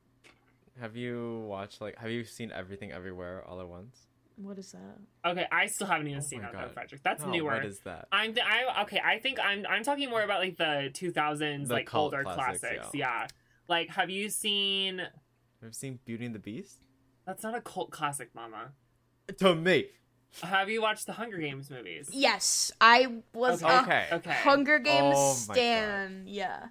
Have 0.81 0.97
you 0.97 1.45
watched 1.49 1.81
like 1.81 1.99
have 1.99 2.11
you 2.11 2.25
seen 2.25 2.53
everything 2.53 2.93
everywhere 2.93 3.43
all 3.47 3.61
at 3.61 3.69
once? 3.69 4.07
What 4.37 4.59
is 4.59 4.73
that? 4.73 4.99
Okay, 5.31 5.47
I 5.51 5.67
still 5.67 5.87
haven't 5.87 6.09
even 6.09 6.19
Oh 6.21 6.23
seen 6.23 6.43
that 6.43 6.53
God. 6.53 6.64
though, 6.64 6.73
Frederick. 6.73 7.03
That's 7.03 7.25
Oh, 7.25 7.31
newer. 7.31 7.53
What 7.55 7.64
is 7.64 7.81
that? 7.81 8.09
I'm 8.12 8.35
I 8.43 8.83
okay. 8.83 9.01
I 9.03 9.19
think 9.19 9.39
I'm 9.41 9.67
I'm 9.69 9.83
talking 9.85 10.09
more 10.11 10.23
about 10.23 10.41
like 10.41 10.57
the 10.59 10.91
2000s, 10.93 11.69
The 11.69 11.75
like 11.75 11.95
older 11.95 12.23
classics, 12.23 12.61
classics. 12.61 12.91
yeah. 12.95 13.23
Yeah. 13.23 13.27
Like, 13.69 13.89
have 13.91 14.11
you 14.11 14.29
seen? 14.29 14.99
Have 14.99 15.09
you 15.62 15.73
seen 15.73 15.99
Beauty 16.05 16.25
and 16.27 16.35
the 16.35 16.39
Beast? 16.39 16.85
That's 17.27 17.43
not 17.43 17.55
a 17.57 17.61
cult 17.61 17.91
classic, 17.91 18.31
Mama. 18.35 18.73
To 19.39 19.55
me. 19.55 19.87
Have 20.43 20.68
you 20.68 20.83
watched 20.83 21.07
the 21.07 21.14
Hunger 21.14 21.39
Games 21.39 21.70
movies? 21.70 22.11
Yes, 22.12 22.70
I 22.81 23.22
was 23.33 23.62
Okay. 23.62 23.74
a 23.74 23.81
Okay. 23.83 24.09
Okay. 24.12 24.33
Hunger 24.33 24.79
Games 24.79 25.14
Oh 25.16 25.35
my 25.49 25.55
God. 25.55 25.55
stan. 25.55 26.24
Yeah. 26.27 26.66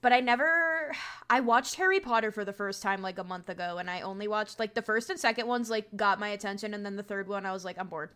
But 0.00 0.12
I 0.12 0.20
never 0.20 0.92
I 1.28 1.40
watched 1.40 1.74
Harry 1.74 2.00
Potter 2.00 2.30
for 2.30 2.44
the 2.44 2.52
first 2.52 2.82
time 2.82 3.02
like 3.02 3.18
a 3.18 3.24
month 3.24 3.48
ago 3.50 3.76
and 3.78 3.90
I 3.90 4.00
only 4.02 4.28
watched 4.28 4.58
like 4.58 4.74
the 4.74 4.82
first 4.82 5.10
and 5.10 5.18
second 5.18 5.46
ones 5.46 5.68
like 5.68 5.94
got 5.96 6.18
my 6.20 6.28
attention 6.28 6.72
and 6.74 6.86
then 6.86 6.96
the 6.96 7.02
third 7.02 7.28
one 7.28 7.44
I 7.44 7.52
was 7.52 7.64
like 7.64 7.76
I'm 7.78 7.88
bored. 7.88 8.10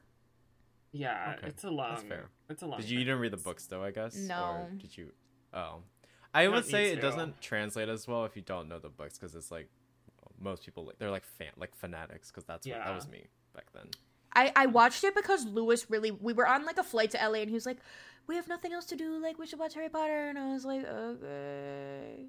Yeah, 0.93 1.35
Okay, 1.39 1.49
it's 1.49 1.63
a 1.65 1.71
long. 1.71 1.91
that's 1.91 2.03
fair. 2.03 2.29
It's 2.49 2.63
a 2.63 2.67
long. 2.67 2.81
Did 2.81 2.91
you, 2.91 2.99
you 2.99 3.05
didn't 3.05 3.21
read 3.21 3.33
the 3.33 3.37
books 3.37 3.67
though, 3.67 3.83
I 3.85 3.91
guess? 3.91 4.17
No. 4.17 4.67
Or 4.67 4.71
did 4.79 4.97
you 4.97 5.13
Oh. 5.53 5.83
I 6.33 6.45
You 6.45 6.53
would 6.53 6.65
say 6.65 6.93
it 6.93 6.97
to. 6.97 7.01
doesn't 7.03 7.41
translate 7.41 7.89
as 7.89 8.09
well 8.09 8.25
if 8.25 8.35
you 8.37 8.43
don't 8.43 8.69
know 8.69 8.79
the 8.79 8.89
books 8.89 9.19
because 9.19 9.35
it's 9.35 9.51
like 9.51 9.69
most 10.41 10.65
people 10.65 10.87
like 10.87 10.99
they're 10.99 11.11
like 11.11 11.25
fan 11.25 11.51
like 11.59 11.75
fanatics 11.77 12.29
because 12.31 12.45
that's 12.45 12.67
what 12.67 12.79
that 12.79 12.95
was 12.95 13.07
me 13.09 13.25
back 13.55 13.67
then. 13.73 13.89
I 14.35 14.53
I 14.55 14.67
watched 14.67 15.05
it 15.05 15.15
because 15.15 15.45
Lewis 15.45 15.91
really 15.91 16.11
we 16.11 16.33
were 16.33 16.47
on 16.47 16.65
like 16.65 16.79
a 16.79 16.83
flight 16.83 17.11
to 17.13 17.19
LA 17.19 17.41
and 17.41 17.49
he 17.49 17.55
was 17.55 17.67
like 17.67 17.79
we 18.27 18.37
have 18.37 18.49
nothing 18.49 18.73
else 18.73 18.87
to 18.87 18.97
do 18.97 19.21
like 19.21 19.39
we 19.39 19.47
should 19.47 19.59
watch 19.59 19.75
Harry 19.75 19.89
Potter 19.89 20.29
and 20.29 20.39
I 20.39 20.53
was 20.53 20.65
like 20.65 20.85
okay. 20.87 22.27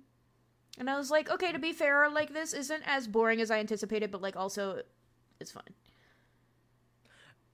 And 0.77 0.89
I 0.89 0.97
was 0.97 1.11
like 1.11 1.29
okay 1.29 1.51
to 1.51 1.59
be 1.59 1.73
fair 1.73 2.09
like 2.09 2.33
this 2.33 2.53
isn't 2.53 2.83
as 2.85 3.07
boring 3.07 3.41
as 3.41 3.51
I 3.51 3.59
anticipated 3.59 4.11
but 4.11 4.21
like 4.21 4.35
also 4.35 4.81
it's 5.39 5.51
fun. 5.51 5.63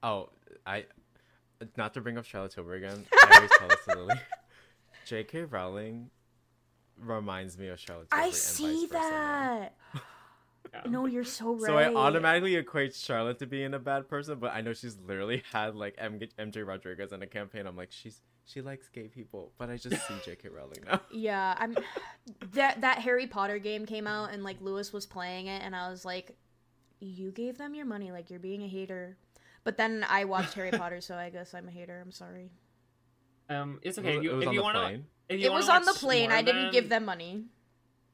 Oh, 0.02 0.30
I 0.66 0.86
not 1.76 1.94
to 1.94 2.00
bring 2.00 2.18
up 2.18 2.24
Charlotte 2.24 2.52
Tilbury 2.52 2.78
again. 2.78 3.04
I 3.12 3.36
always 3.36 3.50
tell 3.58 3.68
this 3.68 3.84
to 3.88 3.98
Lilly. 3.98 4.14
J.K. 5.06 5.44
Rowling 5.44 6.10
reminds 6.96 7.58
me 7.58 7.68
of 7.68 7.80
Charlotte 7.80 8.10
Tilbury. 8.10 8.28
I 8.28 8.32
see 8.32 8.86
that. 8.92 9.74
Yeah. 10.72 10.82
No, 10.90 11.06
you're 11.06 11.24
so 11.24 11.54
right. 11.54 11.66
So 11.66 11.76
I 11.78 11.92
automatically 11.94 12.54
equate 12.56 12.94
Charlotte 12.94 13.38
to 13.40 13.46
being 13.46 13.74
a 13.74 13.78
bad 13.78 14.08
person, 14.08 14.38
but 14.38 14.52
I 14.52 14.60
know 14.60 14.72
she's 14.72 14.96
literally 15.06 15.42
had 15.52 15.74
like 15.74 15.94
M- 15.98 16.18
MJ 16.38 16.66
Rodriguez 16.66 17.12
in 17.12 17.22
a 17.22 17.26
campaign. 17.26 17.66
I'm 17.66 17.76
like, 17.76 17.90
she's 17.92 18.20
she 18.44 18.60
likes 18.62 18.88
gay 18.88 19.08
people, 19.08 19.52
but 19.58 19.68
I 19.70 19.76
just 19.76 19.96
see 20.08 20.14
J.K. 20.24 20.48
Rowling 20.48 20.78
now. 20.90 21.00
Yeah, 21.12 21.54
I'm 21.58 21.76
that 22.52 22.80
that 22.80 22.98
Harry 22.98 23.26
Potter 23.26 23.58
game 23.58 23.84
came 23.86 24.06
out 24.06 24.32
and 24.32 24.42
like 24.44 24.60
Lewis 24.60 24.92
was 24.92 25.04
playing 25.06 25.46
it 25.46 25.62
and 25.62 25.74
I 25.76 25.90
was 25.90 26.04
like 26.04 26.36
you 27.00 27.30
gave 27.30 27.58
them 27.58 27.74
your 27.74 27.86
money 27.86 28.10
like 28.10 28.30
you're 28.30 28.40
being 28.40 28.62
a 28.62 28.68
hater. 28.68 29.16
But 29.64 29.76
then 29.76 30.04
I 30.08 30.24
watched 30.24 30.54
Harry 30.54 30.70
Potter 30.72 31.00
so 31.00 31.14
I 31.16 31.30
guess 31.30 31.54
I'm 31.54 31.68
a 31.68 31.70
hater. 31.70 32.00
I'm 32.04 32.10
sorry. 32.12 32.50
Um, 33.50 33.78
it's 33.82 33.98
It 33.98 34.02
okay. 34.02 34.16
was- 34.16 34.18
if 34.18 34.24
you, 34.24 34.30
it 34.30 34.34
was 34.34 34.42
if 34.42 34.48
on 34.48 34.54
you 34.54 34.60
the 34.60 34.64
want 34.64 34.76
to, 34.76 34.80
plane. 34.82 35.06
if 35.28 35.40
you 35.40 35.46
It 35.46 35.52
was 35.52 35.68
on 35.68 35.84
the 35.84 35.92
plane. 35.92 36.28
more 36.30 36.38
I 36.38 36.42
didn't 36.42 36.72
give 36.72 36.88
them 36.88 37.04
money. 37.04 37.44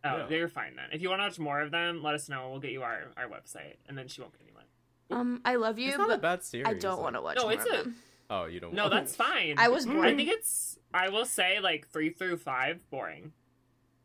Oh, 0.04 0.16
Yeah. 0.28 0.36
you're 0.36 0.48
fine 0.48 0.76
then. 0.76 0.86
If 0.92 1.00
you 1.02 1.08
want 1.08 1.20
to 1.20 1.24
watch 1.24 1.38
more 1.38 1.60
of 1.60 1.70
them, 1.70 2.02
let 2.02 2.14
us 2.14 2.28
know. 2.28 2.50
We'll 2.50 2.60
get 2.60 2.72
you 2.72 2.82
our, 2.82 3.04
our 3.16 3.26
website, 3.26 3.76
and 3.88 3.96
then 3.96 4.06
she 4.08 4.20
won't 4.20 4.32
get 4.34 4.42
anyone. 4.42 4.64
Um 5.10 5.40
I 5.44 5.56
love 5.56 5.78
you 5.78 5.88
It's 5.90 5.98
not 5.98 6.06
a 6.08 6.12
but 6.14 6.22
bad 6.22 6.42
series. 6.44 6.66
I 6.66 6.74
don't 6.74 7.00
want 7.02 7.14
to 7.16 7.22
watch 7.22 7.36
No, 7.36 7.42
more 7.44 7.52
it's 7.52 7.64
of 7.66 7.72
a- 7.72 7.82
them. 7.84 7.96
Oh, 8.30 8.44
you 8.46 8.58
don't. 8.60 8.72
No, 8.74 8.88
that's 8.88 9.14
fine. 9.26 9.54
I 9.58 9.68
was 9.68 9.86
I 9.86 10.14
think 10.14 10.28
it's. 10.30 10.78
I 10.94 11.08
will 11.10 11.26
say 11.26 11.60
like 11.60 11.88
three 11.88 12.10
through 12.10 12.38
five, 12.38 12.88
boring. 12.90 13.32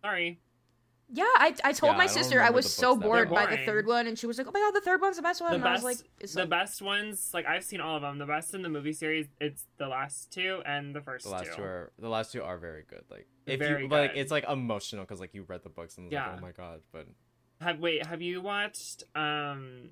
Sorry. 0.01 0.39
Yeah, 1.11 1.23
I, 1.37 1.55
I 1.63 1.73
told 1.73 1.93
Yeah, 1.93 1.97
my 1.97 2.03
I 2.03 2.07
sister 2.07 2.39
I 2.39 2.51
was 2.51 2.71
so 2.71 2.95
bored 2.95 3.29
by 3.31 3.47
the 3.47 3.57
third 3.65 3.87
one, 3.87 4.05
and 4.05 4.17
she 4.17 4.27
was 4.27 4.37
like, 4.37 4.45
"Oh 4.47 4.51
my 4.53 4.59
god, 4.59 4.75
the 4.75 4.81
third 4.81 5.01
one's 5.01 5.15
the 5.15 5.23
best 5.23 5.41
one." 5.41 5.49
The 5.49 5.55
and 5.55 5.65
I 5.65 5.71
was 5.71 5.77
best, 5.81 5.83
like, 5.83 6.09
it's 6.19 6.33
the 6.33 6.41
like, 6.41 6.49
best 6.49 6.81
ones. 6.83 7.31
Like 7.33 7.47
I've 7.47 7.63
seen 7.63 7.81
all 7.81 7.95
of 7.95 8.03
them. 8.03 8.19
The 8.19 8.27
best 8.27 8.53
in 8.53 8.61
the 8.61 8.69
movie 8.69 8.93
series, 8.93 9.27
it's 9.41 9.65
the 9.77 9.87
last 9.87 10.31
two 10.31 10.61
and 10.67 10.95
the 10.95 11.01
first 11.01 11.25
The 11.25 11.31
last 11.31 11.49
two. 11.49 11.55
two 11.55 11.63
are 11.63 11.91
the 11.97 12.09
last 12.09 12.31
two 12.31 12.43
are 12.43 12.59
very 12.59 12.83
good. 12.87 13.03
Like 13.09 13.25
if 13.47 13.57
Very 13.59 13.83
you 13.83 13.89
like, 13.89 14.11
it's 14.15 14.31
like 14.31 14.45
emotional 14.47 15.03
because 15.03 15.19
like 15.19 15.33
you 15.33 15.43
read 15.43 15.63
the 15.63 15.69
books 15.69 15.97
and 15.97 16.11
Yeah. 16.11 16.29
like 16.29 16.37
oh 16.37 16.41
my 16.41 16.51
god. 16.51 16.81
But 16.91 17.07
Have 17.59 17.79
wait, 17.79 18.05
have 18.05 18.21
you 18.21 18.39
watched? 18.41 19.03
Um, 19.15 19.89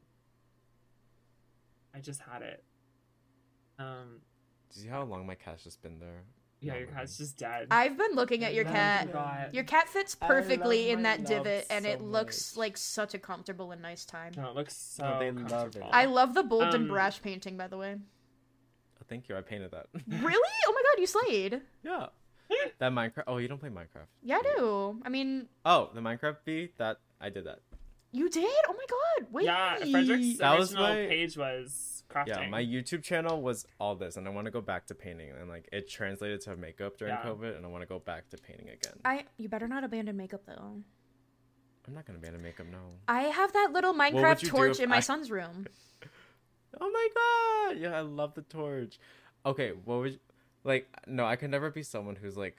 I 1.96 2.00
just 2.00 2.22
had 2.22 2.44
it. 2.44 2.64
Um, 3.80 4.22
do 4.72 4.80
you 4.80 4.84
see 4.86 4.90
how 4.90 5.02
long 5.04 5.26
my 5.26 5.36
cat's 5.36 5.64
just 5.64 5.82
been 5.82 6.00
there? 6.00 6.26
Yeah, 6.60 6.76
your 6.78 6.88
cat's 6.88 7.18
just 7.18 7.38
dead. 7.38 7.68
I've 7.70 7.98
been 7.98 8.14
looking 8.14 8.44
at 8.44 8.54
your 8.56 8.68
I 8.68 8.72
cat. 8.72 9.08
forgot. 9.08 9.54
Your 9.54 9.64
cat 9.64 9.88
fits 9.90 10.16
perfectly 10.16 10.90
in 10.90 11.04
that 11.04 11.20
love 11.20 11.28
divot, 11.30 11.68
and 11.70 11.86
so 11.86 11.92
it 11.92 12.02
looks 12.02 12.58
like 12.58 12.78
such 12.78 13.14
a 13.14 13.20
comfortable 13.20 13.72
and 13.72 13.82
nice 13.82 14.06
time. 14.06 14.34
No, 14.36 14.50
it 14.50 14.56
looks 14.56 14.76
so. 14.76 15.04
No, 15.04 15.20
they 15.20 15.32
love 15.32 15.42
it. 15.46 15.50
comfortable. 15.50 15.90
I 15.92 16.06
love 16.06 16.34
the 16.34 16.44
bold 16.44 16.64
and 16.74 16.74
Um, 16.76 16.88
brash 16.88 17.22
painting, 17.22 17.58
by 17.58 17.68
the 17.68 17.78
way. 17.78 17.96
Oh, 18.00 19.06
thank 19.08 19.30
you. 19.30 19.38
I 19.38 19.42
painted 19.42 19.72
that. 19.72 19.86
Really? 20.08 20.54
Oh 20.68 20.72
my 20.74 20.82
god, 20.82 21.00
you 21.00 21.08
slayed. 21.08 21.62
yeah. 21.84 22.08
That 22.80 22.92
Minecraft. 22.94 23.24
Oh, 23.28 23.38
you 23.38 23.48
don't 23.50 23.60
play 23.60 23.70
Minecraft. 23.70 24.08
Yeah, 24.24 24.38
I 24.38 24.54
do. 24.58 25.02
I 25.06 25.10
mean, 25.10 25.48
Oh, 25.66 25.90
the 25.94 26.00
Minecraft 26.02 26.38
bee. 26.46 26.70
That 26.78 26.98
I 27.20 27.30
did 27.30 27.44
that. 27.46 27.60
you 28.14 28.30
did? 28.30 28.46
Oh 28.70 28.74
my 28.74 28.86
god, 28.90 29.28
wait. 29.32 29.46
Yeah, 29.46 29.78
Frederic's 29.92 30.38
That 30.38 30.58
was 30.58 30.74
my- 30.74 31.06
page 31.08 31.38
was 31.38 31.97
crafting. 32.10 32.28
Yeah, 32.28 32.50
my 32.50 32.64
YouTube 32.64 33.04
channel 33.04 33.42
was 33.42 33.66
all 33.80 33.96
this, 33.96 34.18
and 34.18 34.28
I 34.28 34.32
want 34.32 34.46
to 34.46 34.52
go 34.52 34.62
back 34.62 34.86
to 34.88 34.96
painting. 34.96 35.32
And 35.40 35.50
like 35.50 35.68
it 35.72 35.90
translated 35.90 36.42
to 36.42 36.56
makeup 36.56 36.98
during 36.98 37.14
Yeah. 37.16 37.24
COVID, 37.24 37.56
and 37.58 37.66
I 37.66 37.70
want 37.70 37.82
to 37.84 37.88
go 37.88 38.00
back 38.00 38.30
to 38.30 38.38
painting 38.38 38.70
again. 38.70 38.94
I 39.06 39.26
you 39.38 39.50
better 39.50 39.68
not 39.68 39.84
abandon 39.84 40.16
makeup 40.18 40.42
though. 40.46 40.82
I'm 41.88 41.94
not 41.94 42.06
gonna 42.06 42.20
abandon 42.20 42.42
makeup 42.44 42.66
no. 42.72 42.80
I 43.08 43.22
have 43.24 43.54
that 43.54 43.72
little 43.72 43.94
Minecraft 43.94 44.48
torch 44.48 44.80
in 44.80 44.90
my 44.90 44.98
I- 44.98 45.02
son's 45.02 45.32
room. 45.32 45.68
Oh 46.80 46.92
my 46.92 47.08
god! 47.74 47.82
Yeah, 47.82 47.98
I 47.98 48.02
love 48.02 48.36
the 48.36 48.42
torch. 48.44 49.00
Okay, 49.46 49.72
what 49.86 50.00
would 50.00 50.12
you, 50.12 50.20
like? 50.64 50.88
No, 51.08 51.26
I 51.26 51.36
could 51.38 51.50
never 51.50 51.72
be 51.72 51.82
someone 51.82 52.16
who's 52.18 52.38
like 52.38 52.58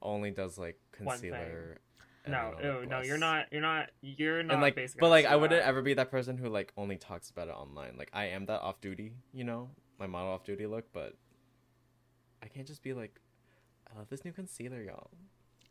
only 0.00 0.30
does 0.30 0.56
like 0.56 0.78
concealer. 0.92 1.78
And 2.26 2.32
no, 2.32 2.54
then 2.58 2.66
a 2.66 2.72
lip 2.74 2.82
ew, 2.82 2.88
no, 2.90 3.02
you're 3.02 3.18
not. 3.18 3.46
You're 3.50 3.60
not. 3.60 3.90
You're 4.02 4.42
not. 4.42 4.52
And 4.54 4.62
like, 4.62 4.74
basically 4.74 5.00
but 5.00 5.08
like, 5.10 5.26
I 5.26 5.34
do 5.34 5.40
wouldn't 5.40 5.62
ever 5.62 5.80
be 5.80 5.94
that 5.94 6.10
person 6.10 6.36
who 6.36 6.48
like 6.48 6.72
only 6.76 6.96
talks 6.96 7.30
about 7.30 7.48
it 7.48 7.52
online. 7.52 7.94
Like, 7.96 8.10
I 8.12 8.26
am 8.26 8.46
that 8.46 8.60
off 8.60 8.80
duty, 8.80 9.14
you 9.32 9.44
know, 9.44 9.70
my 9.98 10.06
model 10.06 10.32
off 10.32 10.44
duty 10.44 10.66
look, 10.66 10.84
but 10.92 11.14
I 12.42 12.48
can't 12.48 12.66
just 12.66 12.82
be 12.82 12.92
like, 12.92 13.20
I 13.92 13.98
love 13.98 14.08
this 14.08 14.24
new 14.24 14.32
concealer, 14.32 14.82
y'all. 14.82 15.10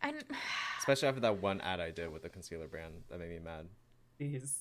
And 0.01 0.23
Especially 0.79 1.07
after 1.07 1.21
that 1.21 1.41
one 1.41 1.61
ad 1.61 1.79
I 1.79 1.91
did 1.91 2.11
with 2.11 2.23
the 2.23 2.29
concealer 2.29 2.67
brand 2.67 2.93
that 3.09 3.19
made 3.19 3.29
me 3.29 3.39
mad. 3.39 3.67
Jeez. 4.19 4.53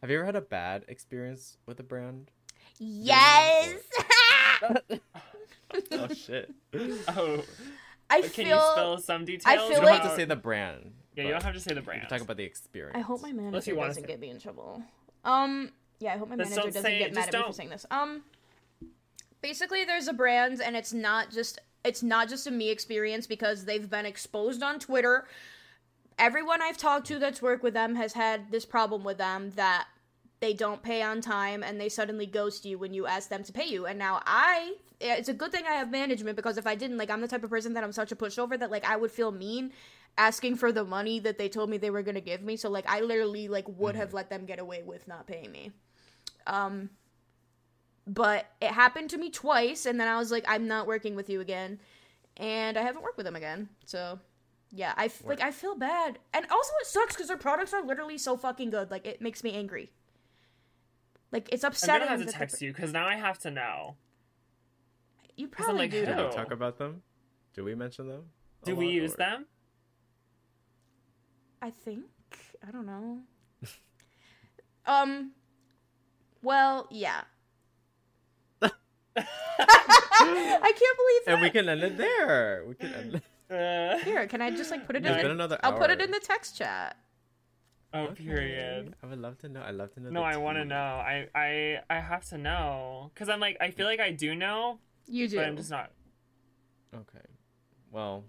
Have 0.00 0.10
you 0.10 0.16
ever 0.16 0.24
had 0.24 0.36
a 0.36 0.40
bad 0.40 0.84
experience 0.88 1.58
with 1.66 1.78
a 1.80 1.82
brand? 1.82 2.30
yes, 2.78 3.78
oh 5.92 6.08
shit! 6.14 6.52
Oh, 7.08 7.42
I 8.10 8.20
can 8.20 8.30
feel. 8.30 8.48
you 8.48 8.62
spill 8.72 8.98
some 8.98 9.24
details? 9.24 9.44
I 9.46 9.54
You 9.54 9.60
feel 9.68 9.80
don't 9.80 9.84
like- 9.86 10.00
have 10.02 10.10
to 10.10 10.16
say 10.16 10.24
the 10.24 10.36
brand. 10.36 10.92
Yeah, 11.14 11.22
you 11.24 11.28
but 11.28 11.32
don't 11.32 11.42
have 11.44 11.54
to 11.54 11.60
say 11.60 11.70
the 11.74 11.80
you 11.80 11.84
brand. 11.84 12.00
can 12.02 12.10
talk 12.10 12.20
about 12.20 12.36
the 12.36 12.44
experience. 12.44 12.96
I 12.96 13.00
hope 13.00 13.22
my 13.22 13.32
manager 13.32 13.74
wanna 13.74 13.88
doesn't 13.88 14.02
say- 14.02 14.06
get 14.06 14.20
me 14.20 14.30
in 14.30 14.38
trouble. 14.38 14.82
Um, 15.24 15.72
yeah, 15.98 16.14
I 16.14 16.18
hope 16.18 16.28
my 16.28 16.36
Just 16.36 16.50
manager 16.50 16.62
don't 16.62 16.74
doesn't 16.74 16.82
say- 16.82 16.98
get 16.98 17.14
mad 17.14 17.24
just 17.24 17.28
at 17.28 17.34
me 17.34 17.38
for 17.40 17.44
don't. 17.46 17.54
saying 17.54 17.70
this. 17.70 17.86
Um, 17.90 18.24
basically, 19.42 19.84
there's 19.84 20.08
a 20.08 20.12
brand, 20.12 20.60
and 20.60 20.76
it's 20.76 20.92
not 20.92 21.30
just 21.30 21.58
it's 21.84 22.02
not 22.02 22.28
just 22.28 22.46
a 22.48 22.50
me 22.50 22.68
experience 22.70 23.28
because 23.28 23.64
they've 23.64 23.88
been 23.88 24.06
exposed 24.06 24.60
on 24.62 24.80
Twitter. 24.80 25.26
Everyone 26.18 26.60
I've 26.60 26.76
talked 26.78 27.06
to 27.08 27.18
that's 27.20 27.40
worked 27.40 27.62
with 27.62 27.74
them 27.74 27.94
has 27.94 28.14
had 28.14 28.50
this 28.50 28.64
problem 28.66 29.04
with 29.04 29.18
them 29.18 29.52
that 29.52 29.86
they 30.40 30.52
don't 30.52 30.82
pay 30.82 31.02
on 31.02 31.20
time 31.20 31.62
and 31.62 31.80
they 31.80 31.88
suddenly 31.88 32.26
ghost 32.26 32.64
you 32.64 32.78
when 32.78 32.92
you 32.92 33.06
ask 33.06 33.28
them 33.28 33.42
to 33.44 33.52
pay 33.52 33.66
you. 33.66 33.86
And 33.86 33.98
now 33.98 34.20
I, 34.26 34.74
it's 35.00 35.28
a 35.28 35.34
good 35.34 35.50
thing 35.50 35.64
I 35.66 35.72
have 35.72 35.90
management 35.90 36.36
because 36.36 36.58
if 36.58 36.66
I 36.66 36.74
didn't, 36.74 36.98
like, 36.98 37.10
I'm 37.10 37.20
the 37.20 37.28
type 37.28 37.44
of 37.44 37.50
person 37.50 37.72
that 37.74 37.84
I'm 37.84 37.92
such 37.92 38.12
a 38.12 38.16
pushover 38.16 38.58
that 38.58 38.70
like 38.70 38.84
I 38.84 38.96
would 38.96 39.10
feel 39.10 39.32
mean 39.32 39.72
asking 40.18 40.56
for 40.56 40.72
the 40.72 40.84
money 40.84 41.18
that 41.20 41.38
they 41.38 41.48
told 41.48 41.70
me 41.70 41.76
they 41.76 41.90
were 41.90 42.02
gonna 42.02 42.20
give 42.20 42.42
me. 42.42 42.56
So 42.56 42.70
like 42.70 42.88
I 42.88 43.00
literally 43.00 43.48
like 43.48 43.66
would 43.68 43.96
have 43.96 44.14
let 44.14 44.30
them 44.30 44.46
get 44.46 44.58
away 44.58 44.82
with 44.82 45.06
not 45.08 45.26
paying 45.26 45.52
me. 45.52 45.72
Um, 46.46 46.90
but 48.06 48.46
it 48.60 48.70
happened 48.70 49.10
to 49.10 49.18
me 49.18 49.30
twice, 49.30 49.84
and 49.84 49.98
then 49.98 50.06
I 50.06 50.16
was 50.16 50.30
like, 50.30 50.44
I'm 50.46 50.68
not 50.68 50.86
working 50.86 51.16
with 51.16 51.28
you 51.28 51.40
again, 51.40 51.80
and 52.36 52.76
I 52.76 52.82
haven't 52.82 53.02
worked 53.02 53.16
with 53.16 53.26
them 53.26 53.34
again. 53.34 53.68
So 53.84 54.20
yeah, 54.70 54.92
I 54.96 55.06
f- 55.06 55.24
like 55.24 55.40
I 55.40 55.50
feel 55.50 55.74
bad, 55.74 56.18
and 56.32 56.46
also 56.50 56.72
it 56.80 56.86
sucks 56.86 57.14
because 57.14 57.28
their 57.28 57.36
products 57.36 57.74
are 57.74 57.84
literally 57.84 58.18
so 58.18 58.36
fucking 58.36 58.70
good. 58.70 58.90
Like 58.90 59.06
it 59.06 59.20
makes 59.20 59.42
me 59.42 59.52
angry. 59.54 59.90
Like 61.36 61.50
it's 61.52 61.64
upsetting. 61.64 61.94
I'm 61.94 62.00
upsetting. 62.02 62.08
gonna 62.08 62.10
have 62.10 62.20
to 62.20 62.24
that 62.24 62.32
the- 62.32 62.38
text 62.38 62.62
you 62.62 62.72
because 62.72 62.92
now 62.94 63.06
I 63.06 63.16
have 63.16 63.38
to 63.40 63.50
know. 63.50 63.96
You 65.36 65.48
probably 65.48 65.80
like, 65.80 65.90
do. 65.90 66.00
who? 66.00 66.06
Did 66.06 66.16
we 66.16 66.32
talk 66.32 66.50
about 66.50 66.78
them? 66.78 67.02
Do 67.52 67.62
we 67.62 67.74
mention 67.74 68.08
them? 68.08 68.22
Do 68.64 68.74
we 68.74 68.86
use 68.86 69.12
or- 69.12 69.16
them? 69.18 69.46
I 71.60 71.68
think 71.68 72.04
I 72.66 72.70
don't 72.70 72.86
know. 72.86 73.18
um. 74.86 75.32
Well, 76.42 76.88
yeah. 76.90 77.20
I 78.62 78.70
can't 79.18 80.96
believe 80.96 81.24
that. 81.26 81.32
And 81.34 81.42
we 81.42 81.50
can 81.50 81.68
end 81.68 81.82
it 81.82 81.98
there. 81.98 82.64
We 82.66 82.74
can 82.76 82.94
end. 82.94 83.22
Uh, 83.50 83.98
Here, 84.04 84.26
can 84.26 84.40
I 84.40 84.50
just 84.52 84.70
like 84.70 84.86
put 84.86 84.96
it 84.96 85.02
No, 85.02 85.10
It's 85.10 85.18
in? 85.18 85.28
been 85.28 85.36
The, 85.36 85.44
another 85.44 85.60
I'll 85.62 85.74
put 85.74 85.90
it 85.90 86.00
in 86.00 86.10
the 86.10 86.18
text 86.20 86.56
chat. 86.56 86.96
Oh, 87.94 88.00
Okay. 88.08 88.24
period. 88.24 88.94
I 89.02 89.06
would 89.06 89.18
love 89.18 89.38
to 89.38 89.48
know. 89.48 89.60
I 89.62 89.70
love 89.70 89.92
to 89.94 90.00
know. 90.00 90.10
No, 90.10 90.20
the 90.20 90.26
I 90.26 90.36
want 90.36 90.58
to 90.58 90.64
know. 90.64 90.76
I 90.76 91.28
I 91.34 91.78
I 91.88 92.00
have 92.00 92.24
to 92.26 92.38
know 92.38 93.10
because 93.14 93.28
I'm 93.28 93.40
like 93.40 93.56
I 93.60 93.70
feel 93.70 93.86
like 93.86 94.00
I 94.00 94.10
do 94.12 94.34
know, 94.34 94.78
You 95.06 95.28
do. 95.28 95.36
but 95.36 95.46
I'm 95.46 95.56
just 95.56 95.70
not. 95.70 95.90
Okay. 96.94 97.24
Well, 97.90 98.24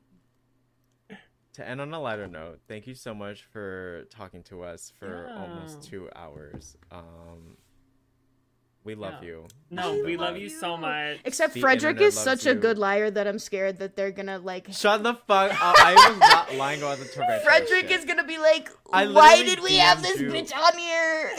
to 1.53 1.67
end 1.67 1.81
on 1.81 1.91
a 1.93 1.99
lighter 1.99 2.27
note, 2.27 2.59
thank 2.67 2.85
you 2.87 2.93
so 2.95 3.13
much 3.13 3.43
for 3.43 4.05
talking 4.11 4.43
to 4.43 4.63
us 4.63 4.91
for 4.99 5.31
almost 5.35 5.83
two 5.83 6.09
hours. 6.15 6.77
Um, 6.91 7.57
we 8.87 8.95
love 8.95 9.21
Yeah. 9.21 9.27
you. 9.29 9.47
No, 9.69 9.93
I 9.93 10.01
we 10.01 10.15
love 10.17 10.29
love 10.31 10.37
you 10.37 10.49
so 10.49 10.77
much. 10.77 11.19
Except 11.25 11.53
The 11.53 11.59
Frederic 11.61 11.99
is 12.01 12.15
loves 12.15 12.23
such 12.23 12.45
a 12.51 12.55
good 12.55 12.77
liar 12.79 13.11
that 13.11 13.27
I'm 13.27 13.37
scared 13.37 13.77
that 13.79 13.95
they're 13.95 14.11
gonna 14.19 14.39
like. 14.39 14.69
Shut 14.71 15.03
the 15.03 15.13
fuck 15.13 15.51
up! 15.51 15.75
I 15.77 15.93
was 15.93 16.17
not 16.33 16.55
lying 16.55 16.81
about 16.81 16.97
the 16.99 17.05
tarantula. 17.05 17.41
Frederic 17.43 17.89
shit. 17.89 17.99
is 17.99 18.05
gonna 18.05 18.23
be 18.23 18.37
like, 18.39 18.69
why 18.85 19.43
did 19.43 19.59
we 19.61 19.75
have 19.77 20.01
this 20.01 20.19
you." 20.19 20.29
bitch 20.29 20.51
on 20.55 20.77
here? 20.79 21.31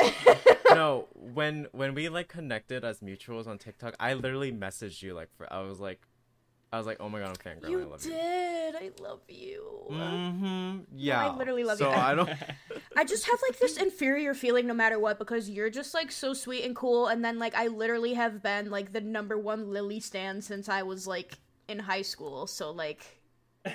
no, 0.75 1.09
when 1.15 1.67
when 1.73 1.95
we 1.95 2.09
like 2.09 2.29
connected 2.29 2.85
as 2.85 3.01
mutuals 3.01 3.47
on 3.49 3.59
TikTok, 3.59 3.95
I 3.99 4.15
literally 4.15 4.53
messaged 4.53 5.03
you 5.03 5.15
like 5.15 5.31
for 5.37 5.51
I 5.53 5.61
was 5.63 5.81
like, 5.81 6.01
I 6.71 6.77
was 6.77 6.87
like, 6.87 6.99
oh 7.01 7.09
my 7.09 7.21
god, 7.21 7.31
I'm 7.31 7.37
fangirl. 7.37 7.67
I 7.67 7.71
you 7.71 7.79
love 7.87 8.05
you. 8.05 8.13
did. 8.13 8.75
I 8.77 8.91
love 9.03 9.21
you. 9.29 9.65
Mm-hmm. 9.91 10.79
Yeah. 10.95 11.35
literally 11.35 11.65
love 11.65 11.79
so 11.79 11.89
you. 11.89 11.97
I 11.97 12.15
don't. 12.15 12.29
I 12.97 13.05
just 13.05 13.27
have 13.27 13.39
like 13.49 13.59
this 13.59 13.79
inferior 13.79 14.35
feeling 14.35 14.67
no 14.67 14.75
matter 14.75 14.99
what 14.99 15.19
because 15.19 15.49
you're 15.49 15.71
just 15.71 15.95
like 15.95 16.13
so 16.13 16.35
sweet 16.35 16.65
and 16.65 16.77
cool, 16.77 17.07
and 17.07 17.25
then 17.25 17.39
like 17.39 17.55
I 17.55 17.69
literally 17.69 18.15
have 18.15 18.43
been 18.43 18.71
like 18.71 18.93
the 18.93 19.01
number 19.01 19.39
one 19.39 19.71
Lilly 19.71 20.01
stan 20.01 20.43
since 20.43 20.69
I 20.69 20.83
was 20.83 21.07
like 21.07 21.39
in 21.69 21.79
high 21.79 22.03
school. 22.03 22.47
So 22.47 22.71
like, 22.71 23.01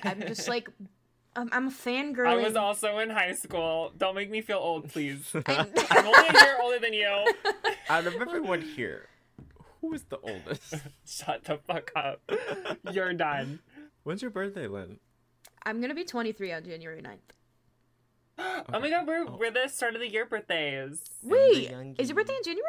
I'm 0.04 0.22
just 0.22 0.48
like, 0.48 0.70
I'm, 1.36 1.50
I'm 1.52 1.68
a 1.70 1.72
fangirl. 1.72 2.28
I 2.28 2.36
was 2.36 2.56
also 2.56 3.00
in 3.00 3.10
high 3.10 3.34
school. 3.34 3.92
Don't 3.98 4.14
make 4.14 4.30
me 4.30 4.42
feel 4.42 4.58
old, 4.60 4.90
please. 4.90 5.32
I'm 5.48 5.68
I'm- 5.90 6.06
only 6.06 6.28
a 6.30 6.34
year 6.34 6.58
older 6.62 6.78
than 6.80 6.94
you. 6.94 7.34
Out 7.90 8.06
of 8.06 8.14
everyone 8.22 8.62
here, 8.62 9.08
who 9.84 9.94
is 9.94 10.04
the 10.06 10.18
oldest? 10.20 10.76
Shut 11.06 11.44
the 11.44 11.58
fuck 11.68 11.92
up. 11.96 12.22
You're 12.92 13.14
done. 13.14 13.60
When's 14.04 14.22
your 14.22 14.32
birthday, 14.32 14.68
Lynn? 14.68 15.00
I'm 15.66 15.82
gonna 15.82 15.94
be 15.94 16.06
23 16.06 16.54
on 16.54 16.64
January 16.64 17.02
9th. 17.02 17.18
Oh 18.74 18.80
my 18.80 18.90
god, 18.90 19.06
we're 19.06 19.26
Oh. 19.28 19.38
we're 19.40 19.52
the 19.52 19.68
start 19.68 19.94
of 19.96 20.02
the 20.02 20.10
year 20.10 20.26
birthdays. 20.26 21.04
Wait, 21.22 21.70
young 21.70 21.96
is 22.00 22.10
your 22.10 22.16
birthday 22.16 22.36
in 22.36 22.44
January? 22.44 22.64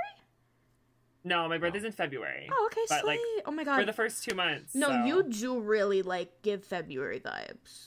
No, 1.25 1.49
my 1.49 1.57
birthday's 1.57 1.85
in 1.85 1.93
February. 1.93 2.51
Oh, 2.53 2.69
okay, 2.71 2.83
But, 2.89 3.01
sweet. 3.01 3.07
like, 3.07 3.21
oh 3.47 3.51
my 3.53 3.65
god, 3.65 3.79
For 3.81 3.87
the 3.87 3.93
first 3.95 4.25
two 4.25 4.35
months. 4.35 4.75
no, 4.75 4.89
so- 4.89 5.05
you 5.05 5.23
do 5.23 5.61
really 5.61 6.03
like 6.03 6.43
give 6.43 6.65
February 6.65 7.21
vibes. 7.21 7.87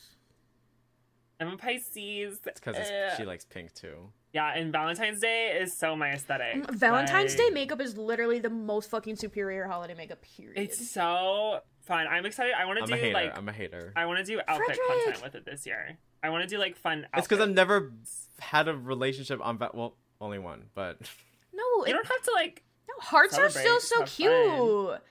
I'm 1.40 1.50
a 1.50 1.58
Pisces. 1.58 2.40
It's 2.48 2.60
because 2.60 2.78
Eh. 2.78 3.16
she 3.16 3.26
likes 3.26 3.46
pink 3.46 3.74
too. 3.76 4.12
Yeah, 4.38 4.54
and 4.56 4.72
Valentine's 4.72 5.20
Day 5.20 5.58
is 5.60 5.76
so 5.76 5.96
my 5.96 6.10
aesthetic. 6.12 6.54
Mm, 6.54 6.70
Valentine's 6.76 7.34
Day 7.34 7.50
makeup 7.50 7.82
is 7.82 7.98
literally 7.98 8.38
the 8.38 8.52
most 8.52 8.88
fucking 8.92 9.16
superior 9.16 9.66
holiday 9.68 9.96
makeup. 9.96 10.20
Period. 10.22 10.60
It's 10.60 10.92
so 10.92 11.62
fun. 11.82 12.06
I'm 12.08 12.24
excited. 12.24 12.54
I 12.56 12.66
want 12.66 12.78
to 12.78 12.86
do 12.86 12.94
a 12.94 12.98
hater. 12.98 13.14
like 13.16 13.36
I'm 13.36 13.50
a 13.50 13.52
hater. 13.52 13.94
I 13.96 14.06
want 14.06 14.20
to 14.20 14.24
do 14.24 14.40
outfit 14.48 14.76
Frederic! 14.76 15.06
content 15.06 15.24
with 15.24 15.34
it 15.34 15.44
this 15.46 15.66
year. 15.66 15.98
I 16.22 16.30
want 16.30 16.44
to 16.44 16.48
do 16.48 16.60
like 16.60 16.76
fun. 16.78 17.08
It's 17.16 17.28
because 17.28 17.42
I've 17.44 17.56
never 17.56 17.92
had 18.38 18.68
a 18.68 18.76
relationship 18.78 19.40
on 19.44 19.58
va- 19.58 19.72
well, 19.74 19.96
only 20.22 20.38
one, 20.38 20.66
but 20.76 21.00
no, 21.52 21.64
You 21.78 21.86
it, 21.88 21.94
don't 21.94 22.06
have 22.06 22.22
to 22.22 22.32
like. 22.36 22.64
no, 22.88 22.94
hearts 23.00 23.40
are 23.40 23.50
still 23.50 23.80
so 23.80 24.02
have 24.02 24.10
cute. 24.10 25.02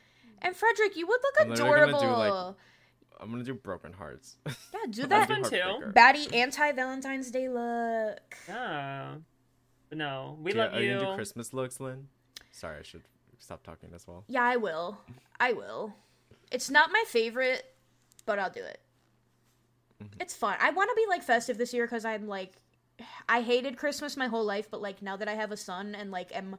And 0.40 0.54
Frederic, 0.54 0.96
you 0.96 1.08
would 1.08 1.20
look 1.20 1.34
I'm 1.40 1.48
literally 1.48 1.92
gonna 1.92 1.96
adorable. 1.96 2.56
Do, 3.18 3.22
like, 3.22 3.26
I'm 3.26 3.30
gonna 3.30 3.44
do 3.44 3.54
broken 3.54 3.92
hearts. 3.92 4.36
yeah, 4.46 4.80
do 4.90 5.06
that 5.06 5.28
one 5.28 5.42
too. 5.48 5.92
Batty 5.92 6.34
anti 6.34 6.72
Valentine's 6.72 7.30
Day 7.30 7.48
look. 7.48 8.36
Yeah. 8.48 9.14
No, 9.92 10.36
we 10.42 10.52
Do 10.52 10.58
you- 10.58 10.64
love 10.64 10.74
are 10.74 10.80
you 10.82 10.90
you. 10.92 10.98
gonna 10.98 11.10
do 11.10 11.14
Christmas 11.16 11.52
looks, 11.52 11.80
Lynn? 11.80 12.08
Sorry, 12.52 12.78
I 12.78 12.82
should 12.82 13.02
stop 13.38 13.62
talking 13.62 13.90
as 13.94 14.06
well. 14.06 14.24
Yeah, 14.28 14.42
I 14.44 14.56
will. 14.56 14.98
I 15.38 15.52
will. 15.52 15.94
It's 16.50 16.70
not 16.70 16.90
my 16.92 17.04
favorite, 17.06 17.64
but 18.24 18.38
I'll 18.38 18.50
do 18.50 18.62
it. 18.62 18.80
Mm-hmm. 20.02 20.20
It's 20.20 20.34
fun. 20.34 20.56
I 20.60 20.70
want 20.70 20.90
to 20.90 20.94
be 20.96 21.06
like 21.08 21.22
festive 21.22 21.58
this 21.58 21.72
year 21.72 21.86
because 21.86 22.04
I'm 22.04 22.26
like, 22.28 22.52
I 23.28 23.42
hated 23.42 23.76
Christmas 23.76 24.16
my 24.16 24.26
whole 24.26 24.44
life, 24.44 24.68
but 24.70 24.80
like 24.82 25.02
now 25.02 25.16
that 25.16 25.28
I 25.28 25.34
have 25.34 25.52
a 25.52 25.56
son 25.56 25.94
and 25.94 26.10
like 26.10 26.34
am, 26.34 26.56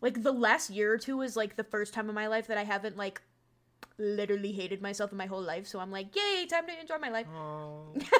like 0.00 0.22
the 0.22 0.32
last 0.32 0.70
year 0.70 0.92
or 0.92 0.98
two 0.98 1.22
is 1.22 1.36
like 1.36 1.56
the 1.56 1.64
first 1.64 1.94
time 1.94 2.08
in 2.08 2.14
my 2.14 2.26
life 2.26 2.46
that 2.48 2.58
I 2.58 2.64
haven't 2.64 2.96
like 2.96 3.22
literally 3.98 4.52
hated 4.52 4.82
myself 4.82 5.12
in 5.12 5.18
my 5.18 5.26
whole 5.26 5.42
life. 5.42 5.66
So 5.66 5.78
I'm 5.80 5.90
like, 5.90 6.14
yay, 6.14 6.46
time 6.46 6.66
to 6.66 6.80
enjoy 6.80 6.98
my 6.98 7.10
life. 7.10 7.26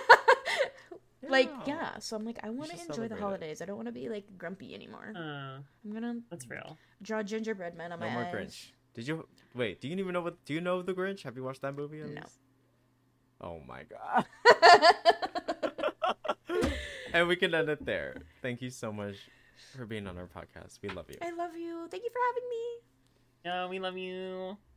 Like, 1.28 1.50
yeah. 1.66 1.98
So 1.98 2.16
I'm 2.16 2.24
like, 2.24 2.38
I 2.42 2.50
want 2.50 2.70
to 2.70 2.76
enjoy 2.76 2.86
the 2.86 2.94
celebrate 2.94 3.16
it. 3.16 3.20
holidays. 3.20 3.62
I 3.62 3.64
don't 3.64 3.76
want 3.76 3.88
to 3.88 3.92
be 3.92 4.08
like 4.08 4.24
grumpy 4.36 4.74
anymore. 4.74 5.12
Uh, 5.16 5.60
I'm 5.84 5.92
gonna 5.92 6.20
that's 6.30 6.48
real. 6.48 6.76
draw 7.02 7.22
gingerbread 7.22 7.76
men 7.76 7.92
on 7.92 8.00
no 8.00 8.06
my 8.06 8.12
more 8.12 8.24
eyes. 8.24 8.34
Grinch. 8.34 8.72
Did 8.94 9.08
you 9.08 9.26
wait? 9.54 9.80
Do 9.80 9.88
you 9.88 9.96
even 9.96 10.12
know 10.12 10.20
what? 10.20 10.44
Do 10.44 10.54
you 10.54 10.60
know 10.60 10.82
the 10.82 10.92
Grinch? 10.92 11.22
Have 11.22 11.36
you 11.36 11.44
watched 11.44 11.62
that 11.62 11.74
movie? 11.74 12.00
at 12.00 12.10
No. 12.10 12.22
Oh 13.40 13.60
my 13.66 13.82
god. 13.84 14.26
and 17.12 17.28
we 17.28 17.36
can 17.36 17.54
end 17.54 17.68
it 17.68 17.84
there. 17.84 18.22
Thank 18.42 18.62
you 18.62 18.70
so 18.70 18.92
much 18.92 19.16
for 19.76 19.86
being 19.86 20.06
on 20.06 20.16
our 20.16 20.28
podcast. 20.28 20.78
We 20.82 20.88
love 20.90 21.06
you. 21.08 21.16
I 21.20 21.30
love 21.30 21.56
you. 21.56 21.88
Thank 21.90 22.04
you 22.04 22.10
for 22.10 22.20
having 22.30 22.48
me. 22.48 22.64
Yeah, 23.44 23.68
we 23.68 23.78
love 23.78 23.96
you. 23.96 24.56